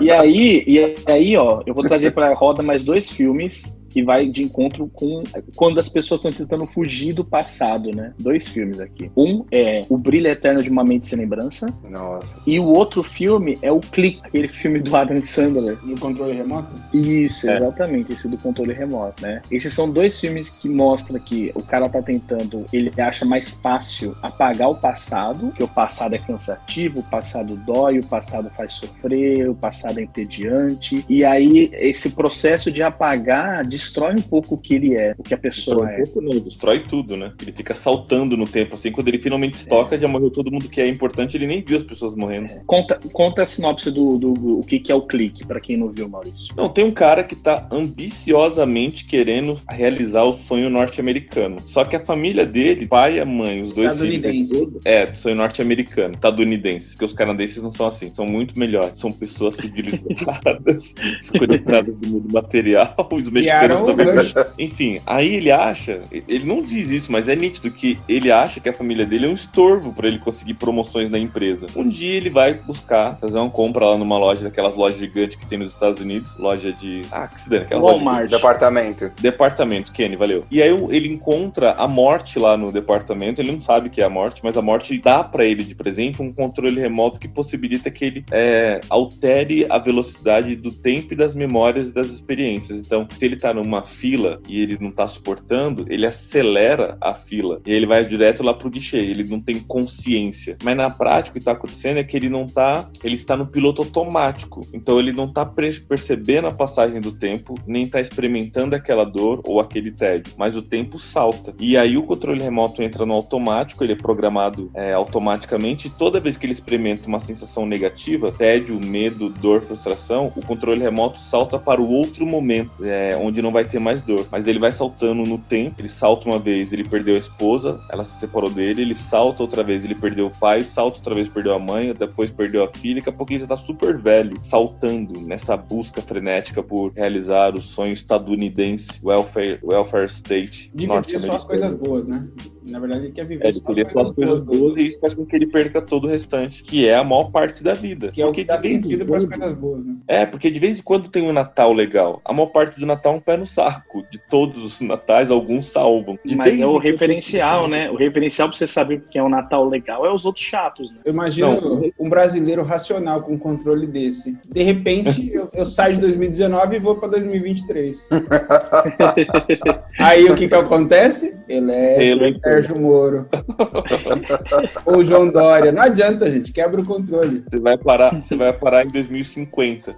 E 0.00 0.10
aí, 0.10 0.64
e 0.66 0.94
aí, 1.06 1.36
ó, 1.36 1.62
eu 1.66 1.74
vou 1.74 1.84
trazer 1.84 2.12
pra 2.12 2.32
roda 2.32 2.62
mais 2.62 2.82
dois 2.82 3.10
filmes 3.10 3.74
que 3.94 4.02
vai 4.02 4.26
de 4.26 4.42
encontro 4.42 4.90
com 4.92 5.22
quando 5.54 5.78
as 5.78 5.88
pessoas 5.88 6.18
estão 6.18 6.32
tentando 6.32 6.66
fugir 6.66 7.12
do 7.12 7.24
passado, 7.24 7.94
né? 7.94 8.12
Dois 8.18 8.48
filmes 8.48 8.80
aqui. 8.80 9.08
Um 9.16 9.44
é 9.52 9.82
O 9.88 9.96
Brilho 9.96 10.26
Eterno 10.26 10.60
de 10.60 10.68
uma 10.68 10.82
Mente 10.82 11.06
Sem 11.06 11.20
Lembrança. 11.20 11.72
Nossa. 11.88 12.42
E 12.44 12.58
o 12.58 12.64
outro 12.64 13.04
filme 13.04 13.56
é 13.62 13.70
o 13.70 13.78
Clique, 13.78 14.20
aquele 14.24 14.48
filme 14.48 14.80
do 14.80 14.96
Adam 14.96 15.22
Sandler. 15.22 15.78
No 15.84 15.96
controle 15.96 16.32
remoto? 16.32 16.74
Isso, 16.92 17.48
É. 17.48 17.54
exatamente, 17.56 18.12
esse 18.12 18.26
do 18.26 18.36
controle 18.36 18.72
remoto, 18.72 19.22
né? 19.22 19.40
Esses 19.48 19.72
são 19.72 19.88
dois 19.88 20.18
filmes 20.18 20.50
que 20.50 20.68
mostram 20.68 21.20
que 21.20 21.52
o 21.54 21.62
cara 21.62 21.88
tá 21.88 22.02
tentando, 22.02 22.66
ele 22.72 22.90
acha 23.00 23.24
mais 23.24 23.50
fácil 23.50 24.16
apagar 24.20 24.70
o 24.70 24.74
passado, 24.74 25.52
que 25.52 25.62
o 25.62 25.68
passado 25.68 26.16
é 26.16 26.18
cansativo, 26.18 26.98
o 26.98 27.02
passado 27.04 27.54
dói, 27.58 28.00
o 28.00 28.04
passado 28.04 28.50
faz 28.56 28.74
sofrer, 28.74 29.48
o 29.48 29.54
passado 29.54 30.00
é 30.00 30.02
entediante. 30.02 31.04
E 31.08 31.24
aí 31.24 31.70
esse 31.74 32.10
processo 32.10 32.72
de 32.72 32.82
apagar 32.82 33.64
destrói 33.84 34.14
um 34.14 34.22
pouco 34.22 34.54
o 34.54 34.58
que 34.58 34.74
ele 34.74 34.94
é, 34.94 35.14
o 35.18 35.22
que 35.22 35.34
a 35.34 35.38
pessoa 35.38 35.86
Destrói 35.86 35.94
é. 35.94 36.02
um 36.02 36.04
pouco, 36.04 36.20
não, 36.20 36.40
destrói 36.40 36.80
tudo, 36.80 37.16
né? 37.16 37.32
Ele 37.40 37.52
fica 37.52 37.74
saltando 37.74 38.36
no 38.36 38.46
tempo, 38.46 38.74
assim, 38.74 38.90
quando 38.90 39.08
ele 39.08 39.18
finalmente 39.18 39.58
se 39.58 39.66
toca, 39.68 39.98
já 39.98 40.08
morreu 40.08 40.30
todo 40.30 40.50
mundo 40.50 40.68
que 40.68 40.80
é 40.80 40.88
importante, 40.88 41.36
ele 41.36 41.46
nem 41.46 41.62
viu 41.62 41.76
as 41.78 41.82
pessoas 41.82 42.14
morrendo. 42.14 42.48
Conta, 42.66 42.98
conta 43.12 43.42
a 43.42 43.46
sinopse 43.46 43.90
do, 43.90 44.18
do, 44.18 44.32
do- 44.34 44.60
o 44.60 44.64
que, 44.66 44.78
que 44.78 44.90
é 44.90 44.94
o 44.94 45.02
clique, 45.02 45.46
pra 45.46 45.60
quem 45.60 45.76
não 45.76 45.88
viu, 45.90 46.08
Maurício. 46.08 46.54
Não, 46.56 46.68
tem 46.68 46.84
um 46.84 46.90
cara 46.92 47.22
que 47.24 47.36
tá 47.36 47.66
ambiciosamente 47.70 49.04
querendo 49.04 49.60
realizar 49.68 50.24
o 50.24 50.36
sonho 50.38 50.70
norte-americano. 50.70 51.58
Só 51.66 51.84
que 51.84 51.96
a 51.96 52.00
família 52.00 52.46
dele, 52.46 52.86
pai 52.86 53.16
e 53.16 53.20
a 53.20 53.24
mãe, 53.24 53.62
os 53.62 53.74
dois 53.74 53.98
filhos. 53.98 54.16
Estadunidense. 54.16 54.68
É, 54.84 55.12
sonho 55.16 55.36
norte-americano, 55.36 56.14
estadunidense. 56.14 56.90
Porque 56.90 57.04
os 57.04 57.12
canadenses 57.12 57.62
não 57.62 57.72
são 57.72 57.86
assim, 57.86 58.12
são 58.14 58.26
muito 58.26 58.58
melhores. 58.58 58.98
São 58.98 59.12
pessoas 59.12 59.56
civilizadas, 59.56 60.94
desconectadas 61.20 61.96
do 61.96 62.08
mundo 62.08 62.32
material, 62.32 62.94
os 63.12 63.30
mexicanos 63.30 63.73
Criaram 63.74 63.84
o 63.84 63.96
também. 63.96 64.14
Rush. 64.14 64.34
Enfim, 64.58 65.00
aí 65.06 65.34
ele 65.34 65.50
acha, 65.50 66.02
ele 66.10 66.44
não 66.44 66.62
diz 66.62 66.90
isso, 66.90 67.10
mas 67.10 67.28
é 67.28 67.36
nítido 67.36 67.70
que 67.70 67.98
ele 68.08 68.30
acha 68.30 68.60
que 68.60 68.68
a 68.68 68.72
família 68.72 69.04
dele 69.04 69.26
é 69.26 69.28
um 69.28 69.34
estorvo 69.34 69.92
pra 69.92 70.08
ele 70.08 70.18
conseguir 70.18 70.54
promoções 70.54 71.10
na 71.10 71.18
empresa. 71.18 71.66
Um 71.74 71.88
dia 71.88 72.14
ele 72.14 72.30
vai 72.30 72.54
buscar, 72.54 73.16
fazer 73.20 73.38
uma 73.38 73.50
compra 73.50 73.86
lá 73.86 73.98
numa 73.98 74.18
loja, 74.18 74.44
daquelas 74.44 74.76
lojas 74.76 74.98
gigantes 74.98 75.36
que 75.36 75.46
tem 75.46 75.58
nos 75.58 75.72
Estados 75.72 76.00
Unidos, 76.00 76.36
loja 76.38 76.72
de. 76.72 77.02
Ah, 77.10 77.26
que 77.28 77.40
se 77.40 77.48
dane, 77.48 77.64
aquela 77.64 77.80
loja 77.80 77.94
Walmart. 77.96 78.30
Departamento. 78.30 79.12
Departamento, 79.20 79.92
Kenny, 79.92 80.16
valeu. 80.16 80.44
E 80.50 80.62
aí 80.62 80.70
ele 80.90 81.08
encontra 81.08 81.72
a 81.72 81.88
morte 81.88 82.38
lá 82.38 82.56
no 82.56 82.72
departamento, 82.72 83.40
ele 83.40 83.52
não 83.52 83.62
sabe 83.62 83.90
que 83.90 84.00
é 84.00 84.04
a 84.04 84.10
morte, 84.10 84.40
mas 84.42 84.56
a 84.56 84.62
morte 84.62 84.96
dá 84.98 85.22
pra 85.22 85.44
ele 85.44 85.64
de 85.64 85.74
presente 85.74 86.22
um 86.22 86.32
controle 86.32 86.80
remoto 86.80 87.18
que 87.18 87.28
possibilita 87.28 87.90
que 87.90 88.04
ele 88.04 88.24
é, 88.30 88.80
altere 88.88 89.66
a 89.68 89.78
velocidade 89.78 90.56
do 90.56 90.70
tempo 90.70 91.12
e 91.12 91.16
das 91.16 91.34
memórias 91.34 91.88
e 91.88 91.92
das 91.92 92.08
experiências. 92.08 92.78
Então, 92.78 93.06
se 93.16 93.24
ele 93.24 93.36
tá 93.36 93.52
numa 93.64 93.82
fila 93.82 94.40
e 94.48 94.60
ele 94.60 94.78
não 94.80 94.90
tá 94.90 95.08
suportando, 95.08 95.86
ele 95.88 96.06
acelera 96.06 96.96
a 97.00 97.14
fila 97.14 97.60
e 97.66 97.72
ele 97.72 97.86
vai 97.86 98.06
direto 98.06 98.42
lá 98.42 98.54
pro 98.54 98.70
guichê, 98.70 98.98
ele 98.98 99.24
não 99.24 99.40
tem 99.40 99.58
consciência. 99.58 100.56
Mas 100.62 100.76
na 100.76 100.90
prática 100.90 101.36
o 101.36 101.40
que 101.40 101.44
tá 101.44 101.52
acontecendo 101.52 101.98
é 101.98 102.04
que 102.04 102.16
ele 102.16 102.28
não 102.28 102.46
tá, 102.46 102.88
ele 103.02 103.14
está 103.14 103.36
no 103.36 103.46
piloto 103.46 103.82
automático. 103.82 104.60
Então 104.72 104.98
ele 104.98 105.12
não 105.12 105.32
tá 105.32 105.44
pre- 105.44 105.80
percebendo 105.80 106.46
a 106.46 106.52
passagem 106.52 107.00
do 107.00 107.12
tempo, 107.12 107.54
nem 107.66 107.86
tá 107.86 108.00
experimentando 108.00 108.74
aquela 108.74 109.04
dor 109.04 109.40
ou 109.44 109.60
aquele 109.60 109.90
tédio, 109.90 110.34
mas 110.36 110.56
o 110.56 110.62
tempo 110.62 110.98
salta. 110.98 111.54
E 111.58 111.76
aí 111.76 111.96
o 111.96 112.02
controle 112.02 112.42
remoto 112.42 112.82
entra 112.82 113.06
no 113.06 113.14
automático, 113.14 113.82
ele 113.82 113.94
é 113.94 113.96
programado 113.96 114.70
é, 114.74 114.92
automaticamente, 114.92 115.88
e 115.88 115.90
toda 115.90 116.20
vez 116.20 116.36
que 116.36 116.46
ele 116.46 116.52
experimenta 116.52 117.08
uma 117.08 117.20
sensação 117.20 117.64
negativa, 117.66 118.30
tédio, 118.32 118.78
medo, 118.80 119.28
dor, 119.28 119.62
frustração, 119.62 120.32
o 120.36 120.42
controle 120.42 120.82
remoto 120.82 121.18
salta 121.18 121.58
para 121.58 121.80
o 121.80 121.90
outro 121.90 122.26
momento, 122.26 122.84
é, 122.84 123.16
onde 123.16 123.40
não 123.44 123.52
vai 123.52 123.64
ter 123.64 123.78
mais 123.78 124.02
dor. 124.02 124.26
Mas 124.30 124.46
ele 124.46 124.58
vai 124.58 124.72
saltando 124.72 125.22
no 125.22 125.38
tempo, 125.38 125.76
ele 125.80 125.88
salta 125.88 126.28
uma 126.28 126.38
vez, 126.38 126.72
ele 126.72 126.84
perdeu 126.84 127.14
a 127.14 127.18
esposa, 127.18 127.80
ela 127.90 128.04
se 128.04 128.18
separou 128.18 128.50
dele, 128.50 128.82
ele 128.82 128.94
salta 128.94 129.42
outra 129.42 129.62
vez, 129.62 129.84
ele 129.84 129.94
perdeu 129.94 130.26
o 130.26 130.30
pai, 130.30 130.62
salta 130.62 130.98
outra 130.98 131.14
vez, 131.14 131.28
perdeu 131.28 131.54
a 131.54 131.58
mãe, 131.58 131.94
depois 131.94 132.30
perdeu 132.30 132.64
a 132.64 132.68
filha, 132.68 132.96
daqui 132.96 133.08
a 133.08 133.12
pouco 133.12 133.32
ele 133.32 133.40
já 133.40 133.46
tá 133.46 133.56
super 133.56 133.96
velho, 133.96 134.36
saltando 134.42 135.20
nessa 135.20 135.56
busca 135.56 136.02
frenética 136.02 136.62
por 136.62 136.92
realizar 136.92 137.54
o 137.54 137.62
sonho 137.62 137.92
estadunidense, 137.92 138.98
welfare, 139.02 139.58
welfare 139.62 140.06
state 140.06 140.72
que 140.74 141.20
só 141.20 141.32
as 141.32 141.44
coisas 141.44 141.74
boas, 141.74 142.06
né? 142.06 142.28
Na 142.66 142.78
verdade, 142.78 143.06
ele 143.06 143.12
quer 143.12 143.26
viver 143.26 143.44
É, 143.44 143.48
ele 143.50 143.60
queria 143.60 143.88
só 143.88 144.00
as 144.00 144.10
coisas 144.12 144.40
boas 144.40 144.76
e 144.76 144.88
isso 144.88 145.00
faz 145.00 145.12
com 145.12 145.26
que 145.26 145.36
ele 145.36 145.46
perca 145.46 145.82
todo 145.82 146.06
o 146.06 146.10
restante, 146.10 146.62
que 146.62 146.88
é 146.88 146.96
a 146.96 147.04
maior 147.04 147.30
parte 147.30 147.62
da 147.62 147.74
vida. 147.74 148.10
Que 148.10 148.22
é 148.22 148.26
o 148.26 148.32
que 148.32 148.42
dá 148.42 148.56
de 148.56 148.62
sentido 148.62 149.04
para 149.04 149.18
as 149.18 149.24
coisas 149.24 149.52
boas, 149.52 149.86
né? 149.86 149.96
é, 150.08 150.24
porque 150.24 150.50
de 150.50 150.58
vez 150.58 150.78
em 150.78 150.82
quando 150.82 151.10
tem 151.10 151.22
um 151.22 151.32
Natal 151.32 151.72
legal. 151.72 152.22
A 152.24 152.32
maior 152.32 152.46
parte 152.46 152.80
do 152.80 152.86
Natal 152.86 153.14
é 153.14 153.16
um 153.16 153.20
pé 153.20 153.33
no 153.36 153.46
saco. 153.46 154.04
De 154.10 154.18
todos 154.18 154.64
os 154.64 154.80
natais, 154.80 155.30
alguns 155.30 155.66
salvam. 155.66 156.18
De 156.24 156.34
Mas 156.36 156.60
é 156.60 156.66
o 156.66 156.78
referencial, 156.78 157.68
né? 157.68 157.90
O 157.90 157.96
referencial 157.96 158.48
pra 158.48 158.56
você 158.56 158.66
saber 158.66 158.96
o 158.96 159.00
que 159.00 159.18
é 159.18 159.22
um 159.22 159.28
Natal 159.28 159.68
legal 159.68 160.06
é 160.06 160.12
os 160.12 160.24
outros 160.24 160.44
chatos, 160.44 160.92
né? 160.92 160.98
Eu 161.04 161.12
imagino 161.12 161.60
Não. 161.60 161.90
um 161.98 162.08
brasileiro 162.08 162.62
racional 162.62 163.22
com 163.22 163.34
um 163.34 163.38
controle 163.38 163.86
desse. 163.86 164.38
De 164.48 164.62
repente, 164.62 165.30
eu, 165.34 165.48
eu 165.54 165.66
saio 165.66 165.94
de 165.94 166.00
2019 166.00 166.76
e 166.76 166.78
vou 166.78 166.96
para 166.96 167.08
2023. 167.10 168.08
Aí 169.98 170.24
o 170.24 170.34
que 170.34 170.48
que 170.48 170.54
acontece? 170.54 171.36
Ele 171.48 171.72
é 171.72 172.04
Ele- 172.04 172.38
Sérgio 172.40 172.80
Moro. 172.80 173.28
Ou 174.86 175.04
João 175.04 175.30
Dória. 175.30 175.72
Não 175.72 175.82
adianta, 175.82 176.30
gente. 176.30 176.52
Quebra 176.52 176.80
o 176.80 176.84
controle. 176.84 177.44
Você 177.48 177.58
vai 177.58 177.76
parar, 177.76 178.20
você 178.20 178.36
vai 178.36 178.52
parar 178.52 178.84
em 178.84 178.88
2050. 178.90 179.96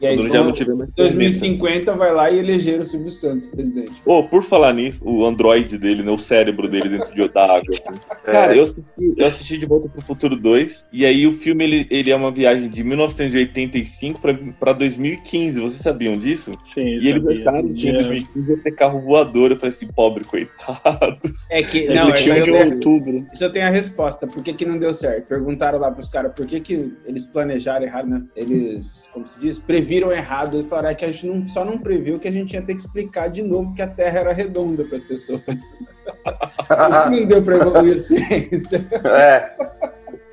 E 0.00 0.06
aí, 0.06 0.14
então, 0.16 0.30
já 0.30 0.42
não 0.44 0.52
tiver 0.52 0.74
mais 0.74 0.90
2050 0.94 1.94
vai 1.96 2.12
lá 2.12 2.30
e 2.30 2.38
eleger 2.38 2.80
o 2.80 2.86
Silvio 2.86 3.10
Santos 3.10 3.46
presidente. 3.46 3.92
Ô, 4.04 4.22
por 4.24 4.42
falar 4.42 4.72
nisso, 4.72 5.00
o 5.02 5.24
Android 5.26 5.76
dele, 5.78 6.02
né? 6.02 6.10
O 6.10 6.18
cérebro 6.18 6.68
dele 6.68 6.88
dentro 6.88 7.14
de 7.14 7.28
da 7.28 7.44
água. 7.44 7.62
assim. 7.72 8.00
Cara, 8.24 8.54
eu 8.56 8.62
assisti, 8.64 8.82
eu 9.16 9.26
assisti 9.26 9.58
De 9.58 9.66
Volta 9.66 9.88
pro 9.88 10.00
Futuro 10.02 10.36
2, 10.36 10.84
e 10.92 11.04
aí 11.06 11.26
o 11.26 11.32
filme 11.32 11.64
ele, 11.64 11.86
ele 11.90 12.10
é 12.10 12.16
uma 12.16 12.30
viagem 12.30 12.68
de 12.68 12.84
1985 12.84 14.20
pra, 14.20 14.34
pra 14.60 14.72
2015. 14.72 15.60
Vocês 15.60 15.80
sabiam 15.82 16.16
disso? 16.16 16.52
Sim, 16.62 16.84
E 16.86 17.08
eles 17.08 17.22
sabia. 17.22 17.40
acharam 17.40 17.62
que 17.64 17.68
em 17.70 17.74
Dia- 17.74 17.92
2015 17.94 18.50
ia 18.50 18.56
ter 18.58 18.72
carro 18.72 19.00
voador. 19.00 19.50
Eu 19.50 19.56
falei 19.56 19.74
assim, 19.74 19.86
pobre 19.88 20.24
coitado. 20.24 21.18
É 21.50 21.62
que, 21.62 21.78
Ele 21.78 21.94
não, 21.94 22.12
tinha 22.12 22.34
essa 22.36 22.44
de 22.44 22.50
outubro. 22.50 23.26
Isso 23.32 23.44
eu 23.44 23.50
tenho 23.52 23.66
a 23.66 23.70
resposta. 23.70 24.26
Por 24.26 24.42
que, 24.42 24.52
que 24.52 24.64
não 24.66 24.78
deu 24.78 24.92
certo? 24.94 25.26
Perguntaram 25.26 25.78
lá 25.78 25.90
pros 25.90 26.08
caras 26.08 26.32
por 26.34 26.46
que, 26.46 26.60
que 26.60 26.92
eles 27.06 27.26
planejaram 27.26 27.84
errado, 27.86 28.08
né? 28.08 28.24
Eles, 28.36 29.08
como 29.12 29.26
se 29.26 29.40
diz, 29.40 29.58
previram 29.66 30.12
errado. 30.12 30.56
Eles 30.56 30.66
falaram 30.66 30.90
"É 30.90 30.94
que 30.94 31.04
a 31.04 31.12
gente 31.12 31.26
não, 31.26 31.48
só 31.48 31.64
não 31.64 31.78
previu 31.78 32.18
que 32.18 32.28
a 32.28 32.32
gente 32.32 32.54
ia 32.54 32.62
ter 32.62 32.74
que 32.74 32.80
explicar 32.80 33.28
de 33.28 33.42
novo 33.42 33.74
que 33.74 33.82
a 33.82 33.86
Terra 33.86 34.20
era 34.20 34.32
redonda 34.32 34.84
para 34.84 34.96
as 34.96 35.02
pessoas. 35.02 35.42
Isso 35.46 37.10
não 37.10 37.26
deu 37.26 37.42
para 37.42 37.56
evoluir 37.56 37.96
a 37.96 37.98
ciência. 37.98 38.86
É. 39.04 39.63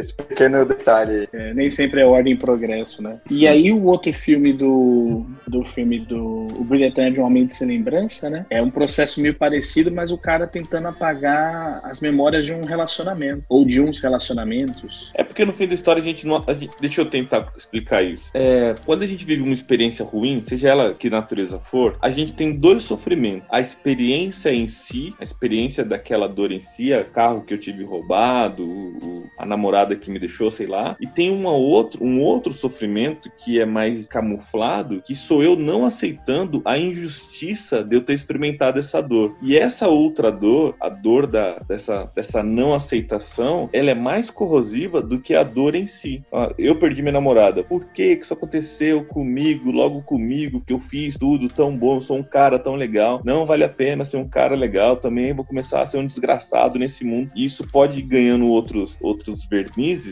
Esse 0.02 0.14
pequeno 0.16 0.66
detalhe. 0.66 1.28
É, 1.32 1.54
nem 1.54 1.70
sempre 1.70 2.02
é 2.02 2.06
ordem 2.06 2.34
e 2.34 2.38
progresso, 2.38 3.02
né? 3.04 3.20
E 3.30 3.48
aí 3.48 3.72
o 3.72 3.84
outro 3.86 4.12
filme 4.12 4.52
do, 4.52 5.26
do 5.48 5.64
filme 5.64 6.00
do 6.00 6.48
O 6.60 6.64
Brilho 6.64 6.86
Eterno 6.86 7.14
de 7.14 7.20
uma 7.20 7.30
Mente 7.30 7.56
Sem 7.56 7.68
Lembrança, 7.68 8.30
né? 8.30 8.46
É 8.50 8.62
um 8.62 8.72
processo 8.72 9.22
meio 9.22 9.36
parecido, 9.36 9.92
mas 9.92 10.12
o 10.12 10.18
cara 10.18 10.48
tentando 10.48 10.88
apagar 10.88 11.80
as 11.84 12.02
memórias 12.02 12.46
de 12.46 12.54
um 12.54 12.64
relacionamento. 12.66 13.44
Ou 13.48 13.64
de 13.66 13.80
uns 13.80 14.02
relacionamentos. 14.02 15.12
É 15.14 15.24
porque 15.24 15.46
no 15.46 15.54
fim 15.54 15.68
da 15.68 15.74
história 15.76 16.02
a 16.02 16.04
gente 16.04 16.26
não. 16.26 16.44
a 16.48 16.54
gente- 16.54 16.74
deixa 16.82 17.02
eu 17.02 17.06
tentar 17.06 17.52
explicar 17.56 18.02
isso. 18.04 18.30
É, 18.34 18.76
quando 18.86 19.04
a 19.04 19.08
gente 19.08 19.24
vive 19.26 19.42
uma 19.44 19.54
experiência 19.54 20.04
ruim, 20.04 20.42
seja 20.42 20.70
ela 20.70 20.94
que 20.94 21.10
natureza 21.10 21.60
for, 21.60 21.96
a 22.02 22.10
gente 22.10 22.34
tem 22.34 22.54
dois 22.54 22.84
sofrimentos. 22.84 23.48
A 23.52 23.62
experiência 23.62 24.54
em 24.54 24.68
si, 24.68 25.14
a 25.20 25.24
experiência 25.24 25.84
daquela 25.86 26.28
dor 26.28 26.52
em 26.52 26.62
si, 26.62 26.92
o 26.94 27.06
carro 27.06 27.42
que 27.42 27.54
eu 27.54 27.60
tive 27.60 27.84
roubado, 27.84 28.64
o- 28.64 28.98
o- 29.06 29.30
a 29.38 29.46
namorada 29.46 29.91
que 29.96 30.12
me 30.12 30.20
deixou, 30.20 30.52
sei 30.52 30.68
lá. 30.68 30.96
E 31.00 31.08
tem 31.08 31.30
uma 31.30 31.52
outro, 31.52 32.04
um 32.04 32.22
outro 32.22 32.54
sofrimento 32.54 33.32
que 33.38 33.60
é 33.60 33.66
mais 33.66 34.08
camuflado, 34.08 35.02
que 35.02 35.16
sou 35.16 35.44
eu 35.44 35.56
não 35.56 35.86
aceitando 35.86 36.62
a 36.66 36.78
injustiça 36.78 37.84
de 37.84 37.96
eu 37.96 38.02
ter 38.02 38.14
experimentado 38.14 38.80
essa 38.80 39.02
dor. 39.02 39.36
E 39.42 39.58
essa 39.58 39.88
outra 39.88 40.32
dor, 40.32 40.76
a 40.80 40.90
dor 40.90 41.28
da, 41.28 41.60
dessa, 41.60 42.10
dessa 42.16 42.44
não 42.44 42.74
aceitação, 42.74 43.70
ela 43.74 43.92
é 43.92 43.96
mais 43.96 44.30
corrosiva 44.30 45.02
do 45.02 45.20
que 45.20 45.36
a 45.36 45.44
dor 45.44 45.76
em 45.76 45.88
si. 45.88 46.24
Ah, 46.32 46.54
Eu 46.58 46.78
perdi 46.78 47.02
minha 47.02 47.14
namorada. 47.14 47.64
Por 47.64 47.86
que 47.86 48.16
que 48.16 48.26
isso 48.26 48.34
aconteceu 48.34 49.04
comigo, 49.06 49.72
logo 49.72 50.02
comigo, 50.02 50.62
que 50.66 50.74
eu 50.74 50.80
fiz 50.80 51.16
tudo 51.18 51.48
tão 51.48 51.76
bom, 51.76 51.96
eu 51.96 52.02
sou 52.02 52.18
um 52.18 52.24
cara 52.24 52.58
tão 52.60 52.76
legal. 52.76 53.22
Não 53.24 53.46
vale 53.46 53.64
a 53.64 53.70
pena 53.70 54.06
ser 54.06 54.18
um 54.18 54.28
cara 54.28 54.56
legal 54.56 54.98
também, 54.98 55.34
vou 55.34 55.46
começar 55.46 55.82
a 55.82 55.86
ser 55.86 55.98
um 55.98 56.06
desgraçado 56.06 56.80
nesse 56.80 57.04
mundo. 57.04 57.32
E 57.36 57.46
isso 57.46 57.68
pode 57.68 58.00
ir 58.00 58.04
ganhando 58.04 58.48
outros, 58.48 58.98
outros 59.02 59.46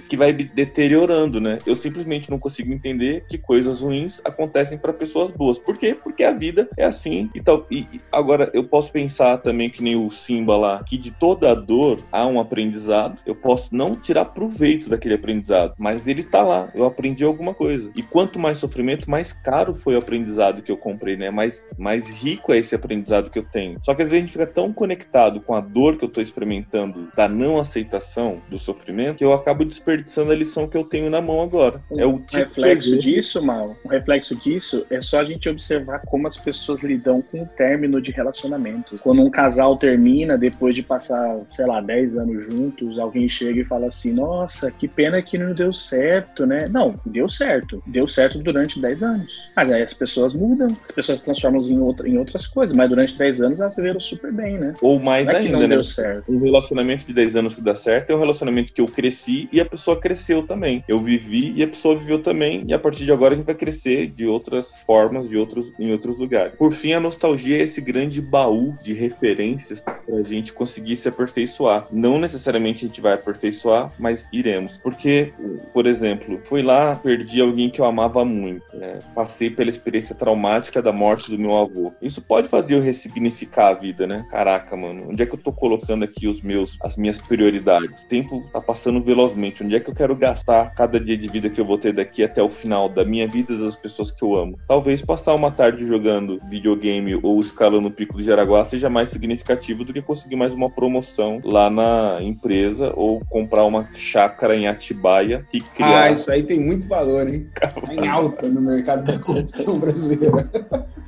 que 0.08 0.18
vai 0.18 0.34
deteriorando, 0.34 1.40
né? 1.40 1.60
Eu 1.66 1.76
simplesmente 1.76 2.30
não 2.30 2.40
consigo 2.40 2.74
entender 2.74 3.24
que 3.28 3.38
coisas 3.38 3.82
ruins 3.82 4.22
acontecem 4.24 4.78
para 4.78 4.94
pessoas 4.94 5.32
boas. 5.32 5.58
Por 5.60 5.78
quê? 5.78 5.96
Porque 5.96 6.24
a 6.24 6.32
vida 6.32 6.68
é 6.78 6.86
assim 6.86 7.30
e 7.36 7.42
tal. 7.42 7.66
E 7.70 7.88
agora 8.12 8.50
eu 8.54 8.64
posso 8.64 8.92
pensar 8.92 9.38
também 9.38 9.70
que 9.70 9.84
nem 9.84 9.96
o 9.96 10.10
Simba 10.10 10.58
lá, 10.58 10.84
que 10.84 10.98
de 10.98 11.12
toda 11.12 11.54
dor 11.54 12.04
há 12.12 12.26
um 12.26 12.40
aprendizado. 12.40 13.20
Eu 13.26 13.36
posso 13.36 13.70
não 13.76 13.96
tirar 13.96 14.26
proveito 14.26 14.90
daquele 14.90 15.16
aprendizado, 15.16 15.74
mas 15.78 16.08
ele 16.08 16.22
está 16.22 16.42
lá. 16.42 16.70
Eu 16.74 16.86
aprendi 16.86 17.24
alguma 17.24 17.54
coisa. 17.54 17.92
E 17.96 18.02
quanto 18.02 18.40
mais 18.40 18.58
sofrimento, 18.58 19.10
mais 19.10 19.32
caro 19.32 19.76
foi 19.76 19.96
o 19.96 20.00
aprendizado 20.00 20.62
que 20.62 20.72
eu 20.72 20.78
comprei, 20.78 21.16
né? 21.16 21.30
Mais, 21.30 21.66
mais 21.78 22.08
rico 22.08 22.54
é 22.54 22.58
esse 22.58 22.76
aprendizado 22.76 23.30
que 23.30 23.40
eu 23.40 23.44
tenho. 23.44 23.78
Só 23.84 23.94
que 23.94 24.02
às 24.02 24.10
vezes 24.10 24.24
a 24.24 24.26
gente 24.26 24.34
fica 24.34 24.48
tão 24.48 24.72
conectado 24.74 25.42
com 25.42 25.54
a 25.54 25.62
dor 25.62 25.98
que 25.98 26.06
eu 26.06 26.10
tô 26.10 26.22
experimentando, 26.22 27.10
da 27.16 27.28
não 27.28 27.60
aceitação 27.60 28.42
do 28.50 28.58
sofrimento, 28.58 29.18
que 29.18 29.26
eu 29.26 29.34
acabo 29.34 29.59
desperdiçando 29.66 30.32
a 30.32 30.36
lição 30.36 30.68
que 30.68 30.78
eu 30.78 30.84
tenho 30.84 31.10
na 31.10 31.22
mão 31.22 31.42
agora. 31.42 31.82
É 31.96 32.06
o 32.06 32.16
Um 32.16 32.20
tipo 32.20 32.38
reflexo 32.38 32.92
de 33.00 33.00
disso, 33.00 33.42
Mal, 33.42 33.76
um 33.86 33.90
reflexo 33.90 34.36
disso 34.36 34.86
é 34.90 35.02
só 35.02 35.22
a 35.22 35.26
gente 35.26 35.50
observar 35.50 36.00
como 36.06 36.28
as 36.28 36.38
pessoas 36.38 36.84
lidam 36.84 37.22
com 37.22 37.44
o 37.44 37.46
término 37.46 38.02
de 38.02 38.12
relacionamentos. 38.12 39.00
Quando 39.02 39.22
um 39.22 39.30
casal 39.30 39.78
termina, 39.78 40.38
depois 40.38 40.76
de 40.76 40.84
passar, 40.84 41.40
sei 41.52 41.66
lá, 41.66 41.82
10 41.82 42.18
anos 42.18 42.46
juntos, 42.46 43.00
alguém 43.00 43.30
chega 43.30 43.62
e 43.62 43.66
fala 43.66 43.88
assim: 43.88 44.14
Nossa, 44.14 44.72
que 44.72 44.88
pena 44.88 45.22
que 45.22 45.38
não 45.38 45.54
deu 45.54 45.72
certo, 45.74 46.46
né? 46.46 46.68
Não, 46.70 47.00
deu 47.06 47.30
certo. 47.30 47.82
Deu 47.86 48.08
certo 48.08 48.40
durante 48.40 48.80
10 48.80 49.04
anos. 49.04 49.50
Mas 49.56 49.72
aí 49.72 49.82
as 49.82 49.94
pessoas 49.94 50.34
mudam, 50.34 50.76
as 50.86 50.92
pessoas 50.92 51.20
se 51.20 51.26
transformam 51.26 51.62
em, 51.62 51.80
outra, 51.80 52.08
em 52.08 52.18
outras 52.18 52.48
coisas, 52.48 52.76
mas 52.76 52.90
durante 52.90 53.18
10 53.18 53.42
anos 53.42 53.62
elas 53.62 53.76
viveram 53.76 54.00
super 54.00 54.32
bem, 54.32 54.58
né? 54.58 54.74
Ou 54.82 55.00
mais 55.00 55.28
Não 55.28 55.36
é 55.36 55.38
ainda, 55.38 55.52
não 55.54 55.60
né? 55.62 55.68
deu 55.68 55.84
certo. 55.84 56.32
Um 56.32 56.40
relacionamento 56.40 57.06
de 57.06 57.14
10 57.14 57.36
anos 57.36 57.56
que 57.56 57.62
dá 57.62 57.76
certo 57.76 58.10
é 58.12 58.16
um 58.16 58.20
relacionamento 58.20 58.74
que 58.74 58.82
eu 58.82 58.88
cresci 58.88 59.39
e 59.52 59.62
a 59.62 59.66
pessoa 59.66 60.00
cresceu 60.00 60.46
também. 60.46 60.84
Eu 60.88 61.00
vivi 61.00 61.54
e 61.56 61.64
a 61.64 61.68
pessoa 61.68 61.96
viveu 61.96 62.22
também, 62.22 62.64
e 62.68 62.74
a 62.74 62.80
partir 62.80 63.06
de 63.06 63.12
agora 63.12 63.34
a 63.34 63.38
gente 63.38 63.46
vai 63.46 63.56
crescer 63.56 64.08
de 64.08 64.26
outras 64.26 64.82
formas, 64.82 65.30
de 65.30 65.38
outros, 65.38 65.72
em 65.80 65.92
outros 65.92 66.18
lugares. 66.18 66.58
Por 66.58 66.74
fim, 66.74 66.94
a 66.94 67.00
nostalgia 67.00 67.58
é 67.58 67.64
esse 67.64 67.80
grande 67.80 68.22
baú 68.22 68.76
de 68.84 68.94
referências 68.94 69.82
pra 69.82 70.24
gente 70.24 70.52
conseguir 70.52 70.96
se 70.96 71.08
aperfeiçoar. 71.08 71.88
Não 71.92 72.20
necessariamente 72.20 72.86
a 72.86 72.88
gente 72.88 73.02
vai 73.02 73.14
aperfeiçoar, 73.14 73.92
mas 74.00 74.28
iremos. 74.34 74.78
Porque, 74.78 75.32
por 75.74 75.86
exemplo, 75.86 76.40
fui 76.46 76.62
lá, 76.62 76.96
perdi 76.96 77.42
alguém 77.42 77.70
que 77.70 77.80
eu 77.82 77.86
amava 77.86 78.26
muito. 78.26 78.66
né? 78.74 79.00
Passei 79.14 79.50
pela 79.50 79.70
experiência 79.70 80.16
traumática 80.16 80.82
da 80.82 80.92
morte 80.92 81.30
do 81.30 81.38
meu 81.38 81.56
avô. 81.56 81.92
Isso 82.02 82.22
pode 82.22 82.48
fazer 82.48 82.76
eu 82.76 82.82
ressignificar 82.82 83.70
a 83.70 83.74
vida, 83.74 84.08
né? 84.08 84.26
Caraca, 84.30 84.76
mano, 84.76 85.08
onde 85.10 85.22
é 85.22 85.26
que 85.26 85.34
eu 85.36 85.40
tô 85.40 85.52
colocando 85.52 86.04
aqui 86.04 86.28
os 86.28 86.42
meus, 86.42 86.78
as 86.82 86.98
minhas 86.98 87.20
prioridades? 87.20 88.04
O 88.04 88.08
tempo 88.08 88.48
tá 88.52 88.62
passando 88.62 89.00
velozmente. 89.30 89.64
Onde 89.64 89.76
é 89.76 89.80
que 89.80 89.90
eu 89.90 89.96
quero 89.96 90.16
gastar 90.16 90.74
cada 90.74 91.00
dia 91.00 91.18
de 91.18 91.28
vida 91.28 91.50
que 91.50 91.60
eu 91.60 91.66
vou 91.66 91.78
ter 91.78 91.94
daqui 91.94 92.24
até 92.24 92.42
o 92.42 92.50
final 92.50 92.90
da 92.90 93.06
minha 93.06 93.28
vida 93.28 93.58
das 93.58 93.76
pessoas 93.76 94.12
que 94.12 94.24
eu 94.24 94.36
amo? 94.36 94.58
Talvez 94.68 95.02
passar 95.02 95.36
uma 95.36 95.52
tarde 95.52 95.86
jogando 95.86 96.42
videogame 96.50 97.20
ou 97.22 97.40
escalando 97.40 97.88
o 97.88 97.92
pico 97.92 98.18
do 98.18 98.24
Jaraguá 98.24 98.66
seja 98.66 98.90
mais 98.90 99.10
significativo 99.10 99.84
do 99.84 99.94
que 99.94 100.02
conseguir 100.02 100.36
mais 100.36 100.54
uma 100.54 100.70
promoção 100.70 101.42
lá 101.44 101.70
na 101.70 102.18
empresa 102.22 102.94
ou 102.96 103.22
comprar 103.30 103.66
uma 103.66 103.90
chácara 103.96 104.56
em 104.56 104.68
Atibaia 104.68 105.46
e 105.54 105.62
criar. 105.62 106.04
Ah, 106.04 106.12
isso 106.12 106.32
aí 106.32 106.44
tem 106.44 106.60
muito 106.60 106.88
valor, 106.88 107.28
hein? 107.28 107.48
Tá 107.60 107.94
em 107.94 108.08
alta 108.08 108.48
no 108.48 108.62
mercado 108.62 109.06
da 109.06 109.20
corrupção 109.20 109.80
brasileira. 109.80 110.50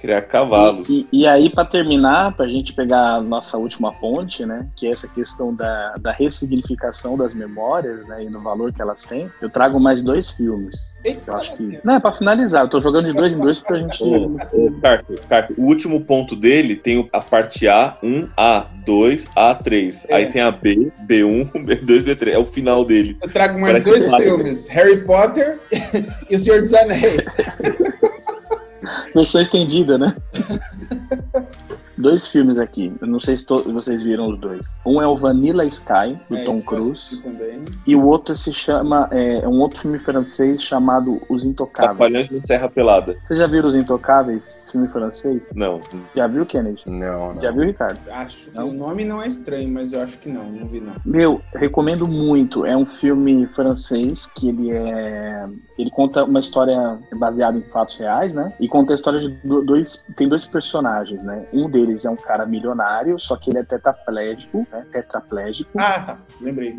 criar 0.00 0.22
cavalos. 0.22 0.88
E, 0.88 1.06
e 1.12 1.26
aí, 1.26 1.50
para 1.50 1.64
terminar, 1.64 2.34
para 2.36 2.46
a 2.46 2.48
gente 2.48 2.72
pegar 2.72 3.16
a 3.16 3.20
nossa 3.20 3.56
última 3.56 3.92
ponte, 3.92 4.44
né, 4.44 4.66
que 4.76 4.86
é 4.86 4.90
essa 4.90 5.12
questão 5.12 5.54
da, 5.54 5.94
da 6.00 6.12
ressignificação 6.12 7.16
das 7.16 7.34
memórias, 7.34 8.04
né, 8.06 8.24
e 8.24 8.30
no 8.30 8.40
valor 8.40 8.72
que 8.72 8.82
elas 8.82 9.04
têm, 9.04 9.30
eu 9.40 9.48
trago 9.48 9.80
mais 9.80 10.02
dois 10.02 10.30
filmes. 10.30 10.98
eu 11.04 11.34
acho 11.34 11.56
que. 11.56 11.80
Não, 11.84 11.94
é 11.94 12.00
para 12.00 12.12
finalizar, 12.12 12.64
eu 12.64 12.68
tô 12.68 12.80
jogando 12.80 13.06
de 13.06 13.12
dois 13.12 13.34
em 13.34 13.40
dois 13.40 13.60
pra 13.60 13.78
gente. 13.78 14.02
Ô, 14.02 14.36
ô, 14.52 14.72
Carter, 14.80 15.20
Carter, 15.28 15.56
o 15.58 15.64
último 15.64 16.00
ponto 16.00 16.36
dele 16.36 16.76
tem 16.76 17.08
a 17.12 17.20
parte 17.20 17.66
A, 17.68 17.96
1, 18.02 18.28
A, 18.36 18.66
2, 18.84 19.24
A3. 19.36 20.04
É. 20.08 20.14
Aí 20.14 20.32
tem 20.32 20.40
a 20.40 20.50
B, 20.50 20.92
B1, 21.08 21.50
B2, 21.52 22.04
B3. 22.04 22.32
É 22.32 22.38
o 22.38 22.44
final 22.44 22.84
dele. 22.84 23.16
Eu 23.22 23.30
trago 23.30 23.60
mais 23.60 23.84
Parece 23.84 24.10
dois 24.10 24.24
filmes: 24.24 24.68
Harry 24.68 25.04
Potter 25.04 25.60
e 26.30 26.36
O 26.36 26.40
Senhor 26.40 26.60
dos 26.60 26.72
Anéis. 26.72 27.36
Versão 29.14 29.40
estendida, 29.40 29.98
né? 29.98 30.06
Dois 31.98 32.28
filmes 32.28 32.58
aqui. 32.58 32.92
Eu 33.00 33.06
não 33.06 33.18
sei 33.20 33.36
se 33.36 33.46
to- 33.46 33.62
vocês 33.72 34.02
viram 34.02 34.28
os 34.30 34.38
dois. 34.38 34.78
Um 34.84 35.00
é 35.00 35.06
o 35.06 35.16
Vanilla 35.16 35.64
Sky, 35.64 36.16
do 36.28 36.36
É, 36.36 36.44
Tom 36.44 36.60
Cruise. 36.62 37.22
E 37.86 37.96
o 37.96 38.04
outro 38.06 38.36
se 38.36 38.52
chama. 38.52 39.08
É, 39.10 39.38
é 39.38 39.48
um 39.48 39.58
outro 39.60 39.80
filme 39.80 39.98
francês 39.98 40.62
chamado 40.62 41.20
Os 41.28 41.46
Intocáveis. 41.46 41.96
Trapalhões 41.96 42.32
em 42.32 42.40
Terra 42.40 42.68
Pelada. 42.68 43.16
Vocês 43.24 43.38
já 43.38 43.46
viram 43.46 43.68
Os 43.68 43.74
Intocáveis? 43.76 44.60
Filme 44.70 44.88
francês? 44.88 45.42
Não. 45.54 45.80
Já 46.14 46.26
viu, 46.26 46.44
Kennedy? 46.44 46.82
Não, 46.86 47.40
Já 47.40 47.50
viu, 47.50 47.64
Ricardo? 47.64 47.98
Acho 48.10 48.50
que 48.50 48.58
o 48.58 48.72
nome 48.72 49.04
não 49.04 49.22
é 49.22 49.26
estranho, 49.26 49.68
mas 49.68 49.92
eu 49.92 50.00
acho 50.02 50.18
que 50.18 50.28
não, 50.28 50.44
não 50.44 50.66
vi 50.66 50.80
não. 50.80 50.92
Meu, 51.04 51.40
recomendo 51.54 52.06
muito. 52.06 52.66
É 52.66 52.76
um 52.76 52.86
filme 52.86 53.46
francês 53.48 54.26
que 54.34 54.48
ele 54.48 54.70
é. 54.70 55.46
Ele 55.78 55.90
conta 55.90 56.24
uma 56.24 56.40
história 56.40 56.98
baseada 57.16 57.56
em 57.58 57.62
fatos 57.62 57.96
reais, 57.96 58.32
né? 58.34 58.52
E 58.60 58.68
conta 58.68 58.92
a 58.92 58.94
história 58.96 59.20
de 59.20 59.28
do- 59.44 59.62
dois. 59.62 60.04
Tem 60.16 60.28
dois 60.28 60.44
personagens, 60.44 61.22
né? 61.22 61.46
Um 61.52 61.68
deles 61.68 61.85
é 62.04 62.10
um 62.10 62.16
cara 62.16 62.44
milionário, 62.46 63.18
só 63.18 63.36
que 63.36 63.50
ele 63.50 63.58
é 63.58 63.62
tetraplégico, 63.64 64.66
né? 64.70 64.84
Tetraplégico. 64.92 65.70
Ah, 65.78 66.00
tá. 66.00 66.18
Lembrei. 66.40 66.76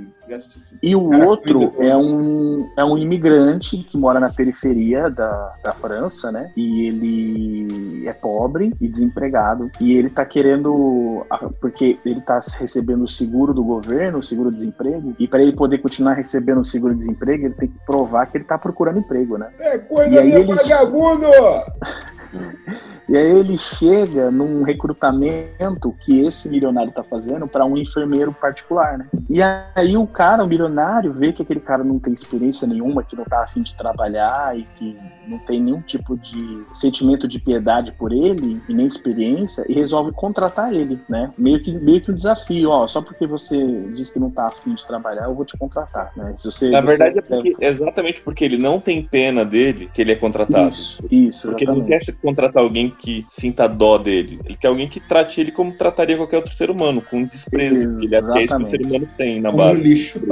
E 0.84 0.94
o 0.96 1.10
Cara, 1.10 1.26
outro 1.26 1.74
é 1.80 1.96
um, 1.96 2.70
é 2.78 2.84
um 2.84 2.98
imigrante 2.98 3.78
que 3.78 3.98
mora 3.98 4.20
na 4.20 4.30
periferia 4.30 5.10
da, 5.10 5.54
da 5.64 5.72
França, 5.74 6.32
né? 6.34 6.52
E 6.58 6.86
ele 6.86 8.06
é 8.08 8.12
pobre 8.12 8.74
e 8.82 8.90
desempregado. 8.90 9.70
E 9.80 9.94
ele 9.94 10.10
tá 10.10 10.26
querendo. 10.26 11.26
Porque 11.62 11.98
ele 12.06 12.20
tá 12.20 12.40
recebendo 12.60 13.04
o 13.04 13.08
seguro 13.08 13.54
do 13.54 13.64
governo, 13.64 14.20
o 14.20 14.24
seguro-desemprego. 14.24 15.16
E 15.18 15.28
para 15.28 15.42
ele 15.42 15.54
poder 15.56 15.78
continuar 15.78 16.14
recebendo 16.14 16.60
o 16.60 16.66
seguro-desemprego, 16.66 17.46
ele 17.46 17.54
tem 17.56 17.70
que 17.70 17.80
provar 17.86 18.26
que 18.26 18.38
ele 18.38 18.44
tá 18.46 18.58
procurando 18.58 19.00
emprego, 19.00 19.38
né? 19.38 19.50
É 19.60 19.78
coisa 19.78 20.10
E 20.14 20.18
aí 20.20 20.32
de 20.32 20.38
ele- 20.38 20.54
vagabundo! 20.54 21.28
E 23.10 23.16
aí 23.16 23.32
ele 23.40 23.58
chega 23.58 24.30
num 24.30 24.64
recrutamento 24.64 25.96
que 26.02 26.22
esse 26.26 26.50
milionário 26.50 26.92
tá 26.92 27.04
fazendo 27.04 27.48
para 27.48 27.66
um 27.66 27.78
enfermeiro 27.78 28.34
particular, 28.34 28.98
né? 28.98 29.08
E 29.30 29.42
aí 29.42 29.96
o 29.96 30.06
cara, 30.06 30.44
o 30.44 30.48
milionário, 30.48 31.14
vê 31.14 31.32
que 31.32 31.42
aquele 31.42 31.60
cara 31.62 31.84
não 31.84 32.00
tem 32.00 32.14
experiência 32.14 32.68
nenhuma, 32.68 33.04
que 33.04 33.16
não 33.16 33.24
tá 33.24 33.44
afim 33.44 33.62
de 33.62 33.76
trabalhar 33.78 34.58
e 34.58 34.68
que 34.76 34.98
não 35.26 35.40
tem 35.40 35.62
nenhum 35.62 35.82
tipo 35.82 36.18
de 36.18 36.64
sentimento 36.74 37.28
de 37.28 37.40
piedade 37.40 37.94
por 37.94 38.12
ele 38.12 38.62
e 38.68 38.74
nem 38.74 38.88
experiência 38.88 39.66
e 39.70 39.74
resolve 39.74 40.12
contratar 40.12 40.74
ele, 40.74 41.00
né? 41.10 41.32
Meio 41.38 41.62
que 41.62 41.72
meio 41.78 42.02
que 42.02 42.12
um 42.12 42.16
desafio, 42.16 42.70
ó, 42.70 42.88
só 42.88 43.02
porque 43.02 43.26
você 43.26 43.58
diz 43.94 44.12
que 44.12 44.20
não 44.20 44.30
tá 44.30 44.48
afim 44.48 44.74
de 44.76 44.86
trabalhar, 44.86 45.26
eu 45.26 45.36
vou 45.36 45.46
te 45.46 45.58
contratar, 45.58 46.12
né? 46.16 46.34
Se 46.38 46.52
você 46.52 46.70
Na 46.72 46.82
você- 46.82 46.88
verdade, 46.98 47.20
é 47.20 47.22
porque- 47.22 47.56
exatamente 47.66 48.22
porque 48.22 48.44
ele 48.44 48.58
não 48.58 48.80
tem 48.80 49.02
pena 49.02 49.46
dele 49.46 49.90
que 49.94 50.02
ele 50.02 50.12
é 50.12 50.16
contratado. 50.16 50.68
Isso, 50.70 51.02
isso, 51.10 51.48
Porque 51.48 51.64
ele 51.64 51.72
não 51.72 51.78
exatamente. 51.80 52.06
quer 52.06 52.12
contratar 52.28 52.62
alguém 52.62 52.90
que 52.90 53.26
sinta 53.30 53.68
dó 53.68 53.98
dele. 53.98 54.40
Ele 54.44 54.58
quer 54.58 54.68
alguém 54.68 54.90
que 54.90 55.00
trate 55.00 55.40
ele 55.40 55.52
como 55.52 55.72
trataria 55.72 56.18
qualquer 56.18 56.38
outro 56.38 56.54
ser 56.54 56.70
humano, 56.70 57.02
com 57.02 57.24
desprezo. 57.24 58.00
que 58.00 58.06
Ele 58.06 58.16
é 58.16 58.20
aquele 58.20 58.48
que 58.48 58.54
o 58.54 58.70
ser 58.70 58.82
humano 58.86 59.10
tem 59.18 59.42
na 59.42 59.50
Como 59.50 59.64
um 59.64 59.68
base. 59.68 59.82
lixo. 59.82 60.20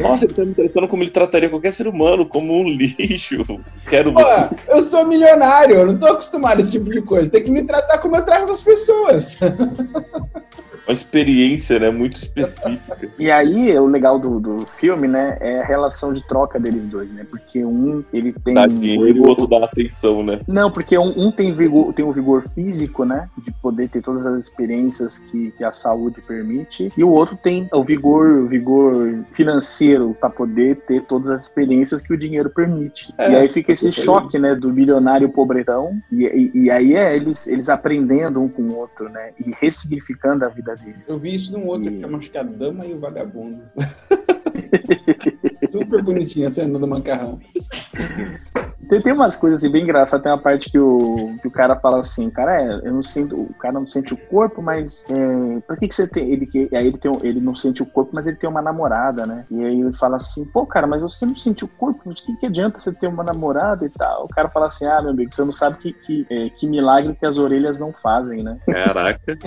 Nossa, 0.00 0.24
ele 0.24 0.34
tá 0.34 0.44
me 0.44 0.54
tratando 0.54 0.88
como 0.88 1.02
ele 1.02 1.10
trataria 1.10 1.48
qualquer 1.48 1.72
ser 1.72 1.86
humano, 1.86 2.26
como 2.26 2.52
um 2.52 2.68
lixo. 2.68 3.42
Quero 3.88 4.12
Pô, 4.12 4.20
eu 4.68 4.82
sou 4.82 5.06
milionário, 5.06 5.76
eu 5.76 5.86
não 5.86 5.98
tô 5.98 6.06
acostumado 6.06 6.58
a 6.58 6.60
esse 6.60 6.72
tipo 6.72 6.90
de 6.90 7.00
coisa. 7.00 7.30
Tem 7.30 7.42
que 7.42 7.50
me 7.50 7.62
tratar 7.64 7.98
como 7.98 8.16
eu 8.16 8.24
trato 8.24 8.52
as 8.52 8.62
pessoas. 8.62 9.38
Uma 10.86 10.94
experiência, 10.94 11.78
né? 11.78 11.90
Muito 11.90 12.16
específica. 12.16 13.08
E 13.18 13.30
aí, 13.30 13.76
o 13.78 13.86
legal 13.86 14.18
do, 14.18 14.38
do 14.38 14.66
filme, 14.66 15.08
né, 15.08 15.38
é 15.40 15.60
a 15.60 15.64
relação 15.64 16.12
de 16.12 16.26
troca 16.26 16.60
deles 16.60 16.84
dois, 16.86 17.10
né? 17.10 17.26
Porque 17.28 17.64
um, 17.64 18.04
ele 18.12 18.32
tem. 18.32 18.54
Dá 18.54 18.66
dinheiro 18.66 19.16
e 19.16 19.20
o 19.20 19.26
outro 19.26 19.46
dá 19.46 19.64
atenção, 19.64 20.22
né? 20.22 20.40
Não, 20.46 20.70
porque 20.70 20.96
um, 20.98 21.12
um 21.16 21.32
tem, 21.32 21.52
vigor, 21.52 21.92
tem 21.94 22.04
um 22.04 22.12
vigor 22.12 22.42
físico, 22.42 23.04
né? 23.04 23.28
De 23.38 23.50
poder 23.62 23.88
ter 23.88 24.02
todas 24.02 24.26
as 24.26 24.42
experiências 24.42 25.18
que, 25.18 25.52
que 25.52 25.64
a 25.64 25.72
saúde 25.72 26.20
permite. 26.20 26.92
E 26.96 27.02
o 27.02 27.08
outro 27.08 27.36
tem 27.36 27.68
o 27.72 27.82
vigor, 27.82 28.26
o 28.26 28.46
vigor 28.46 29.24
financeiro 29.32 30.14
para 30.20 30.28
poder 30.28 30.76
ter 30.86 31.02
todas 31.04 31.30
as 31.30 31.42
experiências 31.42 32.02
que 32.02 32.12
o 32.12 32.16
dinheiro 32.16 32.50
permite. 32.50 33.12
É, 33.16 33.32
e 33.32 33.36
aí 33.36 33.48
fica 33.48 33.72
esse 33.72 33.90
choque, 33.90 34.38
né? 34.38 34.54
Do 34.54 34.72
milionário 34.72 35.28
pobretão. 35.30 35.98
E, 36.12 36.24
e, 36.24 36.64
e 36.64 36.70
aí 36.70 36.94
é 36.94 37.16
eles, 37.16 37.46
eles 37.46 37.68
aprendendo 37.68 38.42
um 38.42 38.48
com 38.48 38.62
o 38.62 38.76
outro, 38.76 39.08
né? 39.08 39.30
E 39.38 39.50
ressignificando 39.60 40.44
a 40.44 40.48
vida 40.48 40.73
dele. 40.76 40.96
Eu 41.06 41.18
vi 41.18 41.34
isso 41.34 41.52
num 41.52 41.66
outro 41.66 41.90
que 41.90 42.00
chama 42.00 42.18
acho 42.18 42.30
que 42.30 42.38
a 42.38 42.42
Dama 42.42 42.86
e 42.86 42.94
o 42.94 43.00
Vagabundo. 43.00 43.62
Super 45.70 46.02
bonitinho 46.02 46.46
a 46.46 46.50
cena 46.50 46.78
do 46.78 46.86
macarrão. 46.86 47.40
Tem, 48.88 49.00
tem 49.00 49.12
umas 49.12 49.36
coisas 49.36 49.60
assim 49.60 49.70
bem 49.70 49.82
engraçadas. 49.82 50.22
Tem 50.22 50.32
uma 50.32 50.38
parte 50.40 50.70
que 50.70 50.78
o, 50.78 51.36
que 51.40 51.48
o 51.48 51.50
cara 51.50 51.76
fala 51.76 52.00
assim, 52.00 52.30
cara, 52.30 52.60
é, 52.60 52.80
eu 52.84 52.92
não 52.92 53.02
sinto, 53.02 53.36
o 53.36 53.54
cara 53.54 53.74
não 53.74 53.86
sente 53.86 54.14
o 54.14 54.16
corpo, 54.16 54.62
mas 54.62 55.04
é, 55.08 55.60
por 55.60 55.76
que, 55.76 55.88
que 55.88 55.94
você 55.94 56.06
tem. 56.06 56.30
Ele, 56.30 56.46
que, 56.46 56.68
aí 56.74 56.86
ele, 56.86 56.98
tem, 56.98 57.12
ele 57.22 57.40
não 57.40 57.54
sente 57.54 57.82
o 57.82 57.86
corpo, 57.86 58.12
mas 58.14 58.26
ele 58.26 58.36
tem 58.36 58.48
uma 58.48 58.62
namorada, 58.62 59.26
né? 59.26 59.44
E 59.50 59.64
aí 59.64 59.80
ele 59.80 59.92
fala 59.94 60.16
assim, 60.16 60.44
pô, 60.44 60.66
cara, 60.66 60.86
mas 60.86 61.02
você 61.02 61.24
não 61.26 61.36
sente 61.36 61.64
o 61.64 61.68
corpo, 61.68 62.10
o 62.10 62.14
que, 62.14 62.36
que 62.36 62.46
adianta 62.46 62.80
você 62.80 62.92
ter 62.92 63.06
uma 63.06 63.24
namorada 63.24 63.84
e 63.84 63.90
tal? 63.90 64.24
O 64.24 64.28
cara 64.28 64.48
fala 64.48 64.66
assim, 64.66 64.86
ah, 64.86 65.00
meu 65.00 65.10
amigo, 65.10 65.34
você 65.34 65.44
não 65.44 65.52
sabe 65.52 65.78
que, 65.78 65.92
que, 65.92 66.26
é, 66.30 66.50
que 66.50 66.66
milagre 66.66 67.14
que 67.14 67.26
as 67.26 67.38
orelhas 67.38 67.78
não 67.78 67.92
fazem, 67.92 68.42
né? 68.42 68.58
Caraca. 68.66 69.38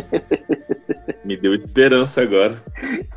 Me 1.24 1.36
deu 1.36 1.54
esperança 1.54 2.22
agora. 2.22 2.58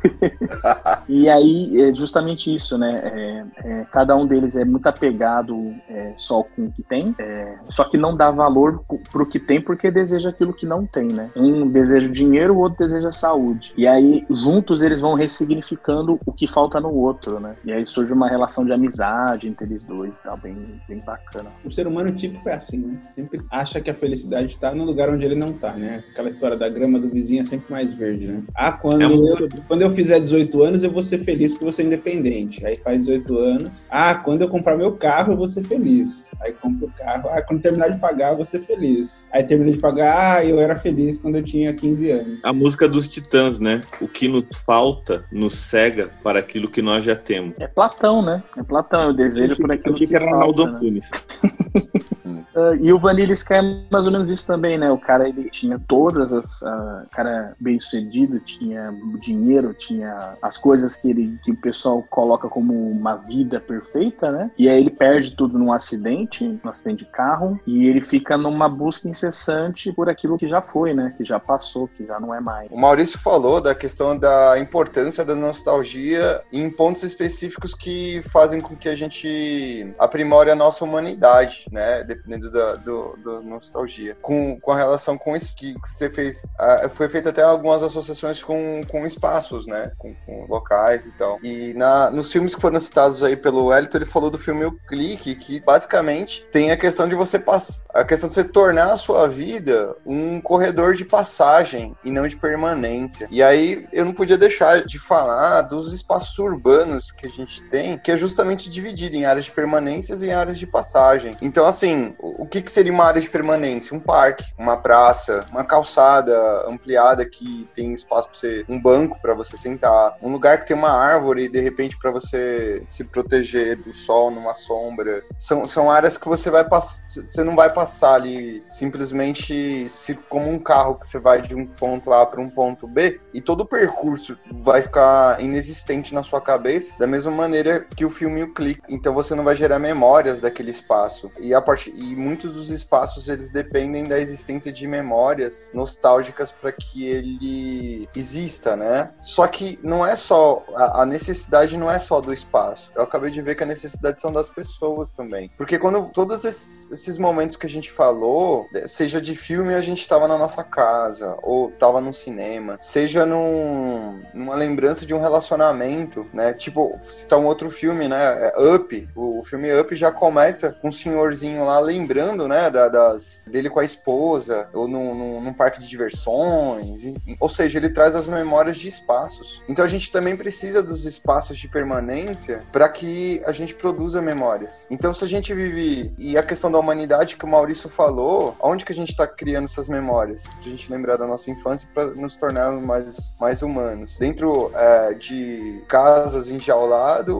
E 1.07 1.29
aí 1.29 1.81
é 1.81 1.93
justamente 1.93 2.53
isso, 2.53 2.77
né? 2.77 3.01
É, 3.03 3.45
é, 3.63 3.85
cada 3.91 4.15
um 4.15 4.25
deles 4.25 4.55
é 4.55 4.63
muito 4.63 4.87
apegado 4.87 5.73
é, 5.89 6.10
só 6.15 6.43
com 6.43 6.65
o 6.65 6.71
que 6.71 6.83
tem, 6.83 7.15
é, 7.19 7.55
só 7.69 7.83
que 7.83 7.97
não 7.97 8.15
dá 8.15 8.31
valor 8.31 8.83
pro 9.11 9.25
que 9.25 9.39
tem 9.39 9.61
porque 9.61 9.91
deseja 9.91 10.29
aquilo 10.29 10.53
que 10.53 10.65
não 10.65 10.85
tem, 10.85 11.07
né? 11.07 11.29
Um 11.35 11.67
deseja 11.67 12.07
o 12.07 12.11
dinheiro, 12.11 12.53
o 12.55 12.59
outro 12.59 12.85
deseja 12.85 13.09
a 13.09 13.11
saúde. 13.11 13.73
E 13.77 13.87
aí 13.87 14.25
juntos 14.29 14.81
eles 14.81 15.01
vão 15.01 15.13
ressignificando 15.13 16.19
o 16.25 16.31
que 16.31 16.47
falta 16.47 16.79
no 16.79 16.93
outro, 16.93 17.39
né? 17.39 17.55
E 17.63 17.71
aí 17.71 17.85
surge 17.85 18.13
uma 18.13 18.29
relação 18.29 18.65
de 18.65 18.71
amizade 18.71 19.47
entre 19.47 19.65
eles 19.65 19.83
dois 19.83 20.15
e 20.15 20.23
tal, 20.23 20.37
bem, 20.37 20.81
bem 20.87 20.99
bacana. 20.99 21.49
O 21.63 21.71
ser 21.71 21.87
humano 21.87 22.11
típico 22.11 22.47
é 22.49 22.53
assim, 22.53 22.77
né? 22.77 22.97
Sempre 23.09 23.41
acha 23.49 23.79
que 23.81 23.89
a 23.89 23.93
felicidade 23.93 24.47
está 24.47 24.73
no 24.73 24.83
lugar 24.83 25.09
onde 25.09 25.25
ele 25.25 25.35
não 25.35 25.53
tá, 25.53 25.73
né? 25.73 26.03
Aquela 26.11 26.29
história 26.29 26.57
da 26.57 26.69
grama 26.69 26.99
do 26.99 27.09
vizinho 27.09 27.41
é 27.41 27.43
sempre 27.43 27.71
mais 27.71 27.93
verde, 27.93 28.27
né? 28.27 28.43
Ah, 28.55 28.71
quando, 28.71 29.01
É 29.01 29.07
muito 29.07 29.43
eu, 29.43 29.49
quando 29.67 29.81
eu 29.81 29.91
fizer 29.91 30.19
18 30.19 30.63
anos, 30.63 30.83
eu 30.83 30.91
vou 30.91 31.01
ser 31.01 31.19
feliz 31.19 31.51
porque 31.51 31.63
eu 31.63 31.67
vou 31.67 31.73
ser 31.73 31.83
independente. 31.83 32.65
Aí 32.65 32.77
faz 32.77 33.01
18 33.01 33.37
anos. 33.37 33.87
Ah, 33.89 34.15
quando 34.15 34.41
eu 34.41 34.49
comprar 34.49 34.77
meu 34.77 34.93
carro, 34.93 35.33
eu 35.33 35.37
vou 35.37 35.47
ser 35.47 35.63
feliz. 35.63 36.00
Aí 36.41 36.53
compro 36.53 36.87
o 36.87 36.91
carro. 36.91 37.29
Ah, 37.29 37.41
quando 37.41 37.61
terminar 37.61 37.89
de 37.89 37.99
pagar, 37.99 38.31
eu 38.31 38.37
vou 38.37 38.45
ser 38.45 38.61
feliz. 38.61 39.27
Aí 39.31 39.43
termina 39.43 39.71
de 39.71 39.77
pagar, 39.77 40.37
ah, 40.37 40.45
eu 40.45 40.59
era 40.59 40.77
feliz 40.77 41.17
quando 41.17 41.35
eu 41.35 41.43
tinha 41.43 41.73
15 41.73 42.11
anos. 42.11 42.39
A 42.43 42.53
música 42.53 42.87
dos 42.87 43.07
Titãs, 43.07 43.59
né? 43.59 43.81
O 44.01 44.07
que 44.07 44.27
nos 44.27 44.45
falta 44.65 45.25
nos 45.31 45.57
cega 45.57 46.09
para 46.23 46.39
aquilo 46.39 46.69
que 46.69 46.81
nós 46.81 47.03
já 47.03 47.15
temos. 47.15 47.55
É 47.59 47.67
Platão, 47.67 48.21
né? 48.21 48.43
É 48.57 48.63
Platão, 48.63 49.03
eu 49.03 49.13
desejo 49.13 49.55
por 49.57 49.71
aquilo 49.71 49.95
que, 49.95 50.07
que 50.07 50.15
era 50.15 50.29
falta, 50.29 50.63
Arnaldo 50.63 50.91
né? 50.91 51.01
Ah, 52.55 52.75
e 52.79 52.91
o 52.91 52.99
Vanilla 52.99 53.33
Sky 53.33 53.53
é 53.55 53.61
mais 53.91 54.05
ou 54.05 54.11
menos 54.11 54.29
isso 54.29 54.45
também, 54.45 54.77
né? 54.77 54.91
O 54.91 54.97
cara 54.97 55.27
ele 55.27 55.49
tinha 55.49 55.79
todas 55.87 56.33
as. 56.33 56.63
ah, 56.63 57.05
cara 57.11 57.55
bem 57.59 57.79
sucedido, 57.79 58.39
tinha 58.39 58.93
dinheiro, 59.19 59.73
tinha 59.73 60.35
as 60.41 60.57
coisas 60.57 60.95
que, 60.95 61.09
ele, 61.09 61.39
que 61.43 61.51
o 61.51 61.57
pessoal 61.57 62.03
coloca 62.09 62.47
como 62.47 62.73
uma 62.91 63.15
vida 63.15 63.59
perfeita, 63.59 64.31
né? 64.31 64.51
E 64.57 64.69
aí 64.69 64.79
ele 64.79 64.89
perde 64.89 65.35
tudo 65.35 65.57
num 65.57 65.71
acidente, 65.71 66.59
num 66.63 66.69
acidente 66.69 67.05
de 67.05 67.11
carro, 67.11 67.59
e 67.65 67.87
ele 67.87 68.01
fica 68.01 68.37
numa 68.37 68.67
busca 68.67 69.07
incessante 69.07 69.91
por 69.93 70.09
aquilo 70.09 70.37
que 70.37 70.47
já 70.47 70.61
foi, 70.61 70.93
né? 70.93 71.13
Que 71.17 71.23
já 71.23 71.39
passou, 71.39 71.87
que 71.87 72.05
já 72.05 72.19
não 72.19 72.33
é 72.33 72.39
mais. 72.39 72.69
O 72.71 72.77
Maurício 72.77 73.19
falou 73.19 73.61
da 73.61 73.73
questão 73.73 74.17
da 74.17 74.57
importância 74.59 75.23
da 75.23 75.35
nostalgia 75.35 76.41
em 76.51 76.69
pontos 76.69 77.03
específicos 77.03 77.73
que 77.73 78.21
fazem 78.23 78.61
com 78.61 78.75
que 78.75 78.89
a 78.89 78.95
gente 78.95 79.93
aprimore 79.97 80.49
a 80.49 80.55
nossa 80.55 80.83
humanidade, 80.83 81.65
né? 81.71 82.03
Dependendo 82.03 82.40
da 82.49 82.75
do, 82.75 83.15
do 83.17 83.41
nostalgia. 83.41 84.15
Com, 84.21 84.59
com 84.59 84.71
a 84.71 84.77
relação 84.77 85.17
com 85.17 85.35
isso 85.35 85.55
que 85.55 85.75
você 85.83 86.09
fez, 86.09 86.47
ah, 86.59 86.89
foi 86.89 87.09
feita 87.09 87.29
até 87.29 87.41
algumas 87.41 87.83
associações 87.83 88.43
com, 88.43 88.83
com 88.87 89.05
espaços, 89.05 89.67
né? 89.67 89.91
Com, 89.97 90.13
com 90.25 90.45
locais 90.47 91.05
e 91.05 91.13
tal. 91.13 91.37
E 91.43 91.73
na, 91.73 92.09
nos 92.09 92.31
filmes 92.31 92.55
que 92.55 92.61
foram 92.61 92.79
citados 92.79 93.23
aí 93.23 93.35
pelo 93.35 93.65
Wellington, 93.65 93.97
ele 93.97 94.05
falou 94.05 94.29
do 94.29 94.37
filme 94.37 94.65
O 94.65 94.71
Clique, 94.87 95.35
que 95.35 95.59
basicamente 95.59 96.45
tem 96.51 96.71
a 96.71 96.77
questão 96.77 97.07
de 97.07 97.15
você 97.15 97.39
passar, 97.39 97.85
a 97.93 98.03
questão 98.03 98.29
de 98.29 98.35
você 98.35 98.43
tornar 98.43 98.93
a 98.93 98.97
sua 98.97 99.27
vida 99.27 99.95
um 100.05 100.41
corredor 100.41 100.95
de 100.95 101.05
passagem 101.05 101.95
e 102.03 102.11
não 102.11 102.27
de 102.27 102.37
permanência. 102.37 103.27
E 103.31 103.41
aí 103.43 103.87
eu 103.91 104.05
não 104.05 104.13
podia 104.13 104.37
deixar 104.37 104.85
de 104.85 104.99
falar 104.99 105.61
dos 105.63 105.93
espaços 105.93 106.37
urbanos 106.39 107.11
que 107.11 107.27
a 107.27 107.29
gente 107.29 107.63
tem, 107.63 107.97
que 107.97 108.11
é 108.11 108.17
justamente 108.17 108.69
dividido 108.69 109.15
em 109.15 109.25
áreas 109.25 109.45
de 109.45 109.51
permanências 109.51 110.21
e 110.21 110.31
áreas 110.31 110.57
de 110.57 110.67
passagem. 110.67 111.37
Então, 111.41 111.65
assim, 111.65 112.15
o 112.37 112.45
que, 112.45 112.61
que 112.61 112.71
seria 112.71 112.91
uma 112.91 113.05
área 113.05 113.21
de 113.21 113.29
permanência? 113.29 113.95
Um 113.95 113.99
parque, 113.99 114.45
uma 114.57 114.77
praça, 114.77 115.45
uma 115.51 115.63
calçada 115.63 116.33
ampliada 116.67 117.25
que 117.25 117.67
tem 117.73 117.93
espaço 117.93 118.29
para 118.29 118.37
você, 118.37 118.65
um 118.67 118.79
banco 118.79 119.21
para 119.21 119.33
você 119.33 119.57
sentar, 119.57 120.17
um 120.21 120.31
lugar 120.31 120.59
que 120.59 120.65
tem 120.65 120.75
uma 120.75 120.91
árvore 120.91 121.47
de 121.47 121.59
repente 121.59 121.97
para 121.97 122.11
você 122.11 122.83
se 122.87 123.03
proteger 123.03 123.77
do 123.77 123.93
sol 123.93 124.31
numa 124.31 124.53
sombra. 124.53 125.23
São, 125.37 125.65
são 125.65 125.89
áreas 125.89 126.17
que 126.17 126.27
você 126.27 126.49
vai 126.49 126.65
você 126.71 127.43
não 127.43 127.55
vai 127.55 127.71
passar 127.71 128.15
ali 128.15 128.63
simplesmente 128.69 129.87
se, 129.89 130.15
como 130.29 130.49
um 130.49 130.59
carro 130.59 130.95
que 130.95 131.09
você 131.09 131.19
vai 131.19 131.41
de 131.41 131.55
um 131.55 131.65
ponto 131.65 132.11
A 132.13 132.25
para 132.25 132.41
um 132.41 132.49
ponto 132.49 132.87
B 132.87 133.19
e 133.33 133.41
todo 133.41 133.61
o 133.61 133.65
percurso 133.65 134.37
vai 134.51 134.81
ficar 134.81 135.41
inexistente 135.41 136.13
na 136.13 136.23
sua 136.23 136.41
cabeça, 136.41 136.93
da 136.97 137.07
mesma 137.07 137.31
maneira 137.31 137.85
que 137.95 138.05
o 138.05 138.09
filme 138.09 138.43
o 138.43 138.53
clique. 138.53 138.81
Então 138.89 139.13
você 139.13 139.35
não 139.35 139.43
vai 139.43 139.55
gerar 139.55 139.79
memórias 139.79 140.39
daquele 140.39 140.71
espaço. 140.71 141.31
E 141.39 141.53
a 141.53 141.61
parte 141.61 141.91
e 141.95 142.15
muitos 142.21 142.53
dos 142.53 142.69
espaços 142.69 143.27
eles 143.27 143.51
dependem 143.51 144.07
da 144.07 144.19
existência 144.19 144.71
de 144.71 144.87
memórias 144.87 145.71
nostálgicas 145.73 146.51
para 146.51 146.71
que 146.71 147.05
ele 147.05 148.07
exista, 148.15 148.75
né? 148.75 149.11
Só 149.21 149.47
que 149.47 149.79
não 149.83 150.05
é 150.05 150.15
só 150.15 150.63
a, 150.75 151.05
necessidade 151.05 151.77
não 151.77 151.89
é 151.89 151.97
só 151.97 152.21
do 152.21 152.31
espaço. 152.31 152.91
Eu 152.95 153.03
acabei 153.03 153.31
de 153.31 153.41
ver 153.41 153.55
que 153.55 153.63
a 153.63 153.65
necessidade 153.65 154.21
são 154.21 154.31
das 154.31 154.49
pessoas 154.49 155.11
também. 155.11 155.51
Porque 155.57 155.79
quando 155.79 156.11
todos 156.13 156.45
esses, 156.45 157.17
momentos 157.17 157.57
que 157.57 157.65
a 157.65 157.69
gente 157.69 157.91
falou, 157.91 158.67
seja 158.85 159.21
de 159.21 159.35
filme 159.35 159.73
a 159.73 159.81
gente 159.81 160.01
estava 160.01 160.27
na 160.27 160.37
nossa 160.37 160.63
casa 160.63 161.37
ou 161.41 161.69
estava 161.69 161.99
no 161.99 162.13
cinema, 162.13 162.77
seja 162.81 163.25
num, 163.25 164.21
numa 164.33 164.55
lembrança 164.55 165.05
de 165.05 165.13
um 165.13 165.19
relacionamento, 165.19 166.25
né? 166.33 166.53
Tipo, 166.53 166.95
citar 166.99 167.39
um 167.39 167.45
outro 167.45 167.69
filme, 167.69 168.07
né? 168.07 168.51
É 168.55 168.75
Up. 168.75 169.09
O, 169.15 169.39
o 169.39 169.43
filme 169.43 169.73
Up 169.79 169.95
já 169.95 170.11
começa 170.11 170.71
com 170.81 170.89
um 170.89 170.91
senhorzinho 170.91 171.63
lá 171.65 171.79
lembrando, 171.79 172.10
né? 172.47 172.69
Da, 172.69 172.87
das, 172.87 173.45
dele 173.47 173.69
com 173.69 173.79
a 173.79 173.85
esposa, 173.85 174.69
ou 174.73 174.87
num, 174.87 175.15
num, 175.15 175.41
num 175.41 175.53
parque 175.53 175.79
de 175.79 175.87
diversões. 175.87 177.05
e- 177.05 177.37
ou 177.39 177.49
seja, 177.49 177.77
ele 177.79 177.89
traz 177.89 178.15
as 178.15 178.27
memórias 178.27 178.77
de 178.77 178.87
espaços. 178.87 179.63
Então 179.67 179.83
a 179.83 179.87
gente 179.87 180.11
também 180.11 180.35
precisa 180.35 180.81
dos 180.83 181.05
espaços 181.05 181.57
de 181.57 181.67
permanência 181.67 182.63
para 182.71 182.87
que 182.89 183.41
a 183.45 183.51
gente 183.51 183.75
produza 183.75 184.21
memórias. 184.21 184.87
Então, 184.89 185.13
se 185.13 185.23
a 185.23 185.27
gente 185.27 185.53
vive. 185.53 186.13
E 186.17 186.37
a 186.37 186.43
questão 186.43 186.71
da 186.71 186.79
humanidade 186.79 187.35
que 187.35 187.45
o 187.45 187.47
Maurício 187.47 187.89
falou, 187.89 188.55
onde 188.61 188.85
que 188.85 188.91
a 188.91 188.95
gente 188.95 189.09
está 189.09 189.27
criando 189.27 189.65
essas 189.65 189.87
memórias? 189.89 190.45
Pra 190.47 190.69
gente 190.69 190.91
lembrar 190.91 191.17
da 191.17 191.27
nossa 191.27 191.49
infância 191.49 191.87
para 191.93 192.11
nos 192.11 192.35
tornar 192.35 192.71
mais, 192.71 193.33
mais 193.39 193.61
humanos. 193.61 194.17
Dentro 194.17 194.71
é, 194.75 195.13
de 195.13 195.83
casas 195.87 196.49
enjauladas, 196.49 197.35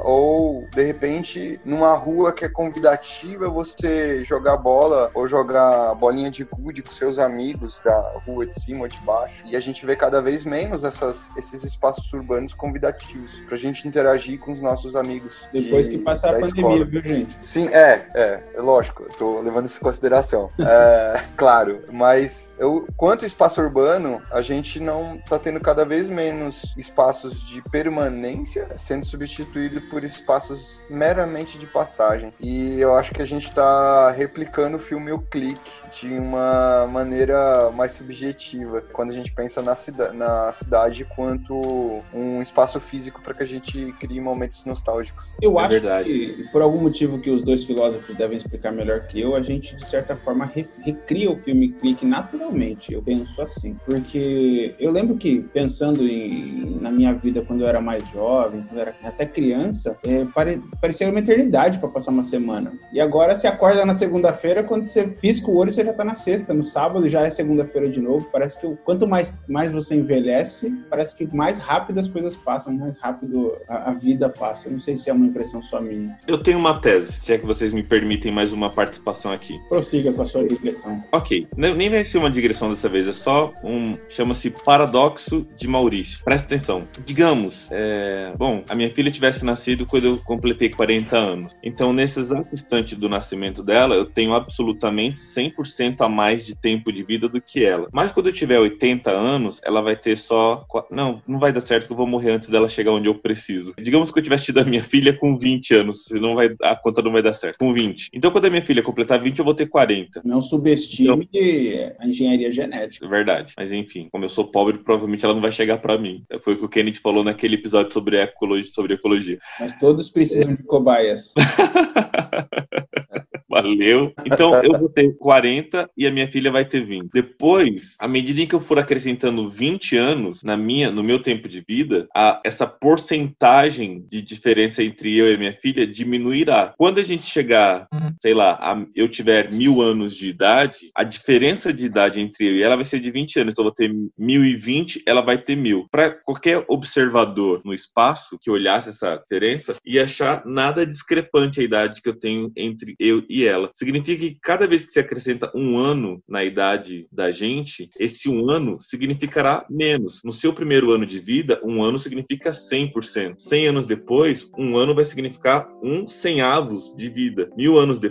ou 0.00 0.66
de 0.74 0.84
repente 0.84 1.60
numa 1.64 1.92
rua 1.94 2.32
que 2.32 2.44
é 2.44 2.48
convidativa 2.48 3.48
você 3.48 4.09
jogar 4.24 4.56
bola 4.56 5.10
ou 5.14 5.26
jogar 5.26 5.94
bolinha 5.94 6.30
de 6.30 6.44
gude 6.44 6.82
com 6.82 6.90
seus 6.90 7.18
amigos 7.18 7.80
da 7.84 8.12
rua 8.26 8.46
de 8.46 8.54
cima 8.54 8.82
ou 8.82 8.88
de 8.88 9.00
baixo. 9.00 9.44
E 9.46 9.56
a 9.56 9.60
gente 9.60 9.84
vê 9.86 9.96
cada 9.96 10.20
vez 10.20 10.44
menos 10.44 10.84
essas, 10.84 11.34
esses 11.36 11.64
espaços 11.64 12.12
urbanos 12.12 12.54
convidativos 12.54 13.40
pra 13.42 13.56
gente 13.56 13.86
interagir 13.86 14.38
com 14.38 14.52
os 14.52 14.60
nossos 14.60 14.96
amigos. 14.96 15.48
Depois 15.52 15.88
de- 15.88 15.98
que 15.98 16.04
passar 16.04 16.28
a 16.30 16.40
pandemia, 16.40 16.50
escola. 16.50 16.84
viu, 16.84 17.02
gente? 17.02 17.36
Sim, 17.40 17.68
é, 17.68 18.08
é, 18.14 18.42
é 18.54 18.60
lógico, 18.60 19.02
eu 19.04 19.10
tô 19.10 19.40
levando 19.40 19.66
isso 19.66 19.78
em 19.78 19.82
consideração. 19.82 20.50
É, 20.80 21.20
claro, 21.36 21.82
mas 21.92 22.56
eu, 22.60 22.86
quanto 22.96 23.26
espaço 23.26 23.60
urbano, 23.60 24.22
a 24.30 24.40
gente 24.40 24.78
não 24.78 25.18
tá 25.28 25.38
tendo 25.38 25.58
cada 25.60 25.84
vez 25.84 26.08
menos 26.08 26.74
espaços 26.76 27.42
de 27.44 27.60
permanência 27.70 28.68
sendo 28.76 29.04
substituído 29.04 29.80
por 29.88 30.04
espaços 30.04 30.84
meramente 30.88 31.58
de 31.58 31.66
passagem. 31.66 32.32
E 32.40 32.78
eu 32.78 32.94
acho 32.94 33.12
que 33.12 33.20
a 33.20 33.26
gente 33.26 33.52
tá 33.52 33.99
replicando 34.10 34.76
o 34.76 34.80
filme 34.80 35.12
O 35.12 35.18
Clique 35.18 35.70
de 35.90 36.08
uma 36.08 36.86
maneira 36.86 37.70
mais 37.72 37.92
subjetiva, 37.92 38.80
quando 38.92 39.10
a 39.10 39.14
gente 39.14 39.32
pensa 39.32 39.60
na, 39.60 39.74
cida 39.74 40.12
na 40.12 40.52
cidade 40.52 41.04
quanto 41.04 42.02
um 42.14 42.40
espaço 42.40 42.80
físico 42.80 43.20
para 43.20 43.34
que 43.34 43.42
a 43.42 43.46
gente 43.46 43.92
crie 43.98 44.20
momentos 44.20 44.64
nostálgicos. 44.64 45.36
Eu 45.42 45.58
é 45.58 45.62
acho 45.64 45.70
verdade. 45.72 46.08
que, 46.08 46.48
por 46.52 46.62
algum 46.62 46.80
motivo 46.80 47.18
que 47.18 47.30
os 47.30 47.42
dois 47.42 47.64
filósofos 47.64 48.16
devem 48.16 48.36
explicar 48.36 48.72
melhor 48.72 49.06
que 49.06 49.20
eu, 49.20 49.34
a 49.34 49.42
gente, 49.42 49.76
de 49.76 49.84
certa 49.84 50.16
forma, 50.16 50.46
re 50.46 50.68
recria 50.84 51.30
o 51.30 51.36
filme 51.36 51.72
Clique 51.72 52.06
naturalmente. 52.06 52.92
Eu 52.92 53.02
penso 53.02 53.40
assim. 53.42 53.76
Porque 53.84 54.74
eu 54.78 54.90
lembro 54.90 55.16
que, 55.16 55.40
pensando 55.40 56.06
em, 56.06 56.78
na 56.80 56.90
minha 56.90 57.12
vida 57.14 57.42
quando 57.42 57.62
eu 57.62 57.68
era 57.68 57.80
mais 57.80 58.06
jovem, 58.08 58.62
quando 58.62 58.76
eu 58.76 58.82
era 58.82 58.94
até 59.02 59.26
criança, 59.26 59.96
é, 60.04 60.24
pare, 60.24 60.62
parecia 60.80 61.08
uma 61.08 61.18
eternidade 61.18 61.78
para 61.78 61.88
passar 61.88 62.10
uma 62.10 62.24
semana. 62.24 62.72
E 62.92 63.00
agora 63.00 63.34
você 63.34 63.46
acorda 63.46 63.84
na 63.90 63.94
segunda-feira, 63.94 64.62
quando 64.62 64.84
você 64.84 65.04
pisca 65.04 65.50
o 65.50 65.56
olho, 65.56 65.70
você 65.70 65.84
já 65.84 65.92
tá 65.92 66.04
na 66.04 66.14
sexta. 66.14 66.54
No 66.54 66.62
sábado 66.62 67.08
já 67.08 67.22
é 67.22 67.30
segunda-feira 67.30 67.88
de 67.88 68.00
novo. 68.00 68.28
Parece 68.30 68.60
que 68.60 68.76
quanto 68.84 69.06
mais, 69.06 69.42
mais 69.48 69.72
você 69.72 69.96
envelhece, 69.96 70.72
parece 70.88 71.16
que 71.16 71.26
mais 71.34 71.58
rápido 71.58 71.98
as 71.98 72.06
coisas 72.06 72.36
passam, 72.36 72.72
mais 72.72 72.98
rápido 72.98 73.56
a, 73.68 73.90
a 73.90 73.94
vida 73.94 74.28
passa. 74.28 74.68
Eu 74.68 74.72
não 74.72 74.78
sei 74.78 74.96
se 74.96 75.10
é 75.10 75.12
uma 75.12 75.26
impressão 75.26 75.60
só 75.60 75.80
minha. 75.80 76.16
Eu 76.28 76.40
tenho 76.40 76.58
uma 76.58 76.80
tese, 76.80 77.20
se 77.20 77.32
é 77.32 77.38
que 77.38 77.44
vocês 77.44 77.72
me 77.72 77.82
permitem 77.82 78.30
mais 78.30 78.52
uma 78.52 78.70
participação 78.70 79.32
aqui. 79.32 79.58
Prossiga 79.68 80.12
com 80.12 80.22
a 80.22 80.26
sua 80.26 80.46
digressão. 80.46 81.02
Ok, 81.10 81.48
nem 81.56 81.90
vai 81.90 82.04
ser 82.04 82.18
uma 82.18 82.30
digressão 82.30 82.70
dessa 82.70 82.88
vez, 82.88 83.08
é 83.08 83.12
só 83.12 83.52
um. 83.64 83.98
chama-se 84.08 84.50
Paradoxo 84.50 85.44
de 85.56 85.66
Maurício. 85.66 86.20
Presta 86.24 86.46
atenção. 86.46 86.86
Digamos, 87.04 87.66
é, 87.72 88.32
bom, 88.38 88.62
a 88.68 88.74
minha 88.76 88.90
filha 88.94 89.10
tivesse 89.10 89.44
nascido 89.44 89.84
quando 89.84 90.04
eu 90.04 90.18
completei 90.18 90.70
40 90.70 91.16
anos. 91.16 91.56
Então, 91.60 91.92
nesse 91.92 92.20
exato 92.20 92.48
instante 92.52 92.94
do 92.94 93.08
nascimento 93.08 93.64
dela, 93.70 93.94
eu 93.94 94.04
tenho 94.04 94.34
absolutamente 94.34 95.20
100% 95.20 96.00
a 96.00 96.08
mais 96.08 96.44
de 96.44 96.56
tempo 96.56 96.92
de 96.92 97.04
vida 97.04 97.28
do 97.28 97.40
que 97.40 97.64
ela. 97.64 97.88
Mas 97.92 98.10
quando 98.10 98.26
eu 98.26 98.32
tiver 98.32 98.58
80 98.58 99.08
anos, 99.12 99.60
ela 99.62 99.80
vai 99.80 99.94
ter 99.94 100.18
só. 100.18 100.66
Não, 100.90 101.22
não 101.26 101.38
vai 101.38 101.52
dar 101.52 101.60
certo 101.60 101.86
que 101.86 101.92
eu 101.92 101.96
vou 101.96 102.06
morrer 102.06 102.32
antes 102.32 102.48
dela 102.48 102.68
chegar 102.68 102.90
onde 102.90 103.06
eu 103.06 103.14
preciso. 103.14 103.72
Digamos 103.80 104.10
que 104.10 104.18
eu 104.18 104.22
tivesse 104.22 104.46
tido 104.46 104.58
a 104.58 104.64
minha 104.64 104.82
filha 104.82 105.16
com 105.16 105.38
20 105.38 105.72
anos, 105.72 106.04
senão 106.04 106.34
vai, 106.34 106.50
a 106.62 106.74
conta 106.74 107.00
não 107.00 107.12
vai 107.12 107.22
dar 107.22 107.32
certo. 107.32 107.58
Com 107.58 107.72
20. 107.72 108.10
Então, 108.12 108.32
quando 108.32 108.46
a 108.46 108.50
minha 108.50 108.64
filha 108.64 108.82
completar 108.82 109.22
20, 109.22 109.38
eu 109.38 109.44
vou 109.44 109.54
ter 109.54 109.66
40. 109.66 110.22
Não 110.24 110.42
subestime 110.42 111.28
então, 111.32 111.94
a 112.00 112.08
engenharia 112.08 112.52
genética. 112.52 113.06
Verdade. 113.06 113.52
Mas 113.56 113.70
enfim, 113.70 114.08
como 114.10 114.24
eu 114.24 114.28
sou 114.28 114.50
pobre, 114.50 114.78
provavelmente 114.78 115.24
ela 115.24 115.34
não 115.34 115.40
vai 115.40 115.52
chegar 115.52 115.78
para 115.78 115.96
mim. 115.96 116.24
Foi 116.42 116.54
o 116.54 116.58
que 116.58 116.64
o 116.64 116.68
Kennedy 116.68 116.98
falou 116.98 117.22
naquele 117.22 117.54
episódio 117.54 117.92
sobre 117.92 118.20
ecologia. 118.20 118.72
Sobre 118.72 118.94
ecologia. 118.94 119.38
Mas 119.60 119.78
todos 119.78 120.10
precisam 120.10 120.56
de 120.56 120.62
cobaias. 120.64 121.32
Valeu. 123.50 124.12
Então 124.24 124.54
eu 124.62 124.78
vou 124.78 124.88
ter 124.88 125.12
40 125.16 125.90
e 125.96 126.06
a 126.06 126.10
minha 126.12 126.28
filha 126.28 126.52
vai 126.52 126.64
ter 126.64 126.84
20. 126.84 127.10
Depois, 127.12 127.96
à 127.98 128.06
medida 128.06 128.40
em 128.40 128.46
que 128.46 128.54
eu 128.54 128.60
for 128.60 128.78
acrescentando 128.78 129.48
20 129.48 129.96
anos 129.96 130.44
na 130.44 130.56
minha, 130.56 130.88
no 130.88 131.02
meu 131.02 131.20
tempo 131.20 131.48
de 131.48 131.60
vida, 131.60 132.08
a, 132.14 132.40
essa 132.44 132.64
porcentagem 132.64 134.06
de 134.08 134.22
diferença 134.22 134.84
entre 134.84 135.16
eu 135.16 135.32
e 135.32 135.36
minha 135.36 135.52
filha 135.52 135.84
diminuirá. 135.84 136.72
Quando 136.78 137.00
a 137.00 137.02
gente 137.02 137.26
chegar, 137.26 137.88
sei 138.20 138.34
lá, 138.34 138.58
eu 138.94 139.08
tiver 139.08 139.50
mil 139.50 139.80
anos 139.80 140.14
de 140.14 140.28
idade, 140.28 140.90
a 140.94 141.02
diferença 141.02 141.72
de 141.72 141.86
idade 141.86 142.20
entre 142.20 142.46
eu 142.46 142.56
e 142.56 142.62
ela 142.62 142.76
vai 142.76 142.84
ser 142.84 143.00
de 143.00 143.10
20 143.10 143.40
anos. 143.40 143.52
Então 143.52 143.64
eu 143.64 143.70
vou 143.70 143.74
ter 143.74 143.90
1020, 144.18 145.02
ela 145.06 145.22
vai 145.22 145.38
ter 145.38 145.56
mil. 145.56 145.86
Para 145.90 146.10
qualquer 146.10 146.64
observador 146.68 147.62
no 147.64 147.72
espaço 147.72 148.38
que 148.40 148.50
olhasse 148.50 148.90
essa 148.90 149.16
diferença, 149.16 149.76
ia 149.84 150.04
achar 150.04 150.44
nada 150.44 150.86
discrepante 150.86 151.60
a 151.60 151.64
idade 151.64 152.02
que 152.02 152.08
eu 152.08 152.18
tenho 152.18 152.52
entre 152.56 152.94
eu 152.98 153.24
e 153.28 153.44
ela. 153.44 153.70
Significa 153.74 154.20
que 154.20 154.38
cada 154.42 154.66
vez 154.66 154.84
que 154.84 154.92
se 154.92 155.00
acrescenta 155.00 155.50
um 155.54 155.78
ano 155.78 156.22
na 156.28 156.44
idade 156.44 157.06
da 157.10 157.30
gente, 157.30 157.88
esse 157.98 158.28
um 158.28 158.50
ano 158.50 158.78
significará 158.80 159.64
menos. 159.70 160.20
No 160.22 160.32
seu 160.32 160.52
primeiro 160.52 160.92
ano 160.92 161.06
de 161.06 161.18
vida, 161.18 161.60
um 161.64 161.82
ano 161.82 161.98
significa 161.98 162.50
100%. 162.50 163.36
100 163.38 163.66
anos 163.68 163.86
depois, 163.86 164.48
um 164.58 164.76
ano 164.76 164.94
vai 164.94 165.04
significar 165.04 165.68
um 165.82 166.06
cem 166.06 166.40
avos 166.40 166.94
de 166.96 167.08
vida. 167.08 167.50
Mil 167.56 167.78
anos 167.78 167.98
depois, 167.98 168.09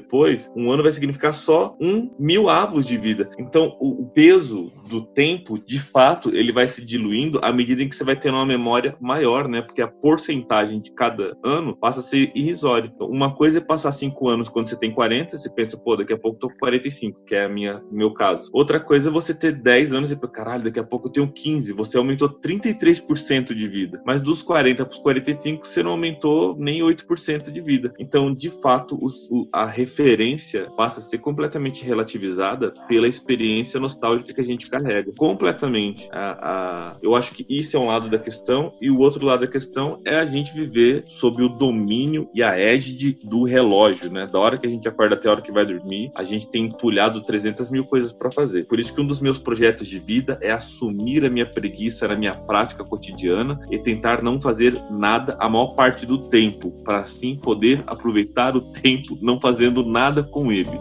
um 0.55 0.71
ano 0.71 0.83
vai 0.83 0.91
significar 0.91 1.33
só 1.33 1.75
um 1.79 2.09
mil 2.17 2.49
avos 2.49 2.85
de 2.85 2.97
vida. 2.97 3.29
Então, 3.37 3.75
o 3.79 4.05
peso 4.05 4.71
do 4.89 5.01
tempo, 5.01 5.59
de 5.59 5.79
fato, 5.79 6.35
ele 6.35 6.51
vai 6.51 6.67
se 6.67 6.83
diluindo 6.83 7.39
à 7.43 7.51
medida 7.51 7.83
em 7.83 7.89
que 7.89 7.95
você 7.95 8.03
vai 8.03 8.15
tendo 8.15 8.35
uma 8.35 8.45
memória 8.45 8.95
maior, 8.99 9.47
né? 9.47 9.61
Porque 9.61 9.81
a 9.81 9.87
porcentagem 9.87 10.79
de 10.79 10.91
cada 10.91 11.37
ano 11.43 11.75
passa 11.75 11.99
a 11.99 12.03
ser 12.03 12.31
irrisória. 12.33 12.91
Então, 12.93 13.07
uma 13.07 13.33
coisa 13.35 13.59
é 13.59 13.61
passar 13.61 13.91
cinco 13.91 14.27
anos 14.27 14.49
quando 14.49 14.69
você 14.69 14.75
tem 14.75 14.91
40 14.91 15.09
40, 15.09 15.37
você 15.37 15.49
pensa, 15.49 15.77
pô, 15.77 15.95
daqui 15.95 16.13
a 16.13 16.17
pouco 16.17 16.39
tô 16.39 16.49
com 16.49 16.57
45, 16.57 17.23
que 17.25 17.35
é 17.35 17.45
a 17.45 17.49
minha, 17.49 17.81
meu 17.91 18.11
caso. 18.11 18.49
Outra 18.53 18.79
coisa 18.79 19.09
é 19.09 19.11
você 19.11 19.33
ter 19.33 19.51
10 19.51 19.93
anos 19.93 20.11
e, 20.11 20.15
caralho, 20.15 20.63
daqui 20.63 20.79
a 20.79 20.83
pouco 20.83 21.07
eu 21.07 21.11
tenho 21.11 21.31
15. 21.31 21.73
Você 21.73 21.97
aumentou 21.97 22.29
33% 22.29 23.53
de 23.53 23.67
vida. 23.67 24.01
Mas 24.05 24.21
dos 24.21 24.43
40 24.43 24.85
para 24.85 24.93
os 24.93 24.99
45, 24.99 25.67
você 25.67 25.83
não 25.83 25.91
aumentou 25.91 26.55
nem 26.57 26.81
8% 26.81 27.51
de 27.51 27.61
vida. 27.61 27.93
Então, 27.99 28.33
de 28.33 28.49
fato, 28.49 28.97
os, 29.01 29.29
o, 29.31 29.47
a 29.51 29.65
referência 29.89 30.69
passa 30.77 30.99
a 30.99 31.03
ser 31.03 31.17
completamente 31.17 31.83
relativizada 31.83 32.73
pela 32.87 33.07
experiência 33.07 33.79
nostálgica 33.79 34.33
que 34.33 34.39
a 34.39 34.43
gente 34.43 34.69
carrega. 34.69 35.11
Completamente. 35.17 36.07
A, 36.11 36.93
a, 36.93 36.97
eu 37.01 37.15
acho 37.15 37.33
que 37.33 37.45
isso 37.49 37.75
é 37.75 37.79
um 37.79 37.87
lado 37.87 38.07
da 38.07 38.19
questão. 38.19 38.73
E 38.79 38.91
o 38.91 38.99
outro 38.99 39.25
lado 39.25 39.41
da 39.41 39.47
questão 39.47 39.99
é 40.05 40.15
a 40.15 40.25
gente 40.25 40.53
viver 40.53 41.03
sob 41.07 41.41
o 41.41 41.49
domínio 41.49 42.29
e 42.33 42.43
a 42.43 42.57
égide 42.57 43.17
do 43.23 43.43
relógio, 43.43 44.11
né? 44.11 44.27
Da 44.27 44.37
hora 44.37 44.57
que 44.57 44.67
a 44.67 44.69
gente 44.69 44.87
acorda 44.87 45.15
até 45.15 45.27
a 45.27 45.31
hora 45.31 45.41
que 45.41 45.51
vai 45.51 45.65
dormir, 45.65 46.11
a 46.15 46.23
gente 46.23 46.49
tem 46.49 46.65
entulhado 46.65 47.23
300 47.23 47.69
mil 47.69 47.85
coisas 47.85 48.13
para 48.13 48.31
fazer. 48.31 48.65
Por 48.65 48.79
isso 48.79 48.93
que 48.93 49.01
um 49.01 49.07
dos 49.07 49.19
meus 49.19 49.39
projetos 49.39 49.87
de 49.87 49.99
vida 49.99 50.37
é 50.41 50.51
assumir 50.51 51.25
a 51.25 51.29
minha 51.29 51.45
preguiça 51.45 52.07
na 52.07 52.15
minha 52.15 52.35
prática 52.35 52.83
cotidiana 52.83 53.59
e 53.71 53.79
tentar 53.79 54.21
não 54.21 54.39
fazer 54.39 54.79
nada 54.91 55.35
a 55.39 55.49
maior 55.49 55.73
parte 55.73 56.05
do 56.05 56.29
tempo, 56.29 56.71
para 56.83 56.99
assim 56.99 57.35
poder 57.35 57.83
aproveitar 57.87 58.55
o 58.55 58.61
tempo 58.61 59.17
não 59.21 59.39
fazendo 59.39 59.78
nada 59.83 60.23
com 60.23 60.51
ele. 60.51 60.79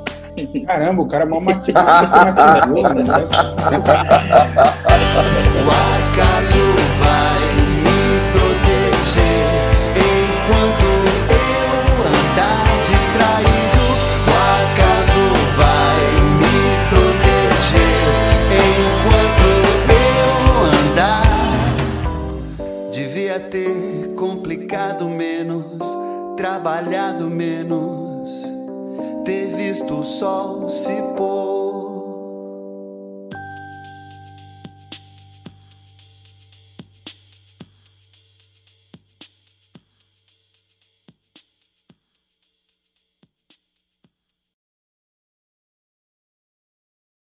Caramba, 0.66 1.02
o 1.02 1.08
cara 1.08 1.24
é 1.24 1.28
mal 1.28 1.40
matizado. 1.40 2.06
né? 2.16 3.12
O 5.64 5.70
acaso 5.70 6.62
vai 7.00 7.40
me 7.82 8.00
proteger 8.32 9.48
enquanto 9.96 10.88
eu 11.34 11.94
andar 12.06 12.66
distraído. 12.82 13.82
O 14.26 14.30
acaso 14.62 15.24
vai 15.56 16.02
me 16.38 16.56
proteger 16.88 18.06
enquanto 18.54 19.46
eu 19.90 20.30
andar. 20.92 21.28
Devia 22.92 23.38
ter 23.40 24.14
complicado 24.16 25.08
menos, 25.08 25.82
trabalhado 26.36 27.28
menos, 27.28 27.77
do 29.88 30.04
sol 30.04 30.68
se 30.68 30.94
pôr. 31.16 31.67